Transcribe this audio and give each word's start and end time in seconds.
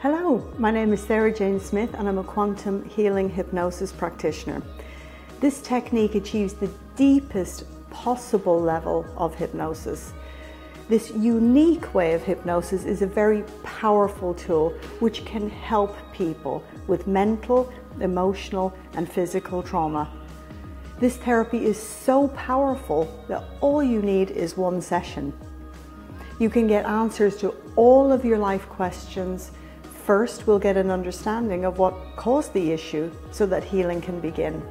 Hello, 0.00 0.48
my 0.58 0.70
name 0.70 0.92
is 0.92 1.02
Sarah 1.02 1.34
Jane 1.34 1.58
Smith 1.58 1.92
and 1.94 2.08
I'm 2.08 2.18
a 2.18 2.22
quantum 2.22 2.88
healing 2.88 3.28
hypnosis 3.28 3.90
practitioner. 3.90 4.62
This 5.40 5.60
technique 5.60 6.14
achieves 6.14 6.52
the 6.54 6.70
deepest 6.94 7.64
possible 7.90 8.60
level 8.60 9.04
of 9.16 9.34
hypnosis. 9.34 10.12
This 10.88 11.10
unique 11.10 11.94
way 11.94 12.14
of 12.14 12.22
hypnosis 12.22 12.84
is 12.84 13.02
a 13.02 13.08
very 13.08 13.42
powerful 13.64 14.34
tool 14.34 14.70
which 15.00 15.24
can 15.24 15.50
help 15.50 15.96
people 16.12 16.62
with 16.86 17.08
mental, 17.08 17.72
emotional, 18.00 18.72
and 18.92 19.10
physical 19.10 19.64
trauma. 19.64 20.08
This 21.00 21.16
therapy 21.16 21.66
is 21.66 21.76
so 21.76 22.28
powerful 22.28 23.24
that 23.26 23.42
all 23.60 23.82
you 23.82 24.00
need 24.00 24.30
is 24.30 24.56
one 24.56 24.80
session. 24.80 25.32
You 26.38 26.50
can 26.50 26.68
get 26.68 26.86
answers 26.86 27.36
to 27.38 27.52
all 27.74 28.12
of 28.12 28.24
your 28.24 28.38
life 28.38 28.68
questions. 28.68 29.50
First, 30.08 30.46
we'll 30.46 30.58
get 30.58 30.78
an 30.78 30.90
understanding 30.90 31.66
of 31.66 31.76
what 31.76 31.92
caused 32.16 32.54
the 32.54 32.72
issue 32.72 33.12
so 33.30 33.44
that 33.44 33.62
healing 33.62 34.00
can 34.00 34.20
begin. 34.20 34.62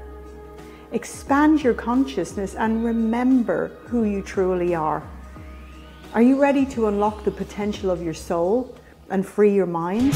Expand 0.94 1.62
your 1.62 1.76
consciousness 1.76 2.56
and 2.56 2.84
remember 2.84 3.68
who 3.86 4.04
you 4.04 4.24
truly 4.24 4.74
are. 4.74 5.04
Are 6.16 6.24
you 6.24 6.42
ready 6.42 6.66
to 6.66 6.88
unlock 6.88 7.24
the 7.24 7.30
potential 7.30 7.92
of 7.92 8.02
your 8.02 8.16
soul 8.16 8.76
and 9.12 9.24
free 9.24 9.54
your 9.54 9.68
mind? 9.68 10.16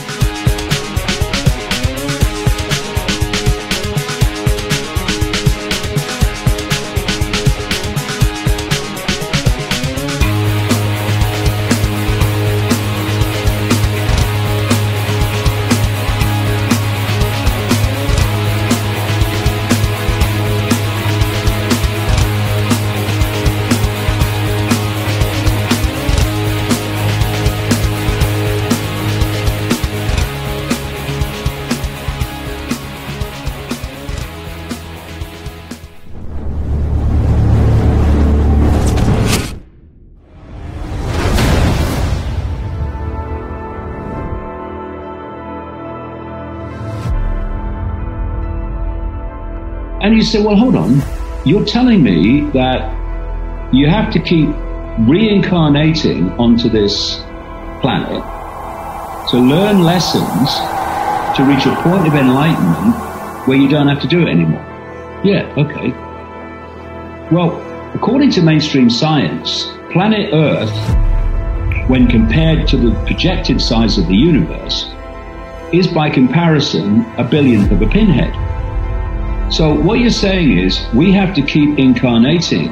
You 50.21 50.27
say, 50.27 50.43
well, 50.43 50.55
hold 50.55 50.75
on. 50.75 51.01
You're 51.45 51.65
telling 51.65 52.03
me 52.03 52.41
that 52.51 53.73
you 53.73 53.89
have 53.89 54.13
to 54.13 54.19
keep 54.19 54.49
reincarnating 54.99 56.29
onto 56.33 56.69
this 56.69 57.15
planet 57.81 58.21
to 59.31 59.37
learn 59.39 59.81
lessons 59.81 60.49
to 61.35 61.43
reach 61.43 61.65
a 61.65 61.75
point 61.81 62.07
of 62.07 62.13
enlightenment 62.13 63.47
where 63.47 63.57
you 63.57 63.67
don't 63.67 63.87
have 63.87 63.99
to 64.01 64.07
do 64.07 64.21
it 64.21 64.27
anymore. 64.27 64.61
Yeah, 65.23 65.51
okay. 65.57 65.89
Well, 67.33 67.59
according 67.95 68.29
to 68.31 68.43
mainstream 68.43 68.91
science, 68.91 69.65
planet 69.91 70.31
Earth, 70.33 70.69
when 71.89 72.07
compared 72.07 72.67
to 72.67 72.77
the 72.77 72.91
projected 73.05 73.59
size 73.59 73.97
of 73.97 74.07
the 74.07 74.15
universe, 74.15 74.87
is 75.73 75.87
by 75.87 76.11
comparison 76.11 77.05
a 77.17 77.23
billionth 77.23 77.71
of 77.71 77.81
a 77.81 77.87
pinhead. 77.87 78.50
So 79.51 79.73
what 79.73 79.99
you're 79.99 80.11
saying 80.11 80.57
is 80.57 80.79
we 80.93 81.11
have 81.11 81.33
to 81.35 81.41
keep 81.41 81.77
incarnating 81.77 82.69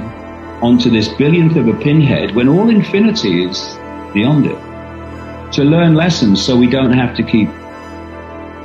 onto 0.62 0.90
this 0.90 1.09
billionth 1.09 1.57
of 1.57 1.67
a 1.67 1.73
pinhead 1.73 2.34
when 2.34 2.47
all 2.47 2.69
infinity 2.69 3.44
is 3.44 3.78
beyond 4.13 4.45
it. 4.45 5.51
To 5.56 5.66
learn 5.66 5.94
lessons 5.94 6.41
so 6.41 6.56
we 6.56 6.68
don't 6.68 6.94
have 6.94 7.18
to 7.18 7.23
keep 7.23 7.50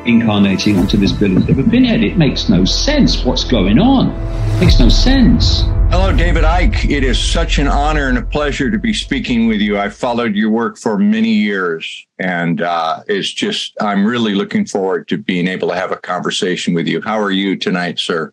incarnating 0.06 0.78
onto 0.78 0.96
this 0.96 1.12
of 1.12 1.58
a 1.58 1.62
pinhead. 1.70 2.04
It 2.04 2.16
makes 2.16 2.48
no 2.48 2.64
sense 2.64 3.24
what's 3.24 3.44
going 3.44 3.78
on. 3.78 4.10
It 4.56 4.60
makes 4.60 4.78
no 4.78 4.88
sense. 4.88 5.62
Hello, 5.90 6.12
David 6.12 6.44
Icke. 6.44 6.90
It 6.90 7.04
is 7.04 7.18
such 7.18 7.58
an 7.58 7.68
honor 7.68 8.08
and 8.08 8.18
a 8.18 8.22
pleasure 8.22 8.70
to 8.70 8.78
be 8.78 8.92
speaking 8.92 9.46
with 9.46 9.60
you. 9.60 9.78
I've 9.78 9.94
followed 9.94 10.34
your 10.34 10.50
work 10.50 10.76
for 10.76 10.98
many 10.98 11.30
years, 11.30 12.06
and 12.18 12.60
uh, 12.60 13.02
it's 13.06 13.32
just, 13.32 13.74
I'm 13.80 14.04
really 14.04 14.34
looking 14.34 14.66
forward 14.66 15.08
to 15.08 15.18
being 15.18 15.46
able 15.46 15.68
to 15.68 15.74
have 15.74 15.92
a 15.92 15.96
conversation 15.96 16.74
with 16.74 16.86
you. 16.86 17.00
How 17.00 17.20
are 17.20 17.30
you 17.30 17.56
tonight, 17.56 17.98
sir? 17.98 18.32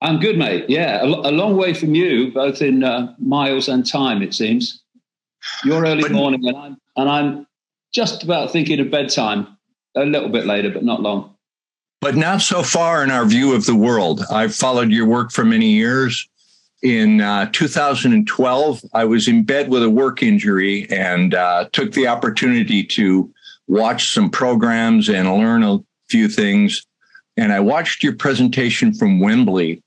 I'm 0.00 0.20
good, 0.20 0.38
mate. 0.38 0.66
Yeah, 0.68 1.02
a, 1.02 1.06
a 1.06 1.32
long 1.32 1.56
way 1.56 1.74
from 1.74 1.94
you, 1.94 2.30
both 2.32 2.62
in 2.62 2.84
uh, 2.84 3.14
miles 3.18 3.68
and 3.68 3.84
time, 3.84 4.22
it 4.22 4.34
seems. 4.34 4.82
You're 5.64 5.84
early 5.84 6.02
but, 6.02 6.12
morning, 6.12 6.46
and 6.46 6.56
I'm, 6.56 6.76
and 6.96 7.08
I'm 7.08 7.46
just 7.92 8.22
about 8.22 8.52
thinking 8.52 8.80
of 8.80 8.90
bedtime. 8.90 9.57
A 9.94 10.04
little 10.04 10.28
bit 10.28 10.46
later, 10.46 10.70
but 10.70 10.84
not 10.84 11.02
long. 11.02 11.34
But 12.00 12.14
not 12.14 12.42
so 12.42 12.62
far 12.62 13.02
in 13.02 13.10
our 13.10 13.24
view 13.24 13.54
of 13.54 13.66
the 13.66 13.74
world. 13.74 14.22
I've 14.30 14.54
followed 14.54 14.90
your 14.90 15.06
work 15.06 15.32
for 15.32 15.44
many 15.44 15.70
years 15.70 16.28
in 16.82 17.20
uh, 17.20 17.50
2012, 17.52 18.84
I 18.94 19.04
was 19.04 19.26
in 19.26 19.44
bed 19.44 19.68
with 19.68 19.82
a 19.82 19.90
work 19.90 20.22
injury 20.22 20.88
and 20.90 21.34
uh, 21.34 21.68
took 21.72 21.92
the 21.92 22.06
opportunity 22.06 22.84
to 22.84 23.32
watch 23.66 24.12
some 24.12 24.30
programs 24.30 25.08
and 25.08 25.28
learn 25.28 25.62
a 25.62 25.78
few 26.08 26.28
things. 26.28 26.86
And 27.36 27.52
I 27.52 27.60
watched 27.60 28.02
your 28.02 28.14
presentation 28.14 28.94
from 28.94 29.20
Wembley, 29.20 29.82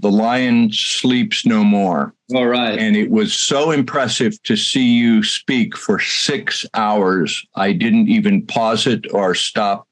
The 0.00 0.10
Lion 0.10 0.70
Sleeps 0.72 1.46
No 1.46 1.64
More. 1.64 2.14
All 2.34 2.46
right. 2.46 2.78
And 2.78 2.96
it 2.96 3.10
was 3.10 3.32
so 3.32 3.70
impressive 3.70 4.42
to 4.42 4.56
see 4.56 4.84
you 4.84 5.22
speak 5.22 5.76
for 5.76 5.98
six 5.98 6.66
hours. 6.74 7.44
I 7.54 7.72
didn't 7.72 8.08
even 8.08 8.46
pause 8.46 8.86
it 8.86 9.12
or 9.12 9.34
stop 9.34 9.86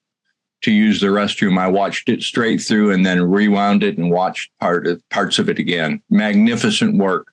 to 0.63 0.73
use 0.73 1.01
the 1.01 1.09
restroom. 1.09 1.59
I 1.59 1.69
watched 1.69 2.09
it 2.09 2.23
straight 2.23 2.61
through 2.61 2.91
and 2.91 3.05
then 3.05 3.23
rewound 3.23 3.83
it 3.83 3.97
and 3.97 4.11
watched 4.11 4.51
part 4.61 4.87
of, 4.87 5.03
parts 5.11 5.39
of 5.39 5.49
it 5.49 5.59
again. 5.59 6.03
Magnificent 6.11 6.97
work. 6.97 7.33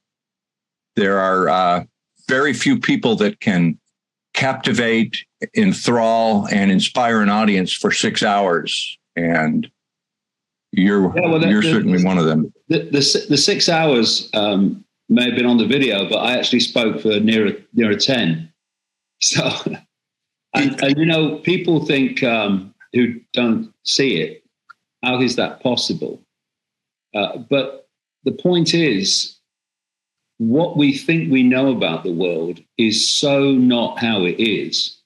There 0.95 1.19
are 1.19 1.49
uh, 1.49 1.83
very 2.27 2.53
few 2.53 2.79
people 2.79 3.15
that 3.17 3.39
can 3.39 3.79
captivate, 4.33 5.17
enthrall, 5.57 6.47
and 6.51 6.71
inspire 6.71 7.21
an 7.21 7.29
audience 7.29 7.73
for 7.73 7.91
six 7.91 8.23
hours, 8.23 8.97
and 9.15 9.69
you're 10.71 11.15
yeah, 11.15 11.27
well, 11.27 11.45
you're 11.45 11.61
the, 11.61 11.71
certainly 11.71 11.97
the, 11.97 12.05
one 12.05 12.17
of 12.17 12.25
them. 12.25 12.53
The, 12.69 12.79
the, 12.79 13.25
the 13.29 13.37
six 13.37 13.69
hours 13.69 14.29
um, 14.33 14.83
may 15.09 15.25
have 15.25 15.35
been 15.35 15.45
on 15.45 15.57
the 15.57 15.67
video, 15.67 16.09
but 16.09 16.17
I 16.17 16.37
actually 16.37 16.61
spoke 16.61 17.01
for 17.01 17.19
near 17.19 17.57
near 17.73 17.95
ten. 17.95 18.47
So, 19.23 19.51
and, 20.55 20.81
and 20.81 20.97
you 20.97 21.05
know, 21.05 21.37
people 21.37 21.85
think. 21.85 22.23
Um, 22.23 22.71
who 22.93 23.19
don't 23.33 23.73
see 23.83 24.21
it. 24.21 24.43
How 25.03 25.21
is 25.21 25.35
that 25.37 25.61
possible? 25.61 26.21
Uh, 27.15 27.37
but 27.37 27.87
the 28.23 28.31
point 28.31 28.73
is, 28.73 29.37
what 30.37 30.77
we 30.77 30.97
think 30.97 31.31
we 31.31 31.43
know 31.43 31.71
about 31.71 32.03
the 32.03 32.13
world 32.13 32.59
is 32.77 33.07
so 33.07 33.51
not 33.51 33.99
how 33.99 34.23
it 34.23 34.39
is. 34.39 34.97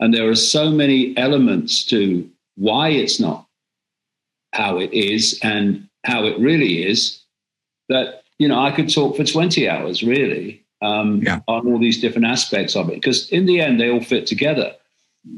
And 0.00 0.14
there 0.14 0.28
are 0.28 0.36
so 0.36 0.70
many 0.70 1.16
elements 1.16 1.84
to 1.86 2.28
why 2.56 2.90
it's 2.90 3.18
not 3.18 3.46
how 4.52 4.78
it 4.78 4.92
is 4.92 5.38
and 5.42 5.88
how 6.04 6.24
it 6.24 6.38
really 6.38 6.86
is 6.86 7.22
that, 7.88 8.22
you 8.38 8.48
know, 8.48 8.60
I 8.60 8.70
could 8.70 8.92
talk 8.92 9.16
for 9.16 9.24
20 9.24 9.68
hours 9.68 10.02
really 10.02 10.64
um, 10.82 11.22
yeah. 11.22 11.40
on 11.48 11.66
all 11.66 11.78
these 11.78 12.00
different 12.00 12.26
aspects 12.26 12.76
of 12.76 12.88
it 12.88 12.94
because 12.94 13.28
in 13.30 13.46
the 13.46 13.60
end 13.60 13.80
they 13.80 13.90
all 13.90 14.02
fit 14.02 14.26
together. 14.26 14.72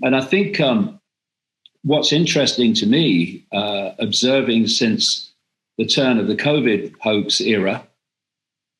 And 0.02 0.14
I 0.14 0.20
think 0.20 0.60
um, 0.60 1.00
what's 1.82 2.12
interesting 2.12 2.74
to 2.74 2.86
me, 2.86 3.46
uh, 3.52 3.92
observing 3.98 4.68
since 4.68 5.32
the 5.78 5.86
turn 5.86 6.18
of 6.18 6.26
the 6.26 6.36
COVID 6.36 6.94
hoax 7.00 7.40
era, 7.40 7.86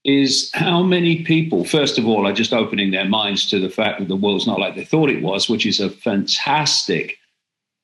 is 0.05 0.51
how 0.55 0.83
many 0.83 1.25
people, 1.25 1.65
first 1.65 1.99
of 1.99 2.07
all, 2.07 2.27
are 2.27 2.33
just 2.33 2.55
opening 2.55 2.91
their 2.91 3.05
minds 3.05 3.47
to 3.51 3.59
the 3.59 3.69
fact 3.69 3.99
that 3.99 4.09
the 4.09 4.17
world's 4.17 4.47
not 4.47 4.59
like 4.59 4.75
they 4.75 4.85
thought 4.85 5.11
it 5.11 5.23
was, 5.23 5.49
which 5.49 5.67
is 5.67 5.79
a 5.79 5.91
fantastic 5.91 7.19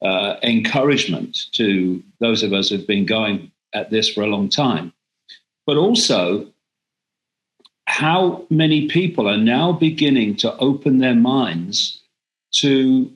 uh, 0.02 0.37
encouragement 0.43 1.38
to 1.52 2.02
those 2.20 2.43
of 2.43 2.52
us 2.52 2.69
who've 2.69 2.87
been 2.87 3.06
going 3.06 3.50
at 3.75 3.90
this 3.90 4.08
for 4.08 4.22
a 4.22 4.26
long 4.26 4.48
time. 4.48 4.93
But 5.66 5.76
also, 5.76 6.52
how 7.87 8.44
many 8.50 8.88
people 8.88 9.28
are 9.28 9.37
now 9.37 9.72
beginning 9.72 10.37
to 10.37 10.56
open 10.58 10.98
their 10.98 11.14
minds 11.14 12.02
to 12.56 13.10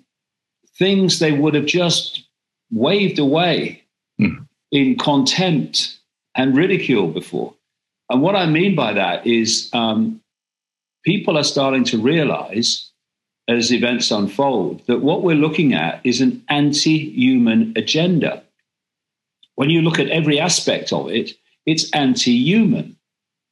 things 0.79 1.19
they 1.19 1.33
would 1.33 1.55
have 1.55 1.67
just 1.67 2.25
waved 2.71 3.19
away 3.19 3.83
mm. 4.21 4.47
in 4.71 4.97
contempt 4.97 5.99
and 6.35 6.57
ridicule 6.57 7.09
before. 7.09 7.55
And 8.09 8.23
what 8.23 8.37
I 8.37 8.47
mean 8.47 8.75
by 8.75 8.93
that 8.95 9.27
is 9.27 9.69
um, 9.73 10.21
people 11.05 11.37
are 11.37 11.45
starting 11.45 11.85
to 11.85 11.99
realize, 11.99 12.90
as 13.51 13.73
events 13.73 14.11
unfold 14.11 14.83
that 14.87 15.01
what 15.01 15.23
we're 15.23 15.35
looking 15.35 15.75
at 15.75 16.01
is 16.05 16.21
an 16.21 16.43
anti 16.49 16.99
human 16.99 17.73
agenda. 17.77 18.43
When 19.55 19.71
you 19.71 19.83
look 19.83 19.99
at 19.99 20.09
every 20.09 20.39
aspect 20.39 20.93
of 20.93 21.09
it, 21.09 21.33
it's 21.67 21.91
anti 21.91 22.33
human. 22.33 22.97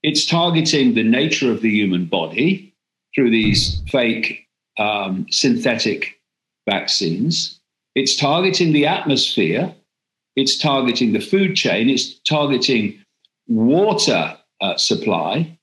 It's 0.02 0.24
targeting 0.24 0.94
the 0.94 1.02
nature 1.02 1.50
of 1.50 1.60
the 1.60 1.70
human 1.70 2.06
body 2.06 2.74
through 3.14 3.30
these 3.30 3.80
fake 3.88 4.46
um, 4.78 5.26
synthetic 5.30 6.20
vaccines. 6.68 7.58
It's 7.94 8.16
targeting 8.16 8.72
the 8.72 8.86
atmosphere. 8.86 9.74
It's 10.36 10.56
targeting 10.56 11.12
the 11.12 11.20
food 11.20 11.56
chain. 11.56 11.90
It's 11.90 12.18
targeting 12.20 13.02
water 13.48 14.36
uh, 14.60 14.76
supply. 14.76 15.57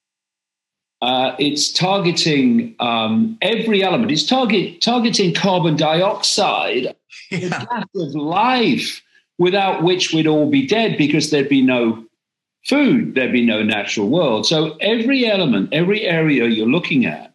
Uh, 1.02 1.36
it's 1.38 1.72
targeting 1.72 2.76
um, 2.80 3.38
every 3.42 3.84
element. 3.84 4.12
It's 4.12 4.26
target, 4.26 4.82
targeting 4.82 5.34
carbon 5.34 5.76
dioxide, 5.76 6.96
yeah. 7.32 7.40
the 7.40 7.50
gas 7.50 7.86
of 7.96 8.16
life, 8.16 9.04
without 9.38 9.84
which 9.84 10.14
we'd 10.14 10.28
all 10.28 10.50
be 10.50 10.66
dead 10.66 10.98
because 10.98 11.30
there'd 11.30 11.50
be 11.50 11.62
no 11.62 12.06
food, 12.66 13.14
there'd 13.16 13.32
be 13.32 13.46
no 13.46 13.62
natural 13.62 14.10
world. 14.10 14.46
So 14.46 14.76
every 14.82 15.26
element, 15.26 15.70
every 15.72 16.02
area 16.02 16.46
you're 16.48 16.68
looking 16.68 17.06
at 17.06 17.34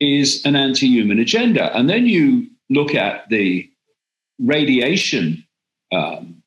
is 0.00 0.44
an 0.44 0.56
anti 0.56 0.86
human 0.86 1.18
agenda. 1.18 1.76
And 1.76 1.88
then 1.88 2.06
you 2.06 2.48
look 2.70 2.94
at 2.94 3.28
the 3.28 3.68
radiation 4.38 5.44
um, 5.92 6.42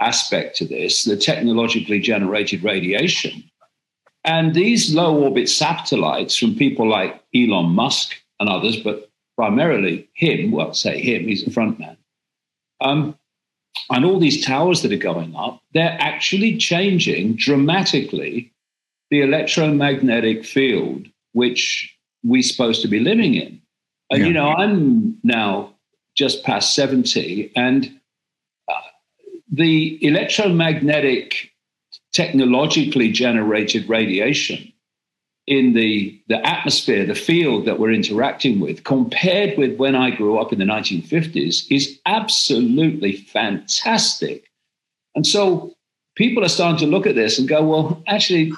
aspect 0.00 0.56
to 0.56 0.66
this, 0.66 1.04
the 1.04 1.16
technologically 1.16 2.00
generated 2.00 2.62
radiation. 2.62 3.44
And 4.28 4.54
these 4.54 4.94
low 4.94 5.16
orbit 5.16 5.48
satellites 5.48 6.36
from 6.36 6.54
people 6.54 6.86
like 6.86 7.18
Elon 7.34 7.70
Musk 7.70 8.14
and 8.38 8.46
others, 8.46 8.76
but 8.76 9.10
primarily 9.36 10.06
him, 10.12 10.50
well, 10.50 10.74
say 10.74 11.00
him, 11.00 11.26
he's 11.26 11.46
a 11.46 11.50
front 11.50 11.78
man. 11.78 11.96
Um, 12.82 13.18
and 13.88 14.04
all 14.04 14.20
these 14.20 14.44
towers 14.44 14.82
that 14.82 14.92
are 14.92 14.96
going 14.96 15.34
up, 15.34 15.62
they're 15.72 15.96
actually 15.98 16.58
changing 16.58 17.36
dramatically 17.36 18.52
the 19.10 19.22
electromagnetic 19.22 20.44
field 20.44 21.06
which 21.32 21.96
we're 22.22 22.42
supposed 22.42 22.82
to 22.82 22.88
be 22.88 23.00
living 23.00 23.34
in. 23.34 23.62
And, 24.10 24.20
yeah. 24.20 24.26
you 24.26 24.32
know, 24.34 24.48
I'm 24.48 25.16
now 25.22 25.74
just 26.14 26.44
past 26.44 26.74
70, 26.74 27.50
and 27.56 27.98
uh, 28.68 28.74
the 29.50 30.04
electromagnetic, 30.04 31.50
technologically 32.12 33.10
generated 33.10 33.88
radiation 33.88 34.72
in 35.46 35.72
the, 35.72 36.20
the 36.28 36.46
atmosphere, 36.46 37.06
the 37.06 37.14
field 37.14 37.64
that 37.64 37.78
we're 37.78 37.92
interacting 37.92 38.60
with, 38.60 38.84
compared 38.84 39.56
with 39.56 39.78
when 39.78 39.94
I 39.94 40.10
grew 40.10 40.38
up 40.38 40.52
in 40.52 40.58
the 40.58 40.66
1950s, 40.66 41.64
is 41.70 41.98
absolutely 42.04 43.16
fantastic. 43.16 44.50
And 45.14 45.26
so 45.26 45.74
people 46.16 46.44
are 46.44 46.50
starting 46.50 46.78
to 46.80 46.86
look 46.86 47.06
at 47.06 47.14
this 47.14 47.38
and 47.38 47.48
go, 47.48 47.62
well, 47.62 48.02
actually, 48.06 48.52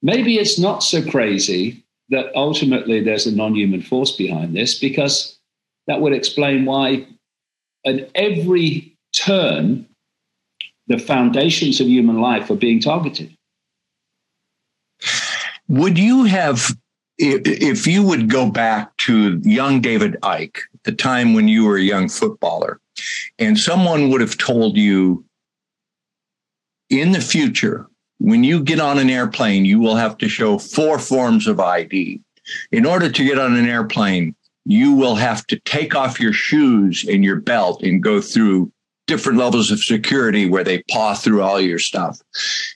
maybe 0.00 0.38
it's 0.38 0.58
not 0.58 0.82
so 0.82 1.02
crazy 1.02 1.84
that 2.08 2.34
ultimately 2.34 3.02
there's 3.02 3.26
a 3.26 3.34
non 3.34 3.54
human 3.54 3.82
force 3.82 4.12
behind 4.12 4.56
this 4.56 4.78
because 4.78 5.38
that 5.86 6.00
would 6.00 6.12
explain 6.12 6.64
why 6.64 7.06
at 7.84 8.10
every 8.14 8.96
turn, 9.14 9.86
the 10.88 10.98
foundations 10.98 11.80
of 11.80 11.86
human 11.86 12.20
life 12.20 12.50
are 12.50 12.56
being 12.56 12.80
targeted. 12.80 13.34
Would 15.68 15.98
you 15.98 16.24
have, 16.24 16.74
if 17.18 17.86
you 17.86 18.02
would 18.02 18.30
go 18.30 18.50
back 18.50 18.96
to 18.98 19.38
young 19.44 19.80
David 19.80 20.16
Icke, 20.22 20.58
the 20.84 20.92
time 20.92 21.34
when 21.34 21.46
you 21.46 21.66
were 21.66 21.76
a 21.76 21.82
young 21.82 22.08
footballer, 22.08 22.80
and 23.38 23.58
someone 23.58 24.08
would 24.08 24.22
have 24.22 24.38
told 24.38 24.76
you 24.76 25.24
in 26.88 27.12
the 27.12 27.20
future, 27.20 27.86
when 28.18 28.42
you 28.42 28.62
get 28.62 28.80
on 28.80 28.98
an 28.98 29.10
airplane, 29.10 29.64
you 29.64 29.78
will 29.78 29.94
have 29.94 30.16
to 30.18 30.28
show 30.28 30.58
four 30.58 30.98
forms 30.98 31.46
of 31.46 31.60
ID. 31.60 32.20
In 32.72 32.86
order 32.86 33.10
to 33.10 33.24
get 33.24 33.38
on 33.38 33.56
an 33.56 33.68
airplane, 33.68 34.34
you 34.64 34.94
will 34.94 35.14
have 35.14 35.46
to 35.48 35.60
take 35.60 35.94
off 35.94 36.18
your 36.18 36.32
shoes 36.32 37.04
and 37.06 37.22
your 37.22 37.36
belt 37.36 37.82
and 37.82 38.02
go 38.02 38.20
through 38.22 38.72
different 39.08 39.38
levels 39.38 39.72
of 39.72 39.80
security 39.80 40.48
where 40.48 40.62
they 40.62 40.82
paw 40.90 41.14
through 41.14 41.42
all 41.42 41.60
your 41.60 41.80
stuff. 41.80 42.20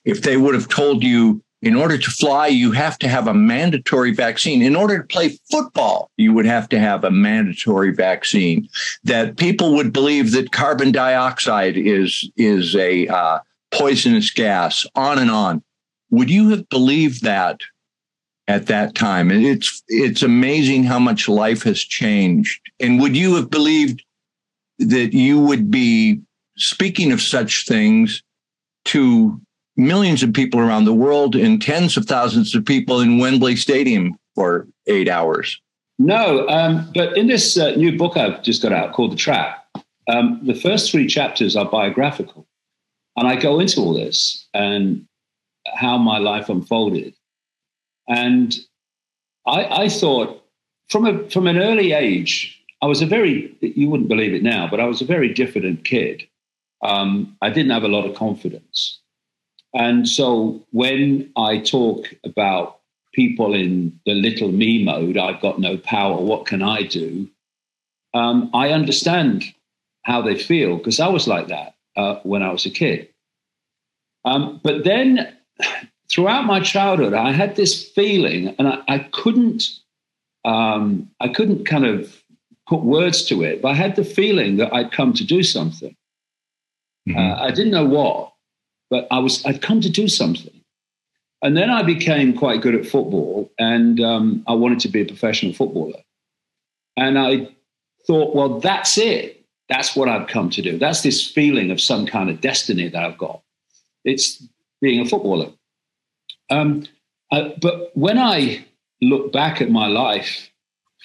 If 0.04 0.22
they 0.22 0.36
would 0.36 0.54
have 0.54 0.68
told 0.68 1.04
you 1.04 1.42
in 1.62 1.76
order 1.76 1.96
to 1.96 2.10
fly, 2.10 2.48
you 2.48 2.72
have 2.72 2.98
to 2.98 3.08
have 3.08 3.28
a 3.28 3.34
mandatory 3.34 4.12
vaccine. 4.12 4.62
In 4.62 4.74
order 4.74 4.98
to 4.98 5.06
play 5.06 5.38
football, 5.48 6.10
you 6.16 6.32
would 6.32 6.44
have 6.44 6.68
to 6.70 6.78
have 6.80 7.04
a 7.04 7.10
mandatory 7.10 7.94
vaccine. 7.94 8.68
That 9.04 9.36
people 9.36 9.74
would 9.74 9.92
believe 9.92 10.32
that 10.32 10.50
carbon 10.50 10.90
dioxide 10.90 11.76
is 11.76 12.28
is 12.36 12.74
a 12.74 13.06
uh, 13.06 13.38
poisonous 13.70 14.32
gas, 14.32 14.84
on 14.96 15.20
and 15.20 15.30
on. 15.30 15.62
Would 16.10 16.30
you 16.30 16.50
have 16.50 16.68
believed 16.68 17.22
that 17.22 17.60
at 18.48 18.66
that 18.66 18.96
time? 18.96 19.30
And 19.30 19.46
it's 19.46 19.84
it's 19.86 20.22
amazing 20.22 20.82
how 20.82 20.98
much 20.98 21.28
life 21.28 21.62
has 21.62 21.80
changed. 21.80 22.60
And 22.80 23.00
would 23.00 23.16
you 23.16 23.36
have 23.36 23.50
believed 23.50 24.02
that 24.88 25.12
you 25.12 25.40
would 25.40 25.70
be 25.70 26.20
speaking 26.56 27.12
of 27.12 27.20
such 27.20 27.66
things 27.66 28.22
to 28.86 29.40
millions 29.76 30.22
of 30.22 30.32
people 30.32 30.60
around 30.60 30.84
the 30.84 30.94
world 30.94 31.34
and 31.34 31.62
tens 31.62 31.96
of 31.96 32.04
thousands 32.04 32.54
of 32.54 32.64
people 32.64 33.00
in 33.00 33.18
Wembley 33.18 33.56
Stadium 33.56 34.16
for 34.34 34.66
eight 34.86 35.08
hours? 35.08 35.60
No, 35.98 36.48
um, 36.48 36.90
but 36.94 37.16
in 37.16 37.26
this 37.26 37.56
uh, 37.56 37.74
new 37.76 37.96
book 37.96 38.16
I've 38.16 38.42
just 38.42 38.62
got 38.62 38.72
out 38.72 38.92
called 38.92 39.12
The 39.12 39.16
Trap, 39.16 39.64
um, 40.08 40.40
the 40.42 40.54
first 40.54 40.90
three 40.90 41.06
chapters 41.06 41.56
are 41.56 41.64
biographical. 41.64 42.46
And 43.16 43.28
I 43.28 43.36
go 43.36 43.60
into 43.60 43.80
all 43.80 43.92
this 43.92 44.48
and 44.54 45.06
how 45.74 45.98
my 45.98 46.18
life 46.18 46.48
unfolded. 46.48 47.14
And 48.08 48.54
I, 49.46 49.84
I 49.84 49.88
thought 49.88 50.42
from 50.88 51.06
a 51.06 51.30
from 51.30 51.46
an 51.46 51.58
early 51.58 51.92
age, 51.92 52.61
I 52.82 52.86
was 52.86 53.00
a 53.00 53.06
very 53.06 53.56
you 53.60 53.88
wouldn't 53.88 54.08
believe 54.08 54.34
it 54.34 54.42
now, 54.42 54.68
but 54.68 54.80
I 54.80 54.84
was 54.86 55.00
a 55.00 55.06
very 55.06 55.32
diffident 55.32 55.84
kid. 55.84 56.26
Um, 56.82 57.36
I 57.40 57.48
didn't 57.50 57.70
have 57.70 57.84
a 57.84 57.88
lot 57.88 58.04
of 58.04 58.16
confidence. 58.16 58.98
And 59.72 60.06
so 60.08 60.66
when 60.72 61.30
I 61.36 61.58
talk 61.58 62.12
about 62.24 62.80
people 63.14 63.54
in 63.54 63.98
the 64.04 64.14
little 64.14 64.50
me 64.50 64.84
mode, 64.84 65.16
I've 65.16 65.40
got 65.40 65.60
no 65.60 65.76
power, 65.78 66.20
what 66.20 66.46
can 66.46 66.62
I 66.62 66.82
do? 66.82 67.28
Um, 68.14 68.50
I 68.52 68.70
understand 68.70 69.44
how 70.02 70.20
they 70.20 70.36
feel 70.36 70.76
because 70.76 71.00
I 71.00 71.08
was 71.08 71.28
like 71.28 71.48
that 71.48 71.76
uh, 71.96 72.16
when 72.24 72.42
I 72.42 72.50
was 72.50 72.66
a 72.66 72.70
kid. 72.70 73.08
Um, 74.24 74.60
but 74.62 74.84
then 74.84 75.34
throughout 76.10 76.44
my 76.44 76.60
childhood, 76.60 77.14
I 77.14 77.32
had 77.32 77.56
this 77.56 77.88
feeling, 77.88 78.54
and 78.58 78.68
I, 78.68 78.78
I 78.88 78.98
couldn't, 78.98 79.70
um, 80.44 81.10
I 81.20 81.28
couldn't 81.28 81.64
kind 81.64 81.86
of 81.86 82.21
put 82.72 82.84
words 82.84 83.22
to 83.24 83.42
it, 83.42 83.60
but 83.60 83.68
I 83.68 83.74
had 83.74 83.96
the 83.96 84.04
feeling 84.04 84.56
that 84.56 84.72
I'd 84.72 84.92
come 84.92 85.12
to 85.12 85.24
do 85.24 85.42
something. 85.42 85.94
Mm-hmm. 87.06 87.18
Uh, 87.18 87.34
I 87.34 87.50
didn't 87.50 87.72
know 87.72 87.84
what, 87.84 88.32
but 88.88 89.06
I 89.10 89.18
was, 89.18 89.44
I'd 89.44 89.60
come 89.60 89.82
to 89.82 89.90
do 89.90 90.08
something. 90.08 90.58
And 91.42 91.54
then 91.54 91.68
I 91.68 91.82
became 91.82 92.32
quite 92.32 92.62
good 92.62 92.74
at 92.74 92.86
football, 92.86 93.52
and 93.58 94.00
um, 94.00 94.42
I 94.46 94.54
wanted 94.54 94.80
to 94.80 94.88
be 94.88 95.02
a 95.02 95.04
professional 95.04 95.52
footballer. 95.52 96.00
And 96.96 97.18
I 97.18 97.48
thought, 98.06 98.34
well, 98.34 98.58
that's 98.60 98.96
it. 98.96 99.44
That's 99.68 99.94
what 99.94 100.08
I've 100.08 100.28
come 100.28 100.48
to 100.50 100.62
do. 100.62 100.78
That's 100.78 101.02
this 101.02 101.26
feeling 101.26 101.70
of 101.70 101.78
some 101.78 102.06
kind 102.06 102.30
of 102.30 102.40
destiny 102.40 102.88
that 102.88 103.04
I've 103.04 103.18
got. 103.18 103.42
It's 104.04 104.42
being 104.80 105.00
a 105.00 105.04
footballer. 105.04 105.50
Um, 106.48 106.86
uh, 107.30 107.50
but 107.60 107.90
when 107.94 108.18
I 108.18 108.64
look 109.02 109.30
back 109.30 109.60
at 109.60 109.70
my 109.70 109.88
life 109.88 110.51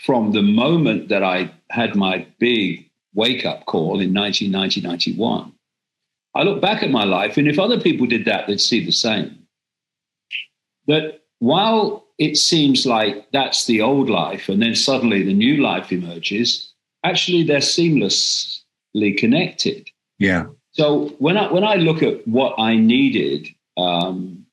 from 0.07 0.31
the 0.31 0.41
moment 0.41 1.09
that 1.09 1.21
I 1.21 1.51
had 1.69 1.93
my 1.97 2.25
big 2.39 2.89
wake 3.13 3.45
up 3.45 3.65
call 3.65 3.99
in 3.99 4.13
1990, 4.13 4.79
91, 4.79 5.51
I 6.33 6.43
look 6.43 6.61
back 6.61 6.81
at 6.81 6.91
my 6.91 7.03
life, 7.03 7.35
and 7.35 7.45
if 7.45 7.59
other 7.59 7.77
people 7.77 8.07
did 8.07 8.23
that, 8.23 8.47
they'd 8.47 8.61
see 8.61 8.85
the 8.85 8.93
same. 8.93 9.45
That 10.87 11.19
while 11.39 12.05
it 12.17 12.37
seems 12.37 12.85
like 12.85 13.29
that's 13.33 13.65
the 13.65 13.81
old 13.81 14.09
life, 14.09 14.47
and 14.47 14.61
then 14.61 14.75
suddenly 14.75 15.23
the 15.23 15.33
new 15.33 15.61
life 15.61 15.91
emerges, 15.91 16.71
actually 17.03 17.43
they're 17.43 17.57
seamlessly 17.57 19.17
connected. 19.17 19.89
Yeah. 20.19 20.45
So 20.71 21.09
when 21.19 21.35
I 21.35 21.51
when 21.51 21.65
I 21.65 21.75
look 21.75 22.01
at 22.01 22.25
what 22.25 22.55
I 22.57 22.77
needed 22.77 23.49
um, 23.75 24.45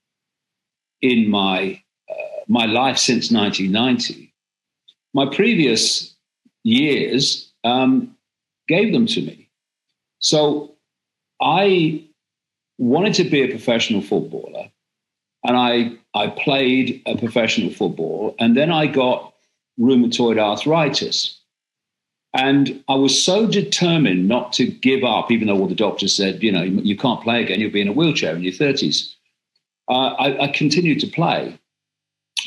in 1.00 1.30
my 1.30 1.80
uh, 2.10 2.40
my 2.48 2.66
life 2.66 2.98
since 2.98 3.30
1990, 3.30 4.23
my 5.14 5.26
previous 5.26 6.14
years 6.64 7.52
um, 7.62 8.14
gave 8.68 8.92
them 8.92 9.06
to 9.06 9.22
me. 9.22 9.48
So 10.18 10.74
I 11.40 12.04
wanted 12.78 13.14
to 13.14 13.24
be 13.24 13.42
a 13.42 13.48
professional 13.48 14.02
footballer, 14.02 14.70
and 15.46 15.56
I 15.56 15.92
I 16.14 16.28
played 16.28 17.02
a 17.06 17.16
professional 17.16 17.70
football, 17.70 18.34
and 18.38 18.56
then 18.56 18.70
I 18.70 18.86
got 18.86 19.34
rheumatoid 19.80 20.38
arthritis. 20.38 21.40
And 22.36 22.82
I 22.88 22.96
was 22.96 23.22
so 23.22 23.46
determined 23.46 24.26
not 24.26 24.52
to 24.54 24.66
give 24.66 25.04
up, 25.04 25.30
even 25.30 25.46
though 25.46 25.56
all 25.56 25.68
the 25.68 25.74
doctors 25.74 26.16
said, 26.16 26.42
you 26.42 26.50
know, 26.50 26.62
you 26.62 26.96
can't 26.96 27.22
play 27.22 27.40
again, 27.40 27.60
you'll 27.60 27.70
be 27.70 27.80
in 27.80 27.86
a 27.86 27.92
wheelchair 27.92 28.34
in 28.34 28.42
your 28.42 28.52
30s. 28.52 29.14
Uh, 29.88 30.14
I, 30.14 30.44
I, 30.44 30.48
continued 30.48 30.98
to 31.00 31.06
play 31.06 31.56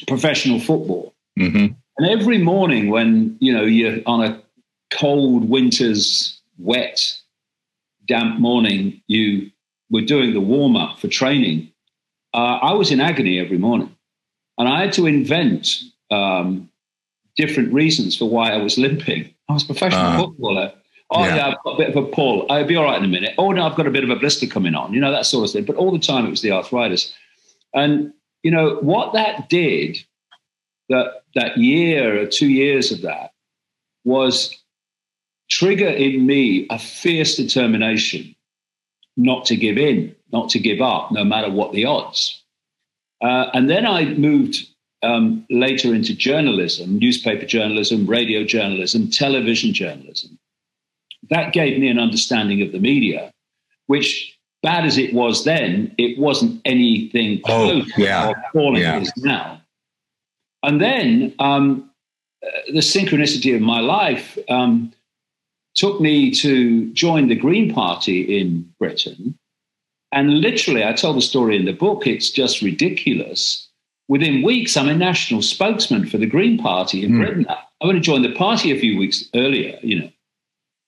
professional 0.07 0.59
football. 0.59 1.13
Mm-hmm. 1.39 1.73
And 1.97 2.09
every 2.09 2.37
morning 2.37 2.89
when, 2.89 3.37
you 3.39 3.53
know, 3.53 3.63
you're 3.63 3.99
on 4.05 4.23
a 4.23 4.41
cold 4.91 5.49
winter's 5.49 6.39
wet, 6.57 7.17
damp 8.07 8.39
morning, 8.39 9.01
you 9.07 9.51
were 9.89 10.01
doing 10.01 10.33
the 10.33 10.41
warm 10.41 10.75
up 10.75 10.99
for 10.99 11.07
training. 11.07 11.71
Uh, 12.33 12.59
I 12.61 12.73
was 12.73 12.91
in 12.91 12.99
agony 12.99 13.39
every 13.39 13.57
morning. 13.57 13.95
And 14.57 14.67
I 14.67 14.81
had 14.81 14.93
to 14.93 15.05
invent 15.05 15.81
um, 16.11 16.69
different 17.35 17.73
reasons 17.73 18.17
for 18.17 18.29
why 18.29 18.51
I 18.51 18.57
was 18.57 18.77
limping. 18.77 19.33
I 19.49 19.53
was 19.53 19.63
a 19.63 19.67
professional 19.67 20.05
uh, 20.05 20.17
footballer. 20.17 20.73
Oh, 21.09 21.23
yeah. 21.23 21.35
yeah. 21.35 21.47
I've 21.47 21.63
got 21.63 21.75
a 21.75 21.77
bit 21.77 21.89
of 21.89 21.95
a 21.95 22.07
pull. 22.07 22.45
I'll 22.51 22.65
be 22.65 22.75
all 22.75 22.83
right 22.83 22.97
in 22.97 23.05
a 23.05 23.07
minute. 23.07 23.33
Oh, 23.37 23.51
no, 23.51 23.65
I've 23.65 23.75
got 23.75 23.87
a 23.87 23.91
bit 23.91 24.03
of 24.03 24.09
a 24.09 24.15
blister 24.15 24.47
coming 24.47 24.75
on, 24.75 24.93
you 24.93 24.99
know, 24.99 25.11
that 25.11 25.25
sort 25.25 25.45
of 25.45 25.51
thing. 25.51 25.63
But 25.63 25.77
all 25.77 25.91
the 25.91 25.99
time 25.99 26.25
it 26.25 26.29
was 26.29 26.41
the 26.41 26.51
arthritis. 26.51 27.13
And, 27.73 28.13
you 28.43 28.51
know, 28.51 28.77
what 28.81 29.13
that 29.13 29.47
did, 29.47 29.99
that, 30.89 31.23
that 31.35 31.57
year 31.57 32.21
or 32.21 32.25
two 32.25 32.49
years 32.49 32.91
of 32.91 33.01
that, 33.01 33.31
was 34.03 34.55
trigger 35.49 35.89
in 35.89 36.25
me 36.25 36.67
a 36.69 36.79
fierce 36.79 37.35
determination 37.35 38.35
not 39.17 39.45
to 39.45 39.55
give 39.55 39.77
in, 39.77 40.15
not 40.31 40.49
to 40.49 40.59
give 40.59 40.81
up, 40.81 41.11
no 41.11 41.23
matter 41.23 41.49
what 41.49 41.73
the 41.73 41.85
odds. 41.85 42.41
Uh, 43.21 43.49
and 43.53 43.69
then 43.69 43.85
I 43.85 44.05
moved 44.05 44.67
um, 45.03 45.45
later 45.49 45.93
into 45.93 46.15
journalism, 46.15 46.99
newspaper 46.99 47.45
journalism, 47.45 48.05
radio 48.05 48.43
journalism, 48.43 49.09
television 49.09 49.73
journalism. 49.73 50.37
That 51.29 51.51
gave 51.51 51.79
me 51.79 51.87
an 51.89 51.99
understanding 51.99 52.61
of 52.61 52.71
the 52.71 52.79
media, 52.79 53.31
which, 53.87 54.37
bad 54.61 54.85
as 54.85 54.97
it 54.97 55.13
was 55.13 55.43
then, 55.43 55.93
it 55.97 56.17
wasn't 56.19 56.61
anything 56.63 57.41
oh, 57.45 57.47
close 57.47 57.97
yeah, 57.97 58.33
to 58.53 58.71
yeah. 58.77 58.97
it 58.97 59.03
is 59.03 59.13
now. 59.17 59.61
And 60.67 60.81
then 60.81 61.33
um, 61.39 61.89
uh, 62.45 62.49
the 62.67 62.81
synchronicity 62.81 63.55
of 63.55 63.61
my 63.61 63.79
life 63.79 64.37
um, 64.49 64.91
took 65.75 66.01
me 66.01 66.29
to 66.31 66.91
join 66.91 67.29
the 67.29 67.35
Green 67.35 67.73
Party 67.73 68.37
in 68.37 68.69
Britain. 68.77 69.39
And 70.11 70.41
literally, 70.41 70.83
I 70.83 70.91
tell 70.91 71.13
the 71.13 71.21
story 71.21 71.55
in 71.55 71.63
the 71.63 71.71
book, 71.71 72.05
it's 72.05 72.29
just 72.29 72.61
ridiculous. 72.61 73.69
Within 74.09 74.43
weeks, 74.43 74.75
I'm 74.75 74.89
a 74.89 74.95
national 74.95 75.41
spokesman 75.41 76.05
for 76.05 76.17
the 76.17 76.25
Green 76.25 76.57
Party 76.57 77.05
in 77.05 77.13
mm. 77.13 77.17
Britain. 77.17 77.45
I 77.49 77.63
only 77.79 78.01
joined 78.01 78.25
the 78.25 78.35
party 78.35 78.71
a 78.71 78.79
few 78.79 78.97
weeks 78.97 79.23
earlier, 79.33 79.79
you 79.81 80.01
know. 80.01 80.11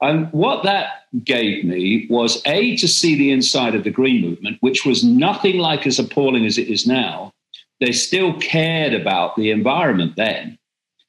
And 0.02 0.28
what 0.34 0.64
that 0.64 1.06
gave 1.24 1.64
me 1.64 2.06
was 2.10 2.42
A, 2.46 2.76
to 2.78 2.88
see 2.88 3.16
the 3.16 3.32
inside 3.32 3.76
of 3.76 3.86
the 3.86 3.92
Green 3.92 4.22
movement, 4.22 4.58
which 4.60 4.86
was 4.86 5.06
nothing 5.06 5.58
like 5.58 5.88
as 5.88 6.00
appalling 6.00 6.46
as 6.46 6.58
it 6.58 6.68
is 6.68 6.86
now. 6.86 7.32
They 7.80 7.92
still 7.92 8.34
cared 8.40 8.94
about 8.94 9.36
the 9.36 9.52
environment 9.52 10.14
then. 10.18 10.58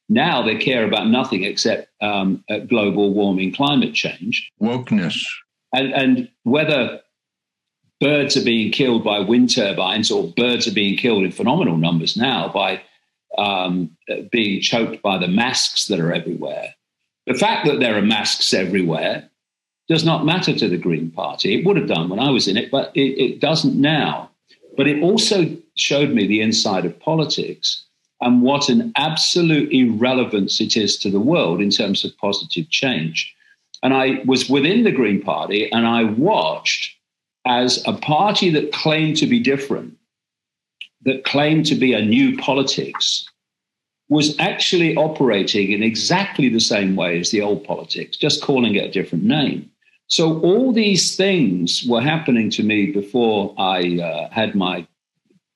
Now 0.09 0.41
they 0.41 0.55
care 0.55 0.85
about 0.85 1.07
nothing 1.07 1.43
except 1.43 1.89
um, 2.01 2.43
global 2.67 3.13
warming, 3.13 3.53
climate 3.53 3.93
change, 3.93 4.51
wokeness, 4.61 5.23
and, 5.73 5.93
and 5.93 6.29
whether 6.43 7.01
birds 8.01 8.35
are 8.35 8.43
being 8.43 8.71
killed 8.71 9.03
by 9.03 9.19
wind 9.19 9.53
turbines 9.53 10.11
or 10.11 10.33
birds 10.35 10.67
are 10.67 10.73
being 10.73 10.97
killed 10.97 11.23
in 11.23 11.31
phenomenal 11.31 11.77
numbers 11.77 12.17
now 12.17 12.51
by 12.51 12.81
um, 13.37 13.95
being 14.31 14.59
choked 14.59 15.01
by 15.01 15.17
the 15.17 15.27
masks 15.27 15.87
that 15.87 15.99
are 15.99 16.11
everywhere. 16.11 16.73
The 17.27 17.35
fact 17.35 17.65
that 17.67 17.79
there 17.79 17.95
are 17.95 18.01
masks 18.01 18.53
everywhere 18.53 19.29
does 19.87 20.03
not 20.03 20.25
matter 20.25 20.53
to 20.53 20.67
the 20.67 20.77
Green 20.77 21.11
Party. 21.11 21.53
It 21.53 21.65
would 21.65 21.77
have 21.77 21.87
done 21.87 22.09
when 22.09 22.19
I 22.19 22.31
was 22.31 22.47
in 22.47 22.57
it, 22.57 22.71
but 22.71 22.91
it, 22.95 23.21
it 23.21 23.39
doesn't 23.39 23.79
now. 23.79 24.30
But 24.77 24.87
it 24.87 25.01
also 25.01 25.55
showed 25.75 26.11
me 26.11 26.27
the 26.27 26.41
inside 26.41 26.85
of 26.85 26.99
politics 26.99 27.83
and 28.21 28.41
what 28.41 28.69
an 28.69 28.91
absolute 28.95 29.71
irrelevance 29.71 30.61
it 30.61 30.77
is 30.77 30.97
to 30.97 31.09
the 31.09 31.19
world 31.19 31.61
in 31.61 31.71
terms 31.71 32.05
of 32.05 32.17
positive 32.17 32.69
change. 32.69 33.35
And 33.83 33.93
I 33.93 34.21
was 34.25 34.49
within 34.49 34.83
the 34.83 34.91
Green 34.91 35.21
Party 35.21 35.71
and 35.71 35.87
I 35.87 36.03
watched 36.03 36.95
as 37.45 37.83
a 37.87 37.93
party 37.93 38.51
that 38.51 38.71
claimed 38.71 39.17
to 39.17 39.25
be 39.25 39.39
different, 39.39 39.97
that 41.01 41.23
claimed 41.23 41.65
to 41.65 41.75
be 41.75 41.93
a 41.93 42.05
new 42.05 42.37
politics, 42.37 43.27
was 44.09 44.37
actually 44.39 44.95
operating 44.95 45.71
in 45.71 45.81
exactly 45.81 46.49
the 46.49 46.59
same 46.59 46.95
way 46.95 47.19
as 47.19 47.31
the 47.31 47.41
old 47.41 47.63
politics, 47.63 48.17
just 48.17 48.43
calling 48.43 48.75
it 48.75 48.83
a 48.83 48.91
different 48.91 49.23
name. 49.23 49.70
So 50.11 50.41
all 50.41 50.73
these 50.73 51.15
things 51.15 51.85
were 51.87 52.01
happening 52.01 52.49
to 52.51 52.63
me 52.63 52.91
before 52.91 53.55
I 53.57 53.97
uh, 53.99 54.29
had 54.29 54.55
my 54.55 54.85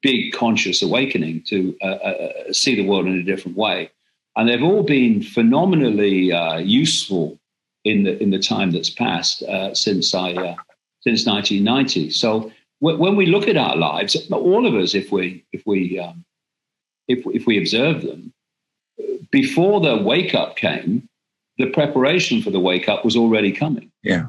big 0.01 0.31
conscious 0.31 0.81
awakening 0.81 1.43
to 1.47 1.75
uh, 1.81 1.85
uh, 1.85 2.53
see 2.53 2.74
the 2.74 2.88
world 2.88 3.05
in 3.05 3.19
a 3.19 3.24
different 3.24 3.57
way. 3.57 3.91
And 4.38 4.47
they've 4.47 4.63
all 4.63 4.83
been 4.83 5.21
phenomenally 5.21 6.31
uh, 6.31 6.59
useful 6.59 7.38
in 7.83 8.03
the 8.03 8.21
in 8.24 8.29
the 8.29 8.39
time 8.39 8.71
that's 8.71 8.89
passed 8.89 9.43
uh, 9.43 9.74
since 9.74 10.15
I 10.15 10.31
uh, 10.31 10.55
since 11.01 11.25
1990. 11.25 12.12
So 12.12 12.50
w- 12.81 12.97
when 12.97 13.17
we 13.17 13.25
look 13.25 13.50
at 13.50 13.57
our 13.57 13.75
lives, 13.75 14.15
all 14.31 14.65
of 14.65 14.74
us, 14.74 14.95
if 14.95 15.12
we 15.12 15.43
if 15.51 15.63
we 15.65 16.00
um, 16.00 16.24
if 17.09 17.25
if 17.27 17.45
we 17.45 17.57
observe 17.57 18.03
them, 18.03 18.33
before 19.31 19.81
the 19.81 19.97
wake 19.97 20.33
up 20.33 20.55
came, 20.55 21.09
the 21.57 21.69
preparation 21.71 22.41
for 22.41 22.51
the 22.51 22.59
wake 22.59 22.88
up 22.88 23.03
was 23.03 23.15
already 23.15 23.51
coming. 23.51 23.91
Yeah. 24.03 24.25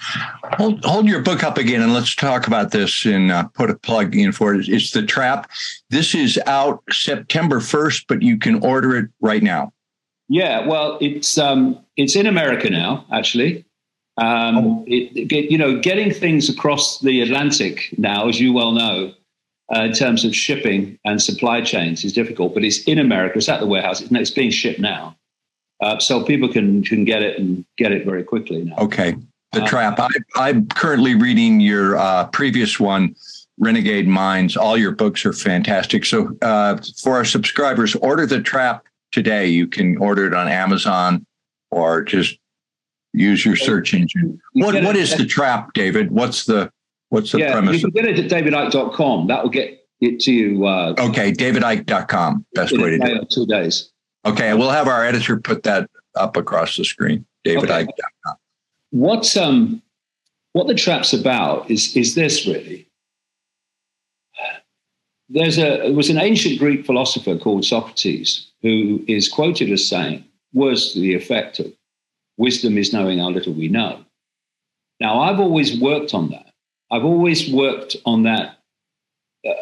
Hold, 0.00 0.84
hold 0.84 1.06
your 1.06 1.22
book 1.22 1.42
up 1.42 1.58
again 1.58 1.82
and 1.82 1.92
let's 1.92 2.14
talk 2.14 2.46
about 2.46 2.70
this 2.70 3.04
and 3.04 3.30
uh, 3.30 3.44
put 3.48 3.70
a 3.70 3.74
plug 3.74 4.14
in 4.14 4.32
for 4.32 4.54
it. 4.54 4.68
It's 4.68 4.92
The 4.92 5.02
Trap. 5.02 5.50
This 5.90 6.14
is 6.14 6.38
out 6.46 6.82
September 6.90 7.58
1st, 7.58 8.04
but 8.08 8.22
you 8.22 8.38
can 8.38 8.62
order 8.64 8.96
it 8.96 9.10
right 9.20 9.42
now. 9.42 9.72
Yeah, 10.28 10.66
well, 10.66 10.98
it's 11.00 11.38
um, 11.38 11.78
it's 11.96 12.14
in 12.14 12.26
America 12.26 12.68
now, 12.68 13.06
actually. 13.12 13.64
Um, 14.18 14.56
oh. 14.56 14.84
it, 14.86 15.32
it, 15.32 15.50
you 15.50 15.56
know, 15.56 15.80
getting 15.80 16.12
things 16.12 16.48
across 16.48 17.00
the 17.00 17.22
Atlantic 17.22 17.88
now, 17.96 18.28
as 18.28 18.40
you 18.40 18.52
well 18.52 18.72
know, 18.72 19.14
uh, 19.74 19.82
in 19.82 19.92
terms 19.92 20.24
of 20.24 20.34
shipping 20.34 20.98
and 21.04 21.22
supply 21.22 21.60
chains 21.62 22.04
is 22.04 22.12
difficult, 22.12 22.52
but 22.54 22.64
it's 22.64 22.82
in 22.84 22.98
America. 22.98 23.38
It's 23.38 23.48
at 23.48 23.60
the 23.60 23.66
warehouse. 23.66 24.00
It's, 24.00 24.12
it's 24.12 24.30
being 24.30 24.50
shipped 24.50 24.80
now. 24.80 25.16
Uh, 25.80 25.98
so 25.98 26.24
people 26.24 26.48
can 26.48 26.82
can 26.82 27.04
get 27.04 27.22
it 27.22 27.38
and 27.38 27.64
get 27.76 27.92
it 27.92 28.04
very 28.04 28.24
quickly 28.24 28.64
now. 28.64 28.76
Okay. 28.78 29.14
The 29.52 29.62
uh, 29.62 29.66
Trap. 29.66 30.00
I, 30.36 30.50
am 30.50 30.66
currently 30.68 31.14
reading 31.14 31.60
your 31.60 31.96
uh, 31.96 32.26
previous 32.26 32.78
one, 32.78 33.14
Renegade 33.58 34.06
Minds. 34.06 34.56
All 34.56 34.76
your 34.76 34.92
books 34.92 35.24
are 35.24 35.32
fantastic. 35.32 36.04
So 36.04 36.36
uh, 36.42 36.78
for 37.00 37.14
our 37.14 37.24
subscribers, 37.24 37.94
order 37.96 38.26
The 38.26 38.42
Trap 38.42 38.84
today. 39.12 39.46
You 39.46 39.66
can 39.66 39.96
order 39.98 40.26
it 40.26 40.34
on 40.34 40.48
Amazon 40.48 41.24
or 41.70 42.02
just 42.02 42.38
use 43.14 43.44
your 43.44 43.56
search 43.56 43.94
engine. 43.94 44.38
What 44.52 44.82
what 44.84 44.96
is 44.96 45.16
The 45.16 45.26
Trap, 45.26 45.72
David? 45.72 46.10
What's 46.10 46.44
the 46.44 46.70
what's 47.08 47.32
the 47.32 47.38
yeah, 47.38 47.52
premise? 47.52 47.82
You 47.82 47.90
can 47.90 48.04
get 48.04 48.18
it 48.18 48.18
at 48.18 48.30
davidicke.com. 48.30 49.28
That 49.28 49.42
will 49.42 49.50
get 49.50 49.86
it 50.00 50.20
to 50.20 50.32
you. 50.32 50.66
Uh, 50.66 50.94
okay, 50.98 51.32
davidicke.com. 51.32 52.44
Best 52.54 52.76
way 52.76 52.90
to 52.90 52.98
do 52.98 53.16
it. 53.22 53.30
Two 53.30 53.46
days. 53.46 53.90
Okay, 54.26 54.52
we'll 54.52 54.70
have 54.70 54.88
our 54.88 55.04
editor 55.06 55.38
put 55.38 55.62
that 55.62 55.88
up 56.16 56.36
across 56.36 56.76
the 56.76 56.84
screen. 56.84 57.24
Davidicke.com. 57.46 57.88
Okay 58.28 58.37
what 58.90 59.36
um 59.36 59.82
what 60.52 60.66
the 60.66 60.74
trap's 60.74 61.12
about 61.12 61.70
is 61.70 61.96
is 61.96 62.14
this 62.14 62.46
really. 62.46 62.86
There's 65.28 65.58
a 65.58 65.78
there 65.78 65.92
was 65.92 66.10
an 66.10 66.18
ancient 66.18 66.58
Greek 66.58 66.86
philosopher 66.86 67.36
called 67.36 67.64
Socrates 67.64 68.50
who 68.62 69.04
is 69.06 69.28
quoted 69.28 69.70
as 69.70 69.86
saying 69.86 70.24
words 70.52 70.92
to 70.92 71.00
the 71.00 71.14
effect 71.14 71.60
of 71.60 71.72
wisdom 72.38 72.78
is 72.78 72.92
knowing 72.92 73.18
how 73.18 73.28
little 73.28 73.52
we 73.52 73.68
know. 73.68 74.04
Now 75.00 75.20
I've 75.20 75.38
always 75.38 75.78
worked 75.78 76.14
on 76.14 76.30
that. 76.30 76.52
I've 76.90 77.04
always 77.04 77.52
worked 77.52 77.96
on 78.06 78.22
that 78.22 78.58
uh, 79.46 79.52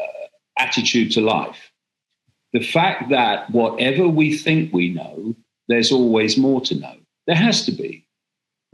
attitude 0.56 1.10
to 1.12 1.20
life. 1.20 1.72
The 2.52 2.62
fact 2.62 3.10
that 3.10 3.50
whatever 3.50 4.08
we 4.08 4.38
think 4.38 4.72
we 4.72 4.90
know, 4.90 5.34
there's 5.68 5.90
always 5.90 6.38
more 6.38 6.60
to 6.62 6.76
know. 6.76 6.96
There 7.26 7.36
has 7.36 7.66
to 7.66 7.72
be. 7.72 8.05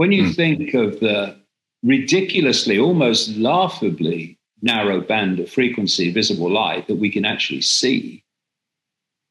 When 0.02 0.11
you 0.11 0.25
mm. 0.25 0.35
think 0.35 0.75
of 0.75 0.99
the 0.99 1.37
ridiculously, 1.85 2.76
almost 2.76 3.37
laughably 3.37 4.37
narrow 4.61 5.00
band 5.00 5.38
of 5.38 5.49
frequency 5.49 6.12
visible 6.12 6.50
light 6.50 6.88
that 6.88 6.97
we 6.97 7.09
can 7.09 7.25
actually 7.25 7.61
see, 7.61 8.25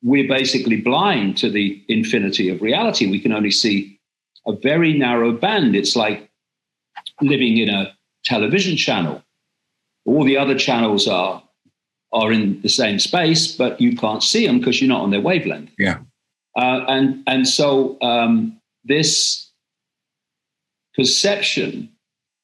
we're 0.02 0.30
basically 0.30 0.78
blind 0.80 1.36
to 1.40 1.50
the 1.50 1.84
infinity 1.90 2.48
of 2.48 2.62
reality. 2.62 3.12
We 3.12 3.20
can 3.20 3.34
only 3.34 3.52
see 3.52 4.00
a 4.48 4.54
very 4.54 4.98
narrow 4.98 5.34
band. 5.34 5.76
It's 5.76 5.98
like 5.98 6.30
living 7.20 7.58
in 7.58 7.68
a 7.68 7.94
television 8.24 8.78
channel. 8.78 9.22
All 10.06 10.24
the 10.24 10.38
other 10.38 10.58
channels 10.58 11.06
are 11.06 11.44
are 12.14 12.32
in 12.32 12.62
the 12.62 12.70
same 12.70 12.98
space, 12.98 13.46
but 13.54 13.82
you 13.82 13.98
can't 13.98 14.24
see 14.24 14.48
them 14.48 14.60
because 14.60 14.80
you're 14.80 14.96
not 14.96 15.02
on 15.02 15.12
their 15.12 15.20
wavelength. 15.20 15.72
Yeah. 15.78 15.98
Uh, 16.56 16.86
and 16.88 17.24
and 17.28 17.46
so 17.46 17.98
um, 18.02 18.58
this 18.86 19.51
perception 20.96 21.90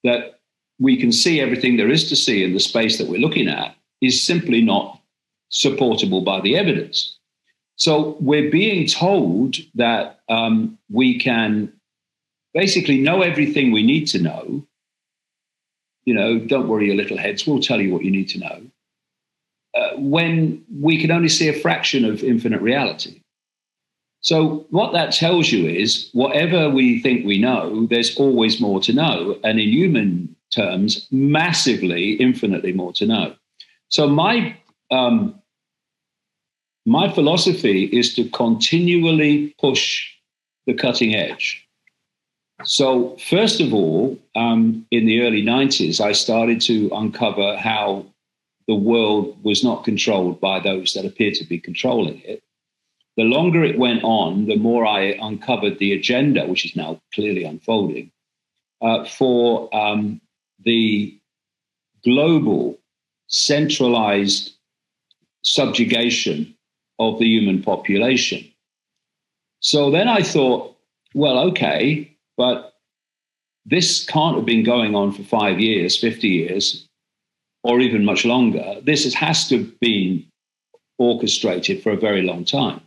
that 0.03 0.39
we 0.79 0.97
can 0.97 1.11
see 1.11 1.41
everything 1.41 1.77
there 1.77 1.89
is 1.89 2.07
to 2.09 2.15
see 2.15 2.43
in 2.43 2.53
the 2.53 2.59
space 2.59 2.97
that 2.97 3.07
we're 3.07 3.19
looking 3.19 3.47
at 3.47 3.75
is 4.01 4.21
simply 4.21 4.61
not 4.61 5.01
supportable 5.49 6.21
by 6.21 6.39
the 6.41 6.55
evidence. 6.55 7.17
So 7.75 8.17
we're 8.19 8.51
being 8.51 8.87
told 8.87 9.57
that 9.75 10.19
um, 10.29 10.77
we 10.89 11.19
can 11.19 11.71
basically 12.53 12.99
know 12.99 13.21
everything 13.21 13.71
we 13.71 13.83
need 13.83 14.07
to 14.07 14.19
know. 14.21 14.65
You 16.05 16.13
know, 16.13 16.39
don't 16.39 16.67
worry 16.67 16.87
your 16.87 16.95
little 16.95 17.17
heads, 17.17 17.45
we'll 17.45 17.59
tell 17.59 17.81
you 17.81 17.93
what 17.93 18.03
you 18.03 18.11
need 18.11 18.29
to 18.29 18.39
know. 18.39 18.61
Uh, 19.75 19.95
when 19.97 20.63
we 20.79 20.99
can 20.99 21.11
only 21.11 21.29
see 21.29 21.49
a 21.49 21.59
fraction 21.59 22.05
of 22.05 22.23
infinite 22.23 22.61
reality. 22.61 23.21
So, 24.27 24.65
what 24.71 24.91
that 24.91 25.13
tells 25.13 25.53
you 25.53 25.69
is 25.69 26.09
whatever 26.11 26.69
we 26.69 27.01
think 27.01 27.25
we 27.25 27.37
know, 27.37 27.85
there's 27.85 28.13
always 28.17 28.59
more 28.59 28.81
to 28.81 28.91
know. 28.91 29.39
And 29.45 29.57
in 29.57 29.69
human 29.69 30.35
terms, 30.53 31.07
massively, 31.11 32.15
infinitely 32.15 32.73
more 32.73 32.91
to 32.99 33.05
know. 33.05 33.35
So, 33.87 34.05
my, 34.09 34.57
um, 34.91 35.41
my 36.85 37.09
philosophy 37.09 37.85
is 37.85 38.13
to 38.15 38.27
continually 38.31 39.55
push 39.61 40.05
the 40.65 40.73
cutting 40.73 41.15
edge. 41.15 41.65
So, 42.65 43.15
first 43.29 43.61
of 43.61 43.73
all, 43.73 44.19
um, 44.35 44.85
in 44.91 45.05
the 45.05 45.21
early 45.21 45.41
90s, 45.41 46.01
I 46.01 46.11
started 46.11 46.59
to 46.63 46.89
uncover 46.91 47.55
how 47.55 48.05
the 48.67 48.75
world 48.75 49.41
was 49.43 49.63
not 49.63 49.85
controlled 49.85 50.41
by 50.41 50.59
those 50.59 50.95
that 50.95 51.05
appear 51.05 51.31
to 51.31 51.45
be 51.45 51.59
controlling 51.59 52.19
it 52.25 52.43
the 53.17 53.23
longer 53.23 53.63
it 53.63 53.79
went 53.79 54.03
on, 54.03 54.45
the 54.45 54.55
more 54.55 54.85
I 54.85 55.17
uncovered 55.19 55.79
the 55.79 55.91
agenda, 55.91 56.45
which 56.45 56.65
is 56.65 56.75
now 56.75 57.01
clearly 57.13 57.43
unfolding, 57.43 58.11
uh, 58.81 59.05
for 59.05 59.75
um, 59.75 60.21
the 60.63 61.17
global 62.03 62.77
centralized 63.27 64.53
subjugation 65.43 66.55
of 66.99 67.17
the 67.17 67.25
human 67.25 67.63
population. 67.63 68.45
So 69.61 69.89
then 69.89 70.07
I 70.07 70.21
thought, 70.21 70.77
well, 71.15 71.39
okay, 71.49 72.15
but 72.37 72.75
this 73.65 74.05
can't 74.05 74.35
have 74.35 74.45
been 74.45 74.63
going 74.63 74.93
on 74.93 75.11
for 75.11 75.23
five 75.23 75.59
years, 75.59 75.99
50 75.99 76.27
years, 76.27 76.87
or 77.63 77.79
even 77.79 78.05
much 78.05 78.25
longer. 78.25 78.75
This 78.83 79.11
has 79.15 79.47
to 79.49 79.57
have 79.57 79.79
been 79.79 80.23
orchestrated 80.99 81.81
for 81.81 81.91
a 81.91 81.97
very 81.97 82.21
long 82.21 82.45
time. 82.45 82.81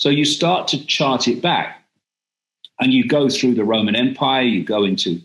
So 0.00 0.08
you 0.08 0.24
start 0.24 0.66
to 0.68 0.86
chart 0.86 1.28
it 1.28 1.42
back 1.42 1.84
and 2.80 2.90
you 2.90 3.06
go 3.06 3.28
through 3.28 3.52
the 3.52 3.66
Roman 3.66 3.94
Empire, 3.94 4.44
you 4.44 4.64
go 4.64 4.84
into 4.84 5.20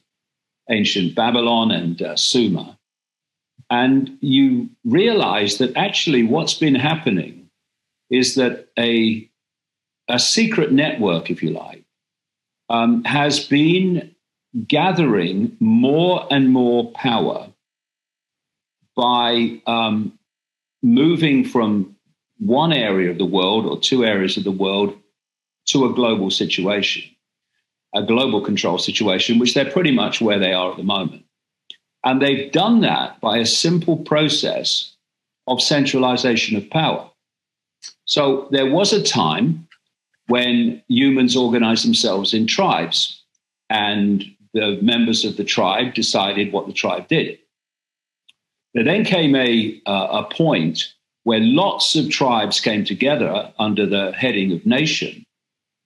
ancient 0.70 1.16
Babylon 1.16 1.72
and 1.72 2.02
uh, 2.02 2.18
Sumer, 2.18 2.76
and 3.70 4.18
you 4.20 4.70
realize 4.84 5.60
that 5.60 5.78
actually 5.78 6.24
what's 6.24 6.56
been 6.56 6.76
happening 6.76 7.50
is 8.10 8.36
that 8.36 8.68
a, 8.78 9.30
a 10.10 10.20
secret 10.20 10.74
network, 10.74 11.32
if 11.32 11.42
you 11.42 11.52
like, 11.52 11.86
um, 12.68 13.02
has 13.06 13.48
been 13.48 14.14
gathering 14.68 15.56
more 15.62 16.28
and 16.30 16.50
more 16.50 16.92
power 16.92 17.48
by 18.94 19.62
um, 19.68 20.20
moving 20.84 21.46
from 21.46 21.95
one 22.40 22.74
area 22.74 23.12
of 23.12 23.18
the 23.18 23.26
world 23.26 23.66
or 23.66 23.80
two 23.80 24.04
areas 24.04 24.38
of 24.38 24.44
the 24.44 24.52
world 24.52 24.98
to 25.68 25.86
a 25.86 25.94
global 25.94 26.30
situation, 26.30 27.04
a 27.94 28.04
global 28.04 28.42
control 28.42 28.78
situation, 28.78 29.40
which 29.40 29.54
they're 29.54 29.72
pretty 29.72 29.92
much 29.92 30.22
where 30.22 30.40
they 30.40 30.54
are 30.54 30.72
at 30.72 30.78
the 30.78 30.84
moment. 30.84 31.24
And 32.04 32.22
they've 32.22 32.52
done 32.52 32.82
that 32.82 33.20
by 33.20 33.38
a 33.38 33.46
simple 33.46 33.98
process 33.98 34.96
of 35.48 35.62
centralization 35.62 36.56
of 36.58 36.70
power. 36.70 37.10
So 38.06 38.48
there 38.52 38.70
was 38.70 38.94
a 38.94 39.02
time 39.02 39.68
when 40.28 40.82
humans 40.88 41.36
organized 41.36 41.86
themselves 41.86 42.34
in 42.34 42.48
tribes, 42.48 43.24
and 43.70 44.24
the 44.54 44.80
members 44.82 45.26
of 45.26 45.38
the 45.38 45.44
tribe 45.44 45.94
decided 45.94 46.52
what 46.52 46.68
the 46.68 46.74
tribe 46.74 47.08
did. 47.08 47.38
There 48.74 48.84
then 48.84 49.06
came 49.06 49.36
a, 49.36 49.82
uh, 49.86 50.24
a 50.24 50.34
point 50.34 50.95
where 51.26 51.40
lots 51.40 51.96
of 51.96 52.10
tribes 52.10 52.60
came 52.60 52.86
together 52.86 53.52
under 53.58 53.86
the 53.86 54.12
heading 54.12 54.52
of 54.54 54.66
nation. 54.66 55.26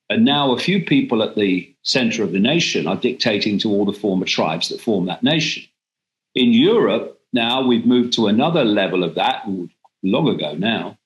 And 0.09 0.25
now 0.25 0.51
a 0.51 0.59
few 0.59 0.83
people 0.83 1.23
at 1.23 1.35
the 1.35 1.73
center 1.83 2.23
of 2.23 2.33
the 2.33 2.39
nation 2.39 2.87
are 2.87 2.97
dictating 2.97 3.57
to 3.59 3.69
all 3.69 3.85
the 3.85 3.93
former 3.93 4.25
tribes 4.25 4.67
that 4.67 4.81
form 4.81 5.05
that 5.05 5.23
nation. 5.23 5.63
In 6.35 6.51
Europe, 6.51 7.21
now 7.31 7.65
we've 7.65 7.85
moved 7.85 8.13
to 8.13 8.27
another 8.27 8.65
level 8.65 9.01
of 9.01 9.15
that, 9.15 9.45
long 10.03 10.27
ago 10.27 10.55
now, 10.55 10.97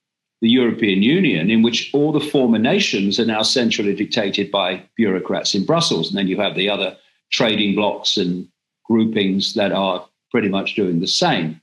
the 0.42 0.50
European 0.50 1.04
Union, 1.04 1.52
in 1.52 1.62
which 1.62 1.92
all 1.94 2.12
the 2.12 2.20
former 2.20 2.58
nations 2.58 3.20
are 3.20 3.26
now 3.26 3.44
centrally 3.44 3.94
dictated 3.94 4.50
by 4.50 4.82
bureaucrats 4.96 5.54
in 5.54 5.64
Brussels. 5.64 6.10
And 6.10 6.18
then 6.18 6.28
you 6.28 6.42
have 6.42 6.56
the 6.56 6.70
other 6.70 6.98
trading 7.32 7.76
blocs 7.76 8.18
and 8.18 8.48
groupings 8.86 9.54
that 9.54 9.72
are 9.72 10.08
pretty 10.32 10.50
much 10.50 10.74
doing 10.74 11.02
the 11.02 11.08
same. 11.08 11.62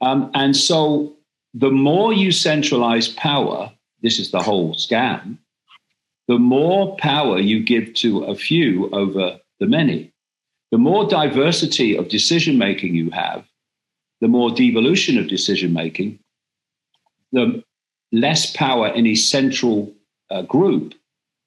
Um, 0.00 0.30
and 0.34 0.56
so 0.56 1.14
the 1.54 1.70
more 1.70 2.12
you 2.12 2.32
centralize 2.32 3.08
power, 3.08 3.72
this 4.02 4.18
is 4.18 4.30
the 4.30 4.42
whole 4.42 4.74
scam, 4.74 5.38
the 6.28 6.38
more 6.38 6.96
power 6.96 7.38
you 7.38 7.62
give 7.62 7.94
to 7.94 8.24
a 8.24 8.34
few 8.34 8.88
over 8.90 9.38
the 9.60 9.66
many. 9.66 10.12
The 10.70 10.78
more 10.78 11.06
diversity 11.06 11.96
of 11.96 12.08
decision 12.08 12.56
making 12.56 12.94
you 12.94 13.10
have, 13.10 13.44
the 14.20 14.28
more 14.28 14.50
devolution 14.50 15.18
of 15.18 15.28
decision 15.28 15.72
making, 15.72 16.18
the 17.32 17.62
less 18.12 18.54
power 18.54 18.88
any 18.88 19.14
central 19.14 19.92
uh, 20.30 20.42
group 20.42 20.94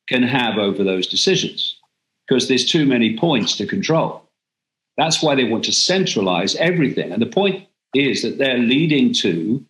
can 0.08 0.24
have 0.24 0.58
over 0.58 0.84
those 0.84 1.08
decisions 1.08 1.80
because 2.28 2.48
there's 2.48 2.66
too 2.66 2.86
many 2.86 3.18
points 3.18 3.56
to 3.58 3.66
control. 3.66 4.24
That's 4.98 5.22
why 5.22 5.36
they 5.36 5.46
want 5.46 5.66
to 5.66 5.72
centralize 5.72 6.56
everything. 6.56 7.12
And 7.12 7.22
the 7.22 7.28
point 7.28 7.68
is 7.94 8.22
that 8.22 8.38
they're 8.38 8.58
leading 8.58 9.14
to 9.14 9.66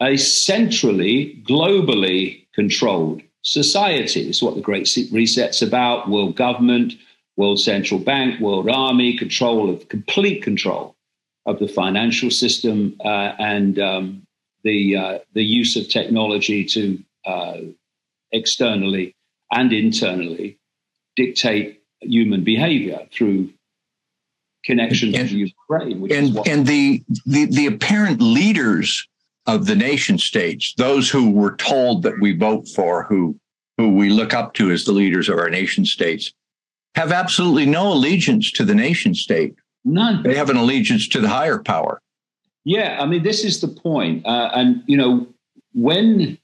a 0.00 0.16
centrally, 0.16 1.42
globally 1.48 2.46
controlled 2.54 3.22
society. 3.42 4.28
It's 4.28 4.42
what 4.42 4.54
the 4.54 4.60
Great 4.60 4.88
Reset's 5.12 5.62
about 5.62 6.08
world 6.08 6.36
government, 6.36 6.94
world 7.36 7.60
central 7.60 8.00
bank, 8.00 8.40
world 8.40 8.68
army, 8.68 9.16
control 9.16 9.70
of 9.70 9.88
complete 9.88 10.42
control 10.42 10.94
of 11.46 11.58
the 11.58 11.68
financial 11.68 12.30
system 12.30 12.96
uh, 13.04 13.32
and 13.38 13.78
um, 13.78 14.22
the, 14.64 14.96
uh, 14.96 15.18
the 15.32 15.44
use 15.44 15.76
of 15.76 15.88
technology 15.88 16.64
to 16.64 17.02
uh, 17.24 17.58
externally 18.32 19.14
and 19.52 19.72
internally 19.72 20.58
dictate 21.14 21.80
human 22.00 22.42
behavior 22.42 23.06
through 23.12 23.50
connection 24.64 25.14
and, 25.14 25.28
to 25.28 25.36
Ukraine. 25.36 26.12
and, 26.12 26.36
and 26.48 26.66
the, 26.66 27.02
the, 27.24 27.46
the 27.46 27.66
apparent 27.66 28.20
leaders 28.20 29.06
of 29.46 29.66
the 29.66 29.76
nation 29.76 30.18
states, 30.18 30.74
those 30.76 31.08
who 31.08 31.30
were 31.30 31.56
told 31.56 32.02
that 32.02 32.20
we 32.20 32.36
vote 32.36 32.68
for, 32.68 33.04
who 33.04 33.38
who 33.78 33.94
we 33.94 34.08
look 34.08 34.32
up 34.32 34.54
to 34.54 34.70
as 34.70 34.84
the 34.84 34.92
leaders 34.92 35.28
of 35.28 35.38
our 35.38 35.50
nation 35.50 35.84
states, 35.84 36.32
have 36.94 37.12
absolutely 37.12 37.66
no 37.66 37.92
allegiance 37.92 38.50
to 38.50 38.64
the 38.64 38.74
nation 38.74 39.14
state. 39.14 39.54
None. 39.84 40.22
They 40.22 40.34
have 40.34 40.48
an 40.48 40.56
allegiance 40.56 41.06
to 41.08 41.20
the 41.20 41.28
higher 41.28 41.58
power. 41.58 42.00
Yeah, 42.64 42.98
I 43.00 43.06
mean, 43.06 43.22
this 43.22 43.44
is 43.44 43.60
the 43.60 43.68
point. 43.68 44.26
Uh, 44.26 44.50
and 44.54 44.82
you 44.86 44.96
know, 44.96 45.26
when 45.74 46.38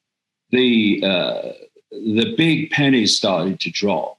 the 0.51 1.03
uh, 1.05 1.53
the 1.91 2.35
big 2.37 2.71
pennies 2.71 3.17
started 3.17 3.59
to 3.61 3.71
drop, 3.71 4.19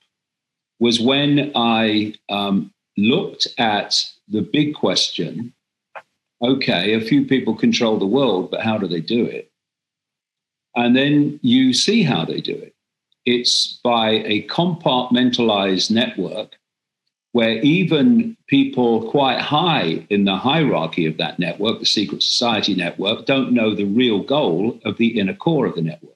was 0.80 1.00
when 1.00 1.52
I 1.56 2.16
um, 2.30 2.74
looked 2.98 3.48
at 3.58 4.04
the 4.28 4.42
big 4.42 4.74
question 4.74 5.54
okay, 6.44 6.94
a 6.94 7.02
few 7.02 7.26
people 7.26 7.56
control 7.56 7.98
the 7.98 8.06
world, 8.06 8.52
but 8.52 8.62
how 8.62 8.78
do 8.78 8.88
they 8.88 9.02
do 9.02 9.26
it? 9.26 9.52
And 10.76 10.96
then 10.96 11.40
you 11.42 11.74
see 11.74 12.04
how 12.04 12.26
they 12.26 12.42
do 12.42 12.56
it. 12.56 12.74
It's 13.26 13.80
by 13.84 14.10
a 14.26 14.46
compartmentalized 14.48 15.92
network 15.92 16.58
where 17.32 17.60
even 17.62 18.38
people 18.48 19.10
quite 19.10 19.40
high 19.40 20.06
in 20.10 20.26
the 20.26 20.36
hierarchy 20.36 21.06
of 21.08 21.18
that 21.18 21.40
network, 21.40 21.80
the 21.80 21.86
secret 21.86 22.22
society 22.22 22.76
network, 22.76 23.26
don't 23.26 23.54
know 23.54 23.74
the 23.74 23.86
real 23.86 24.22
goal 24.22 24.80
of 24.86 24.98
the 24.98 25.20
inner 25.20 25.34
core 25.34 25.66
of 25.66 25.76
the 25.76 25.82
network. 25.82 26.16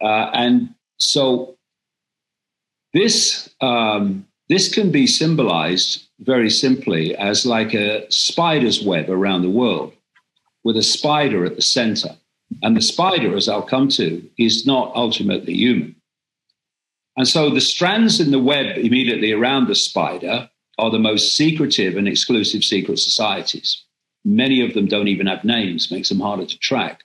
Uh, 0.00 0.30
and 0.32 0.74
so 0.98 1.56
this 2.92 3.50
um, 3.60 4.26
this 4.48 4.72
can 4.72 4.90
be 4.90 5.06
symbolized 5.06 6.07
very 6.20 6.50
simply 6.50 7.14
as 7.16 7.46
like 7.46 7.74
a 7.74 8.10
spider's 8.10 8.82
web 8.82 9.08
around 9.08 9.42
the 9.42 9.50
world 9.50 9.92
with 10.64 10.76
a 10.76 10.82
spider 10.82 11.44
at 11.44 11.56
the 11.56 11.62
center. 11.62 12.16
And 12.62 12.76
the 12.76 12.82
spider, 12.82 13.36
as 13.36 13.48
I'll 13.48 13.62
come 13.62 13.88
to, 13.90 14.28
is 14.38 14.66
not 14.66 14.92
ultimately 14.94 15.54
human. 15.54 15.96
And 17.16 17.28
so 17.28 17.50
the 17.50 17.60
strands 17.60 18.20
in 18.20 18.30
the 18.30 18.38
web 18.38 18.78
immediately 18.78 19.32
around 19.32 19.66
the 19.66 19.74
spider 19.74 20.48
are 20.78 20.90
the 20.90 20.98
most 20.98 21.36
secretive 21.36 21.96
and 21.96 22.08
exclusive 22.08 22.62
secret 22.62 22.98
societies. 22.98 23.84
Many 24.24 24.64
of 24.64 24.74
them 24.74 24.86
don't 24.86 25.08
even 25.08 25.26
have 25.26 25.44
names, 25.44 25.90
makes 25.90 26.08
them 26.08 26.20
harder 26.20 26.46
to 26.46 26.58
track. 26.58 27.02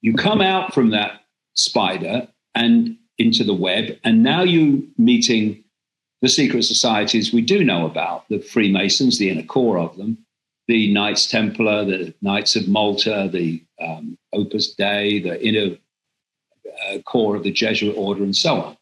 You 0.00 0.14
come 0.14 0.40
out 0.40 0.72
from 0.72 0.90
that 0.90 1.22
spider 1.54 2.28
and 2.54 2.96
into 3.18 3.44
the 3.44 3.54
web, 3.54 3.98
and 4.04 4.22
now 4.22 4.42
you're 4.42 4.80
meeting 4.96 5.64
the 6.22 6.28
secret 6.28 6.64
societies 6.64 7.32
we 7.32 7.42
do 7.42 7.64
know 7.64 7.86
about 7.86 8.28
the 8.28 8.40
Freemasons, 8.40 9.18
the 9.18 9.30
inner 9.30 9.44
core 9.44 9.78
of 9.78 9.96
them, 9.96 10.18
the 10.66 10.92
Knights 10.92 11.26
Templar, 11.26 11.84
the 11.84 12.14
Knights 12.20 12.56
of 12.56 12.68
Malta, 12.68 13.28
the 13.32 13.62
um, 13.80 14.18
Opus 14.32 14.74
Dei, 14.74 15.20
the 15.20 15.42
inner 15.46 15.76
uh, 16.86 16.98
core 17.02 17.36
of 17.36 17.42
the 17.42 17.52
Jesuit 17.52 17.96
order, 17.96 18.22
and 18.22 18.36
so 18.36 18.60
on. 18.60 18.76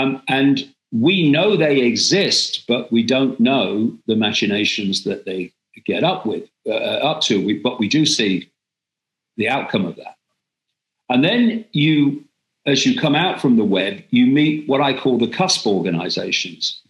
Um, 0.00 0.22
and 0.28 0.72
we 0.92 1.30
know 1.30 1.56
they 1.56 1.80
exist, 1.80 2.64
but 2.68 2.92
we 2.92 3.02
don't 3.02 3.40
know 3.40 3.96
the 4.06 4.16
machinations 4.16 5.04
that 5.04 5.24
they 5.24 5.52
get 5.84 6.04
up 6.04 6.26
with, 6.26 6.48
uh, 6.66 6.72
up 6.72 7.20
to. 7.22 7.44
We, 7.44 7.58
but 7.58 7.78
we 7.78 7.88
do 7.88 8.06
see 8.06 8.50
the 9.36 9.48
outcome 9.48 9.84
of 9.84 9.96
that. 9.96 10.16
And 11.08 11.24
then 11.24 11.64
you, 11.72 12.24
as 12.66 12.84
you 12.84 12.98
come 12.98 13.14
out 13.14 13.40
from 13.40 13.56
the 13.56 13.64
web, 13.64 14.02
you 14.10 14.26
meet 14.26 14.68
what 14.68 14.80
I 14.80 14.98
call 14.98 15.18
the 15.18 15.28
cusp 15.28 15.66
organizations. 15.66 16.82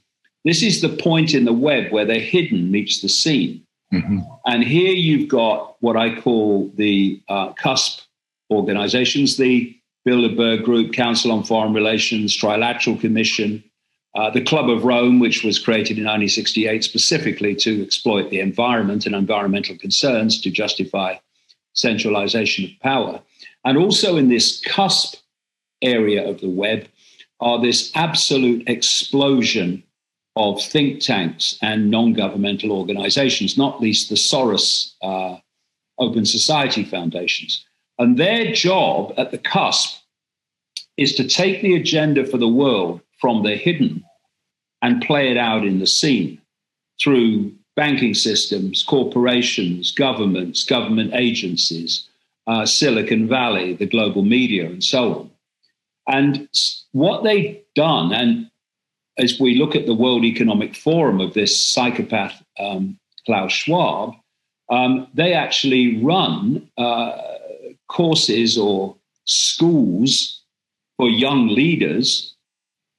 This 0.44 0.62
is 0.62 0.80
the 0.80 0.88
point 0.88 1.34
in 1.34 1.44
the 1.44 1.52
web 1.52 1.92
where 1.92 2.04
the 2.04 2.18
hidden 2.18 2.70
meets 2.70 3.02
the 3.02 3.08
seen. 3.08 3.64
Mm-hmm. 3.92 4.20
And 4.46 4.64
here 4.64 4.92
you've 4.92 5.28
got 5.28 5.76
what 5.80 5.96
I 5.96 6.18
call 6.20 6.70
the 6.74 7.20
uh, 7.28 7.52
cusp 7.52 8.00
organizations, 8.50 9.36
the 9.36 9.76
Bilderberg 10.06 10.64
Group, 10.64 10.92
Council 10.92 11.32
on 11.32 11.44
Foreign 11.44 11.74
Relations, 11.74 12.36
Trilateral 12.36 13.00
Commission, 13.00 13.62
uh, 14.14 14.30
the 14.30 14.40
Club 14.40 14.70
of 14.70 14.84
Rome, 14.84 15.18
which 15.18 15.44
was 15.44 15.58
created 15.58 15.98
in 15.98 16.04
1968 16.04 16.84
specifically 16.84 17.54
to 17.56 17.82
exploit 17.82 18.30
the 18.30 18.40
environment 18.40 19.04
and 19.04 19.14
environmental 19.14 19.76
concerns 19.76 20.40
to 20.40 20.50
justify 20.50 21.16
centralization 21.74 22.64
of 22.64 22.70
power. 22.80 23.20
And 23.64 23.76
also 23.76 24.16
in 24.16 24.28
this 24.28 24.60
cusp 24.60 25.16
area 25.82 26.28
of 26.28 26.40
the 26.40 26.48
web 26.48 26.86
are 27.40 27.60
this 27.60 27.90
absolute 27.94 28.68
explosion 28.68 29.82
of 30.36 30.62
think 30.62 31.00
tanks 31.00 31.58
and 31.62 31.90
non 31.90 32.12
governmental 32.12 32.72
organizations, 32.72 33.56
not 33.56 33.80
least 33.80 34.08
the 34.08 34.14
Soros 34.14 34.92
uh, 35.02 35.38
Open 35.98 36.26
Society 36.26 36.84
Foundations. 36.84 37.64
And 37.98 38.18
their 38.18 38.52
job 38.52 39.14
at 39.16 39.30
the 39.30 39.38
cusp 39.38 40.02
is 40.96 41.14
to 41.14 41.26
take 41.26 41.62
the 41.62 41.74
agenda 41.74 42.26
for 42.26 42.38
the 42.38 42.48
world 42.48 43.00
from 43.18 43.42
the 43.42 43.56
hidden 43.56 44.04
and 44.82 45.02
play 45.02 45.30
it 45.30 45.38
out 45.38 45.64
in 45.64 45.78
the 45.78 45.86
scene 45.86 46.40
through 47.02 47.52
banking 47.74 48.14
systems, 48.14 48.82
corporations, 48.82 49.90
governments, 49.90 50.64
government 50.64 51.12
agencies, 51.14 52.08
uh, 52.46 52.64
Silicon 52.64 53.28
Valley, 53.28 53.74
the 53.74 53.86
global 53.86 54.22
media, 54.22 54.66
and 54.66 54.82
so 54.82 55.14
on. 55.14 55.30
And 56.06 56.48
what 56.92 57.24
they've 57.24 57.60
done, 57.74 58.12
and 58.12 58.50
as 59.18 59.40
we 59.40 59.56
look 59.56 59.74
at 59.74 59.86
the 59.86 59.94
World 59.94 60.24
Economic 60.24 60.74
Forum 60.74 61.20
of 61.20 61.34
this 61.34 61.58
psychopath 61.58 62.42
um, 62.58 62.98
Klaus 63.24 63.52
Schwab, 63.52 64.14
um, 64.70 65.08
they 65.14 65.32
actually 65.32 66.02
run 66.02 66.68
uh, 66.76 67.12
courses 67.88 68.58
or 68.58 68.96
schools 69.24 70.42
for 70.96 71.08
young 71.08 71.48
leaders, 71.48 72.34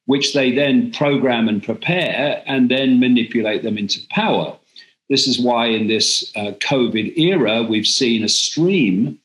which 0.05 0.33
they 0.33 0.51
then 0.51 0.91
program 0.91 1.47
and 1.47 1.63
prepare 1.63 2.43
and 2.45 2.69
then 2.69 2.99
manipulate 2.99 3.63
them 3.63 3.77
into 3.77 3.99
power. 4.09 4.57
This 5.09 5.27
is 5.27 5.39
why, 5.39 5.67
in 5.67 5.87
this 5.87 6.31
uh, 6.35 6.51
COVID 6.59 7.17
era, 7.17 7.63
we've 7.63 7.87
seen 7.87 8.23
a 8.23 8.29
stream 8.29 9.19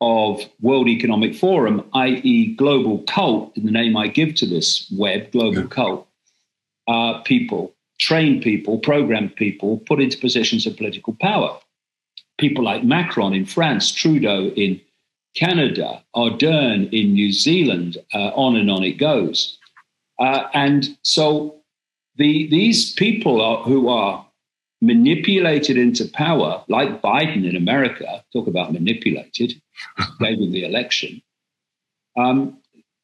of 0.00 0.40
World 0.60 0.88
Economic 0.88 1.34
Forum, 1.34 1.88
i.e., 1.92 2.54
global 2.54 3.02
cult, 3.02 3.56
in 3.56 3.64
the 3.64 3.72
name 3.72 3.96
I 3.96 4.06
give 4.06 4.34
to 4.36 4.46
this 4.46 4.90
web, 4.96 5.32
global 5.32 5.62
yeah. 5.62 5.68
cult, 5.68 6.08
uh, 6.86 7.20
people, 7.22 7.74
trained 7.98 8.42
people, 8.42 8.78
programmed 8.78 9.34
people, 9.36 9.78
put 9.78 10.00
into 10.00 10.18
positions 10.18 10.66
of 10.66 10.76
political 10.76 11.16
power. 11.20 11.58
People 12.38 12.62
like 12.62 12.84
Macron 12.84 13.34
in 13.34 13.44
France, 13.44 13.90
Trudeau 13.90 14.50
in 14.50 14.80
Canada, 15.34 16.02
Ardern 16.14 16.92
in 16.92 17.12
New 17.12 17.32
Zealand, 17.32 17.98
uh, 18.14 18.30
on 18.34 18.56
and 18.56 18.70
on 18.70 18.84
it 18.84 18.98
goes. 18.98 19.58
Uh, 20.20 20.44
and 20.54 20.96
so 21.02 21.56
the, 22.16 22.48
these 22.48 22.92
people 22.94 23.40
are, 23.40 23.62
who 23.64 23.88
are 23.88 24.24
manipulated 24.80 25.76
into 25.76 26.06
power, 26.06 26.62
like 26.68 27.02
Biden 27.02 27.48
in 27.48 27.56
America, 27.56 28.22
talk 28.32 28.46
about 28.46 28.72
manipulated, 28.72 29.60
gave 30.20 30.38
him 30.38 30.52
the 30.52 30.64
election, 30.64 31.22
um, 32.16 32.58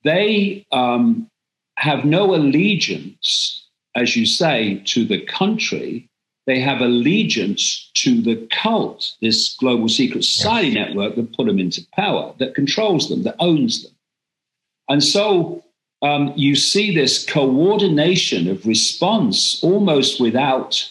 they 0.05 0.67
um, 0.73 1.29
have 1.77 2.05
no 2.05 2.35
allegiance, 2.35 3.69
as 3.95 4.17
you 4.17 4.27
say, 4.27 4.83
to 4.87 5.05
the 5.05 5.21
country 5.21 6.09
they 6.47 6.61
have 6.61 6.81
allegiance 6.81 7.91
to 7.95 8.21
the 8.21 8.37
cult, 8.51 9.13
this 9.23 9.57
global 9.57 9.89
secret 9.89 10.25
society 10.25 10.69
yes. 10.69 10.89
network 10.89 11.17
that 11.17 11.35
put 11.35 11.47
them 11.47 11.59
into 11.59 11.87
power, 11.95 12.35
that 12.39 12.55
controls 12.55 13.09
them, 13.09 13.23
that 13.23 13.37
owns 13.39 13.83
them. 13.83 13.93
And 14.89 15.03
so 15.03 15.65
um, 16.03 16.35
you 16.37 16.55
see 16.55 16.95
this 16.95 17.25
coordination 17.25 18.49
of 18.49 18.67
response 18.67 19.63
almost 19.65 20.21
without 20.21 20.91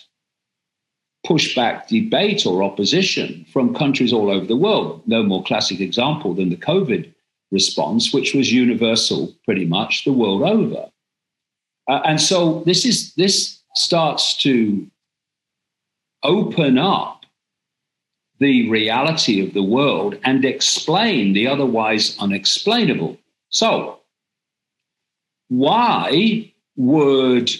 pushback, 1.25 1.87
debate, 1.87 2.45
or 2.45 2.63
opposition 2.63 3.45
from 3.51 3.73
countries 3.73 4.11
all 4.11 4.29
over 4.29 4.45
the 4.45 4.57
world. 4.57 5.01
No 5.07 5.23
more 5.23 5.43
classic 5.43 5.79
example 5.79 6.33
than 6.33 6.49
the 6.49 6.57
COVID 6.57 7.13
response, 7.51 8.13
which 8.13 8.33
was 8.33 8.51
universal 8.51 9.33
pretty 9.45 9.65
much 9.65 10.03
the 10.03 10.13
world 10.13 10.43
over. 10.43 10.89
Uh, 11.87 12.01
and 12.05 12.19
so 12.19 12.63
this 12.65 12.85
is 12.85 13.13
this 13.15 13.59
starts 13.75 14.37
to 14.37 14.87
open 16.23 16.77
up 16.77 17.25
the 18.39 18.69
reality 18.69 19.45
of 19.45 19.53
the 19.53 19.63
world 19.63 20.17
and 20.23 20.43
explain 20.43 21.33
the 21.33 21.47
otherwise 21.47 22.17
unexplainable. 22.19 23.17
So, 23.49 23.99
why 25.49 26.51
would 26.75 27.51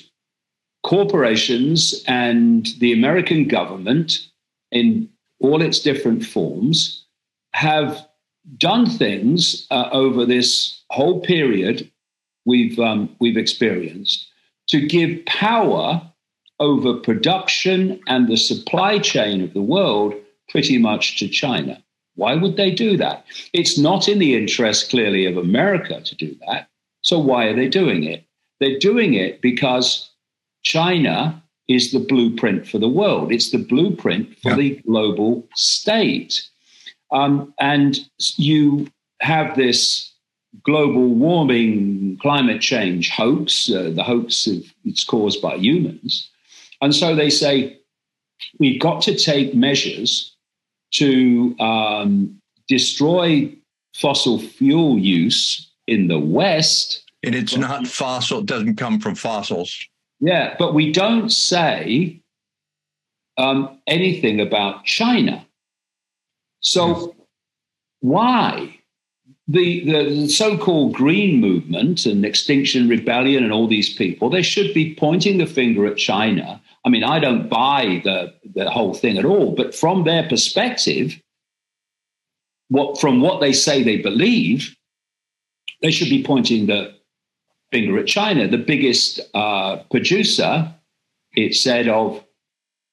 corporations 0.83 2.03
and 2.07 2.67
the 2.79 2.93
American 2.93 3.47
government, 3.47 4.27
in 4.71 5.09
all 5.39 5.61
its 5.61 5.79
different 5.79 6.25
forms, 6.25 7.05
have 7.53 8.07
done 8.57 8.85
things 8.85 9.67
uh, 9.71 9.89
over 9.91 10.25
this 10.25 10.81
whole 10.89 11.21
period 11.21 11.89
we've 12.45 12.77
um, 12.79 13.15
we've 13.19 13.37
experienced 13.37 14.27
to 14.67 14.85
give 14.85 15.25
power 15.25 16.01
over 16.59 16.93
production 16.93 17.99
and 18.07 18.27
the 18.27 18.37
supply 18.37 18.99
chain 18.99 19.41
of 19.41 19.53
the 19.53 19.61
world 19.61 20.13
pretty 20.49 20.77
much 20.77 21.17
to 21.19 21.27
China. 21.27 21.81
Why 22.15 22.35
would 22.35 22.57
they 22.57 22.71
do 22.71 22.95
that? 22.97 23.25
It's 23.53 23.77
not 23.77 24.07
in 24.07 24.19
the 24.19 24.35
interest, 24.35 24.89
clearly, 24.89 25.25
of 25.25 25.35
America 25.35 25.99
to 26.01 26.15
do 26.15 26.35
that. 26.47 26.69
So 27.01 27.17
why 27.17 27.45
are 27.45 27.55
they 27.55 27.67
doing 27.67 28.03
it? 28.03 28.23
They're 28.59 28.79
doing 28.79 29.15
it 29.15 29.41
because 29.41 30.11
China 30.73 31.43
is 31.67 31.91
the 31.91 31.99
blueprint 31.99 32.67
for 32.67 32.79
the 32.79 32.89
world. 32.89 33.31
It's 33.31 33.51
the 33.51 33.63
blueprint 33.63 34.35
for 34.39 34.49
yeah. 34.49 34.55
the 34.55 34.69
global 34.87 35.47
state. 35.53 36.49
Um, 37.11 37.53
and 37.59 37.99
you 38.37 38.87
have 39.21 39.55
this 39.55 40.11
global 40.63 41.09
warming, 41.09 42.17
climate 42.23 42.59
change 42.59 43.11
hoax, 43.11 43.69
uh, 43.69 43.91
the 43.93 44.01
hoax 44.01 44.47
of 44.47 44.63
it's 44.83 45.03
caused 45.03 45.43
by 45.43 45.57
humans. 45.57 46.27
And 46.81 46.95
so 46.95 47.15
they 47.15 47.29
say, 47.29 47.77
we've 48.57 48.81
got 48.81 49.03
to 49.03 49.15
take 49.15 49.53
measures 49.53 50.35
to 50.93 51.55
um, 51.59 52.41
destroy 52.67 53.53
fossil 53.93 54.39
fuel 54.39 54.97
use 54.97 55.69
in 55.85 56.07
the 56.07 56.19
West. 56.19 57.03
And 57.21 57.35
it's 57.35 57.55
not 57.55 57.85
fossil, 57.85 58.39
it 58.39 58.47
doesn't 58.47 58.77
come 58.77 58.99
from 58.99 59.13
fossils. 59.13 59.87
Yeah, 60.23 60.55
but 60.57 60.73
we 60.73 60.91
don't 60.91 61.29
say 61.29 62.21
um, 63.37 63.79
anything 63.87 64.39
about 64.39 64.85
China. 64.85 65.45
So 66.61 66.87
yes. 66.87 67.09
why? 67.99 68.79
The, 69.49 69.83
the 69.83 70.29
so-called 70.29 70.93
green 70.93 71.41
movement 71.41 72.05
and 72.05 72.23
extinction 72.23 72.87
rebellion 72.87 73.43
and 73.43 73.51
all 73.51 73.67
these 73.67 73.93
people 73.93 74.29
they 74.29 74.41
should 74.41 74.73
be 74.73 74.95
pointing 74.95 75.37
the 75.37 75.45
finger 75.45 75.85
at 75.85 75.97
china 75.97 76.61
I 76.85 76.89
mean, 76.89 77.03
I 77.03 77.19
don't 77.19 77.47
buy 77.47 78.01
the, 78.03 78.33
the 78.55 78.69
whole 78.69 78.93
thing 78.93 79.17
at 79.17 79.25
all, 79.25 79.55
but 79.55 79.73
from 79.73 80.03
their 80.03 80.27
perspective, 80.27 81.19
what 82.67 82.99
from 82.99 83.21
what 83.21 83.39
they 83.39 83.53
say 83.53 83.83
they 83.83 83.97
believe, 83.97 84.75
they 85.81 85.91
should 85.91 86.09
be 86.09 86.23
pointing 86.23 86.65
the 86.65 86.93
finger 87.73 87.97
at 87.97 88.05
China, 88.05 88.47
the 88.47 88.57
biggest 88.57 89.19
uh, 89.33 89.77
producer, 89.89 90.71
it 91.35 91.55
said, 91.55 91.87
of 91.87 92.23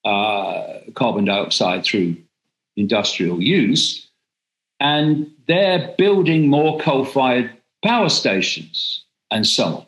uh, 0.07 0.79
carbon 0.95 1.27
dioxide 1.27 1.85
through 1.85 2.16
industrial 2.77 3.43
use. 3.43 4.09
And 4.81 5.31
they're 5.47 5.95
building 5.99 6.49
more 6.49 6.81
coal 6.81 7.05
fired 7.05 7.51
power 7.85 8.09
stations 8.09 9.05
and 9.31 9.47
so 9.47 9.64
on. 9.64 9.87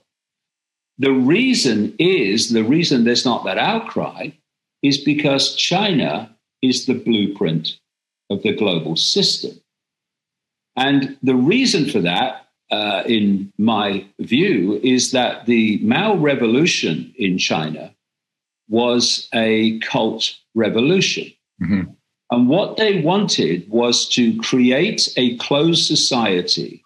The 0.99 1.13
reason 1.13 1.95
is 1.99 2.51
the 2.51 2.63
reason 2.63 3.05
there's 3.05 3.25
not 3.25 3.45
that 3.45 3.57
outcry 3.57 4.29
is 4.83 4.99
because 4.99 5.57
China 5.57 6.37
is 6.61 6.85
the 6.85 6.95
blueprint 6.95 7.79
of 8.29 8.43
the 8.43 8.55
global 8.55 8.97
system. 8.97 9.59
And 10.77 11.17
the 11.23 11.35
reason 11.35 11.89
for 11.89 12.01
that, 12.01 12.42
uh, 12.73 13.03
in 13.07 13.53
my 13.59 14.05
view, 14.19 14.81
is 14.83 15.13
that 15.13 15.47
the 15.47 15.79
Mao 15.79 16.17
revolution 16.17 17.15
in 17.17 17.39
China 17.39 17.95
was 18.69 19.29
a 19.35 19.79
cult 19.81 20.35
revolution. 20.55 21.31
Mm-hmm. 21.63 21.91
And 22.31 22.49
what 22.49 22.79
they 22.79 23.03
wanted 23.03 23.69
was 23.69 24.09
to 24.11 24.37
create 24.39 25.13
a 25.19 25.37
closed 25.37 25.85
society 25.87 26.83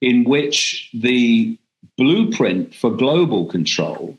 in 0.00 0.22
which 0.22 0.88
the 0.94 1.58
blueprint 1.96 2.72
for 2.74 2.90
global 2.90 3.46
control 3.46 4.16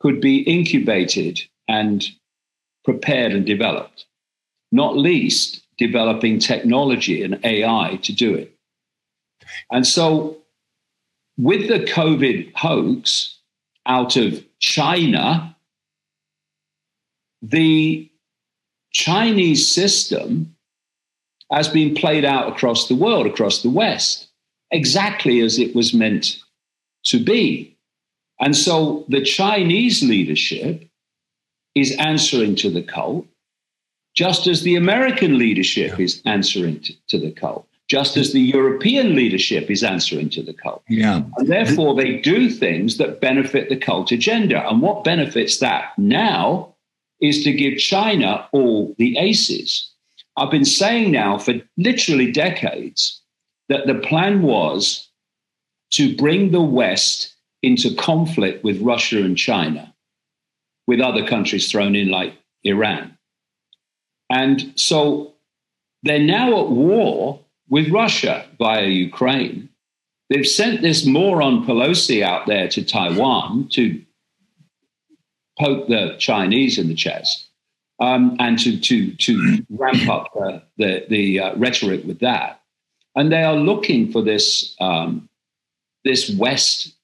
could 0.00 0.20
be 0.20 0.38
incubated 0.38 1.40
and 1.68 2.04
prepared 2.84 3.30
and 3.30 3.46
developed, 3.46 4.04
not 4.72 4.96
least 4.96 5.62
developing 5.78 6.40
technology 6.40 7.22
and 7.22 7.38
AI 7.44 8.00
to 8.02 8.12
do 8.12 8.34
it. 8.34 8.51
And 9.70 9.86
so, 9.86 10.38
with 11.38 11.68
the 11.68 11.80
COVID 11.80 12.52
hoax 12.54 13.38
out 13.86 14.16
of 14.16 14.44
China, 14.58 15.56
the 17.40 18.10
Chinese 18.92 19.70
system 19.70 20.54
has 21.50 21.68
been 21.68 21.94
played 21.94 22.24
out 22.24 22.48
across 22.48 22.88
the 22.88 22.94
world, 22.94 23.26
across 23.26 23.62
the 23.62 23.70
West, 23.70 24.28
exactly 24.70 25.40
as 25.40 25.58
it 25.58 25.74
was 25.74 25.92
meant 25.92 26.38
to 27.04 27.22
be. 27.22 27.76
And 28.40 28.56
so 28.56 29.04
the 29.08 29.22
Chinese 29.22 30.02
leadership 30.02 30.88
is 31.74 31.94
answering 31.98 32.56
to 32.56 32.70
the 32.70 32.82
cult, 32.82 33.26
just 34.14 34.46
as 34.46 34.62
the 34.62 34.76
American 34.76 35.38
leadership 35.38 35.98
is 35.98 36.22
answering 36.24 36.80
to, 36.80 36.94
to, 37.08 37.18
the 37.18 37.30
cult, 37.30 37.66
just 37.92 38.16
as 38.16 38.32
the 38.32 38.40
European 38.40 39.14
leadership 39.14 39.70
is 39.70 39.82
answering 39.82 40.30
to 40.30 40.42
the 40.42 40.54
cult. 40.54 40.82
Yeah. 40.88 41.24
And 41.36 41.46
therefore, 41.46 41.94
they 41.94 42.20
do 42.20 42.48
things 42.48 42.96
that 42.96 43.20
benefit 43.20 43.68
the 43.68 43.76
cult 43.76 44.10
agenda. 44.10 44.66
And 44.66 44.80
what 44.80 45.04
benefits 45.04 45.58
that 45.58 45.92
now 45.98 46.74
is 47.20 47.44
to 47.44 47.52
give 47.52 47.76
China 47.76 48.48
all 48.52 48.94
the 48.96 49.18
aces. 49.18 49.90
I've 50.38 50.50
been 50.50 50.64
saying 50.64 51.10
now 51.10 51.36
for 51.36 51.60
literally 51.76 52.32
decades 52.32 53.20
that 53.68 53.86
the 53.86 53.96
plan 53.96 54.40
was 54.40 55.10
to 55.90 56.16
bring 56.16 56.50
the 56.50 56.62
West 56.62 57.34
into 57.62 57.94
conflict 57.94 58.64
with 58.64 58.80
Russia 58.80 59.22
and 59.22 59.36
China, 59.36 59.94
with 60.86 61.02
other 61.02 61.26
countries 61.26 61.70
thrown 61.70 61.94
in 61.94 62.08
like 62.08 62.32
Iran. 62.64 63.18
And 64.30 64.72
so 64.76 65.34
they're 66.02 66.18
now 66.18 66.58
at 66.58 66.70
war 66.70 67.42
with 67.72 67.88
Russia 67.90 68.44
via 68.58 68.86
Ukraine. 68.86 69.66
They've 70.28 70.46
sent 70.46 70.82
this 70.82 71.06
moron 71.06 71.64
Pelosi 71.64 72.22
out 72.22 72.46
there 72.46 72.68
to 72.68 72.84
Taiwan 72.84 73.68
to 73.70 74.00
poke 75.58 75.88
the 75.88 76.14
Chinese 76.18 76.78
in 76.78 76.88
the 76.88 76.94
chest 76.94 77.48
um, 77.98 78.36
and 78.38 78.58
to, 78.58 78.78
to, 78.78 79.14
to 79.14 79.66
ramp 79.70 80.06
up 80.06 80.26
the, 80.76 81.06
the, 81.08 81.40
uh, 81.40 81.56
rhetoric 81.56 82.04
with 82.04 82.20
that. 82.20 82.60
And 83.16 83.32
they 83.32 83.42
are 83.42 83.56
looking 83.56 84.12
for 84.12 84.20
this 84.22 84.76
um, 84.78 85.28
this 86.04 86.30
West 86.30 86.94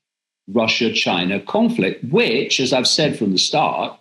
Russia 0.49 0.93
China 0.93 1.39
conflict, 1.41 2.05
which, 2.05 2.61
as 2.61 2.73
I've 2.73 2.89
said 2.89 3.17
from 3.17 3.33
the 3.33 3.39
start, 3.39 3.99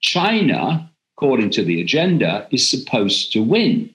China, 0.00 0.90
according 1.16 1.50
to 1.50 1.64
the 1.64 1.80
agenda, 1.80 2.48
is 2.50 2.68
supposed 2.68 3.32
to 3.32 3.42
win. 3.42 3.91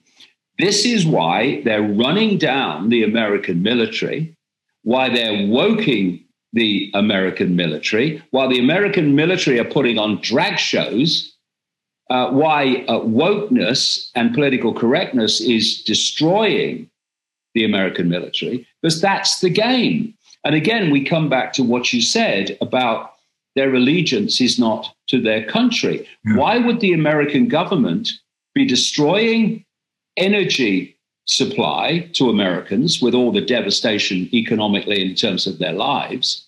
This 0.58 0.84
is 0.84 1.06
why 1.06 1.62
they're 1.64 1.82
running 1.82 2.38
down 2.38 2.88
the 2.88 3.04
American 3.04 3.62
military, 3.62 4.34
why 4.82 5.08
they're 5.08 5.46
woking 5.46 6.24
the 6.52 6.90
American 6.94 7.54
military, 7.54 8.22
while 8.30 8.48
the 8.48 8.58
American 8.58 9.14
military 9.14 9.60
are 9.60 9.64
putting 9.64 9.98
on 9.98 10.20
drag 10.20 10.58
shows, 10.58 11.34
uh, 12.10 12.30
why 12.30 12.84
uh, 12.88 13.00
wokeness 13.00 14.10
and 14.14 14.34
political 14.34 14.72
correctness 14.72 15.40
is 15.40 15.82
destroying 15.82 16.88
the 17.54 17.64
American 17.64 18.08
military, 18.08 18.66
because 18.82 19.00
that's 19.00 19.40
the 19.40 19.50
game. 19.50 20.14
And 20.44 20.54
again, 20.54 20.90
we 20.90 21.04
come 21.04 21.28
back 21.28 21.52
to 21.54 21.62
what 21.62 21.92
you 21.92 22.00
said 22.00 22.56
about 22.60 23.12
their 23.54 23.74
allegiance 23.74 24.40
is 24.40 24.58
not 24.58 24.94
to 25.08 25.20
their 25.20 25.44
country. 25.44 26.08
Yeah. 26.24 26.36
Why 26.36 26.58
would 26.58 26.80
the 26.80 26.92
American 26.92 27.48
government 27.48 28.08
be 28.54 28.64
destroying 28.64 29.64
energy 30.18 30.96
supply 31.26 32.08
to 32.14 32.30
Americans 32.30 33.00
with 33.00 33.14
all 33.14 33.32
the 33.32 33.40
devastation 33.40 34.28
economically 34.34 35.02
in 35.02 35.14
terms 35.14 35.46
of 35.46 35.58
their 35.58 35.72
lives? 35.72 36.46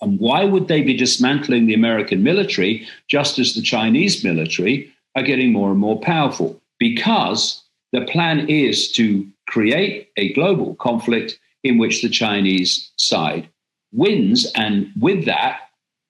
And 0.00 0.18
why 0.20 0.44
would 0.44 0.68
they 0.68 0.82
be 0.82 0.96
dismantling 0.96 1.66
the 1.66 1.74
American 1.74 2.22
military 2.22 2.86
just 3.08 3.38
as 3.38 3.54
the 3.54 3.62
Chinese 3.62 4.22
military 4.22 4.92
are 5.14 5.22
getting 5.22 5.52
more 5.52 5.70
and 5.70 5.80
more 5.80 6.00
powerful? 6.00 6.60
Because 6.78 7.62
the 7.92 8.04
plan 8.04 8.48
is 8.48 8.92
to 8.92 9.26
create 9.48 10.10
a 10.16 10.32
global 10.34 10.74
conflict 10.76 11.38
in 11.64 11.78
which 11.78 12.02
the 12.02 12.08
Chinese 12.08 12.90
side 12.96 13.48
wins, 13.92 14.50
and 14.54 14.92
with 15.00 15.24
that 15.24 15.60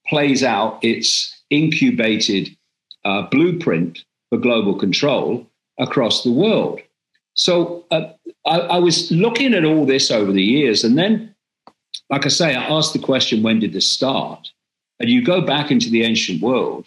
plays 0.07 0.43
out 0.43 0.79
its 0.83 1.35
incubated 1.51 2.57
uh, 3.05 3.23
blueprint 3.31 4.05
for 4.29 4.39
global 4.39 4.75
control 4.75 5.47
across 5.79 6.23
the 6.23 6.33
world. 6.33 6.81
So 7.35 7.85
uh, 7.91 8.13
I, 8.47 8.59
I, 8.59 8.79
was 8.79 9.11
looking 9.13 9.53
at 9.53 9.65
all 9.65 9.85
this 9.85 10.11
over 10.11 10.33
the 10.33 10.43
years, 10.43 10.85
and 10.85 10.97
then, 10.97 11.35
like 12.09 12.25
I 12.25 12.31
say, 12.31 12.55
I 12.55 12.65
asked 12.65 12.95
the 12.95 12.99
question, 12.99 13.43
when 13.43 13.61
did 13.61 13.75
this 13.75 13.89
start? 13.89 14.49
And 14.99 15.11
you 15.11 15.23
go 15.23 15.43
back 15.43 15.71
into 15.71 15.91
the 15.91 16.03
ancient 16.03 16.41
world, 16.41 16.87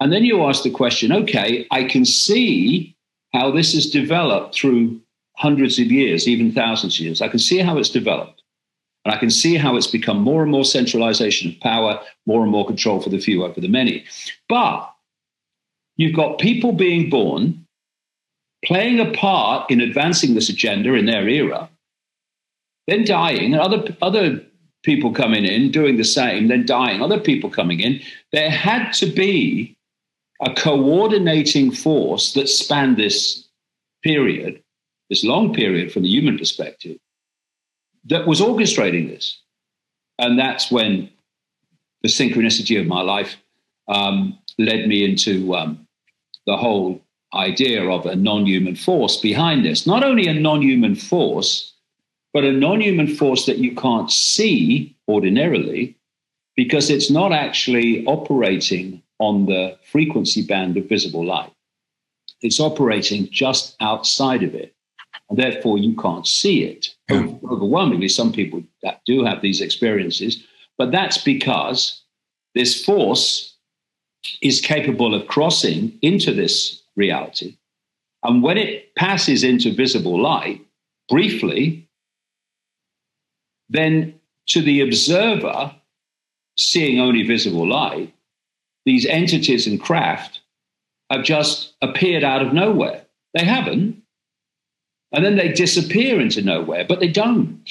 and 0.00 0.12
then 0.12 0.24
you 0.24 0.44
ask 0.44 0.62
the 0.62 0.70
question, 0.70 1.12
okay, 1.12 1.66
I 1.70 1.84
can 1.84 2.04
see 2.04 2.94
how 3.32 3.50
this 3.50 3.72
has 3.72 3.86
developed 3.86 4.54
through 4.54 5.00
hundreds 5.36 5.78
of 5.78 5.90
years, 5.90 6.28
even 6.28 6.52
thousands 6.52 6.96
of 6.96 7.00
years. 7.00 7.22
I 7.22 7.28
can 7.28 7.38
see 7.38 7.58
how 7.58 7.78
it's 7.78 7.88
developed. 7.88 8.42
And 9.04 9.14
I 9.14 9.18
can 9.18 9.30
see 9.30 9.56
how 9.56 9.76
it's 9.76 9.86
become 9.86 10.20
more 10.20 10.42
and 10.42 10.50
more 10.50 10.64
centralization 10.64 11.50
of 11.50 11.60
power, 11.60 12.00
more 12.26 12.42
and 12.42 12.50
more 12.50 12.66
control 12.66 13.00
for 13.00 13.08
the 13.08 13.18
few 13.18 13.44
over 13.44 13.60
the 13.60 13.68
many. 13.68 14.04
But 14.48 14.92
you've 15.96 16.16
got 16.16 16.38
people 16.38 16.72
being 16.72 17.08
born, 17.08 17.66
playing 18.64 19.00
a 19.00 19.10
part 19.12 19.70
in 19.70 19.80
advancing 19.80 20.34
this 20.34 20.48
agenda 20.48 20.94
in 20.94 21.06
their 21.06 21.28
era, 21.28 21.68
then 22.86 23.04
dying, 23.04 23.52
and 23.52 23.60
other, 23.60 23.96
other 24.02 24.40
people 24.82 25.12
coming 25.12 25.44
in 25.44 25.70
doing 25.70 25.96
the 25.96 26.04
same, 26.04 26.48
then 26.48 26.66
dying, 26.66 27.02
other 27.02 27.20
people 27.20 27.50
coming 27.50 27.80
in. 27.80 28.00
There 28.32 28.50
had 28.50 28.92
to 28.94 29.06
be 29.06 29.76
a 30.42 30.52
coordinating 30.54 31.70
force 31.70 32.32
that 32.32 32.48
spanned 32.48 32.96
this 32.96 33.46
period 34.02 34.62
this 35.10 35.24
long 35.24 35.52
period 35.52 35.92
from 35.92 36.04
the 36.04 36.08
human 36.08 36.38
perspective, 36.38 36.96
that 38.04 38.26
was 38.26 38.40
orchestrating 38.40 39.08
this. 39.08 39.42
And 40.18 40.38
that's 40.38 40.70
when 40.70 41.10
the 42.02 42.08
synchronicity 42.08 42.80
of 42.80 42.86
my 42.86 43.02
life 43.02 43.36
um, 43.88 44.38
led 44.56 44.86
me 44.86 45.04
into 45.04 45.54
um, 45.54 45.86
the 46.46 46.56
whole 46.56 47.02
idea 47.34 47.88
of 47.88 48.06
a 48.06 48.16
non 48.16 48.46
human 48.46 48.76
force 48.76 49.18
behind 49.18 49.64
this. 49.64 49.86
Not 49.86 50.04
only 50.04 50.26
a 50.26 50.34
non 50.34 50.62
human 50.62 50.94
force, 50.94 51.72
but 52.32 52.44
a 52.44 52.52
non 52.52 52.80
human 52.80 53.06
force 53.06 53.46
that 53.46 53.58
you 53.58 53.74
can't 53.74 54.10
see 54.10 54.96
ordinarily 55.08 55.96
because 56.56 56.90
it's 56.90 57.10
not 57.10 57.32
actually 57.32 58.04
operating 58.06 59.02
on 59.18 59.46
the 59.46 59.76
frequency 59.90 60.42
band 60.42 60.76
of 60.76 60.88
visible 60.88 61.24
light. 61.24 61.52
It's 62.40 62.60
operating 62.60 63.28
just 63.30 63.76
outside 63.80 64.42
of 64.42 64.54
it 64.54 64.74
and 65.28 65.38
therefore 65.38 65.78
you 65.78 65.94
can't 65.96 66.26
see 66.26 66.64
it. 66.64 66.94
Yeah. 67.08 67.28
Overwhelmingly, 67.44 68.08
some 68.08 68.32
people 68.32 68.62
that 68.82 69.00
do 69.06 69.24
have 69.24 69.40
these 69.42 69.60
experiences, 69.60 70.42
but 70.78 70.90
that's 70.90 71.18
because 71.18 72.02
this 72.54 72.84
force 72.84 73.56
is 74.42 74.60
capable 74.60 75.14
of 75.14 75.28
crossing 75.28 75.98
into 76.02 76.32
this 76.32 76.79
reality. 77.00 77.56
And 78.22 78.42
when 78.42 78.58
it 78.58 78.94
passes 78.94 79.42
into 79.42 79.74
visible 79.74 80.20
light 80.20 80.60
briefly, 81.08 81.88
then 83.68 84.20
to 84.48 84.62
the 84.62 84.80
observer, 84.82 85.74
seeing 86.56 87.00
only 87.00 87.26
visible 87.26 87.66
light, 87.68 88.12
these 88.84 89.06
entities 89.06 89.66
and 89.66 89.80
craft 89.80 90.40
have 91.10 91.24
just 91.24 91.74
appeared 91.82 92.24
out 92.24 92.42
of 92.42 92.52
nowhere. 92.52 93.04
They 93.34 93.44
haven't. 93.44 94.02
And 95.12 95.24
then 95.24 95.36
they 95.36 95.52
disappear 95.52 96.20
into 96.20 96.42
nowhere, 96.42 96.84
but 96.88 97.00
they 97.00 97.08
don't. 97.08 97.68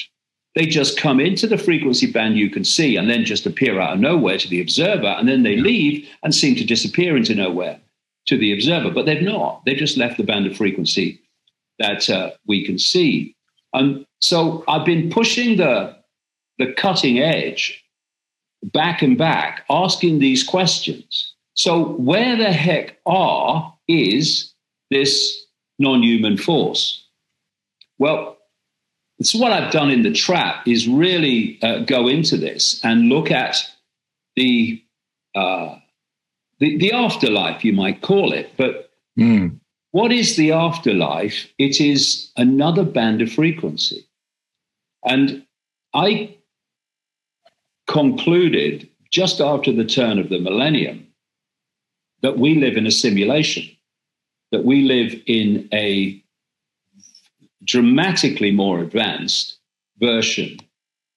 They 0.55 0.65
just 0.65 0.99
come 0.99 1.19
into 1.19 1.47
the 1.47 1.57
frequency 1.57 2.11
band 2.11 2.37
you 2.37 2.49
can 2.49 2.65
see 2.65 2.97
and 2.97 3.09
then 3.09 3.23
just 3.23 3.45
appear 3.45 3.79
out 3.79 3.93
of 3.93 3.99
nowhere 3.99 4.37
to 4.37 4.47
the 4.47 4.61
observer. 4.61 5.07
And 5.07 5.27
then 5.27 5.43
they 5.43 5.55
leave 5.55 6.07
and 6.23 6.33
seem 6.33 6.55
to 6.55 6.65
disappear 6.65 7.15
into 7.15 7.35
nowhere 7.35 7.79
to 8.29 8.37
the 8.37 8.53
observer. 8.53 8.91
But 8.91 9.05
they've 9.05 9.21
not. 9.21 9.63
They've 9.65 9.77
just 9.77 9.97
left 9.97 10.17
the 10.17 10.23
band 10.23 10.47
of 10.47 10.55
frequency 10.55 11.21
that 11.79 12.09
uh, 12.09 12.31
we 12.47 12.65
can 12.65 12.77
see. 12.77 13.35
And 13.73 14.05
so 14.19 14.63
I've 14.67 14.85
been 14.85 15.09
pushing 15.09 15.57
the, 15.57 15.97
the 16.57 16.73
cutting 16.73 17.19
edge 17.19 17.83
back 18.63 19.01
and 19.01 19.17
back, 19.17 19.65
asking 19.69 20.19
these 20.19 20.43
questions. 20.43 21.33
So, 21.55 21.93
where 21.93 22.37
the 22.37 22.51
heck 22.51 22.97
are 23.05 23.75
is 23.87 24.53
this 24.91 25.45
non 25.77 26.03
human 26.03 26.37
force? 26.37 27.05
Well, 27.97 28.37
so 29.21 29.39
what 29.39 29.51
I've 29.51 29.71
done 29.71 29.91
in 29.91 30.03
the 30.03 30.13
trap 30.13 30.67
is 30.67 30.87
really 30.87 31.59
uh, 31.61 31.79
go 31.79 32.07
into 32.07 32.37
this 32.37 32.79
and 32.83 33.09
look 33.09 33.31
at 33.31 33.57
the, 34.37 34.81
uh, 35.35 35.78
the, 36.59 36.77
the 36.77 36.91
afterlife, 36.91 37.63
you 37.63 37.73
might 37.73 38.01
call 38.01 38.33
it. 38.33 38.51
But 38.57 38.91
mm. 39.17 39.59
what 39.91 40.11
is 40.11 40.35
the 40.35 40.51
afterlife? 40.51 41.47
It 41.57 41.79
is 41.79 42.31
another 42.37 42.83
band 42.83 43.21
of 43.21 43.31
frequency, 43.31 44.07
and 45.03 45.45
I 45.93 46.35
concluded 47.87 48.87
just 49.11 49.41
after 49.41 49.73
the 49.73 49.85
turn 49.85 50.19
of 50.19 50.29
the 50.29 50.39
millennium 50.39 51.07
that 52.21 52.37
we 52.37 52.55
live 52.55 52.77
in 52.77 52.85
a 52.85 52.91
simulation, 52.91 53.63
that 54.51 54.65
we 54.65 54.83
live 54.83 55.19
in 55.25 55.67
a 55.73 56.21
dramatically 57.63 58.51
more 58.51 58.79
advanced 58.79 59.57
version 59.99 60.57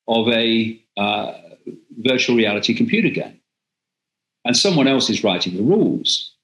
of 0.08 0.28
a 0.28 0.80
uh, 0.96 1.32
virtual 1.98 2.36
reality 2.36 2.74
computer 2.74 3.08
game. 3.08 3.38
And 4.44 4.56
someone 4.56 4.88
else 4.88 5.08
is 5.08 5.22
writing 5.22 5.56
the 5.56 5.62
rules. 5.62 6.34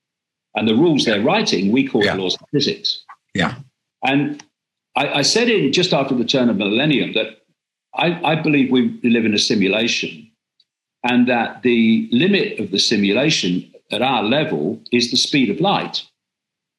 And 0.54 0.68
the 0.68 0.74
rules 0.74 1.04
they're 1.04 1.22
writing, 1.22 1.72
we 1.72 1.86
call 1.86 2.04
yeah. 2.04 2.14
laws 2.14 2.34
of 2.34 2.48
physics. 2.50 3.04
Yeah. 3.34 3.56
And 4.04 4.42
I, 4.96 5.18
I 5.18 5.22
said 5.22 5.48
in 5.48 5.72
just 5.72 5.92
after 5.92 6.14
the 6.14 6.24
turn 6.24 6.48
of 6.48 6.56
millennium 6.56 7.12
that 7.14 7.42
I, 7.94 8.32
I 8.32 8.34
believe 8.36 8.70
we 8.70 8.98
live 9.02 9.24
in 9.24 9.34
a 9.34 9.38
simulation 9.38 10.30
and 11.04 11.28
that 11.28 11.62
the 11.62 12.08
limit 12.12 12.58
of 12.58 12.70
the 12.70 12.78
simulation 12.78 13.72
at 13.90 14.02
our 14.02 14.22
level 14.22 14.80
is 14.92 15.10
the 15.10 15.16
speed 15.16 15.50
of 15.50 15.60
light, 15.60 16.02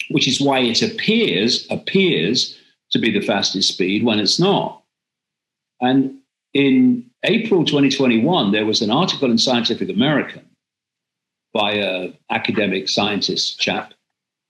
which 0.09 0.27
is 0.27 0.41
why 0.41 0.59
it 0.59 0.81
appears 0.81 1.67
appears 1.69 2.57
to 2.91 2.99
be 2.99 3.11
the 3.11 3.25
fastest 3.25 3.69
speed 3.69 4.03
when 4.03 4.19
it's 4.19 4.39
not. 4.39 4.83
And 5.81 6.19
in 6.53 7.09
April 7.23 7.63
2021, 7.63 8.51
there 8.51 8.65
was 8.65 8.81
an 8.81 8.91
article 8.91 9.29
in 9.31 9.37
Scientific 9.37 9.89
American 9.89 10.48
by 11.53 11.73
an 11.73 12.17
academic 12.29 12.89
scientist 12.89 13.59
chap 13.59 13.93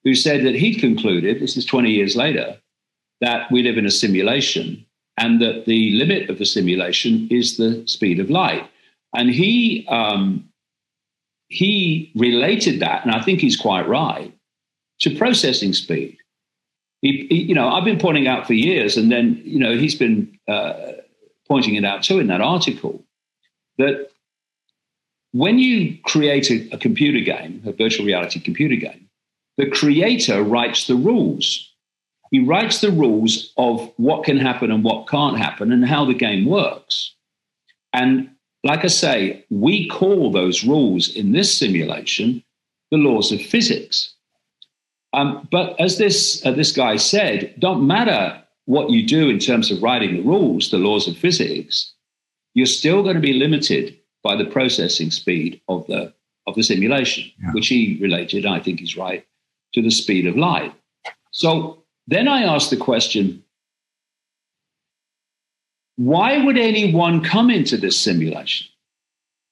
who 0.03 0.15
said 0.15 0.45
that 0.45 0.55
he'd 0.55 0.79
concluded, 0.79 1.39
this 1.39 1.57
is 1.57 1.65
20 1.65 1.89
years 1.89 2.15
later, 2.15 2.57
that 3.21 3.51
we 3.51 3.63
live 3.63 3.77
in 3.77 3.85
a 3.85 3.91
simulation 3.91 4.85
and 5.17 5.41
that 5.41 5.65
the 5.65 5.91
limit 5.91 6.29
of 6.29 6.37
the 6.37 6.45
simulation 6.45 7.27
is 7.29 7.57
the 7.57 7.85
speed 7.85 8.19
of 8.19 8.29
light. 8.29 8.69
And 9.13 9.29
he 9.29 9.85
um, 9.89 10.49
he 11.49 12.11
related 12.15 12.79
that, 12.79 13.03
and 13.03 13.13
I 13.13 13.21
think 13.21 13.39
he's 13.39 13.57
quite 13.57 13.87
right, 13.87 14.31
to 14.99 15.15
processing 15.17 15.73
speed. 15.73 16.17
He, 17.01 17.25
he, 17.29 17.41
you 17.41 17.55
know, 17.55 17.69
I've 17.69 17.83
been 17.83 17.97
pointing 17.97 18.27
out 18.27 18.45
for 18.45 18.53
years, 18.53 18.97
and 18.97 19.11
then 19.11 19.41
you 19.43 19.59
know 19.59 19.75
he's 19.75 19.95
been 19.95 20.37
uh, 20.47 20.91
pointing 21.47 21.75
it 21.75 21.83
out 21.83 22.03
too 22.03 22.19
in 22.19 22.27
that 22.27 22.41
article 22.41 23.03
that 23.77 24.09
when 25.31 25.59
you 25.59 25.97
create 26.03 26.49
a, 26.49 26.69
a 26.73 26.77
computer 26.77 27.19
game, 27.19 27.61
a 27.65 27.71
virtual 27.71 28.05
reality 28.05 28.39
computer 28.39 28.75
game, 28.75 29.07
the 29.57 29.69
creator 29.69 30.43
writes 30.43 30.87
the 30.87 30.95
rules 30.95 31.69
he 32.31 32.39
writes 32.39 32.81
the 32.81 32.91
rules 32.91 33.51
of 33.57 33.91
what 33.97 34.23
can 34.23 34.37
happen 34.37 34.71
and 34.71 34.83
what 34.83 35.07
can't 35.07 35.37
happen 35.37 35.71
and 35.71 35.85
how 35.85 36.05
the 36.05 36.13
game 36.13 36.45
works. 36.45 37.13
And 37.93 38.29
like 38.63 38.83
I 38.83 38.87
say, 38.87 39.45
we 39.49 39.87
call 39.87 40.31
those 40.31 40.63
rules 40.63 41.13
in 41.15 41.31
this 41.31 41.55
simulation 41.57 42.43
the 42.91 42.97
laws 42.97 43.31
of 43.31 43.41
physics. 43.41 44.13
Um, 45.13 45.47
but 45.51 45.79
as 45.79 45.97
this 45.97 46.45
uh, 46.45 46.51
this 46.51 46.71
guy 46.71 46.97
said, 46.97 47.55
don't 47.57 47.87
matter 47.87 48.43
what 48.65 48.91
you 48.91 49.07
do 49.07 49.29
in 49.29 49.39
terms 49.39 49.71
of 49.71 49.81
writing 49.81 50.17
the 50.17 50.21
rules, 50.21 50.69
the 50.69 50.77
laws 50.77 51.07
of 51.07 51.17
physics, 51.17 51.93
you're 52.53 52.67
still 52.67 53.01
going 53.01 53.15
to 53.15 53.21
be 53.21 53.33
limited 53.33 53.97
by 54.23 54.35
the 54.35 54.45
processing 54.45 55.11
speed 55.11 55.61
of 55.67 55.85
the 55.87 56.13
of 56.47 56.55
the 56.55 56.63
simulation, 56.63 57.31
yeah. 57.41 57.51
which 57.51 57.67
he 57.67 57.97
related, 58.01 58.45
I 58.45 58.59
think 58.59 58.79
he's 58.79 58.97
right, 58.97 59.25
to 59.73 59.81
the 59.81 59.91
speed 59.91 60.25
of 60.25 60.35
light. 60.35 60.73
So 61.31 61.83
then 62.07 62.27
I 62.27 62.43
asked 62.43 62.71
the 62.71 62.77
question 62.77 63.43
why 65.99 66.37
would 66.43 66.57
anyone 66.57 67.21
come 67.21 67.49
into 67.49 67.75
this 67.75 67.99
simulation? 67.99 68.67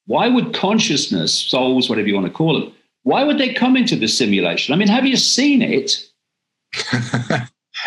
Why 0.05 0.29
would 0.29 0.53
consciousness, 0.53 1.33
souls, 1.33 1.89
whatever 1.89 2.07
you 2.07 2.15
want 2.15 2.27
to 2.27 2.31
call 2.31 2.63
it, 2.63 2.73
why 3.03 3.25
would 3.25 3.37
they 3.37 3.53
come 3.53 3.75
into 3.75 3.97
the 3.97 4.07
simulation? 4.07 4.73
I 4.73 4.77
mean, 4.77 4.87
have 4.87 5.05
you 5.05 5.17
seen 5.17 5.61
it? 5.61 6.09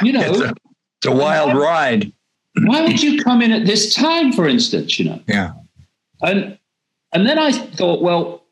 you 0.02 0.12
know, 0.12 0.20
it's 0.20 0.40
a, 0.40 0.54
it's 0.98 1.06
a 1.06 1.12
wild 1.12 1.54
why, 1.54 1.58
ride. 1.58 2.12
why 2.64 2.82
would 2.82 3.02
you 3.02 3.22
come 3.22 3.40
in 3.40 3.50
at 3.50 3.64
this 3.64 3.94
time, 3.94 4.30
for 4.30 4.46
instance? 4.46 4.98
You 4.98 5.06
know, 5.06 5.22
yeah. 5.26 5.52
And 6.20 6.58
and 7.12 7.26
then 7.26 7.38
I 7.38 7.52
thought, 7.52 8.02
well, 8.02 8.44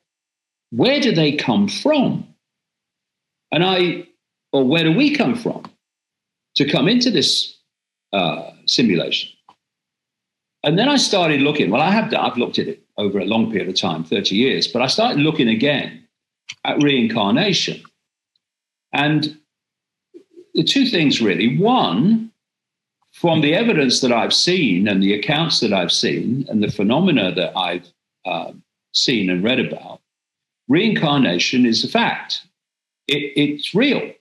where 0.71 1.01
do 1.01 1.13
they 1.13 1.33
come 1.33 1.69
from? 1.69 2.35
And 3.51 3.65
I, 3.65 4.07
or 4.53 4.65
where 4.65 4.85
do 4.85 4.93
we 4.93 5.15
come 5.15 5.35
from? 5.35 5.65
to 6.59 6.69
come 6.69 6.89
into 6.89 7.09
this 7.09 7.57
uh, 8.13 8.51
simulation. 8.67 9.31
And 10.65 10.77
then 10.77 10.89
I 10.89 10.97
started 10.97 11.41
looking. 11.41 11.71
Well, 11.71 11.81
I 11.81 11.93
have 11.93 12.13
I've 12.13 12.37
looked 12.37 12.59
at 12.59 12.67
it 12.67 12.83
over 12.97 13.21
a 13.21 13.25
long 13.25 13.53
period 13.53 13.69
of 13.69 13.77
time, 13.77 14.03
30 14.03 14.35
years, 14.35 14.67
but 14.67 14.83
I 14.83 14.89
started 14.89 15.21
looking 15.21 15.49
again 15.49 16.05
at 16.65 16.83
reincarnation. 16.83 17.81
And 18.93 19.39
the 20.55 20.65
two 20.65 20.87
things 20.87 21.23
really 21.23 21.57
one, 21.57 22.33
from 23.13 23.41
the 23.41 23.55
evidence 23.55 24.01
that 24.01 24.13
I've 24.13 24.35
seen 24.35 24.89
and 24.89 25.01
the 25.01 25.15
accounts 25.15 25.61
that 25.61 25.73
I've 25.73 25.93
seen 25.93 26.45
and 26.49 26.61
the 26.61 26.73
phenomena 26.73 27.33
that 27.37 27.57
I've 27.57 27.87
uh, 28.29 28.53
seen 28.93 29.31
and 29.31 29.43
read 29.43 29.61
about, 29.61 30.01
reincarnation 30.69 31.67
is 31.67 31.85
a 31.85 31.89
fact. 31.89 32.43
It, 33.07 33.33
it's 33.37 33.75
real. 33.75 34.13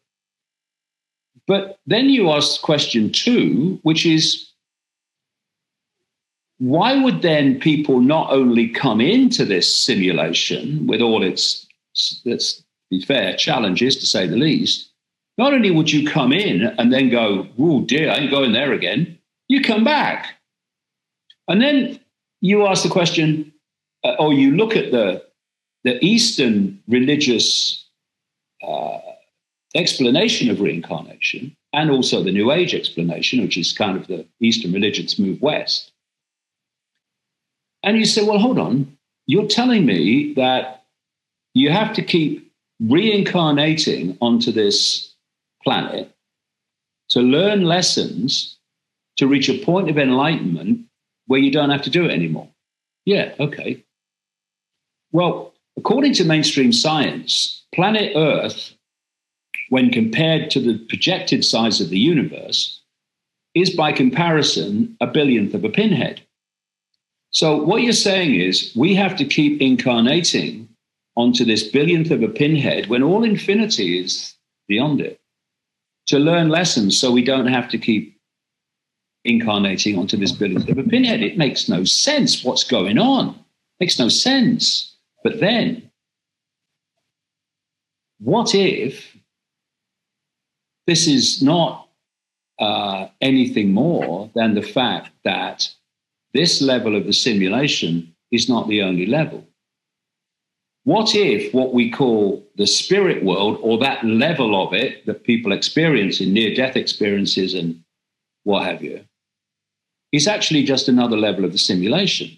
But 1.47 1.79
then 1.85 2.09
you 2.09 2.31
ask 2.31 2.61
question 2.61 3.11
two, 3.11 3.79
which 3.83 4.05
is 4.05 4.51
why 6.59 7.01
would 7.01 7.21
then 7.21 7.59
people 7.59 7.99
not 7.99 8.31
only 8.31 8.67
come 8.67 8.99
into 8.99 9.45
this 9.45 9.73
simulation 9.73 10.87
with 10.87 11.01
all 11.01 11.23
its, 11.23 11.67
let's 12.25 12.63
be 12.89 13.01
fair, 13.01 13.35
challenges 13.35 13.95
to 13.97 14.05
say 14.05 14.27
the 14.27 14.35
least? 14.35 14.89
Not 15.37 15.53
only 15.53 15.69
would 15.69 15.91
you 15.91 16.09
come 16.09 16.33
in 16.33 16.63
and 16.63 16.91
then 16.91 17.09
go, 17.09 17.47
oh 17.59 17.81
dear, 17.81 18.09
I 18.09 18.15
ain't 18.15 18.31
going 18.31 18.53
there 18.53 18.73
again, 18.73 19.19
you 19.47 19.61
come 19.61 19.83
back. 19.83 20.33
And 21.47 21.61
then 21.61 21.99
you 22.41 22.65
ask 22.65 22.83
the 22.83 22.89
question, 22.89 23.53
uh, 24.07 24.15
or 24.19 24.33
you 24.33 24.55
look 24.55 24.75
at 24.75 24.91
the, 24.91 25.23
the 25.83 26.03
Eastern 26.03 26.81
religious 26.87 27.85
uh, 28.65 28.99
explanation 29.75 30.49
of 30.49 30.61
reincarnation 30.61 31.55
and 31.73 31.91
also 31.91 32.23
the 32.23 32.31
New 32.31 32.51
Age 32.51 32.73
explanation, 32.73 33.41
which 33.41 33.57
is 33.57 33.73
kind 33.73 33.97
of 33.97 34.07
the 34.07 34.25
Eastern 34.39 34.71
religions 34.71 35.19
move 35.19 35.41
west. 35.41 35.91
And 37.83 37.97
you 37.97 38.05
say, 38.05 38.23
well, 38.23 38.39
hold 38.39 38.59
on, 38.59 38.97
you're 39.27 39.47
telling 39.47 39.85
me 39.85 40.33
that 40.35 40.85
you 41.53 41.69
have 41.69 41.93
to 41.93 42.01
keep 42.01 42.51
reincarnating 42.79 44.17
onto 44.21 44.51
this 44.51 45.13
planet 45.63 46.11
to 47.09 47.19
learn 47.19 47.63
lessons 47.63 48.57
to 49.17 49.27
reach 49.27 49.49
a 49.49 49.63
point 49.65 49.89
of 49.89 49.97
enlightenment 49.97 50.85
where 51.25 51.39
you 51.39 51.51
don't 51.51 51.71
have 51.71 51.81
to 51.81 51.89
do 51.89 52.05
it 52.05 52.11
anymore. 52.11 52.47
Yeah, 53.05 53.33
okay. 53.39 53.83
Well, 55.11 55.53
according 55.77 56.13
to 56.15 56.25
mainstream 56.25 56.73
science, 56.73 57.63
planet 57.73 58.13
Earth 58.15 58.73
when 59.69 59.89
compared 59.89 60.49
to 60.51 60.59
the 60.59 60.77
projected 60.87 61.43
size 61.43 61.81
of 61.81 61.89
the 61.89 61.99
universe, 61.99 62.81
is 63.53 63.69
by 63.69 63.91
comparison 63.91 64.95
a 65.01 65.07
billionth 65.07 65.53
of 65.53 65.63
a 65.63 65.69
pinhead. 65.69 66.21
So, 67.31 67.61
what 67.61 67.81
you're 67.81 67.93
saying 67.93 68.35
is 68.35 68.71
we 68.75 68.95
have 68.95 69.15
to 69.17 69.25
keep 69.25 69.61
incarnating 69.61 70.69
onto 71.15 71.43
this 71.43 71.63
billionth 71.63 72.11
of 72.11 72.23
a 72.23 72.29
pinhead 72.29 72.87
when 72.87 73.03
all 73.03 73.23
infinity 73.23 73.99
is 73.99 74.35
beyond 74.67 75.01
it 75.01 75.19
to 76.07 76.19
learn 76.19 76.49
lessons 76.49 76.97
so 76.97 77.11
we 77.11 77.23
don't 77.23 77.47
have 77.47 77.67
to 77.69 77.77
keep 77.77 78.17
incarnating 79.25 79.97
onto 79.97 80.15
this 80.15 80.31
billionth 80.31 80.69
of 80.69 80.77
a 80.77 80.83
pinhead. 80.83 81.21
It 81.21 81.37
makes 81.37 81.67
no 81.67 81.83
sense 81.83 82.43
what's 82.43 82.63
going 82.63 82.97
on. 82.97 83.29
It 83.29 83.35
Makes 83.81 83.99
no 83.99 84.09
sense. 84.09 84.95
But 85.27 85.41
then, 85.41 85.91
what 88.17 88.55
if 88.55 89.17
this 90.85 91.05
is 91.05 91.41
not 91.41 91.89
uh, 92.59 93.09
anything 93.19 93.73
more 93.73 94.31
than 94.35 94.55
the 94.55 94.61
fact 94.61 95.09
that 95.25 95.69
this 96.33 96.61
level 96.61 96.95
of 96.95 97.05
the 97.05 97.11
simulation 97.11 98.15
is 98.31 98.47
not 98.47 98.69
the 98.69 98.81
only 98.81 99.05
level? 99.05 99.45
What 100.85 101.13
if 101.13 101.53
what 101.53 101.73
we 101.73 101.91
call 101.91 102.47
the 102.55 102.65
spirit 102.65 103.21
world 103.21 103.59
or 103.61 103.77
that 103.79 104.05
level 104.05 104.65
of 104.65 104.73
it 104.73 105.05
that 105.07 105.25
people 105.25 105.51
experience 105.51 106.21
in 106.21 106.31
near 106.31 106.55
death 106.55 106.77
experiences 106.77 107.53
and 107.53 107.83
what 108.45 108.63
have 108.63 108.81
you 108.81 109.03
is 110.13 110.25
actually 110.25 110.63
just 110.63 110.87
another 110.87 111.17
level 111.17 111.43
of 111.43 111.51
the 111.51 111.57
simulation? 111.57 112.29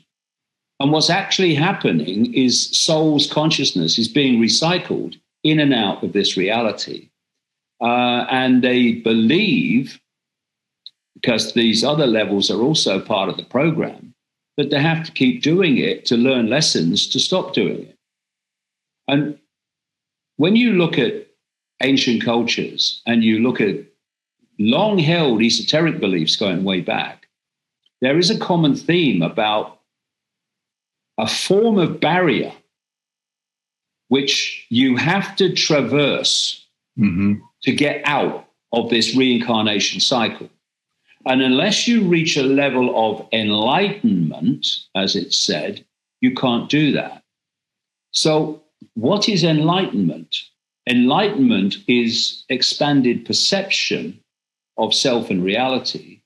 And 0.79 0.91
what's 0.91 1.09
actually 1.09 1.55
happening 1.55 2.33
is 2.33 2.69
soul's 2.77 3.31
consciousness 3.31 3.99
is 3.99 4.07
being 4.07 4.39
recycled 4.39 5.19
in 5.43 5.59
and 5.59 5.73
out 5.73 6.03
of 6.03 6.13
this 6.13 6.37
reality. 6.37 7.09
Uh, 7.81 8.25
and 8.29 8.63
they 8.63 8.93
believe, 8.93 9.99
because 11.15 11.53
these 11.53 11.83
other 11.83 12.07
levels 12.07 12.49
are 12.49 12.61
also 12.61 12.99
part 12.99 13.29
of 13.29 13.37
the 13.37 13.43
program, 13.43 14.13
that 14.57 14.69
they 14.69 14.81
have 14.81 15.05
to 15.05 15.11
keep 15.11 15.41
doing 15.41 15.77
it 15.77 16.05
to 16.05 16.17
learn 16.17 16.49
lessons 16.49 17.07
to 17.07 17.19
stop 17.19 17.53
doing 17.53 17.83
it. 17.83 17.97
And 19.07 19.39
when 20.37 20.55
you 20.55 20.73
look 20.73 20.97
at 20.97 21.27
ancient 21.81 22.23
cultures 22.23 23.01
and 23.05 23.23
you 23.23 23.39
look 23.39 23.61
at 23.61 23.75
long 24.59 24.99
held 24.99 25.41
esoteric 25.41 25.99
beliefs 25.99 26.35
going 26.35 26.63
way 26.63 26.81
back, 26.81 27.27
there 28.01 28.17
is 28.17 28.29
a 28.29 28.39
common 28.39 28.75
theme 28.75 29.21
about 29.21 29.78
a 31.19 31.27
form 31.27 31.77
of 31.77 31.99
barrier 31.99 32.53
which 34.07 34.65
you 34.69 34.95
have 34.95 35.35
to 35.35 35.53
traverse 35.53 36.65
mm-hmm. 36.97 37.33
to 37.61 37.71
get 37.71 38.01
out 38.05 38.47
of 38.71 38.89
this 38.89 39.15
reincarnation 39.15 39.99
cycle. 39.99 40.49
And 41.25 41.41
unless 41.41 41.87
you 41.87 42.07
reach 42.07 42.37
a 42.37 42.43
level 42.43 42.93
of 42.95 43.27
enlightenment, 43.33 44.65
as 44.95 45.15
it's 45.15 45.37
said, 45.37 45.85
you 46.21 46.33
can't 46.33 46.69
do 46.69 46.93
that. 46.93 47.21
So, 48.11 48.63
what 48.93 49.27
is 49.27 49.43
enlightenment? 49.43 50.37
Enlightenment 50.87 51.75
is 51.87 52.45
expanded 52.47 53.25
perception 53.25 54.19
of 54.77 54.93
self 54.93 55.29
and 55.29 55.43
reality 55.43 56.18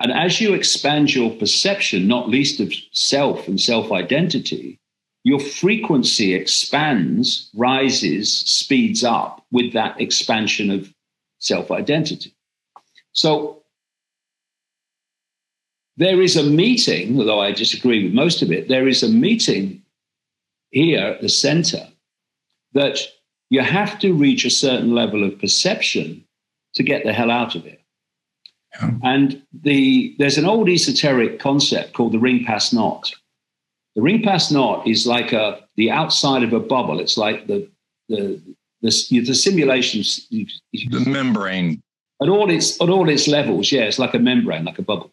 and 0.00 0.12
as 0.12 0.40
you 0.40 0.52
expand 0.52 1.14
your 1.14 1.30
perception, 1.30 2.06
not 2.06 2.28
least 2.28 2.60
of 2.60 2.72
self 2.92 3.48
and 3.48 3.60
self 3.60 3.90
identity, 3.92 4.78
your 5.24 5.40
frequency 5.40 6.34
expands, 6.34 7.50
rises, 7.54 8.32
speeds 8.32 9.02
up 9.02 9.44
with 9.50 9.72
that 9.72 10.00
expansion 10.00 10.70
of 10.70 10.92
self 11.38 11.70
identity. 11.70 12.34
So 13.12 13.62
there 15.96 16.20
is 16.20 16.36
a 16.36 16.42
meeting, 16.42 17.18
although 17.18 17.40
I 17.40 17.52
disagree 17.52 18.04
with 18.04 18.12
most 18.12 18.42
of 18.42 18.52
it, 18.52 18.68
there 18.68 18.86
is 18.86 19.02
a 19.02 19.08
meeting 19.08 19.82
here 20.70 21.00
at 21.00 21.22
the 21.22 21.28
center 21.30 21.88
that 22.74 22.98
you 23.48 23.62
have 23.62 23.98
to 24.00 24.12
reach 24.12 24.44
a 24.44 24.50
certain 24.50 24.94
level 24.94 25.24
of 25.24 25.38
perception 25.38 26.24
to 26.74 26.82
get 26.82 27.04
the 27.04 27.14
hell 27.14 27.30
out 27.30 27.54
of 27.54 27.64
it. 27.64 27.75
And 29.02 29.42
the 29.52 30.14
there's 30.18 30.38
an 30.38 30.44
old 30.44 30.68
esoteric 30.68 31.38
concept 31.38 31.94
called 31.94 32.12
the 32.12 32.18
ring 32.18 32.44
pass 32.44 32.72
not. 32.72 33.12
The 33.94 34.02
ring 34.02 34.22
pass 34.22 34.50
not 34.50 34.86
is 34.86 35.06
like 35.06 35.32
a 35.32 35.60
the 35.76 35.90
outside 35.90 36.42
of 36.42 36.52
a 36.52 36.60
bubble. 36.60 37.00
It's 37.00 37.16
like 37.16 37.46
the 37.46 37.68
the 38.08 38.40
the, 38.82 39.20
the 39.20 39.34
simulations 39.34 40.26
the 40.30 41.04
membrane 41.06 41.82
at 42.22 42.28
all 42.28 42.50
its 42.50 42.80
at 42.80 42.88
all 42.88 43.08
its 43.08 43.28
levels. 43.28 43.72
Yeah, 43.72 43.82
it's 43.82 43.98
like 43.98 44.14
a 44.14 44.18
membrane, 44.18 44.64
like 44.64 44.78
a 44.78 44.82
bubble. 44.82 45.12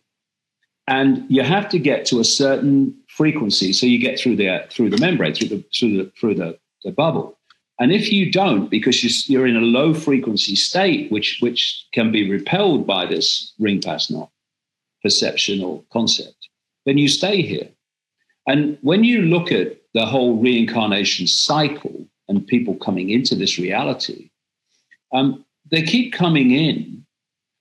And 0.87 1.25
you 1.29 1.43
have 1.43 1.69
to 1.69 1.79
get 1.79 2.05
to 2.07 2.19
a 2.19 2.25
certain 2.25 2.93
frequency 3.07 3.71
so 3.71 3.85
you 3.85 3.99
get 3.99 4.19
through 4.19 4.35
the 4.35 4.65
through 4.69 4.89
the 4.89 4.97
membrane, 4.97 5.33
through 5.33 5.49
the 5.49 5.63
through 5.77 5.97
the 5.97 6.11
through 6.19 6.35
the, 6.35 6.57
the 6.83 6.91
bubble. 6.91 7.37
And 7.79 7.91
if 7.91 8.11
you 8.11 8.31
don't, 8.31 8.69
because 8.69 9.27
you're 9.29 9.47
in 9.47 9.55
a 9.55 9.61
low 9.61 9.93
frequency 9.93 10.55
state, 10.55 11.11
which, 11.11 11.39
which 11.41 11.85
can 11.91 12.11
be 12.11 12.29
repelled 12.29 12.85
by 12.85 13.05
this 13.05 13.53
ring 13.59 13.81
pass 13.81 14.09
not 14.09 14.29
perception 15.01 15.63
or 15.63 15.83
concept, 15.91 16.49
then 16.85 16.97
you 16.97 17.07
stay 17.07 17.41
here. 17.41 17.67
And 18.47 18.77
when 18.81 19.03
you 19.03 19.21
look 19.21 19.51
at 19.51 19.77
the 19.93 20.05
whole 20.05 20.37
reincarnation 20.37 21.27
cycle 21.27 22.05
and 22.27 22.45
people 22.45 22.75
coming 22.75 23.09
into 23.09 23.35
this 23.35 23.57
reality, 23.57 24.29
um, 25.13 25.45
they 25.71 25.81
keep 25.81 26.13
coming 26.13 26.51
in. 26.51 27.05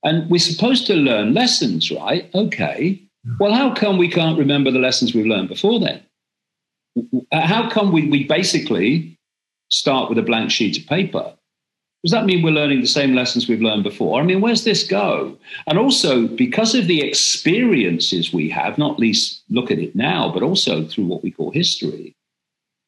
And 0.05 0.29
we're 0.31 0.39
supposed 0.39 0.87
to 0.89 0.95
learn 0.95 1.35
lessons, 1.35 1.91
right? 1.91 2.29
Okay. 2.35 3.01
Well, 3.39 3.53
how 3.53 3.73
come 3.73 3.99
we 3.99 4.09
can't 4.09 4.39
remember 4.39 4.71
the 4.71 4.81
lessons 4.81 5.15
we've 5.15 5.27
learned 5.27 5.49
before 5.49 5.79
then? 5.79 6.03
How 7.33 7.71
come 7.71 7.93
we, 7.93 8.09
we 8.09 8.25
basically 8.25 9.12
start 9.73 10.09
with 10.09 10.19
a 10.19 10.23
blank 10.23 10.51
sheet 10.51 10.79
of 10.79 10.87
paper. 10.87 11.35
Does 12.05 12.13
that 12.13 12.27
mean 12.27 12.43
we're 12.43 12.51
learning 12.51 12.81
the 12.81 12.89
same 12.89 13.15
lessons 13.15 13.49
we've 13.49 13.63
learned 13.63 13.85
before? 13.85 14.21
I 14.21 14.25
mean, 14.25 14.41
where's 14.41 14.65
this 14.65 14.85
go? 14.85 15.39
And 15.69 15.79
also, 15.79 16.27
because 16.27 16.75
of 16.75 16.89
the 16.89 17.01
experiences 17.01 18.33
we 18.33 18.51
have, 18.51 18.77
not 18.77 18.99
least 18.99 19.43
look 19.49 19.71
at 19.71 19.79
it 19.79 19.95
now, 19.95 20.31
but 20.33 20.43
also 20.43 20.85
through 20.85 21.07
what 21.07 21.23
we 21.23 21.31
call 21.31 21.53
history, 21.53 22.15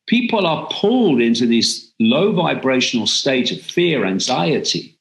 people 0.08 0.46
are 0.46 0.68
pulled 0.70 1.20
into 1.20 1.46
this 1.46 1.92
low 2.00 2.32
vibrational 2.32 3.06
state 3.06 3.52
of 3.52 3.60
fear, 3.60 4.04
anxiety, 4.04 4.98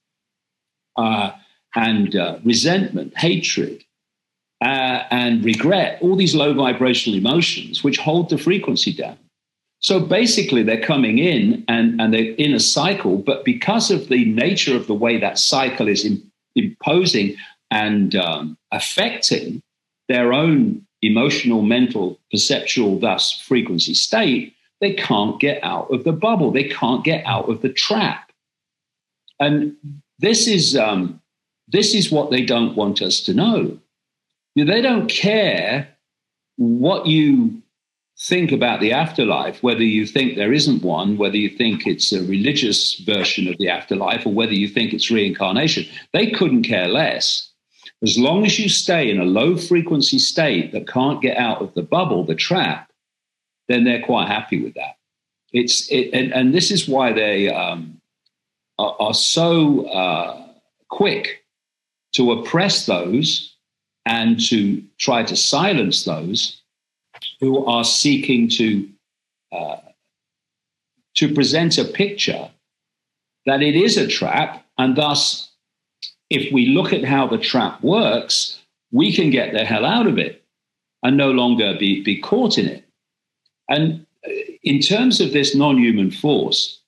uh, 0.95 1.31
and 1.75 2.15
uh, 2.15 2.37
resentment, 2.43 3.17
hatred, 3.17 3.83
uh, 4.61 5.03
and 5.09 5.43
regret, 5.43 5.97
all 6.01 6.15
these 6.15 6.35
low 6.35 6.53
vibrational 6.53 7.17
emotions 7.17 7.83
which 7.83 7.97
hold 7.97 8.29
the 8.29 8.37
frequency 8.37 8.93
down. 8.93 9.17
So 9.83 9.99
basically, 9.99 10.63
they're 10.63 10.81
coming 10.81 11.17
in 11.17 11.65
and, 11.67 11.99
and 11.99 12.13
they're 12.13 12.33
in 12.35 12.53
a 12.53 12.59
cycle, 12.59 13.17
but 13.17 13.43
because 13.43 13.91
of 13.91 14.07
the 14.07 14.23
nature 14.25 14.77
of 14.77 14.87
the 14.87 14.93
way 14.93 15.19
that 15.19 15.37
cycle 15.37 15.89
is 15.89 16.05
in, 16.05 16.23
imposing 16.55 17.35
and 17.69 18.15
um, 18.15 18.57
affecting 18.71 19.61
their 20.07 20.31
own 20.31 20.85
emotional, 21.01 21.61
mental, 21.63 22.17
perceptual, 22.31 22.97
thus 22.97 23.33
frequency 23.41 23.93
state, 23.93 24.55
they 24.79 24.93
can't 24.93 25.39
get 25.41 25.61
out 25.63 25.91
of 25.91 26.05
the 26.05 26.13
bubble. 26.13 26.51
They 26.51 26.69
can't 26.69 27.03
get 27.03 27.25
out 27.25 27.49
of 27.49 27.61
the 27.61 27.69
trap. 27.69 28.31
And 29.39 29.75
this 30.19 30.47
is, 30.47 30.77
um, 30.77 31.21
this 31.67 31.93
is 31.93 32.09
what 32.09 32.31
they 32.31 32.45
don't 32.45 32.75
want 32.75 33.01
us 33.01 33.19
to 33.21 33.33
know. 33.33 33.77
They 34.55 34.81
don't 34.81 35.09
care 35.09 35.89
what 36.55 37.07
you 37.07 37.62
think 38.23 38.53
about 38.53 38.79
the 38.79 38.93
afterlife, 38.93 39.61
whether 39.61 39.83
you 39.83 40.07
think 40.07 40.35
there 40.35 40.53
isn't 40.53 40.81
one, 40.81 41.17
whether 41.17 41.35
you 41.35 41.49
think 41.49 41.85
it's 41.85 42.13
a 42.13 42.23
religious 42.23 42.95
version 42.99 43.49
of 43.49 43.57
the 43.57 43.69
afterlife, 43.69 44.25
or 44.25 44.33
whether 44.33 44.53
you 44.53 44.67
think 44.67 44.93
it's 44.93 45.11
reincarnation, 45.11 45.85
they 46.13 46.31
couldn't 46.31 46.63
care 46.63 46.87
less. 46.87 47.51
As 48.01 48.17
long 48.17 48.45
as 48.45 48.57
you 48.57 48.69
stay 48.69 49.09
in 49.09 49.19
a 49.19 49.25
low 49.25 49.57
frequency 49.57 50.19
state 50.19 50.71
that 50.71 50.87
can't 50.87 51.21
get 51.21 51.37
out 51.37 51.61
of 51.61 51.73
the 51.73 51.83
bubble, 51.83 52.23
the 52.25 52.35
trap, 52.35 52.89
then 53.67 53.83
they're 53.83 54.01
quite 54.01 54.29
happy 54.29 54.61
with 54.63 54.73
that. 54.75 54.95
It's 55.51 55.89
it, 55.89 56.09
and, 56.13 56.33
and 56.33 56.53
this 56.53 56.71
is 56.71 56.87
why 56.87 57.11
they 57.11 57.49
um, 57.49 58.01
are, 58.79 58.95
are, 58.99 59.13
so 59.13 59.85
uh, 59.87 60.47
quick 60.89 61.43
to 62.13 62.31
oppress 62.31 62.85
those 62.85 63.55
and 64.05 64.39
to 64.47 64.81
try 64.97 65.23
to 65.23 65.35
silence 65.35 66.05
those 66.05 66.62
who 67.39 67.65
are 67.65 67.83
seeking 67.83 68.49
to 68.49 68.89
uh, 69.51 69.77
to 71.15 71.33
present 71.33 71.77
a 71.77 71.85
picture 71.85 72.49
that 73.45 73.61
it 73.61 73.75
is 73.75 73.97
a 73.97 74.07
trap, 74.07 74.65
and 74.77 74.95
thus, 74.95 75.51
if 76.29 76.51
we 76.51 76.67
look 76.67 76.93
at 76.93 77.03
how 77.03 77.27
the 77.27 77.37
trap 77.37 77.81
works, 77.83 78.59
we 78.91 79.13
can 79.13 79.29
get 79.29 79.53
the 79.53 79.65
hell 79.65 79.85
out 79.85 80.07
of 80.07 80.17
it 80.17 80.43
and 81.03 81.17
no 81.17 81.31
longer 81.31 81.75
be, 81.77 82.01
be 82.01 82.19
caught 82.19 82.57
in 82.57 82.67
it. 82.67 82.85
And 83.69 84.05
uh, 84.25 84.31
in 84.63 84.79
terms 84.79 85.19
of 85.19 85.33
this 85.33 85.55
non 85.55 85.77
human 85.77 86.09
force, 86.09 86.81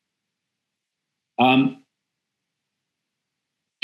um, 1.38 1.83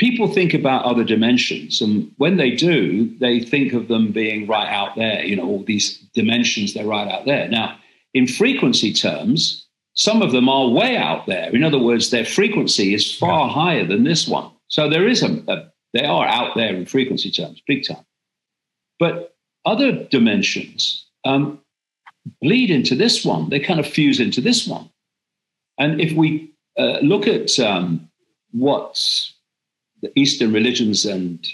people 0.02 0.28
think 0.28 0.56
about 0.56 0.84
other 0.84 1.04
dimensions. 1.04 1.80
And 1.80 2.12
when 2.18 2.38
they 2.38 2.50
do, 2.50 3.16
they 3.20 3.40
think 3.40 3.72
of 3.74 3.88
them 3.88 4.12
being 4.12 4.48
right 4.48 4.68
out 4.68 4.96
there, 4.96 5.24
you 5.24 5.36
know, 5.36 5.46
all 5.46 5.64
these 5.64 6.00
dimensions, 6.16 6.74
they're 6.74 6.88
right 6.88 7.08
out 7.08 7.26
there. 7.26 7.48
Now, 7.48 7.78
in 8.16 8.26
frequency 8.26 8.94
terms, 8.94 9.68
some 9.94 10.24
of 10.24 10.32
them 10.32 10.50
are 10.50 10.68
way 10.68 10.98
out 10.98 11.28
there. 11.28 11.56
In 11.56 11.64
other 11.64 11.78
words, 11.78 12.10
their 12.10 12.26
frequency 12.26 12.96
is 12.96 13.16
far 13.16 13.46
yeah. 13.46 13.54
higher 13.54 13.86
than 13.86 14.04
this 14.04 14.28
one. 14.28 14.50
So 14.70 14.90
there 14.90 15.08
is 15.08 15.22
a, 15.22 15.44
a, 15.48 15.72
they 15.94 16.06
are 16.06 16.26
out 16.26 16.56
there 16.56 16.74
in 16.74 16.88
frequency 16.88 17.30
terms, 17.30 17.62
big 17.68 17.86
time. 17.88 18.04
But 18.98 19.36
other 19.66 19.92
dimensions 19.92 21.06
um, 21.26 21.60
bleed 22.42 22.72
into 22.72 22.96
this 22.96 23.24
one. 23.24 23.52
They 23.52 23.60
kind 23.60 23.80
of 23.80 23.86
fuse 23.86 24.20
into 24.20 24.42
this 24.42 24.66
one. 24.66 24.90
And 25.78 26.02
if 26.02 26.14
we 26.14 26.56
uh, 26.76 26.98
look 27.04 27.28
at 27.28 27.60
um, 27.60 28.10
what 28.52 28.98
the 30.02 30.12
Eastern 30.16 30.54
religions 30.54 31.06
and 31.06 31.46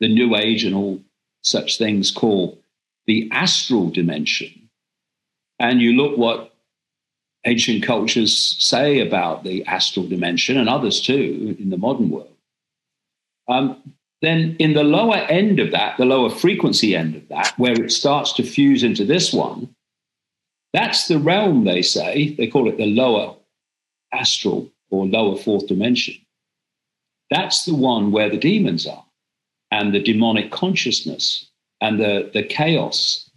the 0.00 0.08
New 0.08 0.36
Age 0.36 0.64
and 0.64 0.74
all 0.74 1.00
such 1.42 1.78
things 1.78 2.10
call 2.10 2.58
the 3.06 3.28
astral 3.32 3.90
dimension, 3.90 4.70
and 5.58 5.80
you 5.80 5.92
look 5.92 6.16
what 6.16 6.54
ancient 7.44 7.82
cultures 7.82 8.56
say 8.58 9.00
about 9.00 9.44
the 9.44 9.64
astral 9.66 10.06
dimension 10.06 10.56
and 10.56 10.68
others 10.68 11.00
too 11.00 11.54
in 11.58 11.68
the 11.68 11.76
modern 11.76 12.08
world, 12.08 12.34
um, 13.48 13.94
then 14.22 14.56
in 14.58 14.72
the 14.72 14.82
lower 14.82 15.16
end 15.16 15.60
of 15.60 15.70
that, 15.72 15.98
the 15.98 16.06
lower 16.06 16.30
frequency 16.30 16.96
end 16.96 17.14
of 17.14 17.28
that, 17.28 17.52
where 17.58 17.74
it 17.74 17.92
starts 17.92 18.32
to 18.32 18.42
fuse 18.42 18.82
into 18.82 19.04
this 19.04 19.32
one, 19.34 19.74
that's 20.72 21.06
the 21.08 21.18
realm, 21.18 21.64
they 21.64 21.82
say. 21.82 22.34
They 22.34 22.46
call 22.46 22.68
it 22.68 22.78
the 22.78 22.86
lower 22.86 23.36
astral 24.12 24.70
or 24.90 25.06
lower 25.06 25.36
fourth 25.36 25.66
dimension. 25.66 26.14
That's 27.30 27.64
the 27.64 27.74
one 27.74 28.12
where 28.12 28.30
the 28.30 28.38
demons 28.38 28.86
are 28.86 29.04
and 29.70 29.94
the 29.94 30.02
demonic 30.02 30.50
consciousness 30.50 31.48
and 31.80 31.98
the, 31.98 32.30
the 32.32 32.42
chaos 32.42 33.28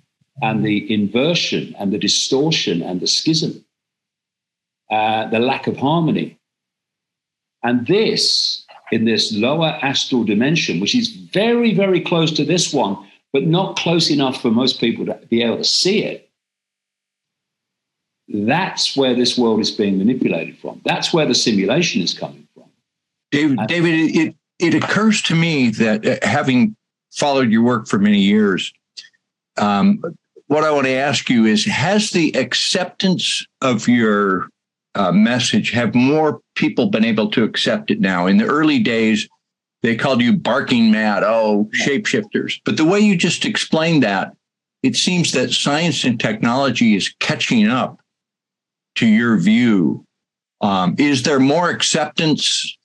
and 0.41 0.63
the 0.63 0.91
inversion 0.93 1.75
and 1.79 1.91
the 1.91 1.97
distortion 1.97 2.81
and 2.81 2.99
the 2.99 3.07
schism, 3.07 3.65
uh, 4.91 5.27
the 5.29 5.39
lack 5.39 5.67
of 5.67 5.77
harmony. 5.77 6.38
And 7.63 7.88
this, 7.88 8.65
in 8.91 9.05
this 9.05 9.33
lower 9.33 9.79
astral 9.81 10.23
dimension, 10.23 10.79
which 10.79 10.95
is 10.95 11.09
very, 11.09 11.73
very 11.73 12.01
close 12.01 12.31
to 12.33 12.45
this 12.45 12.71
one, 12.73 12.97
but 13.33 13.43
not 13.43 13.77
close 13.77 14.09
enough 14.09 14.41
for 14.41 14.51
most 14.51 14.79
people 14.79 15.05
to 15.05 15.15
be 15.29 15.41
able 15.41 15.57
to 15.57 15.63
see 15.63 16.03
it, 16.03 16.29
that's 18.29 18.95
where 18.95 19.15
this 19.15 19.38
world 19.38 19.59
is 19.59 19.71
being 19.71 19.97
manipulated 19.97 20.57
from. 20.59 20.81
That's 20.85 21.13
where 21.13 21.25
the 21.25 21.35
simulation 21.35 22.01
is 22.01 22.13
coming. 22.13 22.46
David, 23.32 23.59
David, 23.67 24.15
it, 24.15 24.36
it 24.59 24.73
occurs 24.73 25.21
to 25.23 25.36
me 25.36 25.69
that 25.71 26.05
uh, 26.05 26.17
having 26.28 26.75
followed 27.11 27.51
your 27.51 27.63
work 27.63 27.88
for 27.88 27.99
many 27.99 28.19
years, 28.19 28.71
um, 29.57 30.01
what 30.47 30.63
I 30.63 30.71
want 30.71 30.86
to 30.86 30.93
ask 30.93 31.30
you 31.30 31.45
is 31.45 31.65
Has 31.65 32.11
the 32.11 32.32
acceptance 32.38 33.45
of 33.61 33.88
your 33.88 34.49
uh, 34.95 35.11
message, 35.11 35.71
have 35.71 35.93
more 35.93 36.41
people 36.55 36.89
been 36.89 37.05
able 37.05 37.30
to 37.32 37.43
accept 37.43 37.91
it 37.91 37.99
now? 37.99 38.28
In 38.28 38.38
the 38.38 38.45
early 38.45 38.80
days, 38.80 39.28
they 39.84 39.95
called 39.95 40.21
you 40.21 40.34
barking 40.34 40.91
mad, 40.91 41.23
oh, 41.23 41.69
shapeshifters. 41.80 42.59
But 42.65 42.78
the 42.78 42.86
way 42.86 42.99
you 42.99 43.15
just 43.15 43.45
explained 43.45 44.03
that, 44.03 44.34
it 44.84 44.95
seems 44.95 45.32
that 45.34 45.51
science 45.51 46.03
and 46.03 46.19
technology 46.19 46.95
is 46.95 47.13
catching 47.19 47.67
up 47.67 47.99
to 48.95 49.05
your 49.05 49.38
view. 49.38 50.03
Um, 50.61 50.95
is 50.97 51.23
there 51.23 51.39
more 51.39 51.69
acceptance 51.69 52.76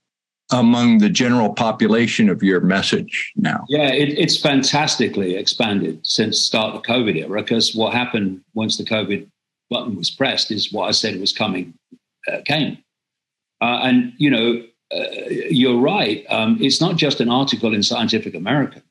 among 0.53 0.99
the 0.99 1.09
general 1.09 1.53
population 1.53 2.29
of 2.29 2.43
your 2.43 2.61
message 2.61 3.33
now? 3.37 3.65
Yeah, 3.69 3.89
it, 3.89 4.11
it's 4.19 4.37
fantastically 4.41 5.37
expanded 5.37 6.07
since 6.07 6.41
start 6.41 6.75
of 6.75 6.83
the 6.83 6.89
COVID 6.89 7.17
era. 7.17 7.43
Because 7.43 7.75
what 7.75 7.93
happened 7.93 8.43
once 8.55 8.77
the 8.77 8.85
COVID 8.85 9.29
button 9.71 9.97
was 9.97 10.11
pressed 10.11 10.51
is 10.51 10.73
what 10.73 10.89
I 10.89 10.93
said 10.93 11.19
was 11.19 11.33
coming 11.33 11.75
uh, 12.31 12.39
came, 12.47 12.79
uh, 13.61 13.81
and 13.83 14.13
you 14.19 14.31
know 14.31 14.63
uh, 14.95 15.07
you're 15.29 15.81
right. 15.81 16.25
Um, 16.29 16.59
it's 16.61 16.81
not 16.81 16.97
just 16.97 17.21
an 17.21 17.31
article 17.31 17.75
in 17.75 17.83
Scientific 17.83 18.35
American. 18.35 18.83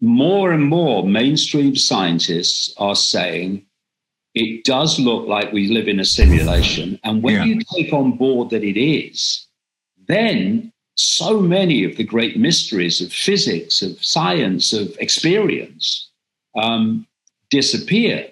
More 0.00 0.52
and 0.52 0.62
more 0.64 1.06
mainstream 1.06 1.74
scientists 1.74 2.74
are 2.76 2.94
saying 2.94 3.64
it 4.36 4.64
does 4.64 5.00
look 5.00 5.26
like 5.26 5.50
we 5.50 5.68
live 5.68 5.88
in 5.88 5.98
a 5.98 6.04
simulation. 6.04 7.00
And 7.02 7.22
when 7.22 7.34
yeah. 7.34 7.44
you 7.44 7.60
take 7.74 7.94
on 7.94 8.12
board 8.12 8.50
that 8.50 8.62
it 8.62 8.78
is, 8.78 9.45
then 10.08 10.72
so 10.96 11.40
many 11.40 11.84
of 11.84 11.96
the 11.96 12.04
great 12.04 12.38
mysteries 12.38 13.00
of 13.00 13.12
physics, 13.12 13.82
of 13.82 14.02
science, 14.02 14.72
of 14.72 14.96
experience 14.98 16.10
um, 16.56 17.06
disappear. 17.50 18.28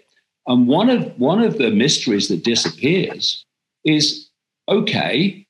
And 0.47 0.67
one 0.67 0.91
of 0.91 1.19
one 1.19 1.41
of 1.41 1.59
the 1.59 1.71
mysteries 1.71 2.29
that 2.29 2.45
disappears 2.45 3.45
is 3.85 4.29
okay. 4.69 5.47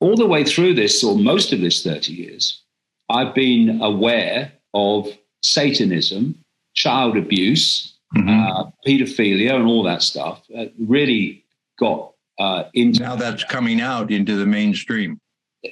All 0.00 0.16
the 0.16 0.26
way 0.26 0.44
through 0.44 0.74
this, 0.74 1.04
or 1.04 1.16
most 1.16 1.52
of 1.52 1.60
this 1.60 1.82
30 1.82 2.12
years, 2.12 2.62
I've 3.10 3.34
been 3.34 3.82
aware 3.82 4.52
of 4.72 5.08
Satanism, 5.42 6.42
child 6.74 7.16
abuse, 7.16 7.98
mm-hmm. 8.16 8.28
uh, 8.28 8.70
pedophilia, 8.86 9.54
and 9.54 9.66
all 9.66 9.82
that 9.82 10.02
stuff. 10.02 10.42
Uh, 10.56 10.66
really 10.78 11.44
got 11.78 12.14
uh, 12.40 12.64
into 12.74 13.02
now 13.02 13.16
that's 13.16 13.44
coming 13.44 13.80
out 13.80 14.10
into 14.10 14.36
the 14.36 14.46
mainstream. 14.46 15.20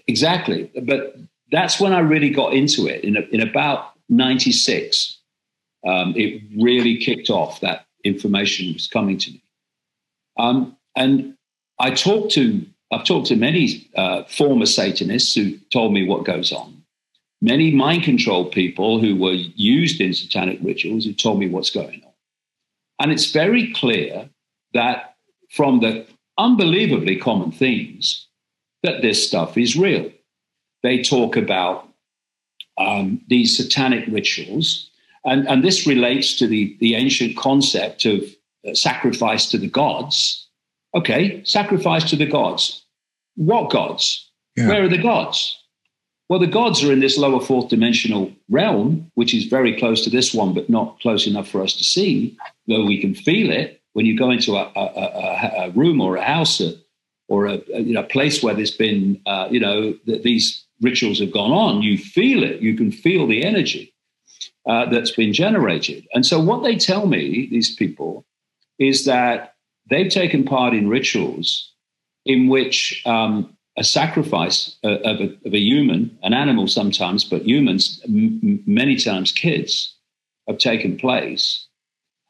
Exactly, 0.07 0.71
but 0.83 1.17
that's 1.51 1.81
when 1.81 1.93
I 1.93 2.01
really 2.01 2.31
got 2.31 2.53
into 2.53 2.87
it 2.87 3.03
in 3.03 3.17
a, 3.17 3.21
in 3.33 3.41
about 3.41 3.93
'96. 4.11 5.19
Um, 5.87 6.13
it 6.17 6.43
really 6.61 6.99
kicked 6.99 7.31
off. 7.31 7.61
That 7.61 7.87
information 8.05 8.75
was 8.75 8.87
coming 8.87 9.17
to 9.19 9.31
me, 9.31 9.43
um, 10.39 10.77
and 10.95 11.35
I 11.79 11.91
talked 11.91 12.33
to 12.33 12.67
I've 12.91 13.05
talked 13.05 13.29
to 13.29 13.37
many 13.37 13.89
uh, 13.97 14.25
former 14.25 14.67
Satanists 14.67 15.35
who 15.35 15.57
told 15.73 15.93
me 15.93 16.07
what 16.07 16.25
goes 16.25 16.53
on. 16.53 16.83
Many 17.41 17.71
mind 17.71 18.03
control 18.03 18.47
people 18.47 19.01
who 19.01 19.17
were 19.17 19.33
used 19.33 20.01
in 20.01 20.13
satanic 20.13 20.59
rituals 20.63 21.05
who 21.05 21.13
told 21.13 21.39
me 21.39 21.49
what's 21.49 21.71
going 21.71 22.03
on. 22.05 22.13
And 22.99 23.13
it's 23.13 23.31
very 23.31 23.73
clear 23.75 24.29
that 24.75 25.15
from 25.51 25.81
the 25.81 26.07
unbelievably 26.39 27.17
common 27.17 27.51
themes 27.51 28.27
that 28.83 29.03
this 29.03 29.27
stuff 29.27 29.59
is 29.59 29.77
real. 29.77 30.11
They 30.83 31.03
talk 31.03 31.37
about 31.37 31.89
um, 32.79 33.21
these 33.29 33.57
satanic 33.57 34.07
rituals, 34.09 34.91
and, 35.25 35.49
and 35.49 35.65
this 35.65 35.87
relates 35.87 36.37
to 36.37 36.47
the, 36.47 36.77
the 36.81 36.95
ancient 36.95 37.37
concept 37.37 38.05
of 38.05 38.23
uh, 38.67 38.75
sacrifice 38.75 39.47
to 39.51 39.59
the 39.59 39.69
gods. 39.69 40.47
Okay, 40.95 41.43
sacrifice 41.45 42.09
to 42.11 42.17
the 42.17 42.27
gods. 42.27 42.85
What 43.35 43.71
gods? 43.71 44.31
Yeah. 44.57 44.69
Where 44.69 44.85
are 44.85 44.89
the 44.89 45.03
gods? 45.03 45.57
Well, 46.29 46.39
the 46.39 46.47
gods 46.47 46.85
are 46.85 46.93
in 46.93 47.01
this 47.01 47.19
lower 47.19 47.41
fourth 47.41 47.69
dimensional 47.69 48.31
realm, 48.49 49.11
which 49.15 49.35
is 49.35 49.45
very 49.45 49.77
close 49.79 50.05
to 50.05 50.11
this 50.11 50.35
one, 50.35 50.53
but 50.53 50.69
not 50.69 51.01
close 51.01 51.27
enough 51.27 51.49
for 51.49 51.63
us 51.63 51.73
to 51.75 51.85
see, 51.85 52.37
though 52.67 52.85
we 52.85 53.01
can 53.01 53.15
feel 53.15 53.51
it 53.51 53.78
when 53.99 54.07
you 54.07 54.17
go 54.17 54.31
into 54.31 54.55
a, 54.55 54.71
a, 54.77 55.65
a 55.65 55.71
room 55.71 56.01
or 56.01 56.15
a 56.15 56.23
house 56.23 56.61
or, 56.61 56.75
or 57.27 57.47
a, 57.47 57.57
you 57.81 57.93
know, 57.93 58.05
place 58.05 58.45
where 58.45 58.55
there's 58.55 58.71
been, 58.71 59.21
uh, 59.27 59.49
you 59.51 59.59
know, 59.59 59.93
th- 60.07 60.23
these 60.23 60.65
rituals 60.81 61.19
have 61.19 61.33
gone 61.33 61.51
on, 61.51 61.83
you 61.83 61.99
feel 61.99 62.45
it. 62.45 62.61
You 62.61 62.77
can 62.77 62.93
feel 62.93 63.27
the 63.27 63.45
energy 63.45 63.93
uh, 64.69 64.87
that's 64.89 65.11
been 65.11 65.33
generated. 65.33 66.07
And 66.15 66.25
so, 66.25 66.39
what 66.39 66.63
they 66.63 66.77
tell 66.77 67.09
me, 67.09 67.49
these 67.51 67.75
people, 67.75 68.25
is 68.79 69.05
that 69.07 69.57
they've 69.91 70.13
taken 70.13 70.45
part 70.45 70.75
in 70.75 70.89
rituals 70.89 71.73
in 72.25 72.47
which 72.47 73.03
um, 73.05 73.53
a 73.77 73.83
sacrifice 73.83 74.77
uh, 74.85 75.01
of 75.01 75.21
a, 75.21 75.37
of 75.45 75.55
a, 75.55 75.59
human, 75.59 76.17
an 76.23 76.35
animal 76.35 76.69
sometimes, 76.69 77.25
but 77.25 77.43
humans, 77.45 78.01
m- 78.05 78.63
many 78.65 78.95
times 78.95 79.33
kids, 79.33 79.97
have 80.47 80.59
taken 80.59 80.97
place. 80.97 81.68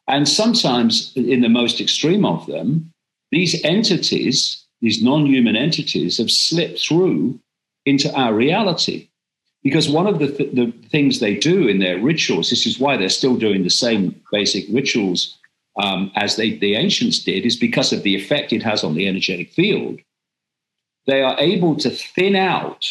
And 0.09 0.27
sometimes, 0.27 1.13
in 1.15 1.43
the 1.43 1.51
most 1.51 1.81
extreme 1.81 2.25
of 2.25 2.47
them, 2.47 2.93
these 3.31 3.63
entities, 3.63 4.65
these 4.81 5.03
non 5.03 5.27
human 5.27 5.55
entities, 5.55 6.17
have 6.17 6.31
slipped 6.31 6.81
through 6.81 7.39
into 7.85 8.13
our 8.15 8.33
reality. 8.33 9.09
Because 9.63 9.89
one 9.89 10.07
of 10.07 10.19
the, 10.19 10.29
th- 10.29 10.55
the 10.55 10.73
things 10.89 11.19
they 11.19 11.35
do 11.35 11.69
in 11.69 11.79
their 11.79 11.99
rituals, 11.99 12.49
this 12.49 12.65
is 12.65 12.79
why 12.79 12.97
they're 12.97 13.09
still 13.09 13.37
doing 13.37 13.65
the 13.65 13.71
same 13.71 14.19
basic 14.33 14.65
rituals 14.71 15.37
um, 15.83 16.11
as 16.17 16.37
they, 16.37 16.57
the 16.57 16.75
ancients 16.75 17.19
did, 17.19 17.45
is 17.45 17.57
because 17.57 17.93
of 17.93 18.03
the 18.03 18.17
effect 18.17 18.53
it 18.53 18.63
has 18.63 18.83
on 18.83 18.95
the 18.95 19.07
energetic 19.07 19.53
field. 19.53 20.01
They 21.07 21.23
are 21.23 21.39
able 21.39 21.77
to 21.77 21.91
thin 21.91 22.35
out 22.35 22.87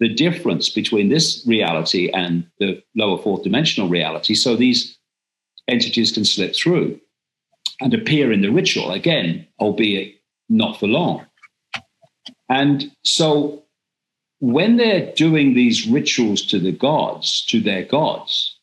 the 0.00 0.08
difference 0.08 0.68
between 0.68 1.08
this 1.08 1.44
reality 1.46 2.10
and 2.12 2.46
the 2.58 2.82
lower 2.96 3.22
fourth 3.22 3.44
dimensional 3.44 3.88
reality. 3.88 4.34
So 4.34 4.56
these 4.56 4.98
entities 5.68 6.12
can 6.12 6.24
slip 6.24 6.54
through 6.54 7.00
and 7.80 7.94
appear 7.94 8.32
in 8.32 8.42
the 8.42 8.50
ritual 8.50 8.92
again, 8.92 9.46
albeit 9.60 10.14
not 10.48 10.78
for 10.78 10.86
long. 10.86 11.26
And 12.48 12.90
so 13.04 13.62
when 14.40 14.76
they're 14.76 15.12
doing 15.14 15.54
these 15.54 15.86
rituals 15.86 16.42
to 16.46 16.58
the 16.58 16.72
gods, 16.72 17.44
to 17.46 17.60
their 17.60 17.84
gods, 17.84 18.58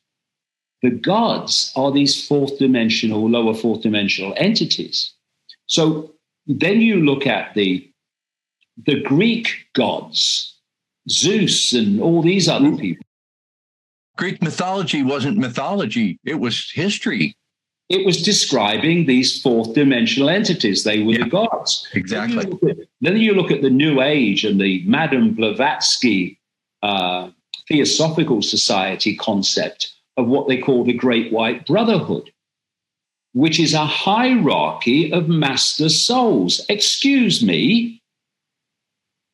the 0.82 0.91
gods 0.91 1.74
are 1.76 1.91
these 1.91 2.26
fourth 2.28 2.58
dimensional, 2.60 3.30
lower 3.30 3.54
fourth 3.54 3.82
dimensional 3.82 4.34
entities. 4.38 5.14
So 5.68 6.14
then 6.47 6.82
you 6.82 6.97
look 6.97 7.28
at 7.28 7.54
the 7.54 7.86
the 8.86 9.02
Greek 9.02 9.68
gods, 9.74 10.58
Zeus 11.10 11.74
and 11.74 12.02
all 12.02 12.22
these 12.22 12.47
other 12.47 12.68
mm-hmm. 12.68 12.78
people. 12.78 13.06
Greek 14.20 14.41
mythology 14.41 15.01
wasn't 15.01 15.38
mythology, 15.38 16.20
it 16.26 16.41
was 16.41 16.70
history. 16.72 17.38
It 17.88 18.05
was 18.05 18.22
describing 18.22 19.05
these 19.05 19.41
fourth 19.41 19.74
dimensional 19.74 20.30
entities. 20.30 20.84
They 20.84 21.01
were 21.01 21.13
yeah, 21.13 21.24
the 21.24 21.30
gods. 21.30 21.88
Exactly. 21.93 22.43
Then 22.43 22.59
you, 22.61 22.70
at, 22.70 22.78
then 22.99 23.17
you, 23.17 23.34
look 23.34 23.49
at 23.49 23.61
the 23.61 23.70
New 23.70 24.01
Age 24.01 24.43
and 24.43 24.59
the 24.59 24.84
Madame 24.86 25.34
Blavatsky 25.34 26.38
uh, 26.84 27.30
Theosophical 27.70 28.41
Society 28.41 29.15
concept 29.15 29.93
of 30.17 30.28
what 30.28 30.49
they 30.49 30.57
call 30.57 30.84
the 30.84 30.93
Great 30.93 31.32
White 31.32 31.65
Brotherhood, 31.65 32.30
which 33.32 33.57
is 33.57 33.74
a 33.74 33.86
hierarchy 33.86 35.13
of 35.13 35.30
master 35.30 35.88
souls. 35.88 36.59
Excuse 36.67 37.41
me, 37.41 38.03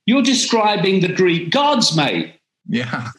you're 0.05 0.21
describing 0.21 1.01
the 1.01 1.11
Greek 1.11 1.49
gods, 1.49 1.97
mate. 1.97 2.36
Yeah. 2.67 3.09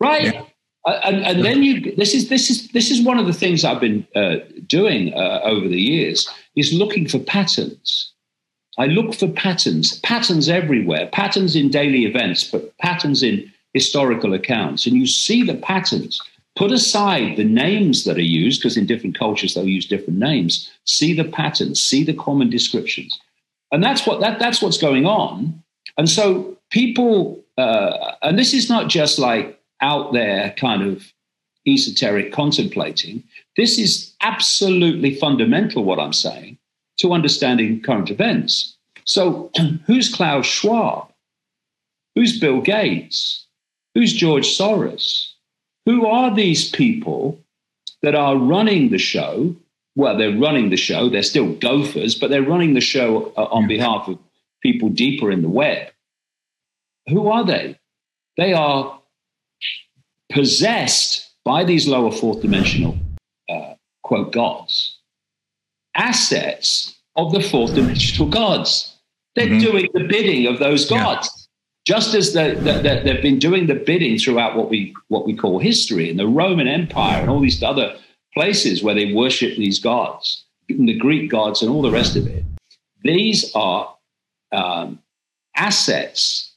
Right. 0.00 0.34
Yeah. 0.34 0.44
Uh, 0.84 0.98
and, 1.04 1.24
and 1.24 1.44
then 1.44 1.62
you 1.62 1.94
this 1.96 2.12
is 2.12 2.28
this 2.28 2.50
is 2.50 2.68
this 2.68 2.90
is 2.90 3.04
one 3.04 3.18
of 3.18 3.26
the 3.26 3.32
things 3.32 3.64
I've 3.64 3.80
been 3.80 4.06
uh, 4.16 4.36
doing 4.66 5.14
uh, 5.14 5.40
over 5.44 5.68
the 5.68 5.80
years 5.80 6.28
is 6.56 6.72
looking 6.72 7.06
for 7.06 7.18
patterns. 7.18 8.12
I 8.78 8.86
look 8.86 9.14
for 9.14 9.28
patterns, 9.28 10.00
patterns 10.00 10.48
everywhere, 10.48 11.06
patterns 11.12 11.54
in 11.54 11.68
daily 11.68 12.04
events, 12.04 12.50
but 12.50 12.76
patterns 12.78 13.22
in 13.22 13.52
historical 13.74 14.34
accounts, 14.34 14.86
and 14.86 14.96
you 14.96 15.06
see 15.06 15.42
the 15.44 15.54
patterns. 15.54 16.20
Put 16.56 16.72
aside 16.72 17.36
the 17.36 17.44
names 17.44 18.04
that 18.04 18.18
are 18.18 18.20
used, 18.20 18.60
because 18.60 18.76
in 18.76 18.86
different 18.86 19.18
cultures 19.18 19.54
they'll 19.54 19.66
use 19.66 19.86
different 19.86 20.18
names. 20.18 20.70
See 20.84 21.14
the 21.14 21.24
patterns, 21.24 21.80
see 21.80 22.04
the 22.04 22.12
common 22.12 22.50
descriptions, 22.50 23.18
and 23.70 23.82
that's 23.82 24.06
what 24.06 24.20
that 24.20 24.38
that's 24.38 24.60
what's 24.60 24.78
going 24.78 25.06
on. 25.06 25.62
And 25.96 26.08
so 26.08 26.58
people, 26.70 27.42
uh, 27.56 28.12
and 28.22 28.38
this 28.38 28.52
is 28.52 28.68
not 28.68 28.88
just 28.88 29.18
like 29.18 29.58
out 29.82 30.12
there 30.12 30.54
kind 30.56 30.82
of 30.82 31.12
esoteric 31.66 32.32
contemplating. 32.32 33.22
This 33.56 33.78
is 33.78 34.14
absolutely 34.20 35.14
fundamental, 35.14 35.84
what 35.84 35.98
I'm 35.98 36.12
saying, 36.12 36.58
to 36.98 37.12
understanding 37.12 37.82
current 37.82 38.10
events. 38.10 38.76
So, 39.04 39.50
who's 39.86 40.12
Klaus 40.12 40.46
Schwab? 40.46 41.12
Who's 42.14 42.38
Bill 42.38 42.60
Gates? 42.60 43.46
Who's 43.94 44.12
George 44.12 44.46
Soros? 44.46 45.32
Who 45.86 46.06
are 46.06 46.34
these 46.34 46.70
people 46.70 47.38
that 48.02 48.14
are 48.14 48.36
running 48.36 48.90
the 48.90 48.98
show? 48.98 49.54
Well, 49.94 50.16
they're 50.16 50.36
running 50.36 50.70
the 50.70 50.76
show. 50.76 51.08
They're 51.08 51.22
still 51.22 51.52
gophers, 51.54 52.14
but 52.14 52.30
they're 52.30 52.42
running 52.42 52.74
the 52.74 52.80
show 52.80 53.32
uh, 53.36 53.44
on 53.44 53.66
behalf 53.66 54.08
of 54.08 54.18
people 54.62 54.88
deeper 54.88 55.30
in 55.30 55.42
the 55.42 55.48
web. 55.48 55.88
Who 57.08 57.28
are 57.28 57.44
they? 57.44 57.78
They 58.36 58.52
are 58.52 59.01
possessed 60.32 61.30
by 61.44 61.64
these 61.64 61.86
lower 61.86 62.12
fourth 62.12 62.42
dimensional, 62.42 62.96
uh, 63.48 63.74
quote, 64.02 64.32
gods, 64.32 64.98
assets 65.94 66.98
of 67.16 67.32
the 67.32 67.40
fourth 67.40 67.74
dimensional 67.74 68.28
gods. 68.28 68.96
They're 69.34 69.46
mm-hmm. 69.46 69.58
doing 69.58 69.88
the 69.94 70.04
bidding 70.04 70.46
of 70.46 70.58
those 70.58 70.88
gods. 70.88 71.28
Yeah 71.32 71.42
just 71.84 72.14
as 72.14 72.32
the, 72.32 72.54
the, 72.54 72.74
the, 72.74 73.02
they've 73.04 73.22
been 73.22 73.38
doing 73.38 73.66
the 73.66 73.74
bidding 73.74 74.18
throughout 74.18 74.56
what 74.56 74.70
we 74.70 74.94
what 75.08 75.26
we 75.26 75.34
call 75.34 75.58
history 75.58 76.10
in 76.10 76.16
the 76.16 76.26
Roman 76.26 76.68
Empire 76.68 77.20
and 77.20 77.30
all 77.30 77.40
these 77.40 77.62
other 77.62 77.96
places 78.34 78.82
where 78.82 78.94
they 78.94 79.12
worship 79.12 79.56
these 79.56 79.78
gods, 79.78 80.44
the 80.68 80.96
Greek 80.96 81.30
gods 81.30 81.60
and 81.60 81.70
all 81.70 81.82
the 81.82 81.90
rest 81.90 82.16
of 82.16 82.26
it. 82.26 82.44
These 83.02 83.52
are 83.54 83.94
um, 84.52 85.00
assets 85.56 86.52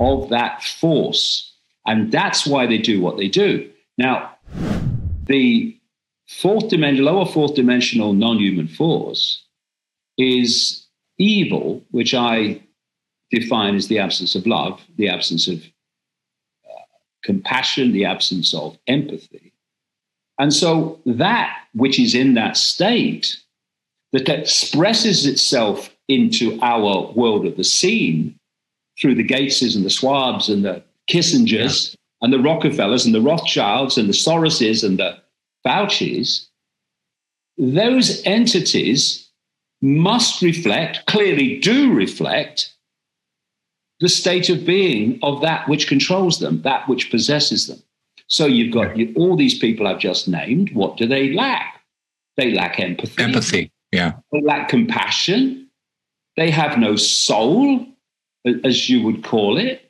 of 0.00 0.30
that 0.30 0.62
force, 0.62 1.47
and 1.88 2.12
that's 2.12 2.46
why 2.46 2.66
they 2.66 2.76
do 2.76 3.00
what 3.00 3.16
they 3.16 3.28
do. 3.28 3.68
Now, 3.96 4.36
the 5.24 5.74
fourth 6.28 6.68
dimension, 6.68 7.02
lower 7.02 7.24
fourth 7.24 7.54
dimensional 7.54 8.12
non-human 8.12 8.68
force 8.68 9.42
is 10.18 10.86
evil, 11.16 11.82
which 11.90 12.12
I 12.12 12.60
define 13.30 13.74
as 13.74 13.88
the 13.88 14.00
absence 14.00 14.34
of 14.34 14.46
love, 14.46 14.82
the 14.98 15.08
absence 15.08 15.48
of 15.48 15.64
uh, 16.66 16.82
compassion, 17.24 17.92
the 17.92 18.04
absence 18.04 18.52
of 18.52 18.78
empathy. 18.86 19.54
And 20.38 20.52
so 20.52 21.00
that 21.06 21.56
which 21.72 21.98
is 21.98 22.14
in 22.14 22.34
that 22.34 22.58
state 22.58 23.38
that 24.12 24.28
expresses 24.28 25.24
itself 25.24 25.90
into 26.06 26.58
our 26.60 27.12
world 27.12 27.46
of 27.46 27.56
the 27.56 27.64
seen 27.64 28.38
through 29.00 29.14
the 29.14 29.26
Gateses 29.26 29.74
and 29.74 29.86
the 29.86 29.90
Schwabs 29.90 30.52
and 30.52 30.64
the 30.64 30.82
Kissingers 31.08 31.90
yeah. 31.90 31.96
and 32.22 32.32
the 32.32 32.38
Rockefellers 32.38 33.04
and 33.04 33.14
the 33.14 33.20
Rothschilds 33.20 33.96
and 33.98 34.08
the 34.08 34.12
Soroses 34.12 34.84
and 34.84 34.98
the 34.98 35.18
Faucis, 35.66 36.46
those 37.56 38.22
entities 38.24 39.28
must 39.80 40.42
reflect, 40.42 41.06
clearly 41.06 41.58
do 41.60 41.92
reflect, 41.92 42.74
the 44.00 44.08
state 44.08 44.48
of 44.48 44.64
being 44.64 45.18
of 45.22 45.40
that 45.40 45.68
which 45.68 45.88
controls 45.88 46.38
them, 46.38 46.62
that 46.62 46.88
which 46.88 47.10
possesses 47.10 47.66
them. 47.66 47.82
So 48.28 48.46
you've 48.46 48.72
got 48.72 48.96
you, 48.96 49.12
all 49.16 49.36
these 49.36 49.58
people 49.58 49.86
I've 49.86 49.98
just 49.98 50.28
named. 50.28 50.72
What 50.74 50.96
do 50.96 51.06
they 51.06 51.32
lack? 51.32 51.82
They 52.36 52.52
lack 52.52 52.78
empathy. 52.78 53.22
Empathy, 53.22 53.72
yeah. 53.90 54.12
They 54.32 54.40
lack 54.42 54.68
compassion. 54.68 55.68
They 56.36 56.50
have 56.50 56.78
no 56.78 56.94
soul, 56.94 57.86
as 58.62 58.88
you 58.88 59.02
would 59.02 59.24
call 59.24 59.58
it. 59.58 59.87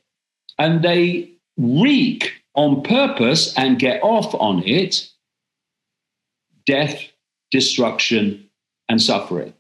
And 0.59 0.83
they 0.83 1.31
wreak 1.57 2.33
on 2.55 2.83
purpose 2.83 3.57
and 3.57 3.79
get 3.79 4.03
off 4.03 4.35
on 4.35 4.63
it 4.65 5.09
death, 6.67 7.03
destruction, 7.51 8.51
and 8.89 9.01
suffering. 9.01 9.55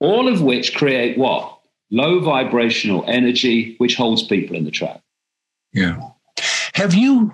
All 0.00 0.28
of 0.28 0.42
which 0.42 0.74
create 0.74 1.16
what? 1.16 1.62
low 1.92 2.18
vibrational 2.20 3.04
energy, 3.06 3.76
which 3.78 3.94
holds 3.94 4.24
people 4.24 4.56
in 4.56 4.64
the 4.64 4.70
trap. 4.72 5.00
Yeah. 5.72 6.00
Have 6.74 6.94
you, 6.94 7.32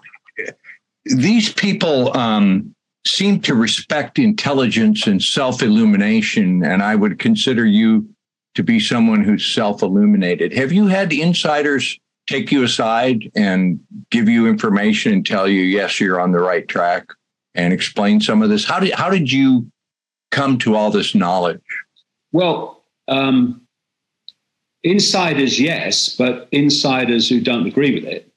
these 1.05 1.51
people 1.53 2.15
um, 2.15 2.75
seem 3.07 3.41
to 3.43 3.55
respect 3.55 4.19
intelligence 4.19 5.07
and 5.07 5.23
self 5.23 5.63
illumination, 5.63 6.63
and 6.63 6.83
I 6.83 6.97
would 6.97 7.19
consider 7.19 7.65
you 7.65 8.09
to 8.57 8.63
be 8.63 8.81
someone 8.81 9.25
who's 9.25 9.47
self 9.47 9.83
illuminated. 9.83 10.53
Have 10.53 10.73
you 10.73 10.89
had 10.89 11.13
insiders 11.13 11.99
take 12.29 12.53
you 12.53 12.63
aside 12.63 13.31
and 13.35 13.81
give 14.11 14.29
you 14.29 14.47
information 14.47 15.13
and 15.13 15.27
tell 15.27 15.49
you, 15.49 15.63
yes, 15.63 16.01
you're 16.01 16.21
on 16.21 16.33
the 16.33 16.41
right 16.41 16.69
track 16.69 17.09
and 17.55 17.73
explain 17.73 18.21
some 18.21 18.43
of 18.43 18.51
this? 18.51 18.65
How 18.65 18.79
did, 18.81 18.95
how 18.95 19.11
did 19.11 19.33
you 19.33 19.71
come 20.31 20.59
to 20.59 20.77
all 20.77 20.91
this 20.91 21.15
knowledge? 21.15 21.63
Well, 22.33 22.85
um, 23.09 23.67
Insiders, 24.85 25.59
yes, 25.59 26.09
but 26.17 26.49
insiders 26.53 27.29
who 27.29 27.41
don't 27.41 27.67
agree 27.67 27.95
with 27.95 28.05
it. 28.05 28.31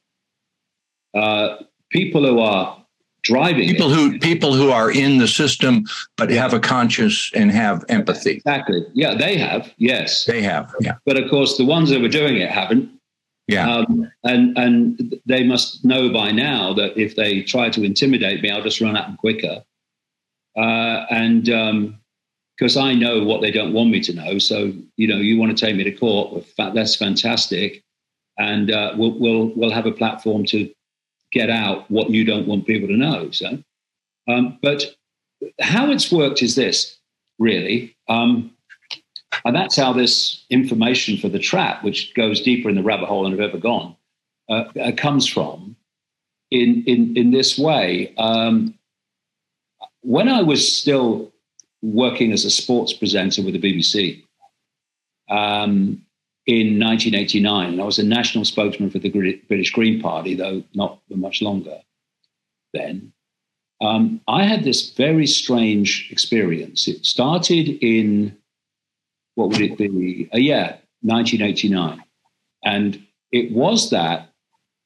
Uh, 1.13 1.57
people 1.91 2.25
who 2.25 2.39
are 2.39 2.83
driving 3.23 3.69
people 3.69 3.91
it. 3.91 3.95
who 3.95 4.19
people 4.19 4.53
who 4.53 4.71
are 4.71 4.89
in 4.89 5.19
the 5.19 5.27
system 5.27 5.83
but 6.17 6.31
have 6.31 6.53
a 6.53 6.59
conscience 6.59 7.29
and 7.35 7.51
have 7.51 7.85
empathy. 7.89 8.31
Exactly. 8.31 8.83
Yeah, 8.93 9.13
they 9.13 9.37
have. 9.37 9.71
Yes, 9.77 10.25
they 10.25 10.41
have. 10.41 10.73
Yeah. 10.79 10.95
But 11.05 11.17
of 11.17 11.29
course, 11.29 11.57
the 11.57 11.65
ones 11.65 11.91
that 11.91 12.01
were 12.01 12.07
doing 12.07 12.37
it 12.37 12.49
haven't. 12.49 12.89
Yeah. 13.51 13.69
Um, 13.69 14.09
and 14.23 14.57
and 14.57 15.19
they 15.25 15.43
must 15.43 15.83
know 15.83 16.11
by 16.11 16.31
now 16.31 16.73
that 16.73 16.97
if 16.97 17.15
they 17.15 17.41
try 17.41 17.69
to 17.69 17.83
intimidate 17.83 18.41
me, 18.41 18.49
I'll 18.49 18.63
just 18.63 18.79
run 18.79 18.95
at 18.95 19.07
them 19.07 19.17
quicker. 19.17 19.63
Uh, 20.57 21.05
and 21.09 21.49
um, 21.49 22.01
because 22.57 22.77
I 22.77 22.93
know 22.93 23.23
what 23.23 23.41
they 23.41 23.51
don't 23.51 23.73
want 23.73 23.89
me 23.89 23.99
to 24.01 24.13
know. 24.13 24.37
So 24.37 24.71
you 24.95 25.07
know, 25.07 25.17
you 25.17 25.37
want 25.37 25.57
to 25.57 25.65
take 25.65 25.75
me 25.75 25.83
to 25.83 25.91
court? 25.91 26.45
That's 26.57 26.95
fantastic, 26.95 27.83
and 28.37 28.71
uh, 28.71 28.93
we'll 28.95 29.17
we'll 29.19 29.47
we'll 29.55 29.71
have 29.71 29.85
a 29.85 29.91
platform 29.91 30.45
to 30.45 30.71
get 31.31 31.49
out 31.49 31.89
what 31.89 32.09
you 32.09 32.23
don't 32.23 32.47
want 32.47 32.67
people 32.67 32.87
to 32.87 32.95
know. 32.95 33.31
So, 33.31 33.57
um, 34.27 34.59
but 34.61 34.85
how 35.59 35.89
it's 35.91 36.11
worked 36.11 36.43
is 36.43 36.55
this 36.55 36.99
really, 37.39 37.95
um, 38.07 38.51
and 39.45 39.55
that's 39.55 39.75
how 39.75 39.93
this 39.93 40.43
information 40.49 41.17
for 41.17 41.29
the 41.29 41.39
trap, 41.39 41.83
which 41.83 42.13
goes 42.15 42.41
deeper 42.41 42.69
in 42.69 42.75
the 42.75 42.83
rabbit 42.83 43.07
hole 43.07 43.23
than 43.23 43.33
I've 43.33 43.39
ever 43.39 43.57
gone, 43.57 43.95
uh, 44.49 44.65
uh, 44.79 44.91
comes 44.95 45.27
from. 45.27 45.75
In 46.49 46.83
in 46.85 47.15
in 47.15 47.31
this 47.31 47.57
way, 47.57 48.13
um, 48.17 48.73
when 50.01 50.27
I 50.27 50.41
was 50.41 50.75
still 50.75 51.31
working 51.81 52.31
as 52.31 52.45
a 52.45 52.51
sports 52.51 52.93
presenter 52.93 53.41
with 53.41 53.59
the 53.59 53.61
BBC. 53.61 54.23
Um, 55.29 56.05
in 56.47 56.79
1989, 56.79 57.73
and 57.73 57.81
I 57.81 57.85
was 57.85 57.99
a 57.99 58.03
national 58.03 58.45
spokesman 58.45 58.89
for 58.89 58.97
the 58.97 59.09
British 59.47 59.71
Green 59.71 60.01
Party, 60.01 60.33
though 60.33 60.63
not 60.73 60.99
for 61.07 61.15
much 61.15 61.41
longer 61.41 61.79
then. 62.73 63.13
Um, 63.81 64.21
I 64.27 64.43
had 64.43 64.63
this 64.63 64.91
very 64.91 65.25
strange 65.25 66.09
experience. 66.11 66.87
It 66.87 67.05
started 67.05 67.67
in, 67.83 68.37
what 69.35 69.49
would 69.49 69.61
it 69.61 69.77
be? 69.77 70.29
Uh, 70.33 70.37
yeah, 70.37 70.77
1989. 71.01 72.03
And 72.63 73.05
it 73.31 73.51
was 73.51 73.89
that 73.89 74.29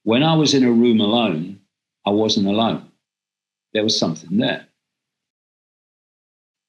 when 0.03 0.23
I 0.23 0.35
was 0.35 0.53
in 0.53 0.63
a 0.63 0.71
room 0.71 1.01
alone, 1.01 1.59
I 2.05 2.11
wasn't 2.11 2.47
alone. 2.47 2.91
There 3.73 3.83
was 3.83 3.99
something 3.99 4.37
there. 4.37 4.67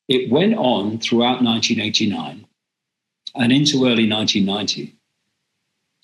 It 0.09 0.31
went 0.31 0.55
on 0.55 0.99
throughout 0.99 1.43
1989 1.43 2.47
and 3.35 3.53
into 3.53 3.85
early 3.85 4.09
1990 4.09 4.97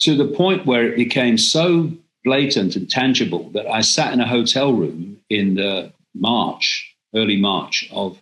to 0.01 0.17
the 0.17 0.27
point 0.27 0.67
where 0.67 0.87
it 0.87 0.97
became 0.97 1.39
so 1.39 1.91
blatant 2.25 2.77
and 2.77 2.91
tangible 2.91 3.51
that 3.51 3.67
I 3.67 3.81
sat 3.81 4.13
in 4.13 4.21
a 4.21 4.27
hotel 4.27 4.73
room 4.73 5.19
in 5.31 5.55
the 5.55 5.93
March, 6.15 6.95
early 7.15 7.41
March 7.41 7.89
of 7.93 8.21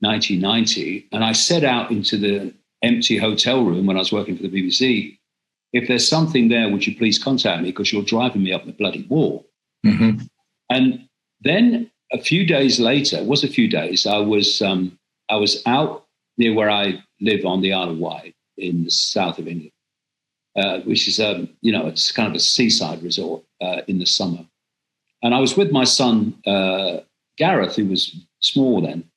1990, 0.00 1.08
and 1.12 1.24
I 1.24 1.32
set 1.32 1.64
out 1.64 1.90
into 1.90 2.16
the 2.16 2.54
empty 2.82 3.18
hotel 3.18 3.64
room 3.64 3.86
when 3.86 3.96
I 3.96 4.00
was 4.00 4.12
working 4.12 4.36
for 4.36 4.42
the 4.42 4.48
BBC. 4.48 5.18
If 5.72 5.86
there's 5.86 6.08
something 6.08 6.48
there, 6.48 6.68
would 6.68 6.86
you 6.86 6.96
please 6.96 7.18
contact 7.18 7.62
me 7.62 7.70
because 7.70 7.92
you're 7.92 8.02
driving 8.02 8.42
me 8.42 8.52
up 8.52 8.64
the 8.64 8.72
bloody 8.72 9.06
wall? 9.08 9.46
Mm-hmm. 9.86 10.24
And 10.70 11.08
then 11.42 11.90
a 12.12 12.20
few 12.20 12.46
days 12.46 12.80
later, 12.80 13.18
it 13.18 13.26
was 13.26 13.44
a 13.44 13.48
few 13.48 13.68
days, 13.68 14.06
I 14.06 14.18
was 14.18 14.62
um, 14.62 14.98
I 15.28 15.36
was 15.36 15.62
out 15.66 16.06
near 16.38 16.54
where 16.54 16.70
I 16.70 17.02
live 17.20 17.44
on 17.44 17.60
the 17.60 17.72
Isle 17.72 17.90
of 17.90 17.98
Wight 17.98 18.34
in 18.56 18.84
the 18.84 18.90
south 18.90 19.38
of 19.38 19.46
England, 19.46 19.72
uh, 20.56 20.80
which 20.80 21.06
is 21.06 21.20
um, 21.20 21.48
you 21.60 21.72
know 21.72 21.86
it's 21.86 22.10
kind 22.12 22.28
of 22.28 22.34
a 22.34 22.40
seaside 22.40 23.02
resort 23.02 23.44
uh, 23.60 23.82
in 23.86 23.98
the 23.98 24.06
summer. 24.06 24.44
And 25.22 25.34
I 25.34 25.40
was 25.40 25.56
with 25.56 25.70
my 25.70 25.84
son 25.84 26.34
uh, 26.46 27.00
Gareth, 27.36 27.76
who 27.76 27.86
was 27.86 28.16
small 28.40 28.80
then, 28.80 29.09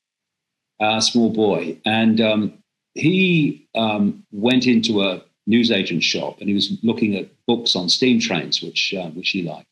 a 0.80 1.00
small 1.00 1.30
boy, 1.32 1.78
and 1.84 2.20
um, 2.20 2.58
he 2.94 3.66
um, 3.74 4.24
went 4.32 4.66
into 4.66 5.02
a 5.02 5.22
newsagent 5.46 6.02
shop 6.02 6.38
and 6.40 6.48
he 6.48 6.54
was 6.54 6.78
looking 6.82 7.16
at 7.16 7.28
books 7.46 7.76
on 7.76 7.88
steam 7.88 8.18
trains, 8.18 8.62
which 8.62 8.94
uh, 8.94 9.10
which 9.10 9.30
he 9.30 9.42
liked. 9.42 9.68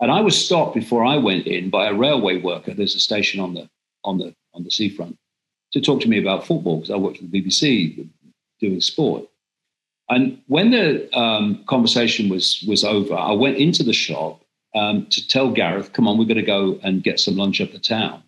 And 0.00 0.10
I 0.10 0.20
was 0.20 0.42
stopped 0.42 0.74
before 0.74 1.04
I 1.04 1.16
went 1.16 1.46
in 1.46 1.70
by 1.70 1.88
a 1.88 1.94
railway 1.94 2.38
worker. 2.40 2.74
There's 2.74 2.94
a 2.94 3.00
station 3.00 3.40
on 3.40 3.54
the 3.54 3.68
on 4.04 4.18
the 4.18 4.34
on 4.54 4.64
the 4.64 4.70
seafront 4.70 5.18
to 5.72 5.80
talk 5.80 6.00
to 6.02 6.08
me 6.08 6.18
about 6.18 6.46
football 6.46 6.76
because 6.76 6.90
I 6.90 6.96
worked 6.96 7.18
for 7.18 7.24
the 7.24 7.42
BBC 7.42 8.08
doing 8.60 8.80
sport. 8.80 9.24
And 10.08 10.40
when 10.46 10.70
the 10.70 11.12
um, 11.18 11.64
conversation 11.66 12.28
was 12.28 12.62
was 12.68 12.84
over, 12.84 13.14
I 13.14 13.32
went 13.32 13.56
into 13.56 13.82
the 13.82 13.92
shop 13.92 14.42
um, 14.74 15.06
to 15.06 15.26
tell 15.26 15.50
Gareth, 15.50 15.92
"Come 15.92 16.06
on, 16.06 16.18
we're 16.18 16.26
going 16.26 16.36
to 16.36 16.42
go 16.42 16.78
and 16.82 17.02
get 17.02 17.18
some 17.18 17.36
lunch 17.36 17.60
up 17.60 17.72
the 17.72 17.78
town." 17.78 18.22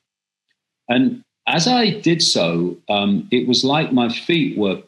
And 0.89 1.23
as 1.49 1.67
I 1.67 1.91
did 1.91 2.23
so, 2.23 2.77
um, 2.89 3.27
it 3.31 3.49
was 3.49 3.65
like 3.65 3.93
my 3.93 4.09
feet 4.09 4.57
were 4.59 4.83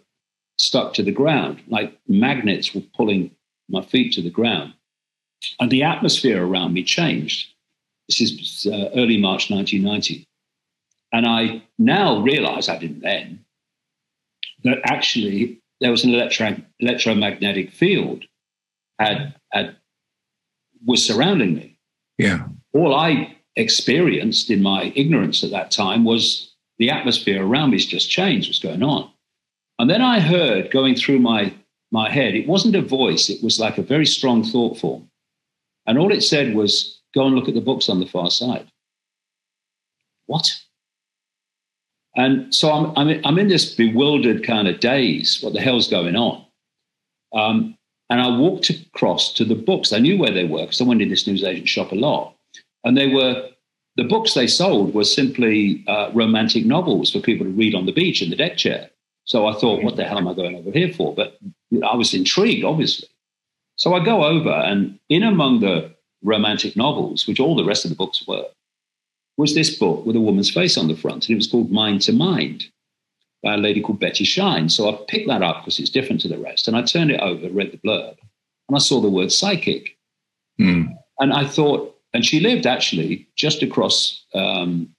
stuck 0.58 0.92
to 0.94 1.02
the 1.02 1.12
ground, 1.12 1.62
like 1.68 1.98
magnets 2.06 2.74
were 2.74 2.82
pulling 2.94 3.30
my 3.68 3.82
feet 3.82 4.12
to 4.12 4.22
the 4.22 4.30
ground. 4.30 4.74
And 5.58 5.70
the 5.70 5.82
atmosphere 5.82 6.44
around 6.44 6.74
me 6.74 6.82
changed. 6.82 7.54
This 8.08 8.20
is 8.20 8.66
uh, 8.70 8.90
early 8.94 9.16
March 9.16 9.50
1990. 9.50 10.26
And 11.12 11.26
I 11.26 11.62
now 11.78 12.20
realize, 12.20 12.68
I 12.68 12.78
didn't 12.78 13.00
then, 13.00 13.44
that 14.64 14.78
actually 14.84 15.60
there 15.80 15.90
was 15.90 16.04
an 16.04 16.12
electro- 16.12 16.62
electromagnetic 16.78 17.72
field 17.72 18.24
had, 18.98 19.34
had 19.50 19.76
was 20.84 21.04
surrounding 21.04 21.54
me. 21.54 21.78
Yeah. 22.18 22.46
All 22.74 22.94
I 22.94 23.36
experienced 23.56 24.50
in 24.50 24.62
my 24.62 24.92
ignorance 24.94 25.42
at 25.42 25.50
that 25.50 25.70
time 25.70 26.04
was 26.04 26.49
the 26.80 26.90
atmosphere 26.90 27.46
around 27.46 27.70
me 27.70 27.76
has 27.76 27.86
just 27.86 28.10
changed. 28.10 28.48
What's 28.48 28.58
going 28.58 28.82
on? 28.82 29.08
And 29.78 29.88
then 29.88 30.02
I 30.02 30.18
heard 30.18 30.72
going 30.72 30.96
through 30.96 31.20
my 31.20 31.54
my 31.92 32.10
head. 32.10 32.34
It 32.34 32.48
wasn't 32.48 32.74
a 32.74 32.82
voice. 32.82 33.28
It 33.28 33.42
was 33.42 33.60
like 33.60 33.76
a 33.78 33.82
very 33.82 34.06
strong 34.06 34.42
thought 34.42 34.78
form, 34.78 35.08
and 35.86 35.98
all 35.98 36.12
it 36.12 36.22
said 36.22 36.54
was, 36.54 37.00
"Go 37.14 37.26
and 37.26 37.36
look 37.36 37.48
at 37.48 37.54
the 37.54 37.60
books 37.60 37.88
on 37.88 38.00
the 38.00 38.06
far 38.06 38.30
side." 38.30 38.66
What? 40.26 40.50
And 42.16 42.52
so 42.52 42.72
I'm, 42.72 42.92
I'm, 42.96 43.20
I'm 43.24 43.38
in 43.38 43.48
this 43.48 43.74
bewildered 43.74 44.44
kind 44.44 44.66
of 44.66 44.80
daze. 44.80 45.40
What 45.42 45.52
the 45.52 45.60
hell's 45.60 45.88
going 45.88 46.16
on? 46.16 46.44
Um, 47.32 47.76
and 48.08 48.20
I 48.20 48.36
walked 48.36 48.70
across 48.70 49.32
to 49.34 49.44
the 49.44 49.54
books. 49.54 49.92
I 49.92 49.98
knew 49.98 50.18
where 50.18 50.32
they 50.32 50.44
were 50.44 50.62
because 50.62 50.80
I 50.80 50.84
went 50.84 51.02
in 51.02 51.08
this 51.08 51.26
newsagent 51.26 51.68
shop 51.68 51.92
a 51.92 51.94
lot. 51.94 52.34
And 52.82 52.96
they 52.96 53.08
were 53.08 53.50
the 53.96 54.04
books 54.04 54.34
they 54.34 54.46
sold 54.46 54.94
were 54.94 55.04
simply 55.04 55.84
uh, 55.86 56.10
romantic 56.14 56.64
novels 56.64 57.10
for 57.10 57.20
people 57.20 57.46
to 57.46 57.52
read 57.52 57.74
on 57.74 57.86
the 57.86 57.92
beach 57.92 58.22
in 58.22 58.30
the 58.30 58.36
deck 58.36 58.56
chair. 58.56 58.90
So 59.24 59.46
I 59.46 59.54
thought, 59.54 59.82
what 59.82 59.96
the 59.96 60.04
hell 60.04 60.18
am 60.18 60.28
I 60.28 60.34
going 60.34 60.56
over 60.56 60.70
here 60.70 60.92
for? 60.92 61.14
But 61.14 61.38
I 61.84 61.94
was 61.96 62.14
intrigued, 62.14 62.64
obviously. 62.64 63.08
So 63.76 63.94
I 63.94 64.04
go 64.04 64.24
over, 64.24 64.50
and 64.50 64.98
in 65.08 65.22
among 65.22 65.60
the 65.60 65.94
romantic 66.22 66.76
novels, 66.76 67.26
which 67.26 67.40
all 67.40 67.56
the 67.56 67.64
rest 67.64 67.84
of 67.84 67.90
the 67.90 67.96
books 67.96 68.26
were, 68.26 68.46
was 69.36 69.54
this 69.54 69.76
book 69.78 70.04
with 70.04 70.16
a 70.16 70.20
woman's 70.20 70.50
face 70.50 70.76
on 70.76 70.88
the 70.88 70.96
front, 70.96 71.26
and 71.26 71.34
it 71.34 71.36
was 71.36 71.46
called 71.46 71.70
Mind 71.70 72.02
to 72.02 72.12
Mind 72.12 72.64
by 73.42 73.54
a 73.54 73.58
lady 73.58 73.80
called 73.80 74.00
Betty 74.00 74.24
Shine. 74.24 74.68
So 74.68 74.88
I 74.88 74.98
picked 75.08 75.28
that 75.28 75.42
up 75.42 75.62
because 75.62 75.78
it's 75.78 75.90
different 75.90 76.20
to 76.22 76.28
the 76.28 76.38
rest, 76.38 76.68
and 76.68 76.76
I 76.76 76.82
turned 76.82 77.10
it 77.10 77.20
over, 77.20 77.48
read 77.48 77.72
the 77.72 77.78
blurb, 77.78 78.16
and 78.68 78.76
I 78.76 78.80
saw 78.80 79.00
the 79.00 79.08
word 79.08 79.32
psychic. 79.32 79.96
Mm. 80.60 80.94
And 81.18 81.32
I 81.32 81.46
thought, 81.46 81.96
and 82.12 82.24
she 82.24 82.40
lived 82.40 82.66
actually 82.66 83.28
just 83.36 83.62
across 83.62 84.24
um, 84.34 84.94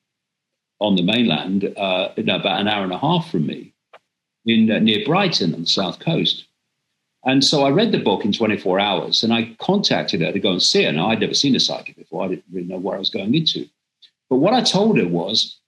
on 0.79 0.95
the 0.95 1.03
mainland, 1.03 1.65
uh, 1.77 2.09
about 2.17 2.59
an 2.59 2.67
hour 2.67 2.83
and 2.83 2.93
a 2.93 2.97
half 2.97 3.29
from 3.29 3.45
me, 3.45 3.73
in 4.45 4.71
uh, 4.71 4.79
near 4.79 5.05
Brighton 5.05 5.53
on 5.53 5.61
the 5.61 5.67
south 5.67 5.99
coast. 5.99 6.45
And 7.23 7.43
so 7.43 7.63
I 7.63 7.69
read 7.69 7.91
the 7.91 7.99
book 7.99 8.25
in 8.25 8.31
24 8.31 8.79
hours, 8.79 9.23
and 9.23 9.31
I 9.31 9.55
contacted 9.59 10.21
her 10.21 10.31
to 10.31 10.39
go 10.39 10.51
and 10.51 10.61
see 10.61 10.83
her. 10.83 10.91
Now 10.91 11.11
I'd 11.11 11.19
never 11.19 11.35
seen 11.35 11.55
a 11.55 11.59
psychic 11.59 11.95
before; 11.97 12.25
I 12.25 12.29
didn't 12.29 12.45
really 12.51 12.67
know 12.67 12.79
where 12.79 12.95
I 12.95 12.99
was 12.99 13.11
going 13.11 13.35
into. 13.35 13.67
But 14.29 14.37
what 14.37 14.53
I 14.53 14.61
told 14.61 14.97
her 14.97 15.07
was, 15.07 15.59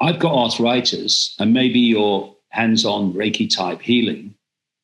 I've 0.00 0.20
got 0.20 0.34
arthritis, 0.34 1.34
and 1.38 1.52
maybe 1.52 1.80
your 1.80 2.34
hands-on 2.48 3.12
Reiki 3.12 3.54
type 3.54 3.82
healing 3.82 4.34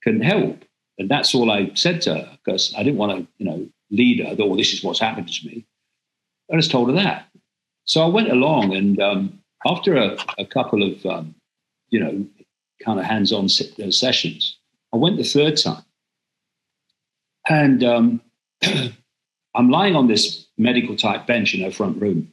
can 0.03 0.21
help. 0.21 0.65
And 0.99 1.09
that's 1.09 1.35
all 1.35 1.51
I 1.51 1.71
said 1.75 2.03
to 2.03 2.15
her 2.15 2.39
because 2.45 2.75
I 2.77 2.83
didn't 2.83 2.99
want 2.99 3.19
to, 3.19 3.27
you 3.39 3.47
know, 3.47 3.69
leader, 3.91 4.35
though 4.35 4.57
this 4.57 4.73
is 4.73 4.83
what's 4.83 5.01
happened 5.01 5.29
to 5.29 5.47
me. 5.47 5.67
I 6.53 6.57
just 6.57 6.71
told 6.71 6.89
her 6.89 6.95
that. 6.95 7.29
So 7.85 8.03
I 8.03 8.07
went 8.07 8.31
along, 8.31 8.75
and 8.75 9.01
um, 9.01 9.41
after 9.67 9.97
a, 9.97 10.17
a, 10.39 10.45
couple 10.45 10.83
of, 10.83 11.05
um, 11.07 11.35
you 11.89 12.01
know, 12.01 12.27
kind 12.85 12.99
of 12.99 13.05
hands 13.05 13.33
on 13.33 13.47
uh, 13.47 13.91
sessions, 13.91 14.57
I 14.93 14.97
went 14.97 15.17
the 15.17 15.25
third 15.25 15.57
time. 15.57 15.85
And 17.49 17.83
um, 17.83 18.21
I'm 19.55 19.71
lying 19.71 19.97
on 19.97 20.09
this 20.09 20.47
medical 20.57 20.97
type 20.97 21.27
bench 21.27 21.55
in 21.55 21.63
her 21.63 21.71
front 21.71 22.01
room. 22.01 22.33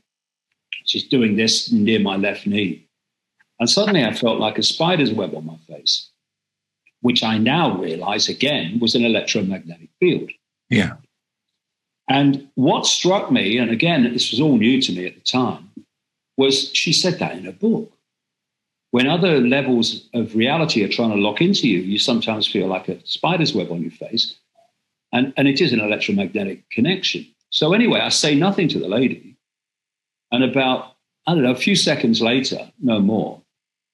She's 0.85 1.07
doing 1.07 1.35
this 1.35 1.71
near 1.71 1.99
my 1.99 2.17
left 2.17 2.45
knee. 2.45 2.87
And 3.59 3.69
suddenly 3.69 4.03
I 4.03 4.13
felt 4.13 4.39
like 4.39 4.57
a 4.57 4.63
spider's 4.63 5.11
web 5.11 5.33
on 5.33 5.45
my 5.45 5.57
face, 5.67 6.09
which 7.01 7.23
I 7.23 7.37
now 7.37 7.77
realize 7.77 8.29
again 8.29 8.79
was 8.79 8.93
an 8.95 9.03
electromagnetic 9.03 9.89
field. 9.99 10.29
Yeah. 10.69 10.97
And 12.07 12.47
what 12.55 12.85
struck 12.85 13.31
me, 13.31 13.57
and 13.57 13.69
again, 13.69 14.03
this 14.13 14.31
was 14.31 14.39
all 14.39 14.57
new 14.57 14.81
to 14.81 14.91
me 14.93 15.05
at 15.05 15.15
the 15.15 15.21
time, 15.21 15.69
was 16.37 16.71
she 16.73 16.93
said 16.93 17.19
that 17.19 17.37
in 17.37 17.47
a 17.47 17.51
book. 17.51 17.91
When 18.91 19.07
other 19.07 19.41
levels 19.41 20.07
of 20.13 20.35
reality 20.35 20.83
are 20.83 20.89
trying 20.89 21.11
to 21.11 21.17
lock 21.17 21.41
into 21.41 21.67
you, 21.67 21.79
you 21.79 21.99
sometimes 21.99 22.47
feel 22.47 22.67
like 22.67 22.87
a 22.87 23.05
spider's 23.05 23.53
web 23.53 23.71
on 23.71 23.81
your 23.81 23.91
face. 23.91 24.35
And, 25.11 25.33
and 25.35 25.47
it 25.47 25.59
is 25.59 25.73
an 25.73 25.81
electromagnetic 25.81 26.69
connection. 26.69 27.27
So, 27.49 27.73
anyway, 27.73 27.99
I 27.99 28.09
say 28.09 28.35
nothing 28.35 28.67
to 28.69 28.79
the 28.79 28.87
lady. 28.87 29.35
And 30.31 30.43
about, 30.43 30.95
I 31.25 31.33
don't 31.33 31.43
know, 31.43 31.51
a 31.51 31.55
few 31.55 31.75
seconds 31.75 32.21
later, 32.21 32.71
no 32.79 32.99
more, 32.99 33.41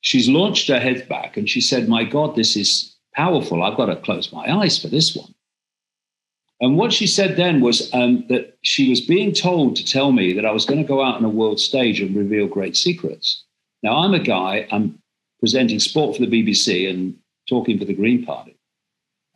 she's 0.01 0.29
launched 0.29 0.67
her 0.67 0.79
head 0.79 1.07
back 1.07 1.37
and 1.37 1.49
she 1.49 1.61
said, 1.61 1.87
My 1.87 2.03
God, 2.03 2.35
this 2.35 2.55
is 2.55 2.95
powerful. 3.13 3.63
I've 3.63 3.77
got 3.77 3.87
to 3.87 3.95
close 3.95 4.31
my 4.31 4.51
eyes 4.51 4.79
for 4.79 4.87
this 4.87 5.15
one. 5.15 5.33
And 6.63 6.77
what 6.77 6.93
she 6.93 7.07
said 7.07 7.35
then 7.35 7.59
was 7.59 7.93
um, 7.93 8.23
that 8.29 8.57
she 8.61 8.89
was 8.89 9.01
being 9.01 9.33
told 9.33 9.75
to 9.75 9.83
tell 9.83 10.13
me 10.13 10.31
that 10.31 10.45
I 10.45 10.53
was 10.53 10.63
going 10.65 10.81
to 10.81 10.87
go 10.87 11.03
out 11.03 11.17
on 11.17 11.25
a 11.25 11.29
world 11.29 11.59
stage 11.59 11.99
and 11.99 12.15
reveal 12.15 12.47
great 12.47 12.77
secrets. 12.77 13.43
Now, 13.83 13.97
I'm 13.97 14.13
a 14.13 14.19
guy, 14.19 14.65
I'm 14.71 14.97
presenting 15.41 15.81
sport 15.81 16.15
for 16.15 16.25
the 16.25 16.31
BBC 16.31 16.89
and 16.89 17.17
talking 17.49 17.77
for 17.77 17.83
the 17.83 17.93
Green 17.93 18.25
Party. 18.25 18.57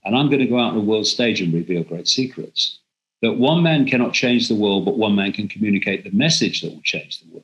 And 0.06 0.16
I'm 0.16 0.30
going 0.30 0.40
to 0.40 0.48
go 0.48 0.58
out 0.58 0.72
on 0.72 0.78
a 0.78 0.90
world 0.90 1.06
stage 1.06 1.42
and 1.42 1.54
reveal 1.54 1.84
great 1.84 2.08
secrets. 2.08 2.80
That 3.22 3.34
one 3.34 3.62
man 3.62 3.86
cannot 3.86 4.14
change 4.14 4.48
the 4.48 4.56
world, 4.56 4.86
but 4.86 4.98
one 4.98 5.14
man 5.14 5.34
can 5.34 5.50
communicate 5.50 6.06
the 6.06 6.18
message 6.18 6.62
that 6.62 6.72
will 6.72 6.82
change 6.82 7.20
the 7.20 7.30
world. 7.34 7.44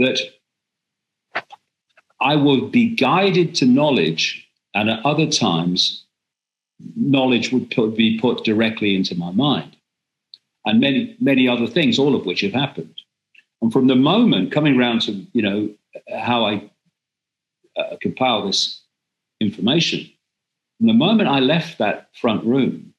That 0.00 0.18
I 2.20 2.34
will 2.34 2.66
be 2.66 2.96
guided 2.96 3.54
to 3.56 3.66
knowledge, 3.66 4.48
and 4.74 4.90
at 4.90 5.06
other 5.06 5.30
times, 5.30 6.06
knowledge 6.96 7.52
would 7.52 7.70
put, 7.70 7.96
be 7.96 8.18
put 8.18 8.44
directly 8.44 8.94
into 8.94 9.14
my 9.14 9.30
mind, 9.32 9.76
and 10.64 10.80
many 10.80 11.16
many 11.20 11.48
other 11.48 11.66
things, 11.66 11.98
all 11.98 12.14
of 12.14 12.26
which 12.26 12.40
have 12.40 12.52
happened. 12.52 12.94
And 13.62 13.72
from 13.72 13.86
the 13.86 13.96
moment 13.96 14.52
coming 14.52 14.76
round 14.76 15.02
to 15.02 15.12
you 15.32 15.42
know 15.42 15.70
how 16.18 16.44
I 16.44 16.70
uh, 17.76 17.96
compile 18.00 18.46
this 18.46 18.82
information, 19.40 20.10
from 20.78 20.86
the 20.86 20.94
moment 20.94 21.28
I 21.28 21.40
left 21.40 21.78
that 21.78 22.08
front 22.14 22.44
room, 22.44 22.94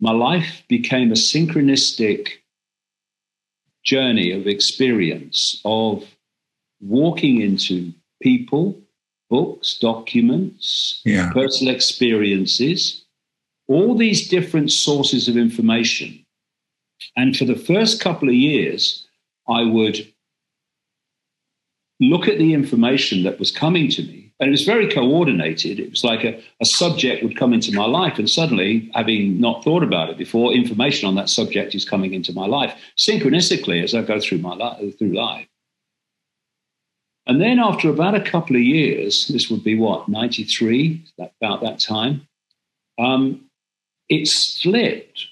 my 0.00 0.12
life 0.12 0.62
became 0.68 1.10
a 1.10 1.14
synchronistic 1.14 2.28
journey 3.84 4.32
of 4.32 4.46
experience 4.46 5.60
of 5.64 6.04
walking 6.80 7.40
into 7.40 7.92
people, 8.22 8.80
books, 9.30 9.78
documents, 9.78 11.00
yeah. 11.04 11.32
personal 11.32 11.74
experiences, 11.74 13.04
all 13.68 13.96
these 13.96 14.28
different 14.28 14.70
sources 14.70 15.28
of 15.28 15.36
information. 15.36 16.24
And 17.16 17.36
for 17.36 17.44
the 17.44 17.56
first 17.56 18.00
couple 18.00 18.28
of 18.28 18.34
years, 18.34 19.06
I 19.48 19.62
would 19.62 20.06
look 22.00 22.28
at 22.28 22.38
the 22.38 22.54
information 22.54 23.22
that 23.22 23.38
was 23.38 23.50
coming 23.50 23.88
to 23.90 24.02
me 24.02 24.24
and 24.40 24.48
it 24.48 24.50
was 24.50 24.64
very 24.64 24.88
coordinated. 24.88 25.78
It 25.78 25.90
was 25.90 26.02
like 26.02 26.24
a, 26.24 26.40
a 26.60 26.64
subject 26.64 27.22
would 27.22 27.38
come 27.38 27.52
into 27.52 27.72
my 27.72 27.86
life, 27.86 28.18
and 28.18 28.28
suddenly, 28.28 28.90
having 28.94 29.40
not 29.40 29.62
thought 29.62 29.82
about 29.82 30.10
it 30.10 30.18
before, 30.18 30.52
information 30.52 31.08
on 31.08 31.14
that 31.14 31.28
subject 31.28 31.74
is 31.74 31.88
coming 31.88 32.14
into 32.14 32.32
my 32.32 32.46
life 32.46 32.74
synchronistically 32.98 33.82
as 33.82 33.94
I 33.94 34.02
go 34.02 34.20
through 34.20 34.38
my 34.38 34.54
life, 34.54 34.98
through 34.98 35.14
life. 35.14 35.46
And 37.26 37.40
then, 37.40 37.58
after 37.58 37.88
about 37.88 38.14
a 38.14 38.20
couple 38.20 38.56
of 38.56 38.62
years, 38.62 39.28
this 39.28 39.48
would 39.50 39.64
be 39.64 39.78
what 39.78 40.08
'93, 40.08 41.02
about 41.18 41.62
that 41.62 41.78
time, 41.80 42.26
um, 42.98 43.40
it's 44.08 44.60
flipped 44.60 45.26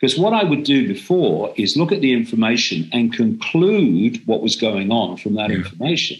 because 0.00 0.18
what 0.18 0.32
I 0.32 0.44
would 0.44 0.64
do 0.64 0.86
before 0.86 1.54
is 1.56 1.76
look 1.76 1.92
at 1.92 2.00
the 2.00 2.12
information 2.12 2.88
and 2.92 3.12
conclude 3.12 4.26
what 4.26 4.42
was 4.42 4.56
going 4.56 4.90
on 4.90 5.16
from 5.16 5.34
that 5.34 5.50
yeah. 5.50 5.56
information. 5.56 6.18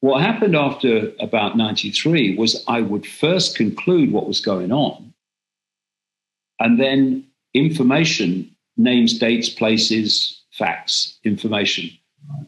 What 0.00 0.20
happened 0.20 0.54
after 0.54 1.12
about 1.18 1.56
93 1.56 2.36
was 2.36 2.62
I 2.68 2.82
would 2.82 3.06
first 3.06 3.56
conclude 3.56 4.12
what 4.12 4.28
was 4.28 4.40
going 4.40 4.72
on, 4.72 5.12
and 6.60 6.78
then 6.78 7.26
information, 7.54 8.54
names, 8.76 9.18
dates, 9.18 9.48
places, 9.48 10.42
facts, 10.52 11.18
information 11.24 11.90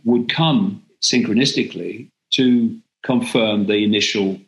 would 0.04 0.28
come 0.28 0.82
synchronistically 1.02 2.10
to 2.32 2.78
confirm 3.02 3.66
the 3.66 3.84
initial, 3.84 4.38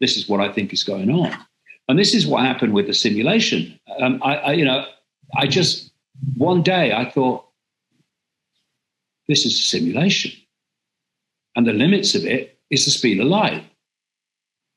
this 0.00 0.16
is 0.16 0.28
what 0.28 0.40
I 0.40 0.52
think 0.52 0.72
is 0.72 0.84
going 0.84 1.10
on. 1.10 1.36
And 1.88 1.98
this 1.98 2.14
is 2.14 2.26
what 2.26 2.44
happened 2.44 2.72
with 2.72 2.86
the 2.86 2.94
simulation. 2.94 3.78
Um, 3.98 4.20
I, 4.24 4.36
I, 4.36 4.52
you 4.52 4.64
know, 4.64 4.86
I 5.36 5.46
just, 5.46 5.90
one 6.36 6.62
day 6.62 6.92
I 6.92 7.10
thought, 7.10 7.44
this 9.28 9.44
is 9.46 9.58
a 9.58 9.62
simulation 9.62 10.32
and 11.54 11.66
the 11.66 11.72
limits 11.72 12.14
of 12.14 12.24
it 12.24 12.58
is 12.70 12.84
the 12.84 12.90
speed 12.90 13.20
of 13.20 13.26
light. 13.26 13.64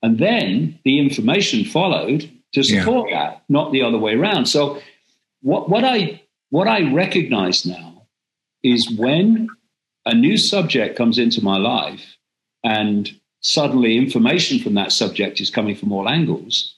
And 0.02 0.20
then 0.20 0.80
the 0.84 1.00
information 1.00 1.66
followed 1.66 2.30
to 2.54 2.64
support 2.64 3.10
yeah. 3.10 3.30
that, 3.32 3.44
not 3.50 3.72
the 3.72 3.82
other 3.82 3.98
way 3.98 4.16
around. 4.16 4.46
So 4.46 4.82
what, 5.42 5.70
what 5.70 5.84
I 5.84 6.22
what 6.52 6.68
I 6.68 6.92
recognize 6.94 7.66
now 7.66 8.08
is 8.64 8.90
when 8.92 9.50
a 10.06 10.14
new 10.14 10.38
subject 10.38 10.98
comes 10.98 11.18
into 11.18 11.44
my 11.44 11.58
life 11.58 12.18
and 12.64 13.10
suddenly 13.42 13.98
information 13.98 14.60
from 14.60 14.74
that 14.76 14.92
subject 14.92 15.40
is 15.40 15.50
coming 15.50 15.76
from 15.76 15.92
all 15.92 16.10
angles, 16.10 16.76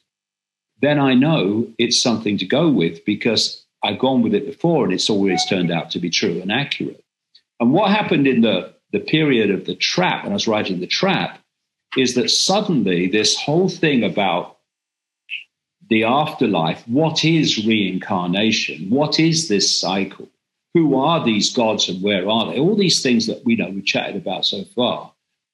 then 0.82 1.00
I 1.00 1.14
know 1.14 1.68
it's 1.78 2.02
something 2.02 2.38
to 2.38 2.46
go 2.46 2.70
with 2.70 3.04
because 3.06 3.66
I've 3.84 4.00
gone 4.00 4.22
with 4.22 4.34
it 4.34 4.46
before 4.46 4.86
and 4.86 4.94
it's 4.94 5.10
always 5.10 5.46
turned 5.46 5.72
out 5.72 5.92
to 5.92 6.00
be 6.00 6.10
true 6.10 6.42
and 6.42 6.52
accurate. 6.52 7.04
And 7.60 7.74
what 7.74 7.92
happened 7.92 8.28
in 8.28 8.42
the 8.42 8.76
the 8.92 9.00
period 9.00 9.52
of 9.52 9.66
the 9.66 9.76
trap, 9.76 10.24
when 10.24 10.32
I 10.32 10.36
was 10.36 10.48
writing 10.48 10.80
the 10.80 10.88
trap, 10.88 11.40
is 11.98 12.16
that 12.16 12.30
suddenly 12.30 13.08
this 13.08 13.38
whole 13.38 13.70
thing 13.70 14.04
about 14.04 14.58
the 15.90 16.04
afterlife, 16.04 16.88
what 16.88 17.26
is 17.26 17.66
reincarnation? 17.66 18.90
What 18.90 19.20
is 19.20 19.48
this 19.48 19.80
cycle? 19.80 20.30
Who 20.78 20.96
are 20.96 21.26
these 21.26 21.52
gods 21.52 21.90
and 21.90 22.04
where 22.04 22.30
are 22.30 22.52
they? 22.52 22.60
All 22.60 22.76
these 22.76 23.02
things 23.02 23.26
that 23.26 23.44
we 23.44 23.56
know 23.56 23.70
we 23.70 23.82
chatted 23.82 24.16
about 24.16 24.46
so 24.46 24.64
far. 24.76 25.12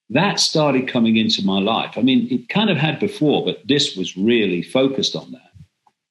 That 0.09 0.37
started 0.37 0.89
coming 0.89 1.15
into 1.15 1.45
my 1.45 1.59
life. 1.61 1.93
I 1.97 2.01
mean, 2.01 2.27
it 2.29 2.49
kind 2.49 2.69
of 2.69 2.75
had 2.75 2.99
before, 2.99 3.45
but 3.45 3.65
this 3.65 3.95
was 3.95 4.17
really 4.17 4.61
focused 4.61 5.15
on 5.15 5.31
that. 5.31 5.51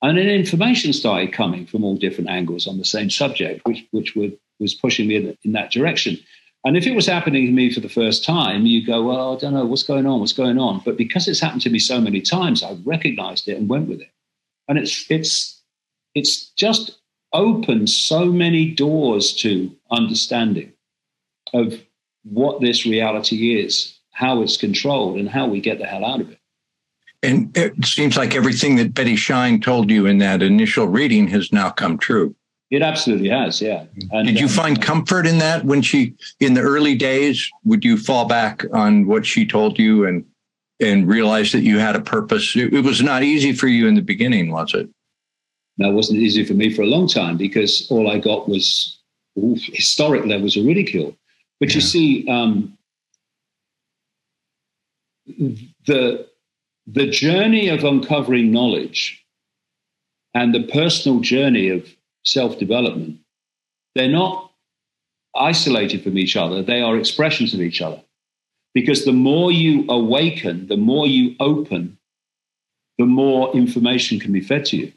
And 0.00 0.16
then 0.16 0.28
information 0.28 0.94
started 0.94 1.30
coming 1.34 1.66
from 1.66 1.84
all 1.84 1.96
different 1.96 2.30
angles 2.30 2.66
on 2.66 2.78
the 2.78 2.86
same 2.86 3.10
subject, 3.10 3.66
which 3.66 3.84
which 3.90 4.16
would, 4.16 4.38
was 4.58 4.72
pushing 4.72 5.08
me 5.08 5.16
in, 5.16 5.36
in 5.44 5.52
that 5.52 5.70
direction. 5.70 6.18
And 6.64 6.74
if 6.76 6.86
it 6.86 6.94
was 6.94 7.06
happening 7.06 7.44
to 7.44 7.52
me 7.52 7.70
for 7.70 7.80
the 7.80 7.88
first 7.90 8.24
time, 8.24 8.64
you 8.64 8.86
go, 8.86 9.02
well, 9.02 9.36
I 9.36 9.38
don't 9.38 9.52
know 9.52 9.66
what's 9.66 9.82
going 9.82 10.06
on, 10.06 10.20
what's 10.20 10.32
going 10.32 10.58
on. 10.58 10.80
But 10.86 10.96
because 10.96 11.28
it's 11.28 11.40
happened 11.40 11.62
to 11.62 11.70
me 11.70 11.78
so 11.78 12.00
many 12.00 12.22
times, 12.22 12.62
I 12.62 12.78
recognized 12.84 13.46
it 13.46 13.58
and 13.58 13.68
went 13.68 13.88
with 13.90 14.00
it. 14.00 14.10
And 14.68 14.78
it's 14.78 15.04
it's 15.10 15.60
it's 16.14 16.46
just 16.52 17.01
opened 17.33 17.91
so 17.91 18.26
many 18.26 18.70
doors 18.70 19.35
to 19.37 19.74
understanding 19.91 20.72
of 21.53 21.80
what 22.24 22.61
this 22.61 22.87
reality 22.87 23.61
is, 23.61 23.99
how 24.12 24.43
it's 24.43 24.57
controlled, 24.57 25.18
and 25.18 25.28
how 25.28 25.47
we 25.47 25.61
get 25.61 25.78
the 25.78 25.87
hell 25.87 26.05
out 26.05 26.20
of 26.20 26.30
it. 26.30 26.39
And 27.22 27.57
it 27.57 27.85
seems 27.85 28.16
like 28.16 28.35
everything 28.35 28.76
that 28.76 28.95
Betty 28.95 29.16
Shine 29.16 29.61
told 29.61 29.91
you 29.91 30.07
in 30.07 30.18
that 30.18 30.43
initial 30.43 30.87
reading 30.87 31.28
has 31.28 31.53
now 31.53 31.70
come 31.70 31.99
true. 31.99 32.35
It 32.70 32.83
absolutely 32.83 33.28
has, 33.28 33.61
yeah. 33.61 33.85
And, 34.12 34.26
Did 34.26 34.41
you 34.41 34.47
um, 34.47 34.53
find 34.53 34.83
comfort 34.83 35.26
in 35.26 35.39
that 35.39 35.64
when 35.64 35.83
she, 35.83 36.14
in 36.41 36.55
the 36.55 36.62
early 36.62 36.95
days, 36.95 37.49
would 37.64 37.85
you 37.85 37.99
fall 37.99 38.24
back 38.24 38.64
on 38.72 39.07
what 39.07 39.26
she 39.26 39.47
told 39.47 39.78
you 39.78 40.07
and 40.07 40.24
and 40.80 41.07
realize 41.07 41.53
that 41.53 41.61
you 41.61 41.78
had 41.78 41.95
a 41.95 42.01
purpose? 42.01 42.57
It, 42.57 42.72
it 42.72 42.80
was 42.80 43.03
not 43.03 43.22
easy 43.22 43.53
for 43.53 43.68
you 43.68 43.87
in 43.87 43.95
the 43.95 44.03
beginning, 44.03 44.51
was 44.51 44.74
it? 44.74 44.89
It 45.78 45.92
wasn't 45.92 46.20
easy 46.20 46.44
for 46.44 46.54
me 46.54 46.72
for 46.72 46.82
a 46.82 46.86
long 46.86 47.08
time 47.08 47.36
because 47.36 47.88
all 47.90 48.10
I 48.10 48.18
got 48.18 48.48
was 48.48 48.98
historic 49.34 50.24
levels 50.26 50.56
of 50.56 50.66
ridicule. 50.66 51.16
But 51.58 51.70
yeah. 51.70 51.76
you 51.76 51.80
see, 51.80 52.28
um, 52.28 52.76
the 55.86 56.26
the 56.86 57.06
journey 57.06 57.68
of 57.68 57.84
uncovering 57.84 58.50
knowledge 58.50 59.24
and 60.34 60.54
the 60.54 60.64
personal 60.64 61.20
journey 61.20 61.68
of 61.68 61.88
self 62.24 62.58
development, 62.58 63.18
they're 63.94 64.08
not 64.08 64.50
isolated 65.34 66.02
from 66.02 66.18
each 66.18 66.36
other, 66.36 66.62
they 66.62 66.82
are 66.82 66.96
expressions 66.96 67.54
of 67.54 67.60
each 67.60 67.80
other. 67.80 68.02
Because 68.74 69.04
the 69.04 69.12
more 69.12 69.52
you 69.52 69.84
awaken, 69.88 70.66
the 70.66 70.76
more 70.76 71.06
you 71.06 71.36
open, 71.40 71.98
the 72.98 73.04
more 73.04 73.54
information 73.54 74.18
can 74.18 74.32
be 74.32 74.40
fed 74.40 74.64
to 74.66 74.76
you. 74.76 74.92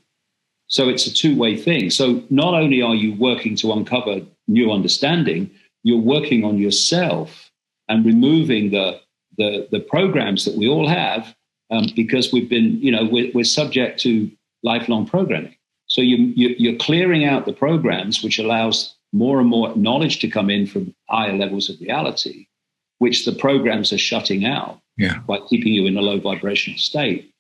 So 0.68 0.90
it's 0.90 1.06
a 1.06 1.14
two 1.14 1.38
way 1.38 1.56
thing. 1.56 1.90
So 1.90 2.24
not 2.30 2.54
only 2.54 2.82
are 2.82 2.96
you 2.96 3.14
working 3.16 3.56
to 3.58 3.72
uncover 3.72 4.22
new 4.48 4.72
understanding, 4.72 5.52
you're 5.84 6.00
working 6.00 6.44
on 6.44 6.58
yourself 6.58 7.52
and 7.88 8.06
removing 8.06 8.72
the, 8.72 9.00
the, 9.38 9.68
the 9.72 9.80
programs 9.80 10.46
that 10.46 10.56
we 10.56 10.68
all 10.68 10.88
have 10.88 11.36
um, 11.72 11.88
because 11.96 12.32
we've 12.32 12.50
been, 12.50 12.80
you 12.82 12.92
know, 12.92 13.06
we're, 13.06 13.32
we're 13.34 13.44
subject 13.44 14.00
to 14.02 14.32
lifelong 14.64 15.06
programming. 15.06 15.56
So 15.88 16.02
you, 16.02 16.34
you, 16.36 16.74
are 16.74 16.78
clearing 16.78 17.26
out 17.26 17.46
the 17.46 17.54
programs, 17.54 18.24
which 18.24 18.40
allows 18.40 18.96
more 19.14 19.40
and 19.40 19.48
more 19.48 19.76
knowledge 19.76 20.20
to 20.20 20.28
come 20.28 20.50
in 20.50 20.66
from 20.66 20.94
higher 21.10 21.34
levels 21.34 21.70
of 21.70 21.80
reality, 21.80 22.48
which 22.98 23.26
the 23.26 23.34
programs 23.34 23.94
are 23.94 23.98
shutting 23.98 24.46
out 24.46 24.80
yeah. 24.98 25.20
by 25.28 25.40
keeping 25.48 25.74
you 25.74 25.86
in 25.86 25.96
a 25.96 26.02
low 26.02 26.20
vibrational 26.20 26.80
state. 26.80 27.32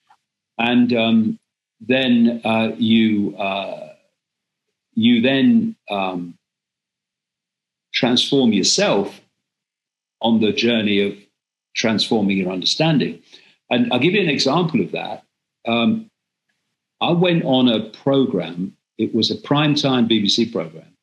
And 0.59 0.93
um, 0.93 1.39
then 1.79 2.41
uh, 2.43 2.71
you 2.77 3.35
uh, 3.37 3.89
you 4.93 5.21
then 5.21 5.75
um, 5.89 6.37
transform 7.93 8.53
yourself 8.53 9.21
on 10.21 10.39
the 10.41 10.51
journey 10.51 11.01
of 11.01 11.17
transforming 11.75 12.37
your 12.37 12.51
understanding. 12.51 13.21
And 13.69 13.91
I'll 13.91 13.99
give 13.99 14.13
you 14.13 14.21
an 14.21 14.29
example 14.29 14.81
of 14.81 14.91
that. 14.91 15.23
Um, 15.67 16.09
I 17.01 17.11
went 17.11 17.43
on 17.43 17.67
a 17.67 17.89
program, 17.89 18.77
it 18.97 19.13
was 19.13 19.29
a 19.29 19.35
primetime 19.35 20.09
BBC 20.09 20.51
program 20.51 20.95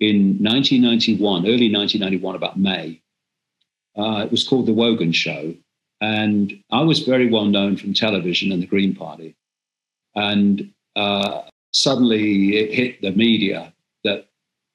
in 0.00 0.38
1991, 0.40 1.46
early 1.46 1.72
1991, 1.72 2.36
about 2.36 2.58
May. 2.58 3.00
Uh, 3.96 4.24
it 4.24 4.30
was 4.30 4.46
called 4.46 4.66
The 4.66 4.72
Wogan 4.72 5.12
Show. 5.12 5.54
And 6.00 6.52
I 6.70 6.82
was 6.82 7.00
very 7.00 7.30
well 7.30 7.46
known 7.46 7.76
from 7.76 7.94
television 7.94 8.52
and 8.52 8.62
the 8.62 8.66
Green 8.66 8.94
Party. 8.94 9.36
And 10.14 10.70
uh, 10.96 11.42
suddenly 11.72 12.56
it 12.56 12.74
hit 12.74 13.02
the 13.02 13.12
media 13.12 13.72
that 14.04 14.28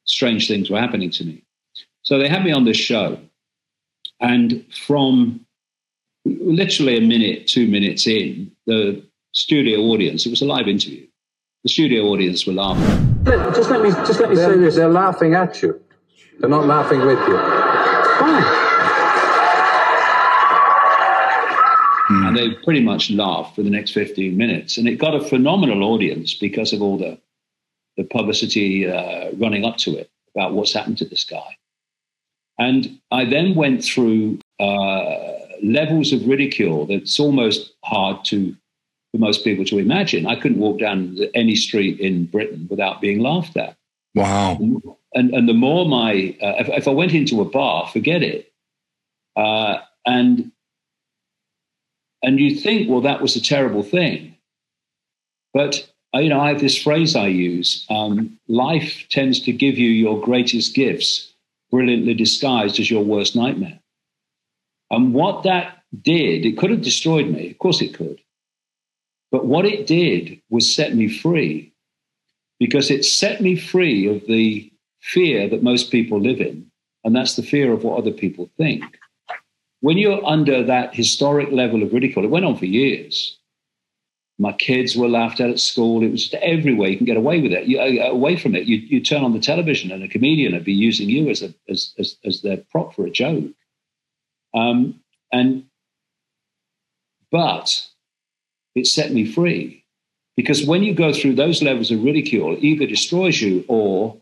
strange 0.06 0.48
things 0.48 0.70
were 0.70 0.80
happening 0.80 1.10
to 1.12 1.26
me. 1.26 1.44
So 2.02 2.18
they 2.18 2.28
had 2.28 2.44
me 2.44 2.52
on 2.52 2.66
this 2.66 2.78
show. 2.78 3.20
And 4.20 4.66
from 4.74 5.46
literally 6.26 6.98
a 6.98 7.02
minute, 7.02 7.48
two 7.48 7.68
minutes 7.68 8.08
in, 8.08 8.52
the 8.66 9.04
studio 9.34 9.80
audience. 9.82 10.26
It 10.26 10.30
was 10.30 10.42
a 10.42 10.46
live 10.46 10.68
interview. 10.68 11.06
The 11.64 11.70
studio 11.70 12.06
audience 12.06 12.46
were 12.46 12.54
laughing. 12.54 13.24
Just 13.26 13.70
let 13.70 13.82
me 13.82 13.90
just 13.90 14.20
let 14.20 14.30
me 14.30 14.36
they're, 14.36 14.54
say 14.54 14.60
this. 14.60 14.76
They're 14.76 14.90
laughing 14.90 15.34
at 15.36 15.62
you. 15.62 15.82
They're 16.40 16.50
not 16.50 16.66
laughing 16.66 17.00
with 17.00 17.20
you. 17.20 17.38
Fine. 18.18 18.69
They 22.40 22.54
pretty 22.64 22.82
much 22.82 23.12
laughed 23.12 23.56
for 23.56 23.64
the 23.64 23.70
next 23.70 23.92
15 23.92 24.36
minutes. 24.36 24.78
And 24.78 24.88
it 24.88 24.96
got 24.96 25.16
a 25.16 25.22
phenomenal 25.22 25.84
audience 25.84 26.34
because 26.34 26.72
of 26.72 26.82
all 26.82 26.98
the, 26.98 27.18
the 27.98 28.06
publicity 28.06 28.90
uh, 28.90 29.32
running 29.34 29.66
up 29.66 29.78
to 29.78 29.98
it 29.98 30.10
about 30.36 30.54
what's 30.54 30.74
happened 30.74 30.98
to 31.00 31.06
this 31.06 31.24
guy. 31.24 31.58
And 32.58 33.00
I 33.12 33.26
then 33.26 33.56
went 33.56 33.84
through 33.84 34.40
uh, 34.60 35.34
levels 35.62 36.14
of 36.14 36.28
ridicule 36.28 36.86
that's 36.86 37.20
almost 37.20 37.74
hard 37.84 38.24
to 38.26 38.56
for 39.12 39.18
most 39.18 39.44
people 39.44 39.66
to 39.66 39.80
imagine. 39.80 40.28
I 40.28 40.36
couldn't 40.36 40.60
walk 40.60 40.80
down 40.80 41.18
any 41.34 41.56
street 41.56 42.00
in 42.00 42.26
Britain 42.26 42.68
without 42.70 43.02
being 43.02 43.20
laughed 43.20 43.58
at. 43.58 43.76
Wow. 44.14 44.60
And 45.14 45.34
and 45.34 45.50
the 45.50 45.54
more 45.54 45.88
my 45.88 46.36
uh, 46.42 46.56
if, 46.60 46.70
if, 46.70 46.88
I 46.88 46.92
went 46.92 47.14
into 47.14 47.42
a 47.42 47.46
bar, 47.46 47.88
forget 47.88 48.22
it. 48.22 48.52
Uh, 49.36 49.80
and 50.06 50.52
and 52.22 52.40
you 52.40 52.56
think, 52.56 52.90
well, 52.90 53.02
that 53.02 53.22
was 53.22 53.36
a 53.36 53.42
terrible 53.42 53.84
thing. 53.84 54.36
But 55.54 55.90
uh, 56.14 56.20
you 56.20 56.30
know, 56.30 56.40
I 56.40 56.50
have 56.50 56.60
this 56.60 56.82
phrase 56.82 57.16
I 57.16 57.28
use: 57.28 57.86
um, 57.90 58.38
life 58.48 59.06
tends 59.10 59.40
to 59.42 59.52
give 59.52 59.78
you 59.78 59.90
your 59.90 60.20
greatest 60.22 60.76
gifts, 60.76 61.34
brilliantly 61.72 62.14
disguised 62.14 62.80
as 62.80 62.90
your 62.90 63.04
worst 63.04 63.36
nightmare. 63.36 63.80
And 64.92 65.14
what 65.14 65.44
that 65.44 65.84
did, 66.02 66.46
it 66.46 66.58
could 66.58 66.72
have 66.72 66.82
destroyed 66.82 67.28
me. 67.28 67.52
Of 67.52 67.60
course, 67.60 67.82
it 67.82 67.94
could. 67.94 68.20
But 69.32 69.46
what 69.46 69.66
it 69.66 69.86
did 69.86 70.42
was 70.50 70.74
set 70.74 70.96
me 70.96 71.08
free 71.08 71.72
because 72.60 72.92
it 72.92 73.06
set 73.06 73.42
me 73.42 73.56
free 73.56 74.08
of 74.08 74.26
the 74.28 74.72
fear 75.00 75.48
that 75.48 75.64
most 75.64 75.92
people 75.92 76.20
live 76.20 76.42
in. 76.42 76.70
And 77.04 77.16
that's 77.16 77.36
the 77.36 77.44
fear 77.44 77.72
of 77.72 77.84
what 77.84 77.98
other 77.98 78.12
people 78.12 78.50
think. 78.58 78.84
When 79.82 79.98
you're 79.98 80.26
under 80.26 80.64
that 80.64 80.94
historic 80.94 81.52
level 81.52 81.84
of 81.84 81.94
ridicule, 81.94 82.26
it 82.26 82.32
went 82.32 82.46
on 82.46 82.58
for 82.58 82.66
years. 82.66 83.38
My 84.38 84.54
kids 84.54 84.96
were 84.96 85.08
laughed 85.08 85.42
at 85.42 85.50
at 85.50 85.60
school. 85.60 86.04
It 86.04 86.12
was 86.12 86.34
everywhere 86.42 86.90
you 86.90 86.98
can 86.98 87.06
get 87.06 87.18
away 87.18 87.42
with 87.42 87.52
it. 87.52 87.66
You, 87.66 87.80
uh, 87.80 88.10
away 88.10 88.38
from 88.38 88.56
it, 88.56 88.66
you, 88.66 88.78
you 88.78 89.02
turn 89.02 89.24
on 89.24 89.34
the 89.34 89.40
television 89.40 89.92
and 89.92 90.04
a 90.04 90.08
comedian 90.08 90.54
would 90.54 90.64
be 90.64 90.74
using 90.74 91.10
you 91.10 91.30
as, 91.30 91.42
a, 91.42 91.54
as, 91.68 91.94
as, 91.98 92.18
as 92.24 92.42
their 92.42 92.58
prop 92.72 92.96
for 92.96 93.06
a 93.06 93.10
joke. 93.10 93.52
Um, 94.54 95.02
and 95.32 95.66
but 97.32 97.86
it 98.76 98.88
set 98.88 99.12
me 99.12 99.26
free 99.26 99.84
because 100.36 100.66
when 100.66 100.84
you 100.84 100.94
go 100.94 101.14
through 101.14 101.36
those 101.36 101.62
levels 101.62 101.92
of 101.92 102.04
ridicule, 102.04 102.58
either 102.60 102.86
destroys 102.86 103.42
you 103.42 103.66
or 103.68 104.18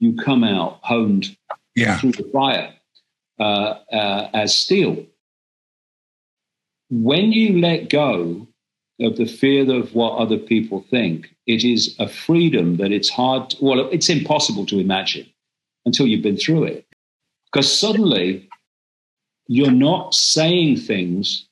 you 0.00 0.16
come 0.16 0.42
out 0.42 0.80
honed 0.82 1.36
yeah. 1.76 1.98
through 1.98 2.12
the 2.12 2.28
fire 2.32 2.72
uh, 3.38 3.78
uh, 3.92 4.30
as 4.34 4.54
steel. 4.54 5.04
When 6.90 7.32
you 7.32 7.60
let 7.60 7.90
go 7.90 8.46
of 9.00 9.16
the 9.16 9.26
fear 9.26 9.70
of 9.74 9.94
what 9.94 10.18
other 10.18 10.38
people 10.38 10.84
think, 10.90 11.34
it 11.46 11.64
is 11.64 11.96
a 11.98 12.08
freedom 12.08 12.76
that 12.76 12.92
it's 12.92 13.10
hard, 13.10 13.54
well, 13.60 13.88
it's 13.88 14.08
impossible 14.08 14.66
to 14.66 14.78
imagine 14.78 15.26
until 15.84 16.06
you've 16.06 16.22
been 16.22 16.36
through 16.36 16.64
it. 16.64 16.86
Because 17.52 17.76
suddenly 17.76 18.48
you're 19.48 19.70
not 19.70 20.14
saying 20.14 20.76
things 20.76 21.46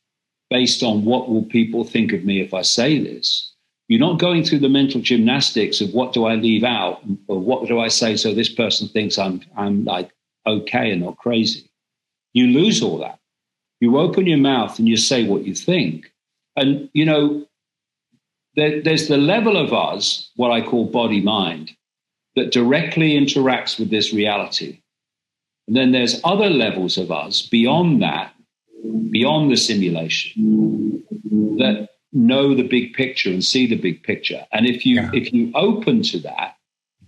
based 0.51 0.83
on 0.83 1.05
what 1.05 1.29
will 1.29 1.45
people 1.45 1.85
think 1.85 2.13
of 2.13 2.25
me 2.25 2.41
if 2.41 2.55
I 2.55 2.63
say 2.63 2.99
this. 2.99 3.53
You're 3.89 4.01
not 4.01 4.19
going 4.19 4.45
through 4.45 4.61
the 4.61 4.69
mental 4.69 5.01
gymnastics 5.01 5.81
of 5.81 5.93
what 5.93 6.13
do 6.13 6.25
I 6.25 6.35
leave 6.35 6.65
out 6.65 7.03
or 7.27 7.39
what 7.39 7.69
do 7.69 7.81
I 7.81 7.89
say 7.89 8.17
so 8.17 8.33
this 8.33 8.49
person 8.49 8.89
thinks 8.89 9.19
I'm 9.19 9.43
I'm 9.57 9.85
like 9.85 10.11
okay 10.47 10.93
and 10.93 11.03
not 11.03 11.19
crazy. 11.19 11.71
You 12.33 12.47
lose 12.49 12.83
all 12.83 12.99
that. 12.99 13.19
You 13.81 13.99
open 13.99 14.27
your 14.27 14.39
mouth 14.39 14.79
and 14.79 14.89
you 14.89 14.97
say 14.97 15.27
what 15.27 15.45
you 15.45 15.55
think. 15.55 16.13
And 16.57 16.89
you 16.93 17.05
know, 17.05 17.47
there, 18.57 18.83
there's 18.83 19.09
the 19.09 19.17
level 19.17 19.57
of 19.57 19.73
us, 19.73 20.31
what 20.37 20.51
I 20.51 20.61
call 20.61 20.87
body 20.87 21.21
mind, 21.21 21.73
that 22.37 22.53
directly 22.53 23.13
interacts 23.13 23.79
with 23.79 23.91
this 23.91 24.13
reality. 24.13 24.81
And 25.67 25.77
then 25.77 25.93
there's 25.93 26.21
other 26.25 26.51
levels 26.51 26.99
of 26.99 27.11
us 27.11 27.43
beyond 27.43 28.03
that, 28.03 28.35
beyond 29.11 29.51
the 29.51 29.57
simulation, 29.57 31.03
that 31.59 31.89
know 32.13 32.55
the 32.55 32.63
big 32.63 32.93
picture 32.95 33.31
and 33.31 33.45
see 33.45 33.67
the 33.67 33.77
big 33.77 34.03
picture. 34.03 34.47
And 34.53 34.67
if 34.67 34.85
you 34.85 34.97
yeah. 34.97 35.11
if 35.15 35.33
you 35.33 35.51
open 35.55 36.03
to 36.03 36.19
that, 36.21 36.57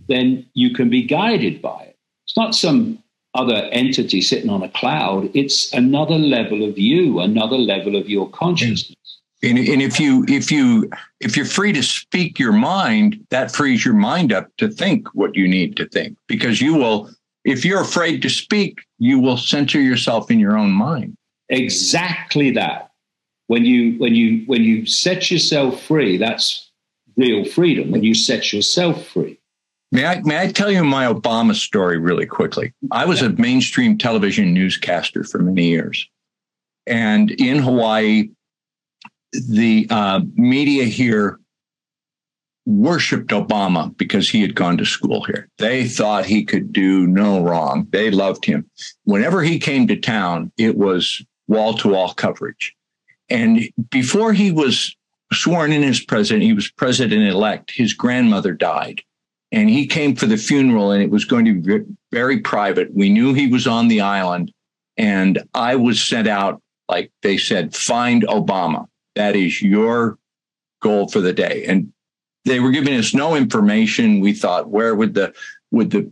then 0.09 0.47
you 0.55 0.73
can 0.73 0.89
be 0.89 1.03
guided 1.03 1.61
by 1.61 1.83
it. 1.83 1.97
It's 2.27 2.37
not 2.37 2.55
some 2.55 3.03
other 3.35 3.69
entity 3.73 4.21
sitting 4.21 4.51
on 4.51 4.63
a 4.63 4.69
cloud. 4.69 5.31
It's 5.35 5.73
another 5.73 6.17
level 6.17 6.63
of 6.69 6.79
you, 6.79 7.21
another 7.21 7.59
level 7.59 7.97
of 7.97 8.09
your 8.09 8.31
consciousness. 8.31 8.97
And, 9.43 9.59
and 9.59 9.83
if 9.83 10.01
you 10.01 10.25
if 10.27 10.51
you 10.51 10.91
if 11.21 11.37
you're 11.37 11.45
free 11.45 11.73
to 11.73 11.83
speak 11.83 12.39
your 12.39 12.53
mind, 12.53 13.27
that 13.31 13.55
frees 13.55 13.85
your 13.85 13.95
mind 13.95 14.33
up 14.33 14.49
to 14.57 14.69
think 14.69 15.09
what 15.15 15.37
you 15.37 15.47
need 15.47 15.77
to 15.77 15.87
think 15.87 16.17
because 16.29 16.63
you 16.63 16.75
will 16.75 17.11
if 17.45 17.63
you're 17.65 17.83
afraid 17.83 18.23
to 18.23 18.31
speak, 18.31 18.81
you 18.99 19.19
will 19.19 19.37
center 19.37 19.81
yourself 19.81 20.31
in 20.31 20.41
your 20.41 20.57
own 20.57 20.71
mind. 20.71 21.17
Exactly 21.51 22.53
that. 22.53 22.91
When 23.49 23.67
you 23.67 23.99
when 23.99 24.15
you 24.15 24.45
when 24.47 24.63
you 24.63 24.87
set 24.87 25.31
yourself 25.31 25.83
free, 25.83 26.17
that's 26.17 26.71
real 27.17 27.45
freedom. 27.45 27.91
When 27.91 28.03
you 28.03 28.15
set 28.15 28.53
yourself 28.53 29.07
free. 29.09 29.39
May 29.95 30.07
I 30.07 30.21
may 30.23 30.41
I 30.41 30.51
tell 30.51 30.73
you 30.73 30.83
my 30.83 31.07
Obama 31.07 31.55
story 31.55 31.99
really 31.99 32.27
quickly? 32.27 32.75
I 32.91 33.05
was 33.05 33.23
a 33.23 33.31
mainstream 33.31 33.97
television 33.97 34.53
newscaster 34.53 35.23
for 35.23 35.39
many 35.39 35.69
years, 35.69 36.09
and 36.85 37.31
in 37.31 37.61
Hawaii, 37.61 38.31
the 39.33 39.87
uh, 39.89 40.21
media 40.35 40.83
here 40.87 41.39
worshiped 42.67 43.31
Obama 43.31 43.97
because 43.97 44.29
he 44.29 44.43
had 44.43 44.57
gone 44.57 44.79
to 44.79 44.85
school 44.85 45.23
here. 45.23 45.49
They 45.59 45.87
thought 45.87 46.27
he 46.27 46.45
could 46.45 46.73
do 46.73 47.07
no 47.07 47.41
wrong. 47.41 47.87
They 47.91 48.11
loved 48.11 48.45
him. 48.45 48.69
Whenever 49.05 49.45
he 49.45 49.61
came 49.61 49.87
to 49.87 49.97
town, 49.97 50.51
it 50.59 50.77
was 50.77 51.25
wall 51.47 51.75
to 51.75 51.91
wall 51.91 52.15
coverage. 52.15 52.75
And 53.29 53.69
before 53.91 54.33
he 54.33 54.51
was 54.51 54.97
sworn 55.33 55.71
in 55.71 55.85
as 55.85 56.01
president, 56.01 56.43
he 56.43 56.53
was 56.53 56.69
president 56.69 57.29
elect, 57.29 57.71
his 57.71 57.95
grandmother 57.95 58.55
died. 58.55 59.01
And 59.55 59.71
he 59.71 59.87
came 59.87 60.17
for 60.17 60.27
the 60.27 60.37
funeral, 60.37 60.91
and 60.91 61.01
it 61.01 61.11
was 61.11 61.25
going 61.25 61.45
to 61.45 61.55
be 61.55 61.85
very 62.11 62.41
private. 62.41 62.93
We 62.93 63.09
knew 63.09 63.33
he 63.33 63.47
was 63.47 63.69
on 63.69 63.87
the 63.87 64.01
island. 64.01 64.53
And 64.97 65.45
I 65.55 65.77
was 65.77 66.03
sent 66.03 66.27
out, 66.27 66.61
like 66.89 67.13
they 67.23 67.39
said, 67.39 67.73
find 67.73 68.25
Obama. 68.25 68.87
That 69.15 69.37
is 69.37 69.63
your 69.63 70.19
goal 70.83 71.07
for 71.07 71.21
the 71.21 71.33
day. 71.33 71.65
And 71.69 71.93
they 72.45 72.59
were 72.59 72.73
giving 72.73 72.95
us 72.95 73.15
no 73.15 73.37
information. 73.37 74.19
We 74.19 74.33
thought, 74.33 74.71
where 74.71 74.97
would 74.97 75.15
the 75.15 75.33
would 75.71 75.93
the 75.93 76.11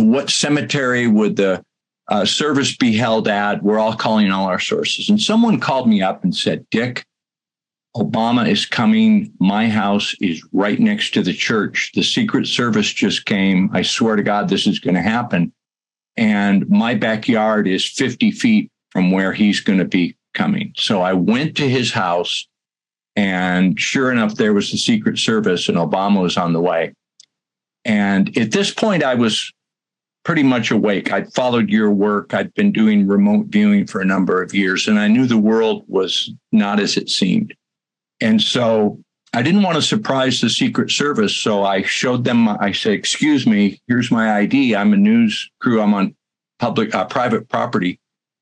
what 0.00 0.28
cemetery 0.28 1.06
would 1.06 1.36
the 1.36 1.64
uh, 2.08 2.24
service 2.24 2.76
be 2.76 2.96
held 2.96 3.28
at? 3.28 3.62
We're 3.62 3.78
all 3.78 3.94
calling 3.94 4.32
all 4.32 4.46
our 4.46 4.60
sources, 4.60 5.08
and 5.08 5.20
someone 5.20 5.60
called 5.60 5.88
me 5.88 6.02
up 6.02 6.24
and 6.24 6.34
said, 6.34 6.66
"Dick, 6.70 7.04
Obama 7.96 8.48
is 8.48 8.66
coming. 8.66 9.32
My 9.40 9.68
house 9.68 10.14
is 10.20 10.46
right 10.52 10.78
next 10.78 11.14
to 11.14 11.22
the 11.22 11.32
church. 11.32 11.92
The 11.94 12.02
Secret 12.02 12.46
Service 12.46 12.92
just 12.92 13.26
came. 13.26 13.70
I 13.72 13.82
swear 13.82 14.16
to 14.16 14.22
God, 14.22 14.48
this 14.48 14.66
is 14.66 14.78
going 14.78 14.94
to 14.94 15.02
happen." 15.02 15.52
And 16.16 16.68
my 16.68 16.94
backyard 16.94 17.68
is 17.68 17.84
50 17.86 18.30
feet 18.30 18.70
from 18.90 19.10
where 19.10 19.32
he's 19.32 19.60
going 19.60 19.78
to 19.78 19.84
be 19.84 20.16
coming. 20.34 20.72
So 20.76 21.02
I 21.02 21.12
went 21.12 21.56
to 21.56 21.68
his 21.68 21.92
house 21.92 22.46
and 23.16 23.80
sure 23.80 24.12
enough, 24.12 24.34
there 24.34 24.52
was 24.52 24.70
the 24.70 24.76
Secret 24.76 25.18
Service, 25.18 25.68
and 25.68 25.78
Obama 25.78 26.20
was 26.20 26.36
on 26.36 26.52
the 26.52 26.60
way. 26.60 26.92
And 27.86 28.36
at 28.36 28.52
this 28.52 28.70
point, 28.70 29.02
I 29.02 29.14
was 29.14 29.50
pretty 30.22 30.42
much 30.42 30.70
awake. 30.70 31.12
I'd 31.12 31.32
followed 31.32 31.70
your 31.70 31.90
work. 31.90 32.34
I'd 32.34 32.52
been 32.54 32.72
doing 32.72 33.06
remote 33.06 33.46
viewing 33.46 33.86
for 33.86 34.00
a 34.00 34.04
number 34.04 34.42
of 34.42 34.54
years, 34.54 34.86
and 34.86 34.98
I 34.98 35.08
knew 35.08 35.24
the 35.26 35.38
world 35.38 35.84
was 35.88 36.30
not 36.52 36.78
as 36.78 36.96
it 36.96 37.08
seemed. 37.08 37.54
And 38.20 38.40
so 38.40 38.98
I 39.32 39.42
didn't 39.42 39.62
want 39.62 39.76
to 39.76 39.82
surprise 39.82 40.40
the 40.40 40.48
Secret 40.48 40.90
Service. 40.90 41.36
So 41.36 41.64
I 41.64 41.82
showed 41.82 42.24
them, 42.24 42.48
I 42.48 42.72
said, 42.72 42.92
Excuse 42.92 43.46
me, 43.46 43.80
here's 43.86 44.10
my 44.10 44.38
ID. 44.38 44.74
I'm 44.74 44.92
a 44.92 44.96
news 44.96 45.50
crew. 45.60 45.80
I'm 45.80 45.94
on 45.94 46.14
public, 46.58 46.94
uh, 46.94 47.04
private 47.04 47.48
property. 47.48 48.00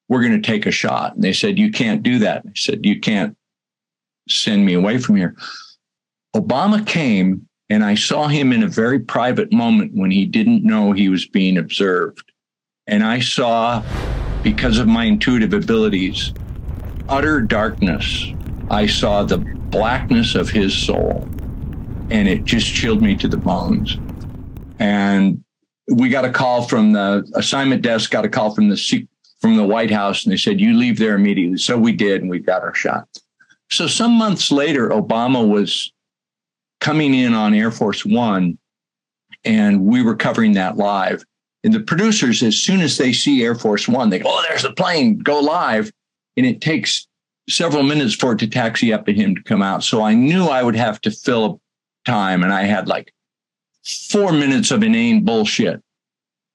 We're 0.08 0.20
going 0.20 0.40
to 0.40 0.46
take 0.46 0.66
a 0.66 0.70
shot. 0.70 1.14
And 1.14 1.24
they 1.24 1.32
said, 1.32 1.58
You 1.58 1.70
can't 1.70 2.02
do 2.02 2.18
that. 2.20 2.44
I 2.46 2.52
said, 2.54 2.84
You 2.84 3.00
can't 3.00 3.36
send 4.28 4.64
me 4.64 4.74
away 4.74 4.98
from 4.98 5.16
here. 5.16 5.36
Obama 6.36 6.86
came 6.86 7.48
and 7.70 7.84
I 7.84 7.94
saw 7.94 8.28
him 8.28 8.52
in 8.52 8.62
a 8.62 8.68
very 8.68 9.00
private 9.00 9.52
moment 9.52 9.92
when 9.94 10.10
he 10.10 10.26
didn't 10.26 10.64
know 10.64 10.92
he 10.92 11.08
was 11.08 11.26
being 11.26 11.56
observed. 11.56 12.30
And 12.86 13.02
I 13.02 13.20
saw, 13.20 13.82
because 14.42 14.78
of 14.78 14.86
my 14.86 15.04
intuitive 15.04 15.54
abilities, 15.54 16.32
utter 17.08 17.40
darkness. 17.40 18.26
I 18.70 18.86
saw 18.86 19.22
the 19.22 19.38
blackness 19.74 20.34
of 20.36 20.48
his 20.48 20.74
soul. 20.74 21.28
And 22.10 22.28
it 22.28 22.44
just 22.44 22.66
chilled 22.66 23.02
me 23.02 23.16
to 23.16 23.28
the 23.28 23.36
bones. 23.36 23.98
And 24.78 25.42
we 25.88 26.08
got 26.08 26.24
a 26.24 26.30
call 26.30 26.62
from 26.62 26.92
the 26.92 27.28
assignment 27.34 27.82
desk, 27.82 28.10
got 28.10 28.24
a 28.24 28.28
call 28.28 28.54
from 28.54 28.68
the 28.68 29.06
from 29.40 29.56
the 29.56 29.64
White 29.64 29.90
House, 29.90 30.24
and 30.24 30.32
they 30.32 30.38
said, 30.38 30.60
You 30.60 30.74
leave 30.74 30.98
there 30.98 31.14
immediately. 31.14 31.58
So 31.58 31.76
we 31.76 31.92
did, 31.92 32.22
and 32.22 32.30
we 32.30 32.38
got 32.38 32.62
our 32.62 32.74
shot. 32.74 33.06
So 33.70 33.86
some 33.86 34.12
months 34.12 34.50
later, 34.50 34.88
Obama 34.88 35.46
was 35.46 35.92
coming 36.80 37.12
in 37.12 37.34
on 37.34 37.52
Air 37.52 37.70
Force 37.70 38.06
One, 38.06 38.56
and 39.44 39.84
we 39.84 40.02
were 40.02 40.16
covering 40.16 40.52
that 40.52 40.76
live. 40.76 41.24
And 41.62 41.74
the 41.74 41.80
producers, 41.80 42.42
as 42.42 42.56
soon 42.56 42.80
as 42.80 42.96
they 42.96 43.12
see 43.12 43.42
Air 43.42 43.54
Force 43.54 43.88
One, 43.88 44.08
they 44.08 44.20
go, 44.20 44.30
Oh, 44.30 44.44
there's 44.48 44.62
the 44.62 44.72
plane, 44.72 45.18
go 45.18 45.40
live. 45.40 45.90
And 46.36 46.46
it 46.46 46.60
takes 46.60 47.06
several 47.48 47.82
minutes 47.82 48.14
for 48.14 48.32
it 48.32 48.38
to 48.38 48.46
taxi 48.46 48.92
up 48.92 49.06
to 49.06 49.12
him 49.12 49.34
to 49.34 49.42
come 49.42 49.62
out. 49.62 49.84
So 49.84 50.02
I 50.02 50.14
knew 50.14 50.44
I 50.44 50.62
would 50.62 50.76
have 50.76 51.00
to 51.02 51.10
fill 51.10 51.60
time. 52.04 52.42
And 52.42 52.52
I 52.52 52.62
had 52.62 52.88
like 52.88 53.12
four 53.84 54.32
minutes 54.32 54.70
of 54.70 54.82
inane 54.82 55.24
bullshit 55.24 55.82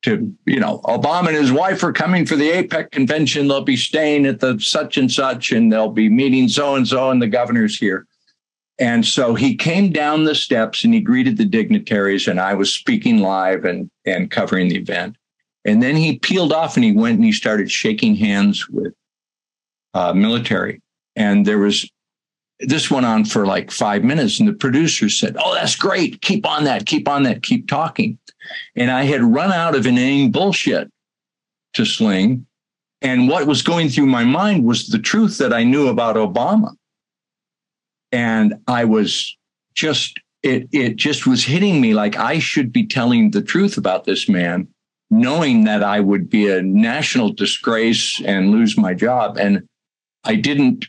to, 0.02 0.34
you 0.46 0.60
know, 0.60 0.80
Obama 0.86 1.28
and 1.28 1.38
his 1.38 1.52
wife 1.52 1.84
are 1.84 1.92
coming 1.92 2.26
for 2.26 2.36
the 2.36 2.50
APEC 2.50 2.92
convention. 2.92 3.48
They'll 3.48 3.62
be 3.62 3.76
staying 3.76 4.26
at 4.26 4.40
the 4.40 4.60
such 4.60 4.98
and 4.98 5.12
such, 5.12 5.52
and 5.52 5.72
they'll 5.72 5.92
be 5.92 6.10
meeting 6.10 6.48
so 6.48 6.76
and 6.76 6.88
so, 6.88 7.12
and 7.12 7.22
the 7.22 7.28
governor's 7.28 7.78
here. 7.78 8.06
And 8.80 9.06
so 9.06 9.36
he 9.36 9.56
came 9.56 9.92
down 9.92 10.24
the 10.24 10.36
steps 10.36 10.86
and 10.86 10.94
he 10.94 11.02
greeted 11.02 11.38
the 11.38 11.46
dignitaries, 11.46 12.28
and 12.28 12.40
I 12.40 12.54
was 12.54 12.74
speaking 12.74 13.20
live 13.20 13.66
and, 13.66 13.92
and 14.06 14.32
covering 14.32 14.70
the 14.70 14.78
event. 14.78 15.18
And 15.66 15.84
then 15.84 15.98
he 15.98 16.18
peeled 16.18 16.54
off 16.54 16.78
and 16.78 16.84
he 16.86 16.94
went 16.94 17.18
and 17.18 17.26
he 17.26 17.34
started 17.34 17.70
shaking 17.70 18.16
hands 18.16 18.70
with 18.70 18.94
uh, 19.94 20.14
military. 20.14 20.82
And 21.16 21.46
there 21.46 21.58
was 21.58 21.90
this 22.60 22.92
went 22.92 23.06
on 23.06 23.24
for 23.24 23.46
like 23.46 23.72
five 23.72 24.04
minutes, 24.04 24.40
and 24.40 24.50
the 24.50 24.54
producers 24.54 25.18
said, 25.18 25.38
"Oh, 25.40 25.54
that's 25.54 25.76
great! 25.76 26.22
Keep 26.22 26.46
on 26.46 26.66
that! 26.66 26.86
Keep 26.86 27.08
on 27.08 27.24
that! 27.24 27.42
Keep 27.42 27.68
talking." 27.68 28.18
And 28.76 28.92
I 28.92 29.04
had 29.04 29.24
run 29.24 29.52
out 29.52 29.76
of 29.76 29.86
inane 29.86 30.32
bullshit 30.32 30.90
to 31.74 31.86
sling, 31.86 32.46
and 33.02 33.30
what 33.30 33.48
was 33.48 33.62
going 33.62 33.90
through 33.90 34.08
my 34.08 34.26
mind 34.26 34.66
was 34.66 34.88
the 34.88 35.00
truth 35.00 35.38
that 35.38 35.54
I 35.54 35.64
knew 35.64 35.88
about 35.88 36.18
Obama, 36.18 36.74
and 38.12 38.56
I 38.68 38.86
was 38.86 39.38
just 39.74 40.20
it 40.44 40.68
it 40.74 40.98
just 40.98 41.26
was 41.26 41.44
hitting 41.44 41.80
me 41.80 41.94
like 41.94 42.18
I 42.18 42.40
should 42.40 42.74
be 42.74 42.86
telling 42.86 43.32
the 43.32 43.42
truth 43.42 43.78
about 43.78 44.04
this 44.04 44.28
man, 44.28 44.68
knowing 45.10 45.64
that 45.64 45.82
I 45.82 46.02
would 46.02 46.30
be 46.30 46.50
a 46.50 46.62
national 46.62 47.32
disgrace 47.32 48.22
and 48.26 48.52
lose 48.52 48.78
my 48.78 48.94
job, 48.94 49.38
and 49.38 49.66
I 50.24 50.36
didn't 50.36 50.86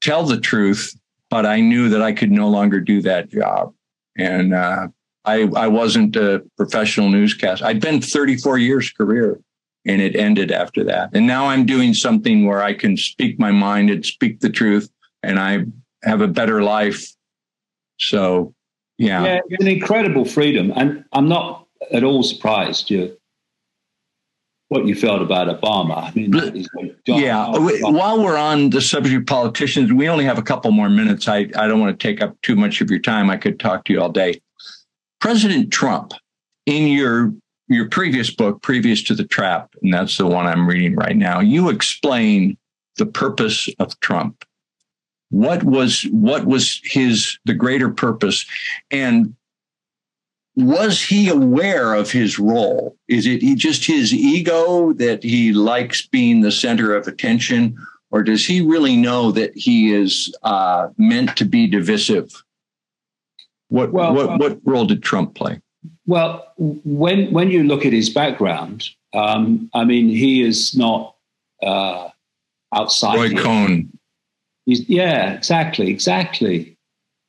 tell 0.00 0.24
the 0.24 0.40
truth 0.40 0.94
but 1.30 1.46
I 1.46 1.60
knew 1.60 1.88
that 1.88 2.02
I 2.02 2.12
could 2.12 2.30
no 2.30 2.48
longer 2.48 2.80
do 2.80 3.02
that 3.02 3.28
job. 3.28 3.74
And 4.16 4.54
uh, 4.54 4.88
I, 5.24 5.48
I 5.56 5.66
wasn't 5.68 6.16
a 6.16 6.42
professional 6.56 7.08
newscast. 7.10 7.62
I'd 7.62 7.80
been 7.80 8.00
34 8.00 8.58
years 8.58 8.90
career 8.90 9.40
and 9.84 10.00
it 10.00 10.16
ended 10.16 10.50
after 10.50 10.84
that. 10.84 11.10
And 11.12 11.26
now 11.26 11.46
I'm 11.48 11.66
doing 11.66 11.94
something 11.94 12.46
where 12.46 12.62
I 12.62 12.74
can 12.74 12.96
speak 12.96 13.38
my 13.38 13.50
mind 13.50 13.90
and 13.90 14.04
speak 14.04 14.40
the 14.40 14.50
truth 14.50 14.90
and 15.22 15.38
I 15.38 15.64
have 16.04 16.20
a 16.20 16.28
better 16.28 16.62
life. 16.62 17.12
So, 17.98 18.54
yeah. 18.98 19.24
Yeah, 19.24 19.40
it's 19.48 19.62
an 19.62 19.70
incredible 19.70 20.24
freedom. 20.24 20.72
And 20.74 21.04
I'm 21.12 21.28
not 21.28 21.66
at 21.92 22.04
all 22.04 22.22
surprised 22.22 22.90
you 22.90 23.16
what 24.68 24.86
you 24.86 24.94
felt 24.94 25.22
about 25.22 25.48
Obama. 25.48 26.04
I 26.04 26.12
mean, 26.14 26.66
yeah. 27.06 27.48
While 27.48 28.22
we're 28.22 28.36
on 28.36 28.70
the 28.70 28.80
subject 28.80 29.16
of 29.16 29.26
politicians, 29.26 29.92
we 29.92 30.08
only 30.08 30.24
have 30.24 30.38
a 30.38 30.42
couple 30.42 30.70
more 30.72 30.88
minutes. 30.88 31.28
I, 31.28 31.48
I 31.56 31.68
don't 31.68 31.80
want 31.80 31.98
to 31.98 32.06
take 32.06 32.20
up 32.20 32.40
too 32.42 32.56
much 32.56 32.80
of 32.80 32.90
your 32.90 32.98
time. 32.98 33.30
I 33.30 33.36
could 33.36 33.60
talk 33.60 33.84
to 33.84 33.92
you 33.92 34.00
all 34.00 34.10
day. 34.10 34.40
President 35.20 35.72
Trump, 35.72 36.12
in 36.66 36.88
your 36.88 37.32
your 37.68 37.88
previous 37.88 38.30
book, 38.30 38.62
previous 38.62 39.02
to 39.02 39.14
the 39.14 39.24
trap, 39.24 39.74
and 39.82 39.92
that's 39.92 40.18
the 40.18 40.26
one 40.26 40.46
I'm 40.46 40.68
reading 40.68 40.94
right 40.94 41.16
now, 41.16 41.40
you 41.40 41.68
explain 41.68 42.56
the 42.96 43.06
purpose 43.06 43.68
of 43.78 43.98
Trump. 44.00 44.44
What 45.30 45.62
was 45.62 46.02
what 46.12 46.46
was 46.46 46.80
his 46.84 47.38
the 47.44 47.54
greater 47.54 47.90
purpose, 47.90 48.46
and 48.90 49.34
was 50.56 51.02
he 51.02 51.28
aware 51.28 51.94
of 51.94 52.10
his 52.10 52.38
role? 52.38 52.96
Is 53.08 53.26
it 53.26 53.40
just 53.56 53.84
his 53.84 54.12
ego 54.12 54.94
that 54.94 55.22
he 55.22 55.52
likes 55.52 56.06
being 56.06 56.40
the 56.40 56.50
center 56.50 56.94
of 56.94 57.06
attention, 57.06 57.76
or 58.10 58.22
does 58.22 58.46
he 58.46 58.62
really 58.62 58.96
know 58.96 59.30
that 59.32 59.54
he 59.54 59.92
is 59.92 60.34
uh, 60.42 60.88
meant 60.96 61.36
to 61.36 61.44
be 61.44 61.66
divisive? 61.66 62.42
What 63.68 63.92
well, 63.92 64.14
what 64.14 64.28
well, 64.28 64.38
what 64.38 64.58
role 64.64 64.86
did 64.86 65.02
Trump 65.02 65.34
play? 65.34 65.60
Well, 66.06 66.46
when 66.56 67.32
when 67.32 67.50
you 67.50 67.64
look 67.64 67.84
at 67.84 67.92
his 67.92 68.08
background, 68.08 68.88
um, 69.12 69.68
I 69.74 69.84
mean, 69.84 70.08
he 70.08 70.42
is 70.42 70.74
not 70.74 71.16
uh, 71.62 72.08
outside. 72.74 73.16
Roy 73.16 73.42
Cohn. 73.42 73.90
He's, 74.64 74.88
yeah, 74.88 75.32
exactly, 75.34 75.90
exactly. 75.90 76.76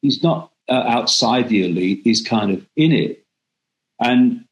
He's 0.02 0.24
not 0.24 0.52
uh, 0.70 0.84
outside 0.88 1.50
the 1.50 1.66
elite. 1.66 2.02
is 2.06 2.22
kind 2.22 2.52
of 2.52 2.66
in 2.76 2.92
it. 2.92 3.24
And 4.00 4.46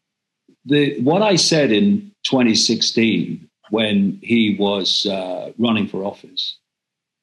the 0.66 1.00
what 1.02 1.22
I 1.22 1.36
said 1.36 1.72
in 1.72 2.12
2016 2.24 3.48
when 3.70 4.20
he 4.22 4.56
was 4.60 5.06
uh, 5.06 5.52
running 5.58 5.88
for 5.88 6.04
office, 6.04 6.58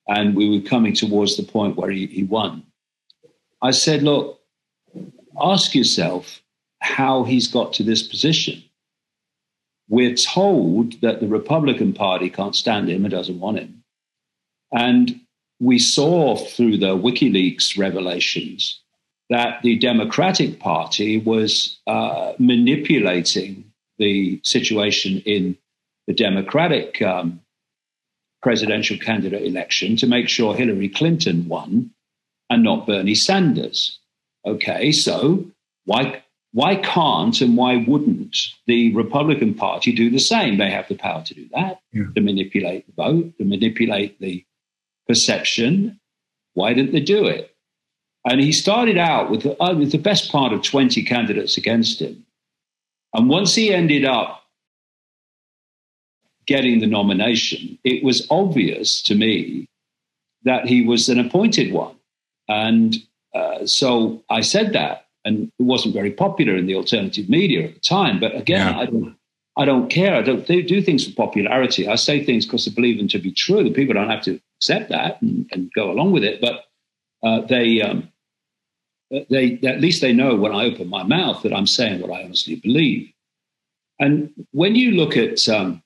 and 0.09 0.35
we 0.35 0.49
were 0.49 0.69
coming 0.69 0.93
towards 0.93 1.37
the 1.37 1.43
point 1.43 1.77
where 1.77 1.91
he, 1.91 2.07
he 2.07 2.25
won, 2.25 2.65
I 3.61 3.71
said, 3.71 4.03
look, 4.03 4.41
ask 5.41 5.75
yourself 5.75 6.43
how 6.81 7.23
he's 7.23 7.47
got 7.47 7.73
to 7.75 7.85
this 7.85 8.03
position. 8.03 8.63
We're 9.89 10.17
told 10.17 11.01
that 11.01 11.21
the 11.21 11.29
Republican 11.29 11.93
Party 11.93 12.29
can't 12.29 12.57
stand 12.57 12.89
him 12.89 13.05
and 13.05 13.13
doesn't 13.13 13.39
want 13.39 13.59
him. 13.59 13.85
And 14.73 15.21
we 15.61 15.79
saw 15.79 16.37
through 16.37 16.79
the 16.79 16.97
WikiLeaks 16.97 17.79
revelations 17.79 18.82
that 19.33 19.63
the 19.63 19.79
Democratic 19.79 20.61
Party 20.61 21.17
was 21.17 21.79
uh, 21.87 22.35
manipulating 22.39 23.65
the 23.99 24.39
situation 24.45 25.23
in 25.25 25.57
the 26.07 26.13
Democratic 26.13 27.01
um, 27.01 27.41
presidential 28.43 28.99
candidate 28.99 29.43
election 29.43 29.97
to 29.97 30.07
make 30.07 30.29
sure 30.29 30.55
Hillary 30.55 30.91
Clinton 30.91 31.49
won 31.49 31.91
and 32.51 32.63
not 32.63 32.87
Bernie 32.87 33.15
Sanders. 33.15 33.99
Okay, 34.45 34.93
so 34.93 35.47
why 35.87 36.23
why 36.53 36.77
can't 36.77 37.41
and 37.41 37.57
why 37.57 37.77
wouldn't 37.89 38.37
the 38.67 38.95
Republican 38.95 39.55
Party 39.55 39.93
do 39.93 40.11
the 40.11 40.19
same? 40.19 40.59
They 40.59 40.71
have 40.71 40.89
the 40.89 40.97
power 40.97 41.23
to 41.23 41.35
do 41.35 41.49
that, 41.55 41.81
yeah. 41.93 42.05
to 42.15 42.21
manipulate 42.21 42.87
the 42.87 42.93
vote, 42.93 43.33
to 43.39 43.45
manipulate 43.47 44.21
the 44.21 44.45
perception. 45.07 45.99
Why 46.53 46.75
didn't 46.75 46.93
they 46.93 47.01
do 47.01 47.25
it? 47.25 47.52
And 48.25 48.41
he 48.41 48.53
started 48.53 48.99
out 48.99 49.31
with, 49.31 49.47
uh, 49.47 49.75
with 49.77 49.91
the 49.91 49.99
best 49.99 50.31
part 50.31 50.53
of 50.53 50.63
20 50.63 51.03
candidates 51.03 51.57
against 51.57 52.01
him. 52.01 52.25
And 53.15 53.29
once 53.29 53.55
he 53.55 53.75
ended 53.75 54.05
up 54.05 54.45
getting 56.47 56.81
the 56.81 56.87
nomination, 56.87 57.79
it 57.85 58.05
was 58.05 58.27
obvious 58.31 59.03
to 59.03 59.15
me 59.15 59.69
that 60.45 60.67
he 60.67 60.85
was 60.85 61.09
an 61.09 61.19
appointed 61.19 61.73
one. 61.73 61.97
And 62.49 62.97
uh, 63.35 63.67
so 63.67 64.23
I 64.31 64.41
said 64.41 64.73
that, 64.73 65.07
and 65.25 65.51
it 65.59 65.63
wasn't 65.63 65.95
very 65.95 66.11
popular 66.11 66.57
in 66.57 66.67
the 66.67 66.75
alternative 66.75 67.29
media 67.29 67.69
at 67.69 67.75
the 67.75 67.81
time. 67.81 68.21
But 68.21 68.35
again, 68.37 68.75
yeah. 68.75 68.81
I 68.81 68.87
don't. 68.87 69.17
I 69.55 69.67
don't 69.67 69.91
care. 69.91 70.15
I 70.15 70.23
don't 70.23 70.47
do 70.47 70.81
things 70.81 71.07
for 71.07 71.15
popularity. 71.15 71.87
I 71.87 71.97
say 71.97 72.25
things 72.25 72.47
because 72.47 72.67
I 72.67 72.71
believe 72.73 72.97
them 72.97 73.09
to 73.09 73.19
be 73.19 73.33
true. 73.33 73.71
People 73.71 73.93
don't 73.93 74.09
have 74.09 74.23
to 74.23 74.41
accept 74.57 74.89
that 74.89 75.21
and, 75.21 75.47
and 75.53 75.71
go 75.75 75.91
along 75.91 76.13
with 76.13 76.25
it. 76.25 76.41
But 76.41 76.65
uh, 77.23 77.43
they 77.43 77.83
um, 77.83 78.11
they 79.29 79.59
at 79.65 79.81
least 79.81 80.01
they 80.01 80.13
know 80.13 80.35
when 80.37 80.53
I 80.53 80.65
open 80.65 80.89
my 80.89 81.03
mouth 81.03 81.43
that 81.43 81.53
I'm 81.53 81.67
saying 81.67 82.01
what 82.01 82.11
I 82.11 82.25
honestly 82.25 82.57
believe. 82.57 83.13
And 84.01 84.33
when 84.53 84.75
you 84.75 84.93
look 84.93 85.17
at 85.17 85.49
um, 85.49 85.83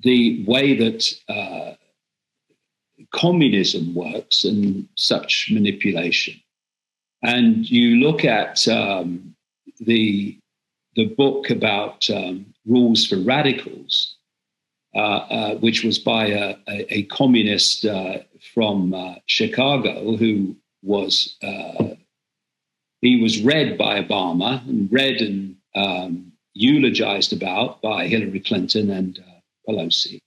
the 0.00 0.44
way 0.46 0.74
that 0.76 1.12
uh, 1.28 1.74
communism 3.12 3.94
works 3.94 4.44
and 4.44 4.88
such 4.96 5.48
manipulation, 5.52 6.40
and 7.22 7.68
you 7.68 7.96
look 7.96 8.24
at 8.24 8.66
um, 8.68 9.34
the 9.80 10.38
the 10.94 11.06
book 11.06 11.50
about 11.50 12.08
um, 12.08 12.46
rules 12.64 13.06
for 13.06 13.16
radicals, 13.16 14.16
uh, 14.94 14.98
uh, 14.98 15.54
which 15.56 15.84
was 15.84 15.98
by 15.98 16.28
a, 16.28 16.56
a, 16.68 16.94
a 16.94 17.02
communist 17.04 17.84
uh, 17.84 18.18
from 18.54 18.94
uh, 18.94 19.16
Chicago 19.26 20.16
who 20.16 20.56
was 20.86 21.36
uh, 21.42 21.94
he 23.00 23.20
was 23.20 23.42
read 23.42 23.76
by 23.76 24.02
Obama 24.02 24.66
and 24.68 24.90
read 24.90 25.20
and 25.20 25.56
um, 25.74 26.32
eulogized 26.54 27.32
about 27.32 27.82
by 27.82 28.06
Hillary 28.06 28.40
Clinton 28.40 28.90
and 28.90 29.18
uh, 29.18 29.40
Pelosi. 29.68 30.18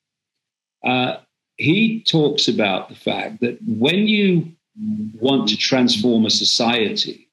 Uh, 0.84 1.18
he 1.58 2.02
talks 2.04 2.48
about 2.48 2.90
the 2.90 2.96
fact 2.96 3.42
that 3.42 3.58
when 3.66 4.08
you 4.08 4.52
want 5.20 5.50
to 5.50 5.58
transform 5.58 6.26
a 6.26 6.30
society, 6.30 7.28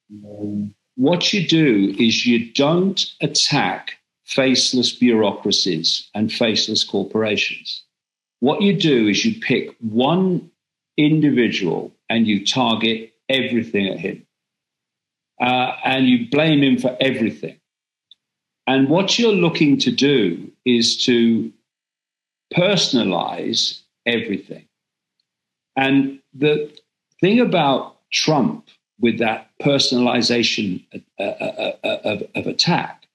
what 0.97 1.32
you 1.32 1.47
do 1.47 1.94
is 1.98 2.27
you 2.27 2.53
don't 2.53 3.12
attack 3.20 3.98
faceless 4.24 4.93
bureaucracies 4.93 6.11
and 6.15 6.32
faceless 6.32 6.82
corporations. 6.82 7.85
What 8.40 8.62
you 8.62 8.77
do 8.77 9.07
is 9.07 9.24
you 9.24 9.40
pick 9.40 9.77
one 9.81 10.51
individual 10.97 11.93
and 12.09 12.27
you 12.27 12.44
target 12.44 13.12
everything 13.28 13.89
at 13.89 13.98
him. 13.98 14.27
Uh, 15.40 15.77
and 15.85 16.07
you 16.07 16.28
blame 16.31 16.62
him 16.62 16.78
for 16.78 16.97
everything. 17.01 17.59
And 18.66 18.89
what 18.89 19.19
you're 19.19 19.32
looking 19.32 19.78
to 19.78 19.90
do 19.90 20.51
is 20.65 21.05
to 21.05 21.53
personalize 22.57 23.81
everything. 24.07 24.66
And 25.77 26.20
the 26.35 26.73
thing 27.20 27.40
about 27.40 27.97
Trump 28.12 28.69
with 28.98 29.19
that 29.19 29.51
personalization 29.62 30.85
uh, 31.19 31.23
uh, 31.23 31.73
uh, 31.85 31.98
of, 32.05 32.23
of 32.35 32.47
attack, 32.47 33.07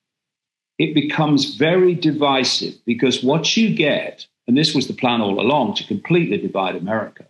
it 0.77 0.93
becomes 0.93 1.55
very 1.55 1.95
divisive 1.95 2.75
because 2.85 3.23
what 3.23 3.57
you 3.57 3.73
get, 3.73 4.25
and 4.47 4.57
this 4.57 4.73
was 4.73 4.87
the 4.87 4.93
plan 4.93 5.21
all 5.21 5.39
along 5.39 5.75
to 5.75 5.83
completely 5.85 6.37
divide 6.37 6.75
America, 6.75 7.25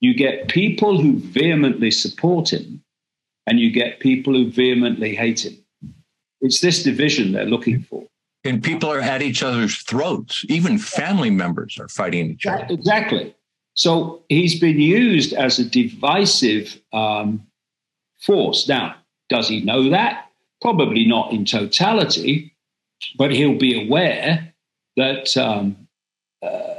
you 0.00 0.14
get 0.14 0.48
people 0.48 1.00
who 1.00 1.18
vehemently 1.18 1.90
support 1.90 2.52
him 2.52 2.82
and 3.46 3.60
you 3.60 3.70
get 3.70 4.00
people 4.00 4.34
who 4.34 4.50
vehemently 4.50 5.14
hate 5.14 5.44
him. 5.44 5.56
It's 6.40 6.60
this 6.60 6.82
division 6.82 7.32
they're 7.32 7.46
looking 7.46 7.82
for. 7.82 8.04
And 8.44 8.62
people 8.62 8.92
are 8.92 9.00
at 9.00 9.22
each 9.22 9.42
other's 9.42 9.82
throats. 9.82 10.44
Even 10.48 10.78
family 10.78 11.30
members 11.30 11.78
are 11.78 11.88
fighting 11.88 12.30
each 12.30 12.46
other. 12.46 12.66
Exactly. 12.70 13.34
So 13.74 14.22
he's 14.28 14.58
been 14.58 14.78
used 14.78 15.32
as 15.32 15.58
a 15.58 15.64
divisive 15.64 16.80
um, 16.92 17.46
force. 18.20 18.68
Now, 18.68 18.96
does 19.28 19.48
he 19.48 19.62
know 19.62 19.90
that? 19.90 20.30
Probably 20.62 21.04
not 21.06 21.32
in 21.32 21.44
totality, 21.44 22.54
but 23.16 23.32
he'll 23.32 23.58
be 23.58 23.86
aware 23.86 24.54
that 24.96 25.36
um, 25.36 25.88
uh, 26.42 26.74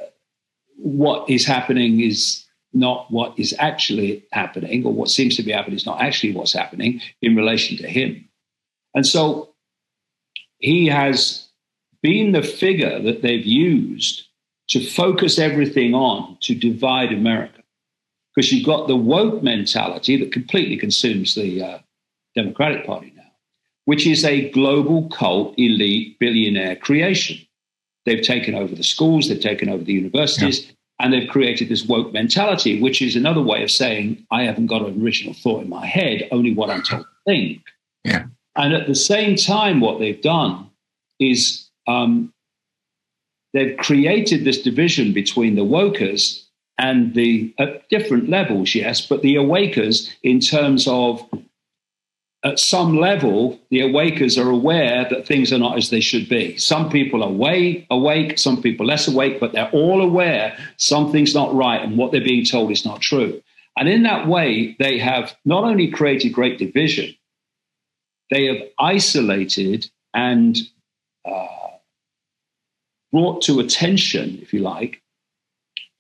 what 0.77 1.30
is 1.30 1.45
happening 1.45 1.99
is 1.99 2.47
not 2.73 3.10
what 3.11 3.38
is 3.39 3.56
actually 3.60 4.26
happening, 4.31 4.85
or 4.85 4.94
what 4.94 5.10
seems 5.10 5.35
to 5.38 5.44
be 5.44 5.52
happening 5.52 5.77
is 5.77 5.85
not 5.85 6.02
actually 6.02 6.34
what's 6.34 6.53
happening 6.53 7.02
in 7.22 7.35
relation 7.35 7.77
to 7.77 7.88
him. 7.88 8.27
And 8.94 9.06
so 9.06 9.53
he 10.60 10.88
has 10.88 11.48
been 12.02 12.31
the 12.31 12.44
figure 12.44 13.02
that 13.02 13.22
they've 13.22 13.45
used 13.45 14.27
to 14.69 14.85
focus 14.85 15.39
everything 15.39 15.94
on 15.94 16.38
to 16.41 16.53
divide 16.53 17.11
America. 17.11 17.61
Because 18.35 18.52
you've 18.52 18.65
got 18.65 18.88
the 18.88 18.95
woke 18.95 19.41
mentality 19.41 20.18
that 20.18 20.31
completely 20.31 20.77
consumes 20.77 21.34
the 21.34 21.64
uh, 21.64 21.80
Democratic 22.35 22.85
Party 22.85 23.11
now, 23.15 23.31
which 23.85 24.06
is 24.06 24.23
a 24.23 24.52
global 24.52 25.10
cult 25.10 25.56
elite 25.57 26.19
billionaire 26.19 26.76
creation. 26.76 27.38
They've 28.06 28.22
taken 28.22 28.53
over 28.53 28.76
the 28.76 28.84
schools, 28.84 29.27
they've 29.27 29.39
taken 29.39 29.69
over 29.69 29.84
the 29.84 29.94
universities, 29.94 30.65
yeah. 30.65 30.72
And 30.99 31.14
they've 31.14 31.30
created 31.30 31.69
this 31.69 31.86
woke 31.86 32.11
mentality, 32.11 32.82
which 32.82 33.02
is 33.02 33.15
another 33.15 33.41
way 33.41 33.64
of 33.64 33.72
saying, 33.72 34.26
I 34.32 34.44
haven't 34.44 34.68
got 34.68 34.82
an 34.82 35.02
original 35.02 35.34
thought 35.34 35.61
in 35.61 35.69
my 35.69 35.86
head, 35.86 36.28
only 36.32 36.53
what 36.53 36.69
I'm 36.69 36.82
told 36.82 37.03
to 37.03 37.07
think. 37.26 37.61
Yeah. 38.03 38.26
And 38.56 38.74
at 38.74 38.88
the 38.88 38.95
same 38.95 39.36
time, 39.36 39.80
what 39.80 39.99
they've 39.99 40.22
done 40.22 40.69
is 41.19 41.69
um, 41.88 42.34
they've 43.53 43.78
created 43.78 44.44
this 44.44 44.61
division 44.61 45.14
between 45.14 45.56
the 45.56 45.61
wokers 45.61 46.44
and 46.80 47.14
the 47.14 47.53
at 47.57 47.88
different 47.90 48.30
levels, 48.30 48.76
yes, 48.76 49.06
but 49.06 49.22
the 49.22 49.36
awakers 49.36 50.15
in 50.24 50.40
terms 50.40 50.88
of 50.88 51.28
at 52.43 52.59
some 52.59 52.97
level, 52.97 53.59
the 53.72 53.81
awakers 53.81 54.38
are 54.38 54.49
aware 54.49 55.07
that 55.09 55.26
things 55.26 55.51
are 55.51 55.57
not 55.57 55.77
as 55.77 55.89
they 55.89 55.99
should 55.99 56.30
be. 56.30 56.55
Some 56.57 56.89
people 56.89 57.23
are 57.23 57.31
way 57.31 57.88
awake, 57.89 58.38
some 58.38 58.61
people 58.61 58.85
less 58.85 59.07
awake, 59.07 59.39
but 59.39 59.53
they're 59.53 59.72
all 59.72 60.01
aware 60.01 60.57
something's 60.77 61.34
not 61.34 61.53
right 61.53 61.81
and 61.81 61.97
what 61.97 62.11
they're 62.11 62.22
being 62.22 62.45
told 62.45 62.72
is 62.72 62.85
not 62.85 63.01
true. 63.01 63.41
And 63.76 63.89
in 63.89 64.03
that 64.03 64.27
way, 64.27 64.76
they 64.80 64.99
have 64.99 65.35
not 65.45 65.64
only 65.64 65.89
created 65.89 66.34
great 66.34 66.57
division, 66.57 67.15
they 68.30 68.45
have 68.45 68.68
isolated 68.80 69.89
and 70.14 70.57
uh, 71.26 71.47
brought 73.11 73.41
to 73.43 73.59
attention, 73.59 74.39
if 74.41 74.53
you 74.53 74.59
like, 74.59 75.01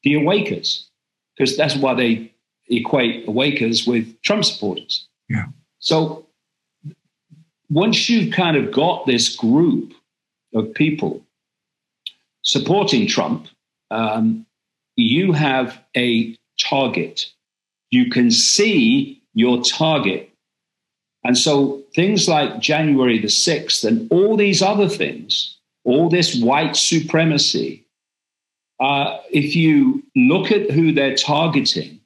the 0.03 0.15
awakers, 0.15 0.89
because 1.35 1.57
that's 1.57 1.75
why 1.75 1.93
they 1.93 2.33
equate 2.69 3.27
awakers 3.27 3.87
with 3.87 4.21
Trump 4.21 4.45
supporters. 4.45 5.07
Yeah. 5.29 5.45
So 5.79 6.26
once 7.69 8.09
you've 8.09 8.33
kind 8.33 8.57
of 8.57 8.71
got 8.71 9.05
this 9.05 9.35
group 9.35 9.93
of 10.53 10.73
people 10.73 11.21
supporting 12.43 13.07
Trump, 13.07 13.47
um, 13.91 14.45
you 14.95 15.31
have 15.33 15.81
a 15.95 16.35
target. 16.59 17.25
You 17.91 18.09
can 18.09 18.31
see 18.31 19.21
your 19.33 19.61
target. 19.61 20.29
And 21.23 21.37
so 21.37 21.83
things 21.93 22.27
like 22.27 22.59
January 22.59 23.19
the 23.19 23.27
6th 23.27 23.83
and 23.83 24.11
all 24.11 24.37
these 24.37 24.61
other 24.61 24.87
things 24.87 25.57
all 25.87 26.09
this 26.09 26.35
white 26.35 26.75
supremacy, 26.75 27.87
uh, 28.81 29.17
if 29.31 29.55
you 29.55 30.03
look 30.17 30.51
at 30.51 30.69
who 30.69 30.91
they're 30.91 31.15
targeting, 31.15 32.01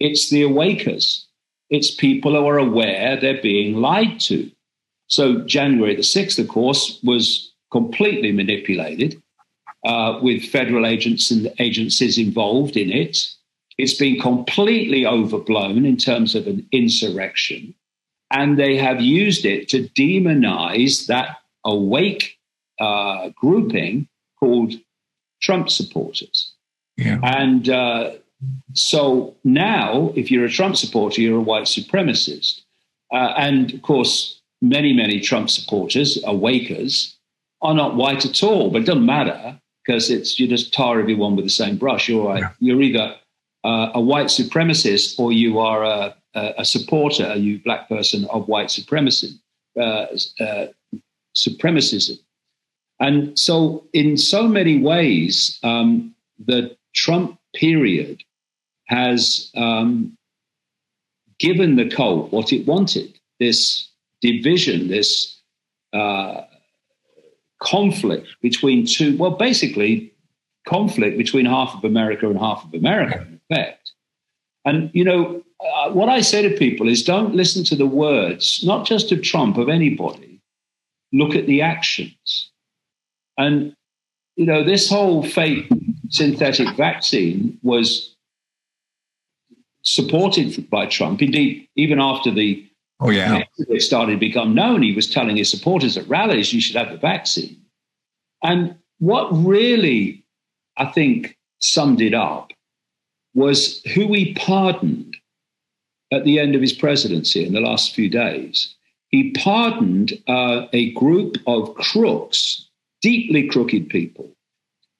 it's 0.00 0.30
the 0.30 0.42
awakers. 0.42 1.26
It's 1.70 1.90
people 1.90 2.32
who 2.32 2.46
are 2.46 2.58
aware 2.58 3.18
they're 3.18 3.40
being 3.40 3.76
lied 3.76 4.20
to. 4.20 4.50
So 5.06 5.40
January 5.40 5.96
the 5.96 6.02
6th, 6.02 6.38
of 6.38 6.48
course, 6.48 7.00
was 7.02 7.52
completely 7.70 8.32
manipulated 8.32 9.20
uh, 9.84 10.18
with 10.22 10.44
federal 10.44 10.86
agents 10.86 11.30
and 11.30 11.52
agencies 11.58 12.18
involved 12.18 12.76
in 12.76 12.90
it. 12.90 13.26
It's 13.78 13.94
been 13.94 14.20
completely 14.20 15.06
overblown 15.06 15.86
in 15.86 15.96
terms 15.96 16.34
of 16.34 16.46
an 16.46 16.66
insurrection. 16.70 17.74
And 18.30 18.58
they 18.58 18.76
have 18.76 19.00
used 19.00 19.44
it 19.44 19.68
to 19.70 19.88
demonize 19.88 21.06
that 21.06 21.38
awake 21.64 22.38
uh, 22.78 23.30
grouping 23.36 24.08
called 24.38 24.74
Trump 25.40 25.70
supporters. 25.70 26.52
Yeah. 26.96 27.18
And 27.22 27.68
uh, 27.68 28.12
so 28.74 29.36
now, 29.44 30.12
if 30.14 30.30
you're 30.30 30.44
a 30.44 30.50
Trump 30.50 30.76
supporter, 30.76 31.20
you're 31.20 31.38
a 31.38 31.42
white 31.42 31.64
supremacist. 31.64 32.62
Uh, 33.12 33.34
and 33.36 33.74
of 33.74 33.82
course, 33.82 34.40
many, 34.60 34.92
many 34.92 35.20
Trump 35.20 35.50
supporters, 35.50 36.22
awakers, 36.24 37.16
are 37.62 37.74
not 37.74 37.96
white 37.96 38.24
at 38.24 38.42
all, 38.42 38.70
but 38.70 38.82
it 38.82 38.86
doesn't 38.86 39.04
matter 39.04 39.58
because 39.84 40.10
it's 40.10 40.38
you 40.38 40.46
just 40.46 40.72
tar 40.72 41.00
everyone 41.00 41.36
with 41.36 41.44
the 41.44 41.50
same 41.50 41.76
brush. 41.76 42.08
You're, 42.08 42.38
yeah. 42.38 42.50
you're 42.60 42.82
either 42.82 43.16
uh, 43.64 43.90
a 43.94 44.00
white 44.00 44.26
supremacist 44.26 45.18
or 45.18 45.32
you 45.32 45.58
are 45.58 45.84
a, 45.84 46.16
a, 46.34 46.54
a, 46.58 46.64
supporter, 46.64 47.34
you 47.34 47.60
black 47.62 47.88
person, 47.88 48.24
of 48.26 48.48
white 48.48 48.70
supremacy, 48.70 49.38
uh, 49.78 50.06
uh, 50.40 50.66
supremacism. 51.36 52.18
And 53.00 53.38
so, 53.38 53.86
in 53.92 54.16
so 54.16 54.46
many 54.46 54.78
ways, 54.78 55.58
um, 55.62 56.14
the 56.38 56.76
Trump 56.94 57.38
period 57.54 58.22
has 58.90 59.52
um, 59.56 60.16
given 61.38 61.76
the 61.76 61.88
cult 61.88 62.32
what 62.32 62.52
it 62.52 62.66
wanted 62.66 63.18
this 63.38 63.88
division, 64.20 64.88
this 64.88 65.40
uh, 65.92 66.42
conflict 67.62 68.26
between 68.42 68.84
two, 68.84 69.16
well, 69.16 69.30
basically, 69.30 70.12
conflict 70.66 71.16
between 71.16 71.46
half 71.46 71.74
of 71.74 71.84
America 71.84 72.28
and 72.28 72.38
half 72.38 72.64
of 72.64 72.74
America, 72.74 73.26
in 73.26 73.40
effect. 73.48 73.92
And, 74.64 74.90
you 74.92 75.04
know, 75.04 75.42
uh, 75.60 75.90
what 75.90 76.08
I 76.08 76.20
say 76.20 76.42
to 76.42 76.56
people 76.56 76.88
is 76.88 77.04
don't 77.04 77.34
listen 77.34 77.62
to 77.64 77.76
the 77.76 77.86
words, 77.86 78.62
not 78.64 78.86
just 78.86 79.12
of 79.12 79.22
Trump, 79.22 79.56
of 79.56 79.68
anybody. 79.68 80.40
Look 81.12 81.34
at 81.36 81.46
the 81.46 81.62
actions. 81.62 82.50
And, 83.38 83.74
you 84.36 84.46
know, 84.46 84.64
this 84.64 84.90
whole 84.90 85.22
fake 85.22 85.68
synthetic 86.08 86.76
vaccine 86.76 87.58
was 87.62 88.09
supported 89.82 90.68
by 90.70 90.86
Trump. 90.86 91.22
Indeed, 91.22 91.68
even 91.76 92.00
after 92.00 92.30
the 92.30 92.66
oh 93.00 93.10
yeah 93.10 93.44
it 93.58 93.82
started 93.82 94.12
to 94.12 94.18
become 94.18 94.54
known, 94.54 94.82
he 94.82 94.94
was 94.94 95.08
telling 95.08 95.36
his 95.36 95.50
supporters 95.50 95.96
at 95.96 96.08
rallies, 96.08 96.52
"You 96.52 96.60
should 96.60 96.76
have 96.76 96.90
the 96.90 96.98
vaccine." 96.98 97.56
And 98.42 98.76
what 98.98 99.28
really, 99.32 100.24
I 100.76 100.86
think, 100.86 101.36
summed 101.58 102.00
it 102.00 102.14
up 102.14 102.52
was 103.34 103.82
who 103.94 104.12
he 104.12 104.34
pardoned 104.34 105.16
at 106.12 106.24
the 106.24 106.38
end 106.38 106.54
of 106.54 106.60
his 106.60 106.72
presidency 106.72 107.44
in 107.44 107.52
the 107.52 107.60
last 107.60 107.94
few 107.94 108.08
days. 108.08 108.74
He 109.08 109.32
pardoned 109.32 110.12
uh, 110.28 110.66
a 110.72 110.92
group 110.92 111.36
of 111.46 111.74
crooks 111.74 112.68
deeply 113.02 113.46
crooked 113.48 113.88
people, 113.88 114.30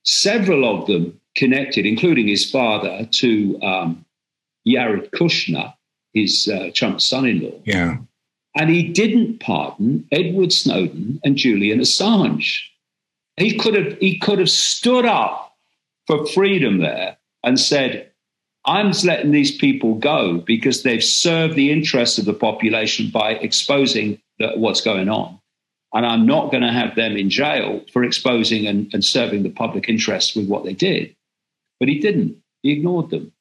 several 0.05 0.65
of 0.65 0.87
them 0.87 1.21
connected, 1.37 1.87
including 1.87 2.29
his 2.29 2.51
father, 2.51 3.07
to 3.11 3.61
um, 3.63 4.05
Jared 4.67 5.11
Kushner, 5.13 5.75
his 6.13 6.49
uh, 6.49 6.71
Trump's 6.75 7.05
son-in-law. 7.05 7.61
Yeah. 7.65 7.99
And 8.57 8.71
he 8.71 8.83
didn't 8.83 9.41
pardon 9.41 10.07
Edward 10.11 10.53
Snowden 10.53 11.21
and 11.25 11.37
Julian 11.37 11.81
Assange. 11.81 12.59
He 13.37 13.57
could 13.57 13.75
have 13.75 13.99
he 13.99 14.19
could 14.19 14.39
have 14.39 14.51
stood 14.51 15.07
up 15.07 15.57
for 16.07 16.27
freedom 16.27 16.79
there 16.79 17.17
and 17.45 17.59
said, 17.59 18.11
I'm 18.67 18.93
letting 19.05 19.31
these 19.31 19.57
people 19.57 19.95
go 19.95 20.39
because 20.39 20.83
they've 20.83 21.03
served 21.03 21.55
the 21.55 21.73
interests 21.73 22.19
of 22.19 22.25
the 22.25 22.35
population 22.35 23.11
by 23.11 23.33
exposing 23.33 24.21
the, 24.39 24.49
what's 24.57 24.81
going 24.81 25.09
on. 25.09 25.39
And 25.95 26.05
I'm 26.05 26.27
not 26.27 26.51
going 26.51 26.63
to 26.63 26.73
have 26.73 26.95
them 26.95 27.17
in 27.17 27.31
jail 27.31 27.85
for 27.93 28.05
exposing 28.05 28.67
and, 28.67 28.93
and 28.93 29.05
serving 29.05 29.43
the 29.43 29.51
public 29.51 29.89
interest 29.89 30.37
with 30.37 30.47
what 30.47 30.65
they 30.65 30.75
did. 30.75 31.17
But 31.79 31.89
he 31.89 31.99
didn't. 31.99 32.37
He 32.63 32.73
ignored 32.73 33.11
them. 33.11 33.33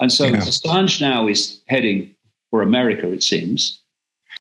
And 0.00 0.12
so 0.12 0.26
yeah. 0.26 0.36
Assange 0.36 1.00
now 1.00 1.28
is 1.28 1.60
heading 1.66 2.14
for 2.50 2.62
America, 2.62 3.10
it 3.10 3.22
seems. 3.22 3.80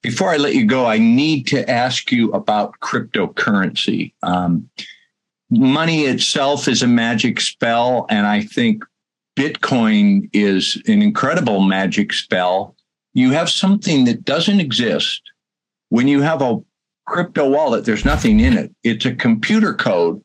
Before 0.02 0.30
I 0.30 0.38
let 0.38 0.56
you 0.56 0.66
go, 0.66 0.86
I 0.86 0.98
need 0.98 1.48
to 1.48 1.70
ask 1.70 2.12
you 2.12 2.32
about 2.32 2.80
cryptocurrency. 2.82 4.14
Um, 4.24 4.70
money 5.50 6.06
itself 6.06 6.68
is 6.68 6.84
a 6.84 6.88
magic 6.88 7.42
spell, 7.42 8.06
and 8.10 8.28
I 8.28 8.44
think 8.44 8.84
Bitcoin 9.38 10.30
is 10.34 10.82
an 10.88 11.02
incredible 11.02 11.62
magic 11.62 12.14
spell. 12.14 12.76
You 13.14 13.32
have 13.32 13.50
something 13.50 14.06
that 14.06 14.24
doesn't 14.24 14.60
exist. 14.60 15.22
When 15.90 16.08
you 16.08 16.22
have 16.22 16.42
a 16.42 16.60
crypto 17.06 17.50
wallet, 17.50 17.86
there's 17.86 18.06
nothing 18.06 18.40
in 18.40 18.54
it. 18.58 18.72
It's 18.84 19.06
a 19.06 19.16
computer 19.16 19.74
code 19.74 20.22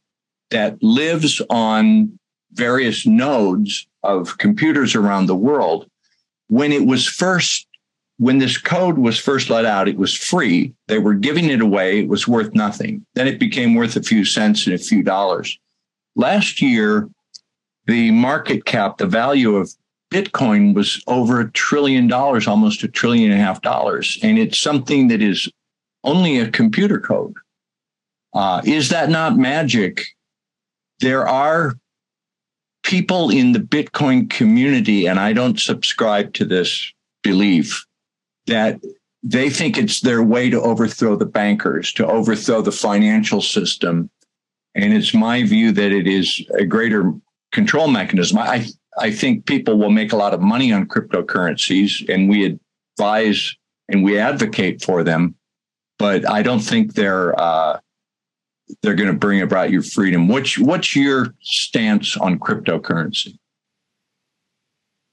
that 0.51 0.83
lives 0.83 1.41
on 1.49 2.19
various 2.55 3.07
nodes 3.07 3.87
of 4.03 4.39
computers 4.39 4.95
around 4.95 5.27
the 5.27 5.35
world. 5.35 5.89
When 6.49 6.73
it 6.73 6.87
was 6.87 7.07
first, 7.07 7.67
when 8.19 8.39
this 8.39 8.59
code 8.59 8.99
was 8.99 9.19
first 9.19 9.51
let 9.51 9.65
out, 9.65 9.89
it 9.89 9.97
was 9.97 10.15
free. 10.15 10.75
They 10.89 10.99
were 10.99 11.15
giving 11.15 11.47
it 11.47 11.61
away. 11.61 12.01
It 12.01 12.09
was 12.09 12.29
worth 12.29 12.55
nothing. 12.55 13.05
Then 13.15 13.27
it 13.27 13.41
became 13.41 13.75
worth 13.75 13.97
a 13.97 14.03
few 14.03 14.25
cents 14.25 14.67
and 14.67 14.75
a 14.75 14.79
few 14.79 15.03
dollars. 15.03 15.59
Last 16.15 16.61
year, 16.61 17.09
the 17.87 18.11
market 18.11 18.65
cap, 18.65 18.99
the 18.99 19.07
value 19.07 19.57
of 19.57 19.73
Bitcoin 20.13 20.75
was 20.75 21.03
over 21.07 21.41
a 21.41 21.51
trillion 21.53 22.07
dollars, 22.07 22.47
almost 22.47 22.83
a 22.83 22.89
trillion 22.89 23.33
and 23.33 23.41
a 23.41 23.45
half 23.45 23.63
dollars. 23.63 24.19
And 24.23 24.39
it's 24.39 24.59
something 24.59 25.09
that 25.09 25.23
is 25.23 25.51
only 26.05 26.39
a 26.39 26.51
computer 26.51 27.01
code. 27.01 27.35
Uh, 28.35 28.61
is 28.65 28.91
that 28.91 29.09
not 29.09 29.39
magic? 29.39 30.05
There 31.01 31.27
are 31.27 31.75
people 32.83 33.31
in 33.31 33.53
the 33.53 33.59
Bitcoin 33.59 34.29
community, 34.29 35.07
and 35.07 35.19
I 35.19 35.33
don't 35.33 35.59
subscribe 35.59 36.33
to 36.35 36.45
this 36.45 36.93
belief, 37.23 37.87
that 38.47 38.81
they 39.23 39.49
think 39.51 39.79
it's 39.79 40.01
their 40.01 40.23
way 40.23 40.51
to 40.51 40.61
overthrow 40.61 41.17
the 41.17 41.27
bankers, 41.27 41.93
to 41.95 42.07
overthrow 42.07 42.61
the 42.61 42.73
financial 42.73 43.41
system. 43.41 44.11
And 44.75 44.93
it's 44.93 45.15
my 45.15 45.45
view 45.45 45.73
that 45.73 45.93
it 45.93 46.07
is 46.07 46.45
a 46.59 46.65
greater 46.65 47.13
control 47.53 47.89
mechanism. 47.89 48.39
I, 48.39 48.67
I 48.99 49.11
think 49.11 49.47
people 49.47 49.79
will 49.79 49.91
make 49.91 50.13
a 50.13 50.17
lot 50.17 50.35
of 50.35 50.41
money 50.41 50.73
on 50.73 50.87
cryptocurrencies, 50.87 52.09
and 52.13 52.29
we 52.29 52.59
advise 52.99 53.55
and 53.89 54.03
we 54.03 54.19
advocate 54.19 54.83
for 54.83 55.05
them, 55.05 55.35
but 55.99 56.29
I 56.29 56.43
don't 56.43 56.61
think 56.61 56.95
they're 56.95 57.39
uh, 57.39 57.79
they're 58.83 58.95
going 58.95 59.11
to 59.11 59.17
bring 59.17 59.43
about 59.43 59.71
your 59.71 59.83
freedom. 59.83 60.29
What's 60.29 60.59
what's 60.59 60.97
your 60.97 61.35
stance 61.41 62.17
on 62.17 62.39
cryptocurrency? 62.39 63.39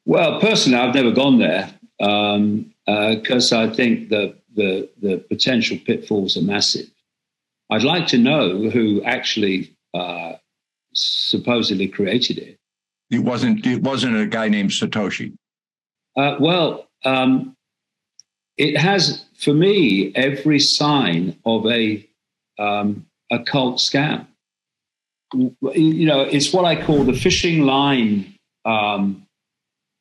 Well, 0.06 0.40
personally, 0.40 0.80
I've 0.80 0.96
never 0.96 1.12
gone 1.12 1.40
there 1.40 1.72
because 1.98 3.52
um, 3.52 3.60
uh, 3.60 3.64
I 3.64 3.74
think 3.74 4.10
the, 4.10 4.36
the 4.56 4.90
the 5.02 5.18
potential 5.18 5.78
pitfalls 5.86 6.38
are 6.38 6.42
massive. 6.42 6.90
I'd 7.70 7.84
like 7.84 8.08
to 8.08 8.18
know 8.18 8.70
who 8.70 9.04
actually 9.04 9.76
uh, 9.94 10.34
supposedly 10.94 11.88
created 11.88 12.40
it. 12.40 12.58
It 13.12 13.20
wasn't. 13.20 13.66
It 13.66 13.82
wasn't 13.82 14.18
a 14.18 14.26
guy 14.26 14.50
named 14.50 14.72
Satoshi. 14.72 15.34
Uh, 16.16 16.38
well, 16.40 16.88
um, 17.06 17.56
it 18.58 18.78
has 18.78 19.26
for 19.38 19.54
me 19.54 20.12
every 20.16 20.60
sign 20.60 21.38
of 21.46 21.66
a 21.68 22.06
um, 22.58 23.06
a 23.32 23.40
cult 23.40 23.78
scam. 23.78 24.28
You 25.34 26.06
know, 26.06 26.22
it's 26.22 26.52
what 26.52 26.66
I 26.66 26.82
call 26.82 27.04
the 27.04 27.14
fishing 27.14 27.62
line. 27.62 28.36
Um, 28.66 29.26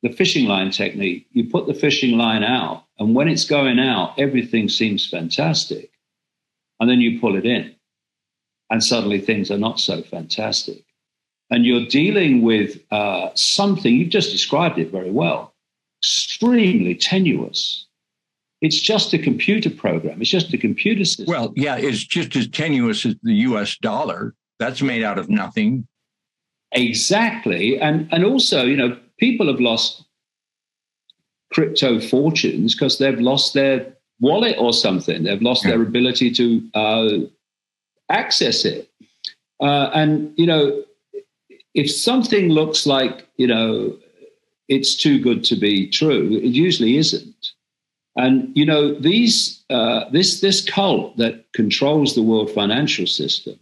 the 0.01 0.09
fishing 0.09 0.47
line 0.47 0.71
technique. 0.71 1.27
You 1.31 1.49
put 1.49 1.67
the 1.67 1.73
fishing 1.73 2.17
line 2.17 2.43
out, 2.43 2.85
and 2.99 3.13
when 3.13 3.27
it's 3.27 3.43
going 3.43 3.79
out, 3.79 4.17
everything 4.17 4.69
seems 4.69 5.07
fantastic, 5.07 5.91
and 6.79 6.89
then 6.89 7.01
you 7.01 7.19
pull 7.19 7.35
it 7.35 7.45
in, 7.45 7.75
and 8.69 8.83
suddenly 8.83 9.19
things 9.19 9.51
are 9.51 9.57
not 9.57 9.79
so 9.79 10.01
fantastic 10.01 10.85
and 11.49 11.65
you're 11.65 11.85
dealing 11.85 12.41
with 12.41 12.79
uh, 12.91 13.29
something, 13.35 13.95
you've 13.95 14.09
just 14.09 14.31
described 14.31 14.77
it 14.77 14.91
very 14.91 15.11
well, 15.11 15.53
extremely 16.01 16.95
tenuous. 16.95 17.87
It's 18.61 18.79
just 18.79 19.13
a 19.13 19.17
computer 19.17 19.69
program. 19.69 20.21
It's 20.21 20.29
just 20.29 20.53
a 20.53 20.57
computer 20.57 21.05
system. 21.05 21.27
Well, 21.27 21.53
yeah, 21.55 21.77
it's 21.77 22.03
just 22.03 22.35
as 22.35 22.47
tenuous 22.47 23.05
as 23.05 23.15
the 23.23 23.33
US 23.33 23.77
dollar. 23.77 24.35
That's 24.59 24.81
made 24.81 25.03
out 25.03 25.17
of 25.17 25.29
nothing. 25.29 25.87
Exactly. 26.73 27.79
And, 27.79 28.09
and 28.11 28.25
also, 28.25 28.65
you 28.65 28.75
know, 28.75 28.97
people 29.17 29.47
have 29.47 29.61
lost 29.61 30.03
crypto 31.53 31.99
fortunes 31.99 32.75
because 32.75 32.97
they've 32.97 33.19
lost 33.19 33.53
their 33.53 33.93
wallet 34.19 34.55
or 34.59 34.73
something. 34.73 35.23
They've 35.23 35.41
lost 35.41 35.63
yeah. 35.63 35.71
their 35.71 35.81
ability 35.81 36.31
to 36.31 36.69
uh, 36.73 37.09
access 38.09 38.65
it. 38.65 38.89
Uh, 39.61 39.89
and, 39.93 40.33
you 40.37 40.45
know, 40.45 40.83
if 41.73 41.89
something 41.89 42.49
looks 42.49 42.85
like, 42.85 43.27
you 43.37 43.47
know, 43.47 43.97
it's 44.67 44.95
too 44.95 45.19
good 45.19 45.43
to 45.45 45.55
be 45.55 45.89
true, 45.89 46.39
it 46.43 46.49
usually 46.49 46.97
isn't. 46.97 47.53
And 48.19 48.51
you 48.53 48.65
know, 48.65 48.93
these 48.93 49.63
uh, 49.69 50.09
this 50.09 50.41
this 50.41 50.61
cult 50.61 51.15
that 51.15 51.45
controls 51.53 52.15
the 52.15 52.21
world 52.21 52.51
financial 52.51 53.07
system 53.07 53.57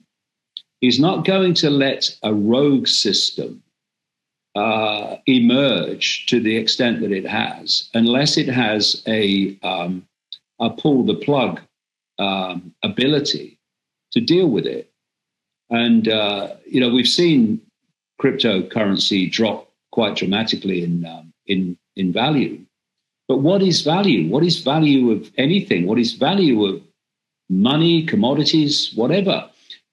is 0.82 1.00
not 1.00 1.26
going 1.26 1.54
to 1.56 1.70
let 1.70 2.18
a 2.24 2.34
rogue 2.34 2.88
system 2.88 3.62
uh, 4.56 5.18
emerge 5.28 6.26
to 6.26 6.40
the 6.40 6.58
extent 6.58 7.02
that 7.02 7.12
it 7.12 7.28
has, 7.28 7.88
unless 7.94 8.36
it 8.36 8.48
has 8.48 9.04
a 9.06 9.56
um, 9.62 10.08
a 10.60 10.72
pull 10.72 11.06
the 11.06 11.14
plug 11.14 11.62
um, 12.18 12.74
ability 12.82 13.60
to 14.14 14.20
deal 14.20 14.50
with 14.50 14.66
it. 14.66 14.90
And 15.70 16.08
uh, 16.08 16.56
you 16.66 16.80
know, 16.80 16.90
we've 16.90 17.08
seen 17.22 17.62
cryptocurrency 18.20 19.32
drop 19.32 19.72
quite 19.92 20.16
dramatically 20.16 20.84
in 20.84 21.06
um, 21.06 21.32
in 21.46 21.78
in 21.96 22.12
value. 22.12 22.66
But 23.28 23.38
what 23.38 23.62
is 23.62 23.82
value? 23.82 24.30
What 24.30 24.44
is 24.44 24.60
value 24.60 25.12
of 25.12 25.30
anything? 25.38 25.86
What 25.86 26.00
is 26.00 26.14
value 26.14 26.66
of 26.66 26.82
money, 27.50 28.06
commodities, 28.06 28.92
whatever? 28.96 29.50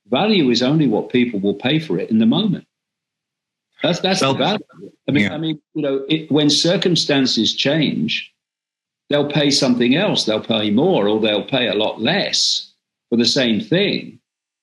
Value 0.08 0.50
is 0.50 0.62
only 0.62 0.86
what 0.86 1.08
people 1.08 1.40
will 1.40 1.54
pay 1.54 1.78
for 1.78 1.98
it 1.98 2.10
in 2.10 2.18
the 2.18 2.26
moment. 2.26 2.66
That's 3.82 4.00
that's 4.00 4.20
well, 4.20 4.34
the 4.34 4.38
value. 4.38 4.92
I 5.08 5.12
mean, 5.12 5.24
yeah. 5.24 5.34
I 5.34 5.38
mean, 5.38 5.60
you 5.74 5.82
know, 5.82 6.04
it, 6.08 6.30
when 6.30 6.48
circumstances 6.48 7.54
change, 7.54 8.32
they'll 9.10 9.30
pay 9.30 9.50
something 9.50 9.96
else. 9.96 10.24
They'll 10.24 10.40
pay 10.40 10.70
more, 10.70 11.08
or 11.08 11.20
they'll 11.20 11.44
pay 11.46 11.68
a 11.68 11.74
lot 11.74 12.00
less 12.00 12.72
for 13.10 13.16
the 13.16 13.26
same 13.26 13.60
thing, 13.60 14.20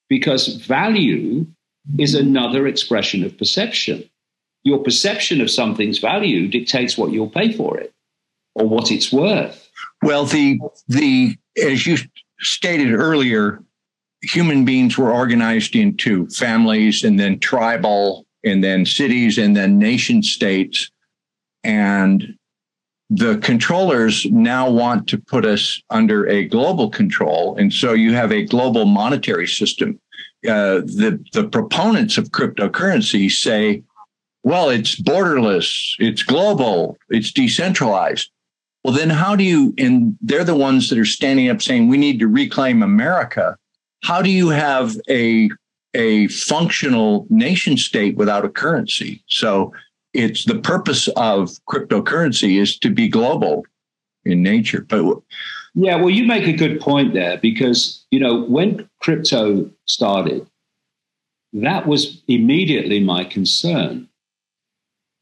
because 0.10 0.56
value 0.56 1.45
is 1.99 2.15
another 2.15 2.68
expression 2.68 3.23
of 3.23 3.38
perception. 3.38 4.10
Your 4.64 4.80
perception 4.80 5.41
of 5.41 5.49
something's 5.49 5.98
value 5.98 6.48
dictates 6.48 6.98
what 6.98 7.11
you'll 7.11 7.30
pay 7.30 7.52
for 7.52 7.77
it 7.77 7.93
or 8.55 8.67
what 8.67 8.91
it's 8.91 9.11
worth. 9.11 9.69
Well, 10.01 10.25
the 10.25 10.59
the 10.87 11.35
as 11.61 11.85
you 11.85 11.97
stated 12.39 12.93
earlier, 12.93 13.63
human 14.21 14.65
beings 14.65 14.97
were 14.97 15.11
organized 15.11 15.75
into 15.75 16.27
families 16.27 17.03
and 17.03 17.19
then 17.19 17.39
tribal 17.39 18.25
and 18.43 18.63
then 18.63 18.85
cities 18.85 19.37
and 19.37 19.55
then 19.55 19.77
nation 19.77 20.23
states. 20.23 20.89
And 21.63 22.35
the 23.09 23.37
controllers 23.37 24.25
now 24.25 24.69
want 24.69 25.07
to 25.09 25.17
put 25.17 25.45
us 25.45 25.81
under 25.89 26.27
a 26.27 26.45
global 26.45 26.89
control. 26.89 27.55
And 27.57 27.71
so 27.71 27.93
you 27.93 28.13
have 28.13 28.31
a 28.31 28.45
global 28.45 28.85
monetary 28.85 29.47
system 29.47 29.99
uh, 30.47 30.81
the 30.81 31.23
the 31.33 31.47
proponents 31.47 32.17
of 32.17 32.29
cryptocurrency 32.29 33.29
say, 33.29 33.83
well, 34.43 34.69
it's 34.69 34.99
borderless, 34.99 35.93
it's 35.99 36.23
global, 36.23 36.97
it's 37.09 37.31
decentralized. 37.31 38.31
Well, 38.83 38.93
then 38.93 39.09
how 39.09 39.35
do 39.35 39.43
you? 39.43 39.73
And 39.77 40.17
they're 40.21 40.43
the 40.43 40.55
ones 40.55 40.89
that 40.89 40.97
are 40.97 41.05
standing 41.05 41.49
up 41.49 41.61
saying 41.61 41.87
we 41.87 41.97
need 41.97 42.19
to 42.19 42.27
reclaim 42.27 42.81
America. 42.81 43.57
How 44.03 44.21
do 44.21 44.31
you 44.31 44.49
have 44.49 44.95
a 45.09 45.49
a 45.93 46.27
functional 46.29 47.27
nation 47.29 47.77
state 47.77 48.15
without 48.15 48.45
a 48.45 48.49
currency? 48.49 49.23
So 49.27 49.73
it's 50.13 50.45
the 50.45 50.59
purpose 50.59 51.07
of 51.09 51.51
cryptocurrency 51.69 52.59
is 52.59 52.77
to 52.79 52.89
be 52.89 53.07
global 53.07 53.65
in 54.25 54.41
nature. 54.41 54.81
But 54.81 55.19
yeah, 55.73 55.95
well, 55.95 56.09
you 56.09 56.25
make 56.25 56.47
a 56.47 56.53
good 56.53 56.81
point 56.81 57.13
there 57.13 57.37
because 57.37 58.05
you 58.09 58.19
know 58.19 58.43
when 58.43 58.89
crypto 58.99 59.69
started, 59.85 60.47
that 61.53 61.87
was 61.87 62.21
immediately 62.27 62.99
my 62.99 63.23
concern. 63.23 64.07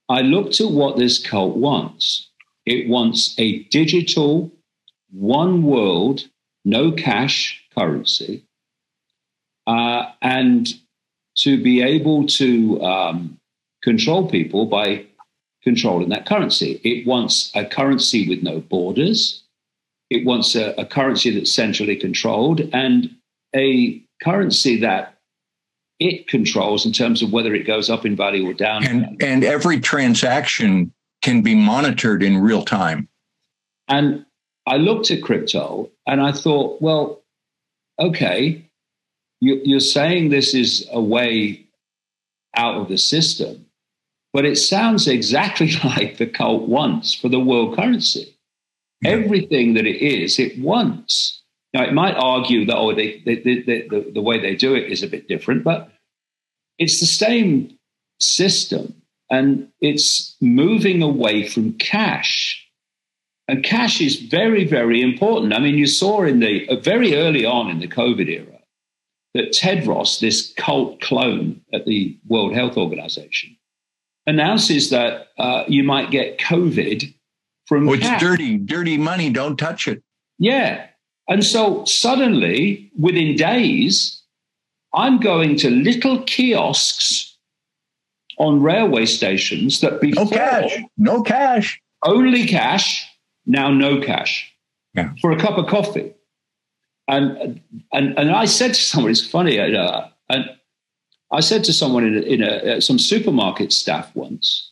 I 0.08 0.22
looked 0.22 0.60
at 0.60 0.72
what 0.72 0.98
this 0.98 1.20
cult 1.20 1.56
wants. 1.56 2.29
It 2.70 2.88
wants 2.88 3.34
a 3.40 3.64
digital, 3.64 4.52
one 5.10 5.64
world, 5.64 6.26
no 6.64 6.92
cash 6.92 7.66
currency, 7.76 8.46
uh, 9.66 10.12
and 10.22 10.72
to 11.38 11.62
be 11.64 11.82
able 11.82 12.28
to 12.28 12.80
um, 12.84 13.40
control 13.82 14.30
people 14.30 14.68
by 14.68 15.08
controlling 15.64 16.10
that 16.10 16.28
currency. 16.28 16.80
It 16.84 17.08
wants 17.08 17.52
a 17.56 17.66
currency 17.66 18.30
with 18.30 18.44
no 18.44 18.60
borders. 18.60 19.42
It 20.12 20.24
wants 20.24 20.54
a, 20.54 20.76
a 20.78 20.86
currency 20.86 21.32
that's 21.32 21.52
centrally 21.52 21.96
controlled 21.96 22.62
and 22.72 23.10
a 23.56 24.00
currency 24.22 24.80
that 24.82 25.18
it 26.00 26.28
controls 26.28 26.86
in 26.86 26.92
terms 26.92 27.24
of 27.24 27.34
whether 27.34 27.56
it 27.56 27.66
goes 27.66 27.90
up 27.90 28.06
in 28.06 28.16
value 28.16 28.48
or 28.48 28.54
down. 28.54 28.86
And, 28.86 29.22
and 29.24 29.44
every 29.44 29.80
transaction 29.80 30.94
can 31.22 31.42
be 31.42 31.56
monitored 31.56 32.24
in 32.24 32.38
real 32.38 32.64
time. 32.64 33.08
And 33.88 34.26
I 34.66 34.78
looked 34.78 35.12
at 35.12 35.24
crypto 35.24 35.90
and 36.08 36.22
I 36.22 36.32
thought, 36.32 36.82
well, 36.82 37.22
okay, 38.00 38.64
you, 39.42 39.62
you're 39.64 39.80
saying 39.80 40.30
this 40.30 40.54
is 40.54 40.88
a 40.92 41.02
way 41.02 41.66
out 42.56 42.76
of 42.76 42.88
the 42.88 42.98
system, 42.98 43.66
but 44.34 44.46
it 44.46 44.58
sounds 44.58 45.08
exactly 45.08 45.72
like 45.84 46.18
the 46.18 46.28
cult 46.28 46.68
wants 46.68 47.14
for 47.14 47.30
the 47.30 47.40
world 47.40 47.76
currency. 47.76 48.36
Yeah. 49.02 49.12
Everything 49.12 49.74
that 49.76 49.86
it 49.86 50.02
is, 50.02 50.40
it 50.40 50.60
wants. 50.60 51.42
Now, 51.74 51.84
it 51.84 51.94
might 51.94 52.16
argue 52.16 52.66
that, 52.66 52.76
oh, 52.76 52.94
they, 52.94 53.22
they, 53.26 53.36
they, 53.36 53.88
the, 53.88 54.12
the 54.14 54.22
way 54.22 54.40
they 54.40 54.56
do 54.56 54.76
it 54.76 54.92
is 54.92 55.04
a 55.04 55.08
bit 55.08 55.28
different, 55.28 55.64
but 55.64 55.92
it's 56.78 57.00
the 57.00 57.06
same 57.06 57.78
system 58.20 58.99
and 59.30 59.68
it's 59.82 60.36
moving 60.42 61.02
away 61.02 61.48
from 61.48 61.74
cash. 61.74 62.66
And 63.48 63.64
cash 63.64 64.00
is 64.00 64.20
very, 64.20 64.64
very 64.66 65.02
important. 65.02 65.54
I 65.54 65.60
mean, 65.60 65.76
you 65.76 65.88
saw 65.88 66.24
in 66.24 66.40
the 66.40 66.68
uh, 66.70 66.76
very 66.76 67.16
early 67.16 67.46
on 67.46 67.70
in 67.70 67.80
the 67.80 67.88
COVID 67.88 68.28
era 68.28 68.60
that 69.34 69.54
Tedros, 69.54 70.20
this 70.20 70.54
cult 70.54 71.02
clone 71.02 71.62
at 71.74 71.86
the 71.86 72.18
World 72.28 72.54
Health 72.54 72.78
Organization, 72.78 73.56
announces 74.28 74.90
that 74.92 75.28
uh, 75.38 75.64
you 75.68 75.84
might 75.84 76.12
get 76.12 76.38
COVID 76.40 77.14
from. 77.66 77.90
Oh, 77.90 77.94
it's 77.94 78.22
dirty, 78.22 78.58
dirty 78.58 78.98
money. 78.98 79.30
Don't 79.30 79.58
touch 79.58 79.88
it. 79.88 80.04
Yeah. 80.38 80.86
And 81.28 81.44
so 81.44 81.86
suddenly, 81.86 82.92
within 82.98 83.36
days, 83.36 84.24
I'm 84.94 85.20
going 85.20 85.56
to 85.58 85.70
little 85.70 86.24
kiosks 86.24 87.29
on 88.40 88.62
railway 88.62 89.06
stations 89.06 89.82
that 89.82 90.02
before. 90.02 90.26
No 90.26 90.32
cash. 90.32 90.78
No 90.98 91.22
cash. 91.22 91.82
Only 92.04 92.48
cash. 92.48 93.06
Now, 93.46 93.70
no 93.70 94.02
cash. 94.02 94.52
Yeah. 94.96 95.12
For 95.22 95.32
a 95.32 95.40
cup 95.40 95.58
of 95.58 95.68
coffee. 95.68 96.14
And, 97.08 97.62
and, 97.92 98.18
and 98.18 98.32
I 98.32 98.46
said 98.46 98.74
to 98.74 98.82
someone, 98.82 99.12
it's 99.12 99.28
funny, 99.28 99.60
uh, 99.60 100.08
and 100.30 100.46
I 101.32 101.40
said 101.40 101.64
to 101.66 101.74
someone 101.74 102.06
in, 102.06 102.18
a, 102.18 102.22
in 102.22 102.44
a, 102.44 102.78
uh, 102.78 102.82
some 102.82 103.00
supermarket 103.00 103.74
staff 103.74 104.16
once, 104.16 104.72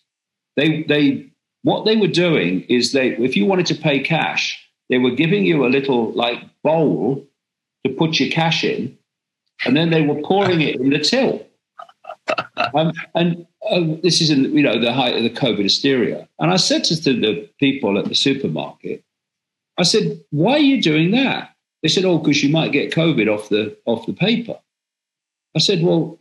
they, 0.56 0.84
they, 0.84 1.28
what 1.64 1.86
they 1.86 1.96
were 1.96 2.08
doing 2.08 2.62
is 2.70 2.92
they, 2.92 3.10
if 3.18 3.36
you 3.36 3.46
wanted 3.46 3.66
to 3.68 3.76
pay 3.76 4.00
cash, 4.00 4.64
they 4.90 5.00
were 5.00 5.12
giving 5.12 5.46
you 5.46 5.66
a 5.66 5.68
little 5.68 6.12
like 6.12 6.40
bowl 6.64 7.26
to 7.86 7.92
put 7.94 8.20
your 8.20 8.30
cash 8.30 8.64
in, 8.64 8.98
and 9.66 9.76
then 9.76 9.90
they 9.90 10.04
were 10.04 10.22
pouring 10.22 10.62
it 10.62 10.80
in 10.80 10.90
the 10.90 11.00
till. 11.00 11.46
Um, 12.74 12.92
and 13.16 13.48
uh, 13.70 13.96
this 14.02 14.22
is 14.22 14.30
in 14.30 14.56
you 14.56 14.64
know 14.64 14.80
the 14.80 14.94
height 14.94 15.16
of 15.16 15.24
the 15.24 15.30
COVID 15.30 15.64
hysteria. 15.64 16.28
And 16.40 16.52
I 16.52 16.58
said 16.58 16.84
to 16.86 16.96
the 16.96 17.50
people 17.60 17.98
at 17.98 18.06
the 18.06 18.16
supermarket, 18.16 19.04
I 19.78 19.84
said, 19.84 20.22
"Why 20.32 20.54
are 20.54 20.60
you 20.60 20.82
doing 20.82 21.12
that?" 21.12 21.56
They 21.84 21.90
said, 21.90 22.06
"Oh, 22.06 22.18
because 22.18 22.44
you 22.44 22.50
might 22.50 22.72
get 22.72 22.92
COVID 22.92 23.28
off 23.34 23.50
the 23.50 23.78
off 23.86 24.06
the 24.06 24.14
paper." 24.14 24.58
I 25.56 25.60
said, 25.60 25.84
"Well, 25.84 26.20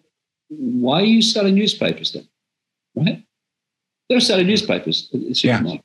why 0.49 1.01
are 1.03 1.13
you 1.17 1.23
selling 1.23 1.55
newspapers 1.55 2.13
then?" 2.13 2.29
Right? 2.95 3.23
They're 4.09 4.21
selling 4.21 4.47
newspapers 4.47 5.11
at 5.13 5.21
the 5.21 5.35
supermarket. 5.35 5.83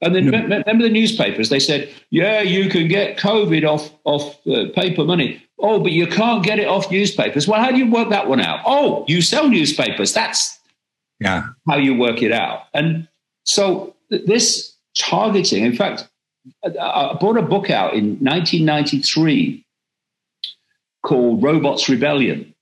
And 0.00 0.14
then 0.14 0.26
no. 0.26 0.38
remember 0.38 0.84
the 0.84 0.90
newspapers? 0.90 1.48
They 1.48 1.58
said, 1.58 1.92
"Yeah, 2.10 2.42
you 2.42 2.68
can 2.70 2.88
get 2.88 3.18
COVID 3.18 3.68
off 3.68 3.90
off 4.04 4.46
uh, 4.46 4.66
paper 4.74 5.04
money." 5.04 5.42
Oh, 5.60 5.80
but 5.80 5.90
you 5.90 6.06
can't 6.06 6.44
get 6.44 6.60
it 6.60 6.68
off 6.68 6.90
newspapers. 6.90 7.48
Well, 7.48 7.60
how 7.60 7.72
do 7.72 7.78
you 7.78 7.90
work 7.90 8.10
that 8.10 8.28
one 8.28 8.40
out? 8.40 8.60
Oh, 8.64 9.04
you 9.08 9.20
sell 9.20 9.48
newspapers. 9.48 10.12
That's 10.14 10.57
yeah 11.20 11.48
how 11.68 11.76
you 11.76 11.94
work 11.94 12.22
it 12.22 12.32
out. 12.32 12.64
And 12.74 13.08
so 13.44 13.94
this 14.10 14.74
targeting, 14.96 15.64
in 15.64 15.74
fact, 15.74 16.08
I 16.64 17.16
brought 17.20 17.36
a 17.36 17.42
book 17.42 17.70
out 17.70 17.94
in 17.94 18.16
1993 18.20 19.64
called 21.04 21.42
Robots 21.42 21.88
Rebellion, 21.88 22.54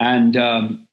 and 0.00 0.36
um, 0.36 0.88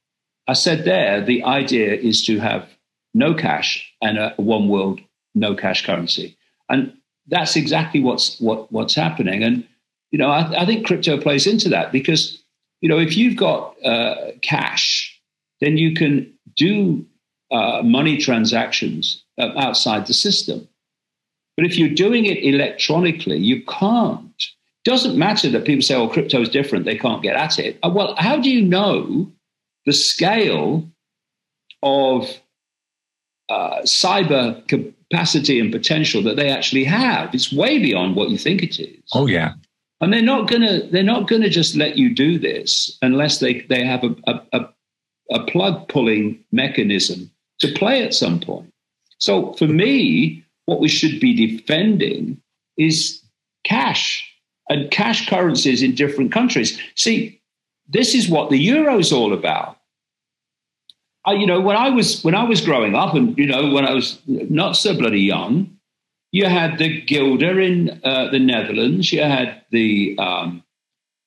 I 0.48 0.54
said 0.54 0.86
there 0.86 1.22
the 1.22 1.44
idea 1.44 1.94
is 1.94 2.24
to 2.26 2.40
have 2.40 2.68
no 3.14 3.34
cash 3.34 3.92
and 4.02 4.18
a 4.18 4.34
one 4.38 4.70
world 4.70 5.02
no 5.36 5.56
cash 5.56 5.86
currency. 5.86 6.38
And 6.70 6.94
that's 7.28 7.56
exactly 7.56 8.00
what's 8.02 8.40
what, 8.40 8.72
what's 8.72 8.96
happening. 8.96 9.44
And 9.44 9.68
you 10.12 10.20
know, 10.20 10.30
I, 10.30 10.62
I 10.62 10.66
think 10.66 10.86
crypto 10.86 11.20
plays 11.20 11.48
into 11.48 11.70
that 11.70 11.92
because 11.92 12.42
you 12.82 12.90
know 12.90 13.00
if 13.00 13.16
you've 13.16 13.38
got 13.38 13.76
uh, 13.84 14.32
cash, 14.42 15.20
then 15.60 15.78
you 15.78 15.94
can 15.94 16.34
do 16.66 17.06
uh, 17.52 17.82
money 17.84 18.18
transactions 18.18 19.24
uh, 19.38 19.50
outside 19.58 20.08
the 20.08 20.14
system. 20.14 20.68
But 21.58 21.66
if 21.66 21.78
you're 21.78 22.02
doing 22.06 22.26
it 22.26 22.44
electronically, 22.44 23.38
you 23.38 23.64
can't. 23.66 24.44
Doesn't 24.84 25.18
matter 25.18 25.50
that 25.50 25.66
people 25.66 25.84
say, 25.84 25.96
"Oh, 25.96 26.08
crypto 26.08 26.42
is 26.42 26.50
different; 26.50 26.86
they 26.86 26.98
can't 26.98 27.24
get 27.24 27.36
at 27.36 27.60
it." 27.60 27.78
Uh, 27.84 27.92
well, 27.94 28.16
how 28.18 28.36
do 28.38 28.50
you 28.50 28.62
know 28.62 29.32
the 29.86 29.94
scale 29.94 30.88
of 31.84 32.30
uh, 33.52 33.82
cyber 33.82 34.66
capacity 34.68 35.60
and 35.60 35.72
potential 35.72 36.24
that 36.24 36.38
they 36.38 36.50
actually 36.50 36.86
have. 36.86 37.34
It's 37.36 37.52
way 37.52 37.80
beyond 37.80 38.16
what 38.16 38.30
you 38.30 38.38
think 38.38 38.64
it 38.64 38.80
is. 38.80 39.04
Oh 39.14 39.28
yeah. 39.28 39.54
And 40.00 40.12
they're 40.12 40.22
not 40.22 40.50
gonna 40.50 40.88
they're 40.90 41.04
not 41.04 41.28
gonna 41.28 41.50
just 41.50 41.76
let 41.76 41.98
you 41.98 42.16
do 42.16 42.40
this 42.40 42.98
unless 43.02 43.40
they, 43.40 43.62
they 43.70 43.86
have 43.86 44.04
a, 44.04 44.16
a, 44.26 44.42
a 44.54 44.70
plug 45.40 45.88
pulling 45.88 46.44
mechanism 46.52 47.32
to 47.60 47.72
play 47.74 48.04
at 48.04 48.14
some 48.14 48.40
point. 48.40 48.72
So 49.18 49.54
for 49.54 49.68
me, 49.68 50.44
what 50.66 50.80
we 50.80 50.88
should 50.88 51.20
be 51.20 51.34
defending 51.34 52.42
is 52.78 53.22
cash 53.64 54.28
and 54.70 54.90
cash 54.92 55.28
currencies 55.28 55.84
in 55.84 55.96
different 55.96 56.32
countries. 56.32 56.80
See, 56.96 57.42
this 57.88 58.16
is 58.16 58.30
what 58.30 58.50
the 58.50 58.58
euro 58.58 58.98
is 58.98 59.12
all 59.12 59.34
about. 59.34 59.78
I, 61.26 61.34
you 61.34 61.46
know, 61.46 61.62
when 61.62 61.78
I 61.78 61.90
was 61.90 62.24
when 62.24 62.36
I 62.36 62.44
was 62.44 62.62
growing 62.62 62.96
up, 62.96 63.14
and 63.14 63.38
you 63.38 63.46
know, 63.46 63.72
when 63.72 63.86
I 63.86 63.94
was 63.94 64.20
not 64.26 64.76
so 64.76 64.98
bloody 64.98 65.22
young, 65.22 65.78
you 66.32 66.46
had 66.46 66.80
the 66.80 67.02
guilder 67.02 67.60
in 67.60 68.02
uh, 68.04 68.32
the 68.32 68.40
Netherlands, 68.40 69.12
you 69.12 69.22
had 69.22 69.62
the 69.70 70.16
um, 70.18 70.64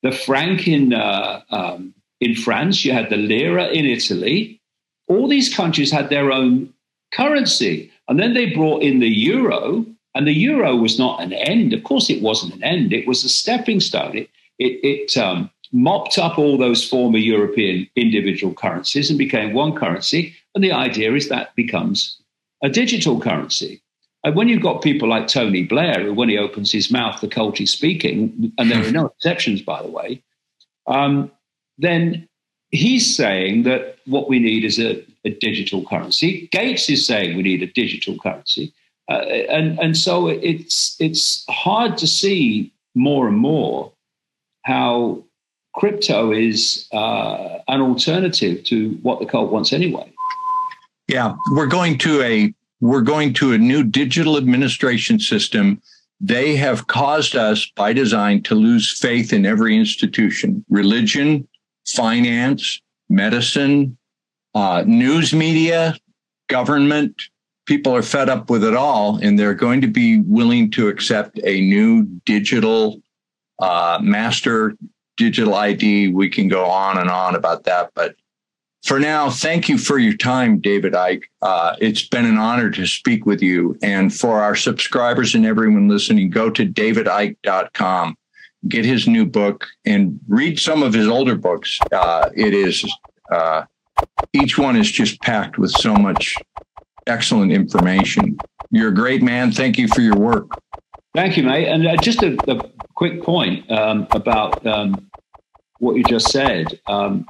the 0.02 0.10
franc 0.10 0.66
in 0.66 0.92
uh, 0.92 1.42
um, 1.50 1.94
in 2.20 2.34
France, 2.34 2.84
you 2.84 2.92
had 2.92 3.10
the 3.10 3.16
lira 3.16 3.66
in 3.68 3.84
Italy. 3.84 4.60
All 5.08 5.28
these 5.28 5.54
countries 5.54 5.90
had 5.90 6.08
their 6.08 6.32
own 6.32 6.72
currency, 7.12 7.90
and 8.08 8.18
then 8.18 8.34
they 8.34 8.54
brought 8.54 8.82
in 8.82 9.00
the 9.00 9.08
euro, 9.08 9.84
and 10.14 10.26
the 10.26 10.32
euro 10.32 10.76
was 10.76 10.98
not 10.98 11.20
an 11.20 11.32
end. 11.32 11.72
Of 11.72 11.84
course, 11.84 12.08
it 12.10 12.22
wasn't 12.22 12.54
an 12.54 12.64
end; 12.64 12.92
it 12.92 13.06
was 13.06 13.24
a 13.24 13.28
stepping 13.28 13.80
stone. 13.80 14.16
It 14.16 14.30
it, 14.58 14.80
it 14.84 15.16
um, 15.16 15.50
mopped 15.72 16.18
up 16.18 16.38
all 16.38 16.56
those 16.56 16.88
former 16.88 17.18
European 17.18 17.88
individual 17.96 18.54
currencies 18.54 19.10
and 19.10 19.18
became 19.18 19.52
one 19.52 19.74
currency. 19.74 20.34
And 20.54 20.62
the 20.62 20.72
idea 20.72 21.14
is 21.14 21.28
that 21.28 21.54
becomes 21.56 22.20
a 22.62 22.68
digital 22.68 23.20
currency. 23.20 23.82
And 24.22 24.36
when 24.36 24.48
you've 24.48 24.62
got 24.62 24.82
people 24.82 25.08
like 25.08 25.26
Tony 25.26 25.64
Blair, 25.64 26.02
who 26.02 26.14
when 26.14 26.28
he 26.28 26.38
opens 26.38 26.72
his 26.72 26.90
mouth, 26.90 27.20
the 27.20 27.28
cult 27.28 27.60
is 27.60 27.70
speaking, 27.70 28.52
and 28.56 28.70
there 28.70 28.86
are 28.86 28.90
no 28.90 29.06
exceptions, 29.18 29.60
by 29.60 29.82
the 29.82 29.88
way, 29.88 30.22
um, 30.86 31.30
then 31.78 32.28
he's 32.70 33.14
saying 33.14 33.62
that 33.64 33.98
what 34.06 34.28
we 34.28 34.38
need 34.38 34.64
is 34.64 34.78
a, 34.78 35.04
a, 35.24 35.30
digital 35.30 35.84
currency. 35.86 36.48
Gates 36.52 36.88
is 36.88 37.06
saying 37.06 37.36
we 37.36 37.42
need 37.42 37.62
a 37.62 37.66
digital 37.66 38.18
currency. 38.18 38.72
Uh, 39.08 39.20
and, 39.48 39.78
and 39.78 39.96
so 39.96 40.28
it's, 40.28 40.96
it's 40.98 41.44
hard 41.48 41.96
to 41.98 42.06
see 42.06 42.72
more 42.94 43.28
and 43.28 43.36
more 43.36 43.92
how 44.62 45.22
crypto 45.74 46.32
is 46.32 46.88
uh, 46.92 47.58
an 47.68 47.80
alternative 47.80 48.64
to 48.64 48.90
what 49.02 49.20
the 49.20 49.26
cult 49.26 49.50
wants 49.50 49.72
anyway. 49.72 50.10
Yeah, 51.08 51.34
we're 51.52 51.66
going 51.66 51.98
to 51.98 52.22
a 52.22 52.54
we're 52.80 53.02
going 53.02 53.32
to 53.34 53.52
a 53.52 53.58
new 53.58 53.82
digital 53.82 54.36
administration 54.36 55.18
system. 55.18 55.80
They 56.20 56.56
have 56.56 56.86
caused 56.86 57.36
us 57.36 57.70
by 57.76 57.92
design 57.92 58.42
to 58.44 58.54
lose 58.54 58.98
faith 58.98 59.32
in 59.32 59.46
every 59.46 59.76
institution, 59.76 60.64
religion, 60.68 61.46
finance, 61.86 62.80
medicine, 63.08 63.96
uh, 64.54 64.84
news 64.86 65.32
media, 65.34 65.96
government. 66.48 67.20
People 67.66 67.94
are 67.96 68.02
fed 68.02 68.28
up 68.28 68.50
with 68.50 68.62
it 68.62 68.74
all, 68.74 69.16
and 69.16 69.38
they're 69.38 69.54
going 69.54 69.80
to 69.80 69.88
be 69.88 70.20
willing 70.20 70.70
to 70.72 70.88
accept 70.88 71.40
a 71.44 71.60
new 71.60 72.04
digital 72.26 73.00
uh, 73.58 73.98
master 74.02 74.74
digital 75.16 75.54
ID. 75.54 76.08
We 76.08 76.28
can 76.28 76.48
go 76.48 76.66
on 76.66 76.98
and 76.98 77.08
on 77.08 77.36
about 77.36 77.64
that, 77.64 77.92
but 77.94 78.16
for 78.84 79.00
now, 79.00 79.30
thank 79.30 79.70
you 79.70 79.78
for 79.78 79.98
your 79.98 80.14
time, 80.14 80.60
David 80.60 80.92
Icke. 80.92 81.22
Uh, 81.40 81.74
it's 81.80 82.06
been 82.06 82.26
an 82.26 82.36
honor 82.36 82.70
to 82.70 82.86
speak 82.86 83.24
with 83.24 83.40
you. 83.40 83.78
And 83.82 84.12
for 84.12 84.42
our 84.42 84.54
subscribers 84.54 85.34
and 85.34 85.46
everyone 85.46 85.88
listening, 85.88 86.28
go 86.28 86.50
to 86.50 86.66
davidicke.com, 86.66 88.14
get 88.68 88.84
his 88.84 89.06
new 89.06 89.26
book, 89.26 89.66
and 89.84 90.18
read 90.28 90.58
some 90.58 90.82
of 90.82 90.92
his 90.92 91.08
older 91.08 91.36
books. 91.36 91.78
Uh, 91.92 92.30
it 92.34 92.54
is, 92.54 92.84
uh, 93.32 93.64
each 94.32 94.58
one 94.58 94.76
is 94.76 94.90
just 94.90 95.20
packed 95.20 95.58
with 95.58 95.70
so 95.70 95.94
much 95.94 96.36
excellent 97.06 97.52
information. 97.52 98.36
You're 98.70 98.88
a 98.88 98.94
great 98.94 99.22
man. 99.22 99.52
Thank 99.52 99.78
you 99.78 99.88
for 99.88 100.00
your 100.00 100.16
work. 100.16 100.50
Thank 101.14 101.36
you, 101.36 101.44
mate. 101.44 101.68
And 101.68 101.86
uh, 101.86 101.96
just 101.96 102.22
a, 102.22 102.36
a, 102.50 102.70
quick 102.94 103.22
point 103.22 103.68
um, 103.72 104.06
about 104.12 104.64
um, 104.66 105.10
what 105.78 105.96
you 105.96 106.04
just 106.04 106.30
said. 106.30 106.80
Um, 106.86 107.26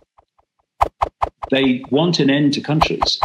they 1.51 1.83
want 1.91 2.21
an 2.21 2.31
end 2.31 2.53
to 2.55 2.61
countries. 2.61 3.19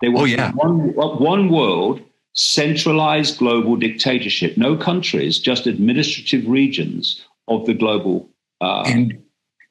They 0.00 0.08
want 0.08 0.22
oh, 0.22 0.24
yeah. 0.24 0.52
one, 0.52 0.94
one 0.94 1.48
world, 1.50 2.00
centralized 2.34 3.38
global 3.38 3.76
dictatorship. 3.76 4.56
No 4.56 4.76
countries, 4.76 5.38
just 5.38 5.66
administrative 5.66 6.48
regions 6.48 7.24
of 7.48 7.66
the 7.66 7.74
global. 7.74 8.28
Uh, 8.60 8.84
and, 8.86 9.22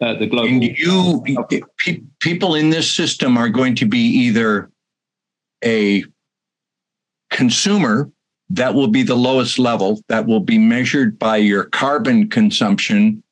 uh, 0.02 0.16
the 0.16 0.28
global. 0.28 0.50
And 0.50 0.64
you, 0.64 1.24
pe- 1.80 2.02
people 2.20 2.56
in 2.56 2.70
this 2.70 2.94
system 2.94 3.38
are 3.38 3.50
going 3.50 3.76
to 3.76 3.86
be 3.86 4.00
either 4.00 4.70
a 5.64 6.04
consumer 7.30 8.12
that 8.50 8.74
will 8.74 8.88
be 8.88 9.04
the 9.04 9.16
lowest 9.16 9.60
level 9.60 10.02
that 10.10 10.26
will 10.26 10.40
be 10.40 10.58
measured 10.58 11.20
by 11.20 11.38
your 11.38 11.66
carbon 11.66 12.30
consumption 12.30 13.24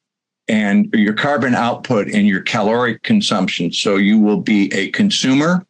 and 0.47 0.93
your 0.93 1.13
carbon 1.13 1.55
output 1.55 2.07
and 2.07 2.27
your 2.27 2.41
caloric 2.41 3.03
consumption. 3.03 3.71
So 3.73 3.97
you 3.97 4.19
will 4.19 4.39
be 4.39 4.71
a 4.73 4.89
consumer 4.91 5.65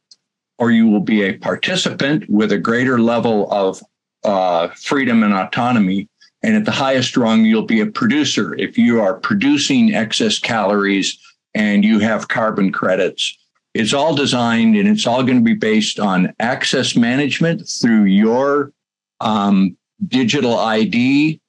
or 0.58 0.72
you 0.72 0.88
will 0.88 1.02
be 1.02 1.24
a 1.24 1.38
participant 1.38 2.30
with 2.30 2.52
a 2.52 2.58
greater 2.58 3.00
level 3.00 3.52
of 3.52 3.82
uh, 4.24 4.70
freedom 4.70 5.24
and 5.24 5.34
autonomy. 5.34 6.10
And 6.44 6.56
at 6.56 6.66
the 6.66 6.72
highest 6.72 7.18
rung, 7.18 7.46
you'll 7.46 7.66
be 7.66 7.82
a 7.82 7.86
producer. 7.86 8.56
If 8.56 8.78
you 8.78 9.02
are 9.02 9.16
producing 9.16 9.94
excess 9.94 10.40
calories 10.40 11.18
and 11.54 11.84
you 11.84 12.00
have 12.00 12.28
carbon 12.28 12.72
credits, 12.72 13.38
it's 13.74 13.94
all 13.94 14.16
designed 14.16 14.76
and 14.76 14.88
it's 14.88 15.06
all 15.06 15.24
going 15.24 15.38
to 15.38 15.44
be 15.44 15.54
based 15.54 16.00
on 16.00 16.34
access 16.40 16.96
management 16.96 17.68
through 17.68 18.04
your 18.04 18.72
um, 19.20 19.78
digital 20.08 20.58
ID. 20.58 21.40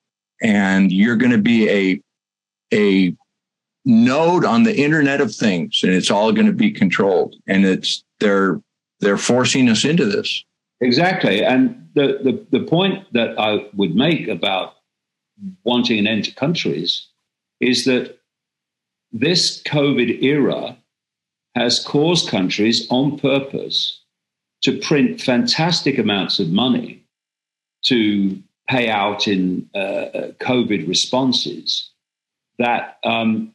And 0.43 0.93
you're 0.93 1.17
going 1.17 1.33
to 1.33 1.39
be 1.39 1.69
a 1.69 2.01
a 2.73 3.17
node 3.85 4.45
on 4.45 4.63
the 4.63 4.77
internet 4.77 5.21
of 5.21 5.35
things 5.35 5.81
and 5.83 5.93
it's 5.93 6.11
all 6.11 6.33
going 6.33 6.47
to 6.47 6.53
be 6.53 6.71
controlled 6.71 7.35
and 7.47 7.65
it's 7.65 8.05
they're 8.21 8.61
they're 9.01 9.19
forcing 9.19 9.69
us 9.69 9.85
into 9.85 10.05
this 10.05 10.45
exactly 10.81 11.45
and 11.45 11.89
the, 11.95 12.19
the 12.23 12.59
the 12.59 12.65
point 12.65 13.05
that 13.13 13.39
i 13.39 13.67
would 13.75 13.95
make 13.95 14.29
about 14.29 14.75
wanting 15.65 15.99
an 15.99 16.07
end 16.07 16.25
to 16.25 16.35
countries 16.35 17.07
is 17.61 17.85
that 17.85 18.19
this 19.13 19.63
covid 19.63 20.23
era 20.23 20.77
has 21.55 21.85
caused 21.85 22.29
countries 22.29 22.87
on 22.91 23.19
purpose 23.19 24.01
to 24.63 24.79
print 24.81 25.21
fantastic 25.21 25.99
amounts 25.99 26.39
of 26.39 26.51
money 26.51 27.03
to 27.85 28.41
pay 28.69 28.89
out 28.89 29.27
in 29.27 29.69
uh, 29.75 29.79
uh 29.79 30.31
covid 30.41 30.87
responses 30.87 31.91
that 32.59 32.99
um, 33.05 33.55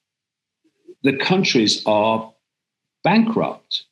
the 1.04 1.16
countries 1.18 1.84
are 1.86 2.34
bankrupt. 3.04 3.84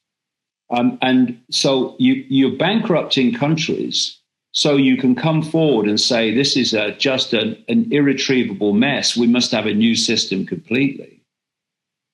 Um, 0.71 0.97
and 1.01 1.39
so 1.51 1.95
you, 1.99 2.25
you're 2.29 2.57
bankrupting 2.57 3.33
countries 3.33 4.17
so 4.53 4.75
you 4.75 4.97
can 4.97 5.15
come 5.15 5.41
forward 5.41 5.87
and 5.87 5.99
say, 5.99 6.33
this 6.33 6.57
is 6.57 6.73
a, 6.73 6.91
just 6.93 7.33
an, 7.33 7.63
an 7.67 7.91
irretrievable 7.91 8.73
mess. 8.73 9.15
We 9.15 9.27
must 9.27 9.51
have 9.51 9.65
a 9.65 9.73
new 9.73 9.95
system 9.95 10.45
completely. 10.45 11.21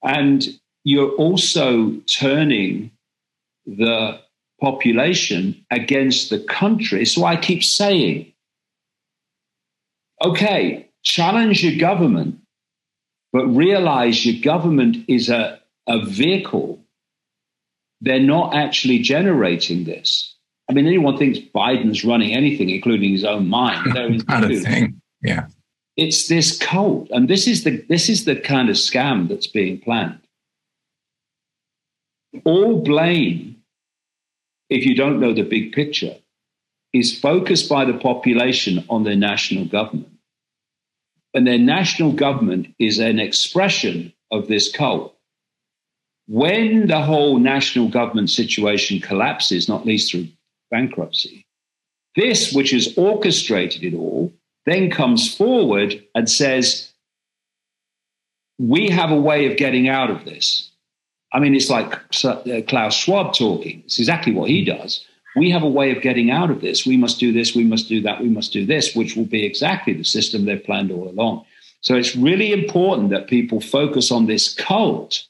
And 0.04 0.46
you're 0.84 1.10
also 1.12 1.92
turning 2.06 2.90
the 3.66 4.20
population 4.60 5.64
against 5.70 6.30
the 6.30 6.40
country. 6.40 7.04
So 7.04 7.24
I 7.24 7.36
keep 7.36 7.64
saying, 7.64 8.32
okay, 10.24 10.88
challenge 11.02 11.64
your 11.64 11.78
government 11.78 12.40
but 13.32 13.46
realize 13.46 14.24
your 14.24 14.40
government 14.42 15.04
is 15.08 15.28
a, 15.28 15.60
a 15.86 16.04
vehicle. 16.04 16.77
They're 18.00 18.20
not 18.20 18.54
actually 18.54 19.00
generating 19.00 19.84
this. 19.84 20.34
I 20.70 20.74
mean, 20.74 20.86
anyone 20.86 21.16
thinks 21.16 21.38
Biden's 21.38 22.04
running 22.04 22.34
anything, 22.34 22.70
including 22.70 23.12
his 23.12 23.24
own 23.24 23.48
mind. 23.48 23.86
Not 24.28 24.50
a 24.50 24.60
thing. 24.60 25.00
Yeah. 25.22 25.46
It's 25.96 26.28
this 26.28 26.56
cult. 26.58 27.08
And 27.10 27.28
this 27.28 27.46
is 27.46 27.64
the 27.64 27.84
this 27.88 28.08
is 28.08 28.24
the 28.24 28.36
kind 28.36 28.68
of 28.68 28.76
scam 28.76 29.28
that's 29.28 29.46
being 29.46 29.80
planned. 29.80 30.20
All 32.44 32.82
blame, 32.82 33.56
if 34.68 34.84
you 34.84 34.94
don't 34.94 35.18
know 35.18 35.32
the 35.32 35.42
big 35.42 35.72
picture, 35.72 36.14
is 36.92 37.18
focused 37.18 37.68
by 37.68 37.86
the 37.86 37.94
population 37.94 38.84
on 38.90 39.04
their 39.04 39.16
national 39.16 39.64
government 39.64 40.18
and 41.34 41.46
their 41.46 41.58
national 41.58 42.12
government 42.12 42.74
is 42.78 42.98
an 42.98 43.18
expression 43.18 44.12
of 44.30 44.48
this 44.48 44.70
cult. 44.72 45.14
When 46.28 46.86
the 46.86 47.00
whole 47.00 47.38
national 47.38 47.88
government 47.88 48.30
situation 48.30 49.00
collapses, 49.00 49.68
not 49.68 49.86
least 49.86 50.10
through 50.10 50.28
bankruptcy, 50.70 51.46
this, 52.16 52.52
which 52.52 52.70
has 52.70 52.96
orchestrated 52.96 53.82
it 53.82 53.94
all, 53.94 54.32
then 54.66 54.90
comes 54.90 55.34
forward 55.34 56.04
and 56.14 56.28
says, 56.28 56.92
We 58.58 58.90
have 58.90 59.10
a 59.10 59.20
way 59.20 59.50
of 59.50 59.56
getting 59.56 59.88
out 59.88 60.10
of 60.10 60.24
this. 60.24 60.70
I 61.32 61.40
mean, 61.40 61.54
it's 61.54 61.70
like 61.70 61.94
uh, 62.24 62.62
Klaus 62.66 62.94
Schwab 62.94 63.34
talking. 63.34 63.82
It's 63.84 63.98
exactly 63.98 64.32
what 64.32 64.48
he 64.48 64.64
does 64.64 65.04
we 65.38 65.50
have 65.50 65.62
a 65.62 65.68
way 65.68 65.94
of 65.94 66.02
getting 66.02 66.30
out 66.30 66.50
of 66.50 66.60
this. 66.60 66.86
We 66.86 66.96
must 66.96 67.18
do 67.20 67.32
this, 67.32 67.54
we 67.54 67.64
must 67.64 67.88
do 67.88 68.00
that, 68.02 68.20
we 68.20 68.28
must 68.28 68.52
do 68.52 68.66
this, 68.66 68.94
which 68.94 69.16
will 69.16 69.24
be 69.24 69.44
exactly 69.44 69.92
the 69.94 70.04
system 70.04 70.44
they've 70.44 70.62
planned 70.62 70.90
all 70.90 71.08
along. 71.08 71.44
So 71.80 71.94
it's 71.94 72.16
really 72.16 72.52
important 72.52 73.10
that 73.10 73.28
people 73.28 73.60
focus 73.60 74.10
on 74.10 74.26
this 74.26 74.52
cult 74.52 75.24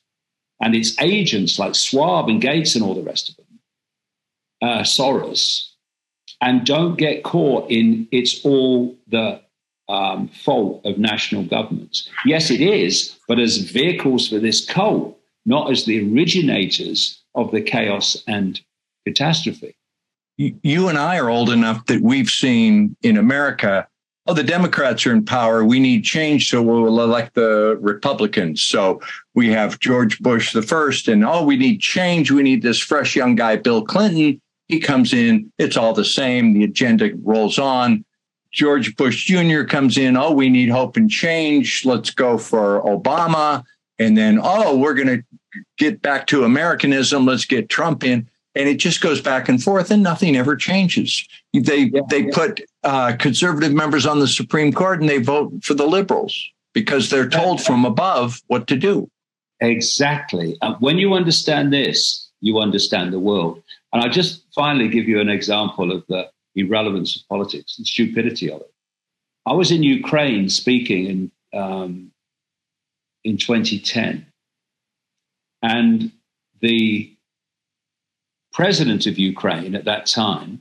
and 0.61 0.75
its 0.75 1.01
agents 1.01 1.59
like 1.59 1.75
Schwab 1.75 2.29
and 2.29 2.41
Gates 2.41 2.75
and 2.75 2.85
all 2.85 2.95
the 2.95 3.03
rest 3.03 3.29
of 3.29 3.37
them, 3.37 3.47
uh, 4.63 4.83
Soros, 4.83 5.71
and 6.41 6.67
don't 6.67 6.97
get 6.97 7.23
caught 7.23 7.71
in 7.71 8.09
it's 8.11 8.45
all 8.45 8.97
the 9.09 9.41
um, 9.89 10.29
fault 10.29 10.85
of 10.85 10.99
national 10.99 11.45
governments. 11.45 12.09
Yes, 12.27 12.51
it 12.51 12.61
is, 12.61 13.17
but 13.27 13.39
as 13.39 13.59
vehicles 13.59 14.29
for 14.29 14.39
this 14.39 14.65
cult, 14.65 15.19
not 15.47 15.71
as 15.71 15.85
the 15.85 16.13
originators 16.13 17.23
of 17.35 17.51
the 17.53 17.63
chaos 17.63 18.23
and 18.27 18.61
catastrophe 19.07 19.75
you 20.39 20.89
and 20.89 20.97
I 20.97 21.19
are 21.19 21.29
old 21.29 21.51
enough 21.51 21.85
that 21.87 22.01
we've 22.01 22.31
seen 22.31 22.97
in 23.03 23.17
America, 23.17 23.89
oh, 24.29 24.35
the 24.35 24.45
Democrats 24.45 25.07
are 25.07 25.13
in 25.13 25.25
power. 25.25 25.65
We 25.65 25.81
need 25.81 26.05
change, 26.05 26.51
so 26.51 26.63
we'll 26.63 27.01
elect 27.01 27.35
the 27.35 27.79
Republicans. 27.81 28.63
So 28.63 29.01
we 29.35 29.51
have 29.51 29.81
George 29.81 30.19
Bush 30.21 30.53
the 30.53 30.63
first, 30.63 31.09
and 31.09 31.25
oh, 31.25 31.43
we 31.43 31.57
need 31.57 31.81
change. 31.81 32.31
We 32.31 32.43
need 32.43 32.63
this 32.63 32.79
fresh 32.79 33.17
young 33.17 33.35
guy, 33.35 33.57
Bill 33.57 33.83
Clinton. 33.83 34.41
He 34.69 34.81
comes 34.81 35.15
in, 35.15 35.51
it's 35.59 35.79
all 35.79 35.95
the 35.95 36.05
same. 36.05 36.53
The 36.53 36.65
agenda 36.65 37.11
rolls 37.23 37.59
on. 37.59 38.05
George 38.53 38.97
Bush 38.97 39.25
Jr. 39.25 39.63
comes 39.63 39.97
in, 39.97 40.17
oh, 40.17 40.33
we 40.33 40.51
need 40.51 40.69
hope 40.69 40.99
and 40.99 41.11
change. 41.11 41.87
Let's 41.87 42.11
go 42.11 42.37
for 42.37 42.83
Obama. 42.83 43.65
And 43.99 44.17
then, 44.17 44.39
oh, 44.43 44.77
we're 44.77 44.95
going 44.95 45.09
to 45.09 45.25
get 45.79 46.03
back 46.03 46.27
to 46.29 46.45
Americanism. 46.45 47.25
Let's 47.25 47.47
get 47.47 47.71
Trump 47.71 48.05
in 48.05 48.29
and 48.59 48.69
it 48.69 48.77
just 48.77 49.01
goes 49.01 49.21
back 49.21 49.49
and 49.49 49.63
forth 49.63 49.91
and 49.91 50.03
nothing 50.03 50.37
ever 50.37 50.57
changes. 50.57 51.27
They 51.55 51.85
yeah, 51.85 52.01
they 52.11 52.25
yeah. 52.25 52.35
put 52.35 52.61
uh, 52.85 53.17
conservative 53.17 53.73
members 53.73 54.05
on 54.05 54.19
the 54.19 54.29
supreme 54.29 54.73
court 54.73 55.01
and 55.01 55.09
they 55.09 55.19
vote 55.19 55.65
for 55.65 55.75
the 55.75 55.87
liberals 55.87 56.37
because 56.75 57.09
they're 57.09 57.29
told 57.29 57.63
from 57.63 57.85
above 57.85 58.43
what 58.49 58.67
to 58.67 58.77
do. 58.77 59.11
Exactly. 59.61 60.57
And 60.61 60.77
when 60.81 60.99
you 60.99 61.15
understand 61.15 61.73
this 61.73 62.29
you 62.41 62.59
understand 62.59 63.13
the 63.13 63.19
world. 63.19 63.63
And 63.93 64.03
I 64.03 64.09
just 64.09 64.45
finally 64.55 64.89
give 64.89 65.09
you 65.09 65.21
an 65.21 65.29
example 65.29 65.93
of 65.93 66.05
the 66.09 66.29
irrelevance 66.55 67.17
of 67.17 67.29
politics 67.29 67.79
and 67.79 67.87
stupidity 67.87 68.51
of 68.51 68.61
it. 68.61 68.73
I 69.47 69.53
was 69.53 69.71
in 69.71 69.83
Ukraine 69.83 70.49
speaking 70.49 71.07
in 71.07 71.31
um, 71.59 72.13
in 73.25 73.37
2010, 73.37 74.27
and 75.63 76.13
the 76.61 77.17
president 78.59 79.07
of 79.07 79.21
Ukraine 79.21 79.77
at 79.77 79.85
that 79.85 80.05
time 80.07 80.61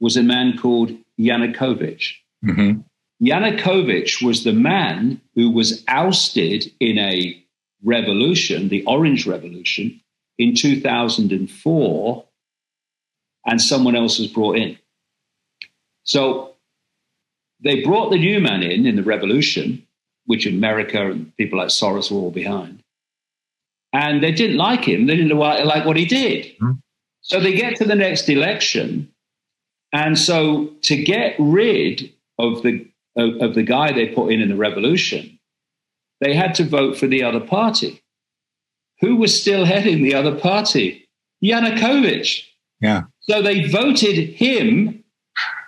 was 0.00 0.16
a 0.16 0.22
man 0.22 0.56
called 0.56 0.90
Yanukovych. 1.20 2.14
Mm-hmm. 2.42 2.80
Yanukovych 3.22 4.24
was 4.24 4.42
the 4.42 4.54
man 4.54 5.20
who 5.34 5.50
was 5.50 5.84
ousted 5.86 6.72
in 6.80 6.96
a 6.98 7.38
revolution, 7.82 8.70
the 8.70 8.82
Orange 8.86 9.26
Revolution, 9.26 10.00
in 10.38 10.54
2004, 10.54 12.24
and 13.48 13.60
someone 13.60 13.96
else 13.96 14.18
was 14.18 14.28
brought 14.28 14.56
in. 14.56 14.78
So 16.04 16.54
they 17.62 17.84
brought 17.84 18.12
the 18.12 18.18
new 18.18 18.40
man 18.40 18.62
in 18.62 18.86
in 18.86 18.96
the 18.96 19.02
revolution, 19.02 19.86
which 20.24 20.46
America 20.46 21.10
and 21.10 21.36
people 21.36 21.58
like 21.58 21.68
Soros 21.68 22.10
were 22.10 22.16
all 22.16 22.30
behind. 22.30 22.82
And 23.92 24.22
they 24.22 24.32
didn't 24.32 24.56
like 24.56 24.84
him. 24.88 25.04
They 25.06 25.16
didn't 25.16 25.36
like 25.36 25.84
what 25.84 25.98
he 25.98 26.06
did. 26.06 26.46
Mm-hmm. 26.56 26.72
So 27.24 27.40
they 27.40 27.54
get 27.54 27.76
to 27.76 27.84
the 27.84 27.94
next 27.94 28.28
election. 28.28 29.10
And 29.92 30.18
so 30.18 30.70
to 30.82 31.02
get 31.02 31.34
rid 31.38 32.12
of 32.38 32.62
the, 32.62 32.86
of, 33.16 33.36
of 33.40 33.54
the 33.54 33.62
guy 33.62 33.92
they 33.92 34.08
put 34.08 34.30
in 34.30 34.40
in 34.42 34.50
the 34.50 34.56
revolution, 34.56 35.38
they 36.20 36.34
had 36.34 36.54
to 36.56 36.64
vote 36.64 36.96
for 36.96 37.06
the 37.06 37.22
other 37.22 37.40
party. 37.40 38.02
Who 39.00 39.16
was 39.16 39.38
still 39.38 39.64
heading 39.64 40.02
the 40.02 40.14
other 40.14 40.34
party? 40.34 41.08
Yanukovych. 41.42 42.44
Yeah. 42.80 43.02
So 43.20 43.40
they 43.40 43.68
voted 43.68 44.16
him. 44.16 45.02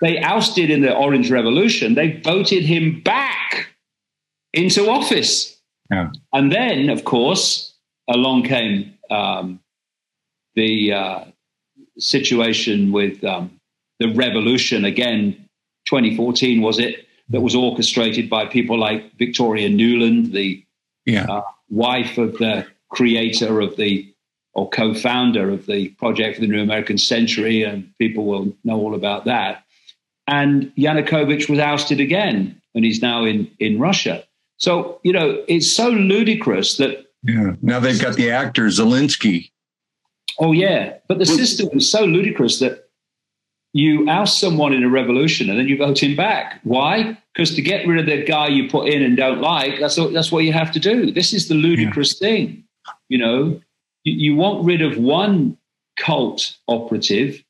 They 0.03 0.19
ousted 0.19 0.71
in 0.71 0.83
the 0.83 0.95
Orange 0.95 1.31
Revolution. 1.31 1.95
They 1.95 2.21
voted 2.21 2.65
him 2.65 3.01
back 3.01 3.69
into 4.53 4.91
office. 4.91 5.59
Yeah. 5.91 6.11
And 6.33 6.53
then, 6.53 6.91
of 6.91 7.05
course, 7.05 7.75
along 8.09 8.45
came 8.45 8.95
um, 9.11 9.61
the 10.55 10.93
uh, 10.93 11.25
situation 11.99 12.93
with 12.93 13.23
um, 13.25 13.59
the 13.99 14.13
revolution 14.15 14.85
again, 14.85 15.49
2014 15.87 16.61
was 16.61 16.79
it, 16.79 17.07
that 17.29 17.41
was 17.41 17.55
orchestrated 17.55 18.31
by 18.31 18.47
people 18.47 18.79
like 18.79 19.17
Victoria 19.19 19.69
Nuland, 19.69 20.33
the 20.33 20.65
yeah. 21.05 21.27
uh, 21.29 21.43
wife 21.69 22.19
of 22.19 22.39
the 22.39 22.67
creator 22.91 23.61
of 23.61 23.77
the 23.77 24.13
or 24.55 24.69
co-founder 24.71 25.51
of 25.51 25.67
the 25.67 25.89
project 25.91 26.37
for 26.37 26.41
the 26.41 26.47
New 26.47 26.63
American 26.63 26.97
Century, 26.97 27.63
and 27.63 27.93
people 27.99 28.25
will 28.25 28.57
know 28.65 28.81
all 28.81 28.95
about 28.95 29.27
that. 29.27 29.63
And 30.27 30.75
Yanukovych 30.77 31.51
was 31.51 31.59
ousted 31.59 32.01
again, 32.01 32.61
and 32.75 32.85
he's 32.85 33.03
now 33.03 33.25
in 33.25 33.51
in 33.59 33.79
Russia. 33.79 34.25
So 34.57 34.99
you 35.03 35.13
know, 35.13 35.45
it's 35.47 35.71
so 35.71 35.91
ludicrous 35.91 36.79
that 36.79 37.07
yeah. 37.23 37.55
Now 37.61 37.81
they've 37.81 38.01
got 38.01 38.17
the 38.17 38.31
actor 38.31 38.67
Zelensky. 38.67 39.51
Oh 40.39 40.53
yeah, 40.53 40.99
but 41.09 41.19
the 41.19 41.27
system 41.27 41.69
is 41.73 41.91
so 41.91 42.05
ludicrous 42.05 42.59
that 42.59 42.89
you 43.73 44.09
oust 44.09 44.41
someone 44.41 44.73
in 44.73 44.83
a 44.83 44.89
revolution 44.89 45.51
and 45.51 45.59
then 45.59 45.69
you 45.69 45.77
vote 45.77 46.03
him 46.03 46.17
back. 46.17 46.61
Why? 46.65 47.19
Because 47.35 47.55
to 47.55 47.63
get 47.63 47.87
rid 47.87 47.99
of 47.99 48.07
the 48.07 48.25
guy 48.25 48.49
you 48.49 48.71
put 48.71 48.89
in 48.89 49.03
and 49.03 49.17
don't 49.17 49.43
like, 49.43 49.79
that's 49.79 49.99
what, 49.99 50.15
that's 50.15 50.33
what 50.33 50.45
you 50.45 50.53
have 50.53 50.73
to 50.73 50.81
do. 50.81 51.13
This 51.13 51.35
is 51.35 51.49
the 51.49 51.55
ludicrous 51.55 52.19
yeah. 52.19 52.27
thing. 52.27 52.65
You 53.11 53.19
know, 53.19 53.61
you, 54.05 54.13
you 54.15 54.37
want 54.37 54.65
rid 54.65 54.81
of 54.81 54.97
one 54.97 55.59
cult 55.99 56.57
operative, 56.69 57.43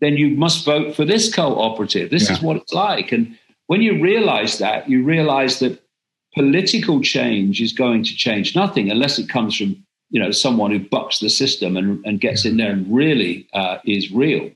then 0.00 0.16
you 0.16 0.36
must 0.36 0.64
vote 0.64 0.94
for 0.94 1.04
this 1.04 1.32
cult 1.34 1.58
operative. 1.58 2.10
This 2.10 2.28
yeah. 2.28 2.36
is 2.36 2.42
what 2.42 2.56
it's 2.56 2.72
like. 2.72 3.10
And 3.10 3.36
when 3.66 3.82
you 3.82 4.00
realize 4.00 4.58
that, 4.58 4.88
you 4.88 5.02
realize 5.02 5.58
that 5.58 5.82
political 6.34 7.00
change 7.00 7.60
is 7.60 7.72
going 7.72 8.04
to 8.04 8.14
change 8.14 8.54
nothing 8.54 8.90
unless 8.90 9.18
it 9.18 9.28
comes 9.28 9.56
from 9.56 9.83
you 10.14 10.20
know 10.22 10.30
someone 10.30 10.70
who 10.70 10.78
bucks 10.78 11.18
the 11.18 11.28
system 11.28 11.76
and, 11.76 12.02
and 12.06 12.20
gets 12.20 12.44
in 12.44 12.56
there 12.56 12.70
and 12.70 12.86
really 12.94 13.48
uh, 13.52 13.78
is 13.84 14.12
real. 14.12 14.50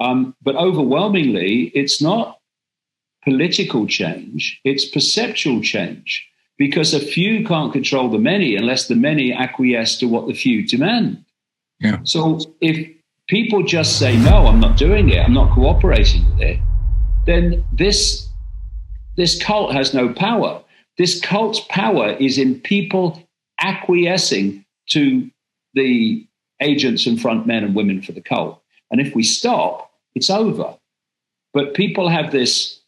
Um, 0.00 0.34
but 0.42 0.56
overwhelmingly, 0.56 1.70
it's 1.74 2.00
not 2.00 2.40
political 3.22 3.86
change; 3.86 4.60
it's 4.64 4.86
perceptual 4.86 5.60
change 5.60 6.26
because 6.56 6.94
a 6.94 7.00
few 7.00 7.46
can't 7.46 7.72
control 7.72 8.08
the 8.08 8.18
many 8.18 8.56
unless 8.56 8.88
the 8.88 8.96
many 8.96 9.30
acquiesce 9.32 9.98
to 9.98 10.06
what 10.06 10.26
the 10.26 10.34
few 10.34 10.66
demand. 10.66 11.22
Yeah. 11.80 11.98
So 12.04 12.40
if 12.62 12.88
people 13.28 13.62
just 13.62 13.98
say 13.98 14.16
no, 14.16 14.46
I'm 14.46 14.58
not 14.58 14.78
doing 14.78 15.10
it, 15.10 15.20
I'm 15.20 15.34
not 15.34 15.54
cooperating 15.54 16.24
with 16.30 16.40
it, 16.40 16.58
then 17.26 17.62
this 17.72 18.26
this 19.18 19.40
cult 19.40 19.74
has 19.74 19.92
no 19.92 20.12
power 20.14 20.62
this 20.98 21.20
cult's 21.20 21.60
power 21.60 22.10
is 22.10 22.38
in 22.38 22.60
people 22.60 23.22
acquiescing 23.60 24.64
to 24.90 25.30
the 25.74 26.26
agents 26.60 27.06
and 27.06 27.20
front 27.20 27.46
men 27.46 27.64
and 27.64 27.74
women 27.74 28.02
for 28.02 28.12
the 28.12 28.20
cult. 28.20 28.60
And 28.90 29.00
if 29.00 29.14
we 29.14 29.22
stop, 29.22 29.90
it's 30.14 30.30
over. 30.30 30.74
But 31.52 31.74
people 31.74 32.08
have 32.08 32.32
this 32.32 32.78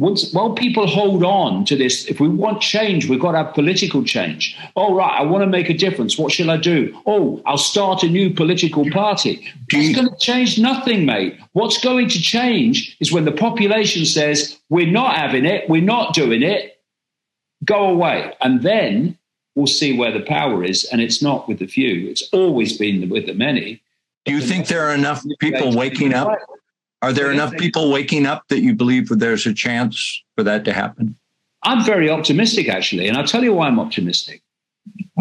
once 0.00 0.32
while 0.32 0.54
people 0.54 0.86
hold 0.86 1.22
on 1.22 1.66
to 1.66 1.76
this, 1.76 2.06
if 2.06 2.20
we 2.20 2.28
want 2.28 2.62
change, 2.62 3.06
we've 3.06 3.20
got 3.20 3.32
to 3.32 3.44
have 3.44 3.54
political 3.54 4.02
change. 4.02 4.56
All 4.74 4.92
oh, 4.92 4.96
right, 4.96 5.20
I 5.20 5.22
want 5.24 5.42
to 5.42 5.46
make 5.46 5.68
a 5.68 5.74
difference. 5.74 6.16
What 6.16 6.32
shall 6.32 6.48
I 6.48 6.56
do? 6.56 6.98
Oh, 7.04 7.42
I'll 7.44 7.58
start 7.58 8.02
a 8.02 8.08
new 8.08 8.32
political 8.32 8.88
party. 8.90 9.46
It's 9.68 9.90
mm. 9.90 9.94
going 9.94 10.08
to 10.08 10.16
change 10.16 10.58
nothing, 10.58 11.04
mate. 11.04 11.38
What's 11.52 11.76
going 11.78 12.08
to 12.08 12.18
change 12.18 12.96
is 13.00 13.12
when 13.12 13.26
the 13.26 13.32
population 13.32 14.06
says, 14.06 14.58
we're 14.70 14.90
not 14.90 15.16
having 15.16 15.44
it, 15.44 15.68
we're 15.68 15.82
not 15.82 16.14
doing 16.14 16.42
it, 16.42 16.80
go 17.66 17.90
away. 17.90 18.32
And 18.40 18.62
then 18.62 19.18
we'll 19.54 19.66
see 19.66 19.96
where 19.96 20.12
the 20.12 20.24
power 20.24 20.64
is. 20.64 20.84
And 20.84 21.00
it's 21.00 21.22
not 21.22 21.48
with 21.48 21.58
the 21.58 21.66
few, 21.66 22.08
it's 22.08 22.28
always 22.32 22.76
been 22.76 23.08
with 23.08 23.26
the 23.26 23.34
many. 23.34 23.82
Do 24.24 24.32
you 24.32 24.40
think 24.40 24.66
there 24.66 24.86
are 24.86 24.94
enough 24.94 25.24
people 25.38 25.74
waking 25.76 26.14
up? 26.14 26.38
Are 27.02 27.12
there 27.12 27.30
enough 27.30 27.52
people 27.56 27.90
waking 27.90 28.26
up 28.26 28.46
that 28.48 28.60
you 28.60 28.74
believe 28.74 29.08
there's 29.08 29.46
a 29.46 29.54
chance 29.54 30.22
for 30.36 30.42
that 30.42 30.64
to 30.66 30.72
happen? 30.72 31.16
I'm 31.62 31.84
very 31.84 32.10
optimistic, 32.10 32.68
actually. 32.68 33.08
And 33.08 33.16
I'll 33.16 33.26
tell 33.26 33.42
you 33.42 33.54
why 33.54 33.66
I'm 33.66 33.80
optimistic. 33.80 34.42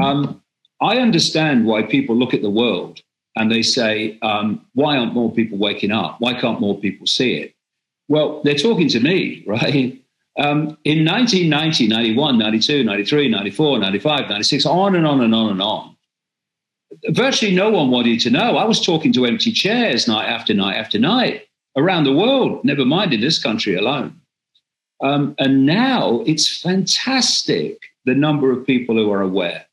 Um, 0.02 0.42
I 0.82 0.98
understand 0.98 1.66
why 1.66 1.84
people 1.84 2.16
look 2.16 2.34
at 2.34 2.42
the 2.42 2.50
world 2.50 3.02
and 3.36 3.52
they 3.52 3.62
say, 3.62 4.18
um, 4.22 4.66
why 4.74 4.98
aren't 4.98 5.14
more 5.14 5.32
people 5.32 5.58
waking 5.58 5.92
up? 5.92 6.18
Why 6.20 6.34
can't 6.40 6.60
more 6.60 6.78
people 6.78 7.08
see 7.08 7.36
it? 7.36 7.54
Well, 8.08 8.42
they're 8.44 8.56
talking 8.56 8.90
to 8.90 9.00
me, 9.00 9.44
right? 9.48 10.02
Um, 10.40 10.78
in 10.86 11.06
1990, 11.06 11.88
91, 11.88 12.38
92, 12.38 12.84
93, 12.84 13.30
94, 13.30 13.80
95, 13.80 14.30
96, 14.30 14.66
on 14.66 14.96
and 14.96 15.06
on 15.06 15.22
and 15.22 15.36
on 15.36 15.52
and 15.52 15.62
on, 15.62 15.98
virtually 17.10 17.54
no 17.54 17.70
one 17.70 17.92
wanted 17.92 18.22
to 18.22 18.30
know. 18.30 18.56
I 18.56 18.64
was 18.64 18.84
talking 18.84 19.12
to 19.14 19.26
empty 19.26 19.52
chairs 19.52 20.08
night 20.08 20.28
after 20.28 20.54
night 20.54 20.78
after 20.78 20.98
night 20.98 21.48
around 21.76 22.06
the 22.06 22.14
world, 22.14 22.64
never 22.64 22.86
mind 22.86 23.14
in 23.14 23.20
this 23.20 23.38
country 23.42 23.76
alone. 23.76 24.20
Um, 25.02 25.36
and 25.40 25.66
now 25.66 26.24
it's 26.26 26.62
fantastic 26.62 27.78
the 28.06 28.16
number 28.16 28.52
of 28.52 28.66
people 28.66 28.96
who 28.96 29.12
are 29.12 29.22
aware, 29.22 29.66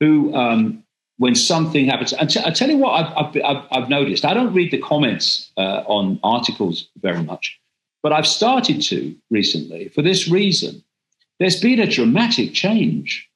who, 0.00 0.34
um, 0.34 0.82
when 1.18 1.34
something 1.34 1.86
happens, 1.86 2.14
I, 2.14 2.24
t- 2.24 2.40
I 2.44 2.50
tell 2.50 2.70
you 2.70 2.78
what 2.78 2.92
I've, 2.92 3.36
I've, 3.44 3.66
I've, 3.70 3.88
noticed. 3.88 4.24
I 4.24 4.34
don't 4.34 4.52
read 4.52 4.70
the 4.70 4.78
comments 4.78 5.52
uh, 5.56 5.84
on 5.86 6.18
articles 6.22 6.88
very 7.00 7.22
much. 7.22 7.60
But 8.02 8.12
I've 8.12 8.26
started 8.26 8.82
to 8.82 9.14
recently 9.30 9.88
for 9.88 10.02
this 10.02 10.28
reason. 10.28 10.82
There's 11.38 11.60
been 11.60 11.80
a 11.80 11.86
dramatic 11.86 12.52
change. 12.52 13.28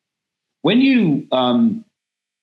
When 0.62 0.80
you 0.80 1.26
um, 1.32 1.84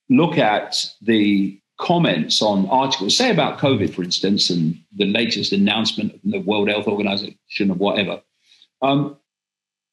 look 0.10 0.38
at 0.38 0.86
the 1.02 1.60
comments 1.80 2.42
on 2.42 2.68
articles, 2.68 3.18
say 3.18 3.32
about 3.32 3.60
COVID, 3.60 3.94
for 3.94 4.04
instance, 4.04 4.50
and 4.50 4.78
the 4.96 5.06
latest 5.06 5.52
announcement 5.52 6.20
from 6.22 6.32
the 6.32 6.40
World 6.40 6.70
Health 6.70 6.88
Organization 6.88 7.72
or 7.72 7.76
whatever, 7.76 8.22
um, 8.82 9.18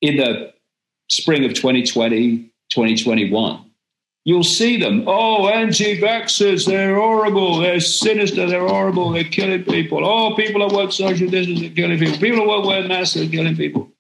in 0.01 0.17
the 0.17 0.53
spring 1.09 1.45
of 1.45 1.55
2020, 1.55 2.53
2021, 2.71 3.70
you'll 4.31 4.45
see 4.45 4.77
them. 4.79 5.03
Oh, 5.09 5.49
anti-vaxxers, 5.49 6.65
they're 6.65 6.95
horrible, 6.95 7.59
they're 7.59 7.81
sinister, 7.81 8.47
they're 8.47 8.69
horrible, 8.69 9.11
they're 9.11 9.25
killing 9.25 9.65
people. 9.65 10.07
Oh, 10.07 10.37
people 10.37 10.61
who 10.69 10.77
work 10.77 10.93
social 10.93 11.29
distance 11.29 11.61
are 11.63 11.75
killing 11.75 11.99
people. 11.99 12.17
People 12.19 12.43
who 12.43 12.49
work 12.49 12.65
wear 12.65 12.87
masks 12.87 13.17
are 13.17 13.29
killing 13.29 13.57
people. 13.57 13.91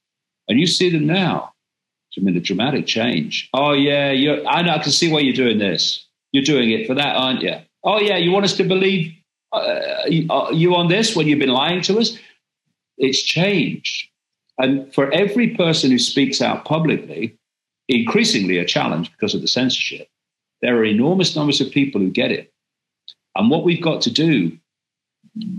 And 0.46 0.60
you 0.60 0.68
see 0.68 0.88
them 0.88 1.06
now. 1.08 1.52
I 2.16 2.20
mean, 2.20 2.36
a 2.36 2.40
dramatic 2.40 2.86
change. 2.86 3.48
Oh, 3.54 3.72
yeah, 3.72 4.12
you 4.12 4.44
I 4.44 4.60
I 4.60 4.78
can 4.78 4.92
see 4.92 5.10
why 5.12 5.20
you're 5.20 5.42
doing 5.44 5.58
this. 5.58 6.06
You're 6.30 6.44
doing 6.44 6.70
it 6.70 6.86
for 6.86 6.94
that, 6.94 7.16
aren't 7.16 7.42
you? 7.42 7.56
Oh, 7.82 7.98
yeah, 7.98 8.16
you 8.16 8.30
want 8.30 8.44
us 8.44 8.56
to 8.58 8.64
believe 8.64 9.12
uh, 9.52 10.04
you 10.06 10.74
on 10.80 10.88
this 10.88 11.16
when 11.16 11.26
you've 11.26 11.38
been 11.40 11.58
lying 11.64 11.82
to 11.82 11.98
us? 11.98 12.16
It's 12.98 13.22
changed. 13.22 14.08
And 14.58 14.92
for 14.94 15.10
every 15.12 15.48
person 15.56 15.90
who 15.90 15.98
speaks 15.98 16.40
out 16.40 16.64
publicly, 16.64 17.36
increasingly 17.88 18.58
a 18.58 18.64
challenge 18.64 19.10
because 19.12 19.34
of 19.34 19.40
the 19.40 19.48
censorship, 19.48 20.06
there 20.62 20.76
are 20.76 20.84
enormous 20.84 21.34
numbers 21.36 21.60
of 21.60 21.70
people 21.70 22.00
who 22.00 22.10
get 22.10 22.30
it. 22.30 22.52
And 23.34 23.50
what 23.50 23.64
we've 23.64 23.82
got 23.82 24.02
to 24.02 24.10
do 24.10 24.58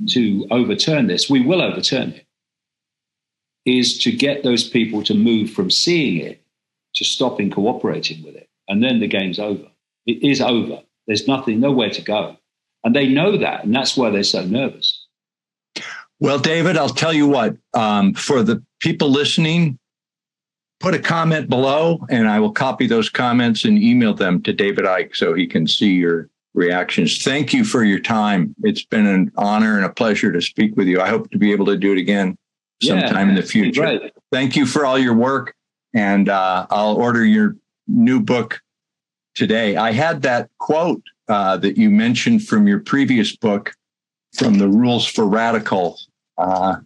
to 0.09 0.47
overturn 0.51 1.07
this, 1.07 1.29
we 1.29 1.41
will 1.41 1.61
overturn 1.61 2.11
it, 2.11 2.25
is 3.65 3.97
to 3.99 4.11
get 4.11 4.43
those 4.43 4.67
people 4.67 5.03
to 5.03 5.13
move 5.13 5.49
from 5.51 5.71
seeing 5.71 6.17
it 6.23 6.41
to 6.95 7.05
stopping 7.05 7.49
cooperating 7.49 8.23
with 8.23 8.35
it. 8.35 8.49
And 8.67 8.83
then 8.83 8.99
the 8.99 9.07
game's 9.07 9.39
over. 9.39 9.67
It 10.05 10.23
is 10.23 10.41
over. 10.41 10.81
There's 11.07 11.27
nothing, 11.27 11.59
nowhere 11.59 11.89
to 11.89 12.01
go. 12.01 12.37
And 12.83 12.95
they 12.95 13.07
know 13.07 13.37
that. 13.37 13.63
And 13.63 13.73
that's 13.73 13.95
why 13.95 14.09
they're 14.09 14.23
so 14.23 14.43
nervous. 14.45 15.07
Well, 16.19 16.39
David, 16.39 16.77
I'll 16.77 16.89
tell 16.89 17.13
you 17.13 17.27
what, 17.27 17.57
um, 17.73 18.13
for 18.13 18.43
the 18.43 18.63
people 18.79 19.09
listening, 19.09 19.79
put 20.81 20.93
a 20.95 20.99
comment 20.99 21.47
below 21.49 21.99
and 22.09 22.27
I 22.27 22.39
will 22.39 22.51
copy 22.51 22.87
those 22.87 23.09
comments 23.09 23.65
and 23.65 23.77
email 23.77 24.13
them 24.13 24.41
to 24.43 24.53
David 24.53 24.85
Icke 24.85 25.15
so 25.15 25.33
he 25.33 25.47
can 25.47 25.67
see 25.67 25.93
your 25.93 26.29
reactions. 26.53 27.23
Thank 27.23 27.53
you 27.53 27.63
for 27.63 27.83
your 27.83 27.99
time. 27.99 28.55
It's 28.63 28.83
been 28.83 29.05
an 29.05 29.31
honor 29.37 29.77
and 29.77 29.85
a 29.85 29.89
pleasure 29.89 30.31
to 30.31 30.41
speak 30.41 30.75
with 30.75 30.87
you. 30.87 30.99
I 30.99 31.07
hope 31.07 31.29
to 31.31 31.37
be 31.37 31.51
able 31.51 31.67
to 31.67 31.77
do 31.77 31.93
it 31.93 31.97
again 31.97 32.37
sometime 32.81 33.27
yeah, 33.27 33.29
in 33.29 33.35
the 33.35 33.43
future. 33.43 34.09
Thank 34.31 34.55
you 34.55 34.65
for 34.65 34.85
all 34.85 34.97
your 34.97 35.13
work. 35.13 35.55
And 35.93 36.29
uh, 36.29 36.67
I'll 36.69 36.95
order 36.95 37.23
your 37.23 37.55
new 37.87 38.19
book 38.19 38.59
today. 39.35 39.75
I 39.75 39.91
had 39.91 40.23
that 40.23 40.49
quote 40.57 41.03
uh, 41.27 41.57
that 41.57 41.77
you 41.77 41.89
mentioned 41.89 42.47
from 42.47 42.67
your 42.67 42.79
previous 42.79 43.35
book 43.35 43.73
from 44.33 44.55
the 44.55 44.67
Rules 44.67 45.05
for 45.05 45.25
Radical. 45.25 45.99
Uh, 46.37 46.77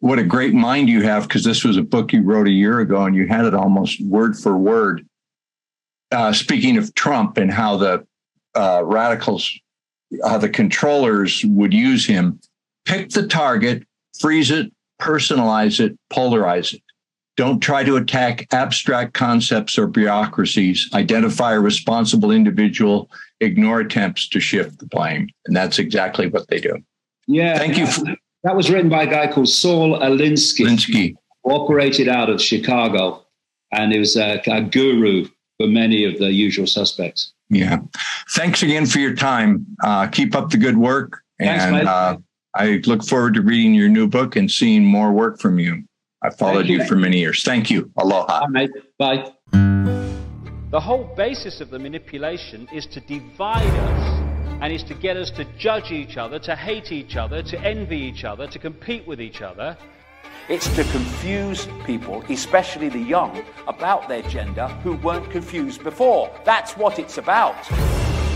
what 0.00 0.18
a 0.18 0.24
great 0.24 0.54
mind 0.54 0.88
you 0.88 1.02
have 1.02 1.24
because 1.24 1.44
this 1.44 1.64
was 1.64 1.76
a 1.76 1.82
book 1.82 2.12
you 2.12 2.22
wrote 2.22 2.46
a 2.46 2.52
year 2.52 2.80
ago 2.80 3.04
and 3.04 3.14
you 3.14 3.26
had 3.26 3.44
it 3.44 3.54
almost 3.54 4.00
word 4.04 4.36
for 4.38 4.56
word. 4.56 5.06
Uh, 6.12 6.32
speaking 6.32 6.76
of 6.76 6.94
Trump 6.94 7.36
and 7.36 7.50
how 7.50 7.76
the 7.76 8.06
uh, 8.54 8.82
radicals, 8.84 9.50
how 10.24 10.38
the 10.38 10.48
controllers 10.48 11.44
would 11.44 11.74
use 11.74 12.06
him, 12.06 12.40
pick 12.84 13.10
the 13.10 13.26
target, 13.26 13.82
freeze 14.18 14.50
it, 14.50 14.72
personalize 15.00 15.80
it, 15.80 15.98
polarize 16.12 16.72
it. 16.74 16.82
Don't 17.36 17.60
try 17.60 17.84
to 17.84 17.96
attack 17.96 18.46
abstract 18.52 19.12
concepts 19.12 19.76
or 19.76 19.86
bureaucracies. 19.86 20.88
Identify 20.94 21.52
a 21.52 21.60
responsible 21.60 22.30
individual. 22.30 23.10
Ignore 23.40 23.80
attempts 23.80 24.26
to 24.30 24.40
shift 24.40 24.78
the 24.78 24.86
blame. 24.86 25.28
And 25.44 25.54
that's 25.54 25.78
exactly 25.78 26.28
what 26.28 26.48
they 26.48 26.60
do. 26.60 26.78
Yeah. 27.26 27.58
Thank 27.58 27.76
you. 27.76 27.86
For- 27.86 28.16
that 28.46 28.54
was 28.54 28.70
written 28.70 28.88
by 28.88 29.02
a 29.02 29.06
guy 29.08 29.26
called 29.26 29.48
Saul 29.48 29.98
Alinsky. 29.98 30.64
Alinsky. 30.64 31.16
Operated 31.42 32.06
out 32.06 32.30
of 32.30 32.40
Chicago. 32.40 33.24
And 33.72 33.92
he 33.92 33.98
was 33.98 34.16
a, 34.16 34.40
a 34.46 34.62
guru 34.62 35.26
for 35.58 35.66
many 35.66 36.04
of 36.04 36.18
the 36.18 36.32
usual 36.32 36.68
suspects. 36.68 37.32
Yeah. 37.50 37.78
Thanks 38.36 38.62
again 38.62 38.86
for 38.86 39.00
your 39.00 39.16
time. 39.16 39.66
Uh, 39.82 40.06
keep 40.06 40.36
up 40.36 40.50
the 40.50 40.58
good 40.58 40.76
work. 40.76 41.22
Thanks, 41.40 41.64
and 41.64 41.88
uh, 41.88 42.18
I 42.54 42.80
look 42.86 43.04
forward 43.04 43.34
to 43.34 43.42
reading 43.42 43.74
your 43.74 43.88
new 43.88 44.06
book 44.06 44.36
and 44.36 44.48
seeing 44.48 44.84
more 44.84 45.10
work 45.12 45.40
from 45.40 45.58
you. 45.58 45.82
I 46.22 46.30
followed 46.30 46.66
you, 46.66 46.78
you, 46.78 46.84
for 46.86 46.94
many 46.94 47.18
years. 47.18 47.42
Thank 47.42 47.68
you. 47.68 47.90
Aloha. 47.98 48.42
Bye, 48.42 48.46
mate. 48.48 48.70
Bye. 48.98 49.32
The 50.70 50.80
whole 50.80 51.12
basis 51.16 51.60
of 51.60 51.70
the 51.70 51.78
manipulation 51.80 52.68
is 52.72 52.86
to 52.86 53.00
divide 53.00 53.66
us 53.66 54.35
and 54.60 54.72
is 54.72 54.82
to 54.84 54.94
get 54.94 55.16
us 55.16 55.30
to 55.32 55.44
judge 55.58 55.92
each 55.92 56.16
other, 56.16 56.38
to 56.38 56.56
hate 56.56 56.92
each 56.92 57.16
other, 57.16 57.42
to 57.42 57.60
envy 57.60 57.98
each 57.98 58.24
other, 58.24 58.46
to 58.46 58.58
compete 58.58 59.06
with 59.06 59.20
each 59.20 59.42
other. 59.42 59.76
It's 60.48 60.68
to 60.76 60.84
confuse 60.84 61.68
people, 61.84 62.22
especially 62.28 62.88
the 62.88 63.00
young, 63.00 63.44
about 63.66 64.08
their 64.08 64.22
gender 64.22 64.68
who 64.84 64.96
weren't 64.96 65.30
confused 65.30 65.82
before. 65.82 66.30
That's 66.44 66.76
what 66.76 66.98
it's 66.98 67.18
about. 67.18 67.56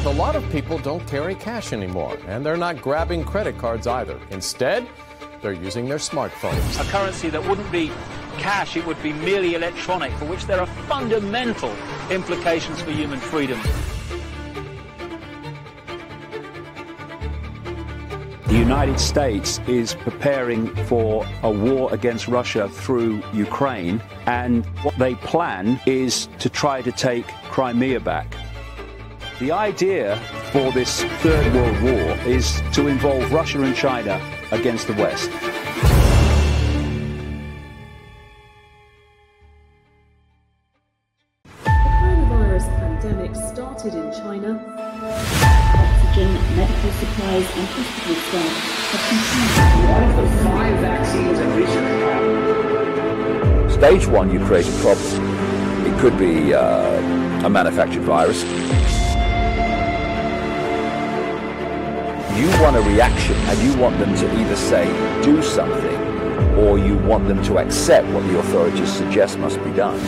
A 0.05 0.11
lot 0.11 0.35
of 0.35 0.49
people 0.51 0.79
don't 0.79 1.07
carry 1.07 1.35
cash 1.35 1.73
anymore, 1.73 2.17
and 2.27 2.45
they're 2.45 2.57
not 2.57 2.83
grabbing 2.83 3.23
credit 3.23 3.59
cards 3.59 3.87
either. 3.87 4.19
Instead, 4.31 4.89
they're 5.41 5.53
using 5.53 5.89
their 5.89 5.99
smartphones. 5.99 6.81
A 6.81 6.91
currency 6.91 7.29
that 7.31 7.47
wouldn't 7.49 7.71
be 7.71 7.91
cash, 8.39 8.77
it 8.77 8.87
would 8.87 9.01
be 9.03 9.13
merely 9.13 9.55
electronic, 9.55 10.13
for 10.15 10.25
which 10.25 10.47
there 10.47 10.61
are 10.61 10.67
fundamental 10.67 11.75
implications 12.11 12.83
for 12.83 12.91
human 12.91 13.21
freedom. 13.21 13.61
The 18.51 18.59
United 18.59 18.99
States 18.99 19.61
is 19.69 19.95
preparing 19.95 20.75
for 20.87 21.25
a 21.45 21.51
war 21.53 21.95
against 21.95 22.27
Russia 22.27 22.69
through 22.69 23.23
Ukraine, 23.33 24.03
and 24.27 24.67
what 24.83 24.99
they 24.99 25.15
plan 25.15 25.81
is 25.87 26.29
to 26.41 26.51
try 26.51 26.83
to 26.83 26.91
take 26.91 27.29
Crimea 27.45 28.01
back. 28.01 28.27
The 29.39 29.53
idea 29.53 30.17
for 30.51 30.73
this 30.73 31.05
Third 31.23 31.55
World 31.55 31.81
War 31.81 32.19
is 32.27 32.61
to 32.73 32.89
involve 32.89 33.33
Russia 33.33 33.63
and 33.63 33.77
China 33.77 34.21
against 34.51 34.89
the 34.89 34.95
West. 34.95 35.31
Stage 53.91 54.07
one, 54.07 54.31
you 54.31 54.39
create 54.47 54.69
a 54.69 54.83
problem. 54.83 55.85
It 55.85 55.99
could 55.99 56.17
be 56.17 56.55
uh, 56.55 57.45
a 57.45 57.51
manufactured 57.51 58.03
virus. 58.03 58.45
you 62.39 62.47
want 62.63 62.77
a 62.77 62.81
reaction 62.83 63.35
and 63.35 63.59
you 63.61 63.77
want 63.81 63.99
them 63.99 64.15
to 64.15 64.41
either 64.41 64.55
say, 64.55 64.87
do 65.25 65.43
something, 65.43 65.97
or 66.57 66.79
you 66.79 66.99
want 66.99 67.27
them 67.27 67.43
to 67.43 67.59
accept 67.59 68.07
what 68.11 68.23
the 68.29 68.39
authorities 68.39 68.93
suggest 68.93 69.41
must 69.41 69.57
be 69.65 69.73
done. 69.73 69.99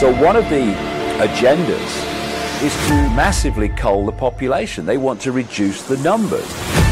So 0.00 0.12
one 0.20 0.34
of 0.34 0.50
the 0.50 0.74
agendas 1.22 2.60
is 2.60 2.74
to 2.88 2.94
massively 3.14 3.68
cull 3.68 4.04
the 4.04 4.10
population. 4.10 4.84
They 4.84 4.98
want 4.98 5.20
to 5.20 5.30
reduce 5.30 5.84
the 5.84 5.96
numbers. 5.98 6.89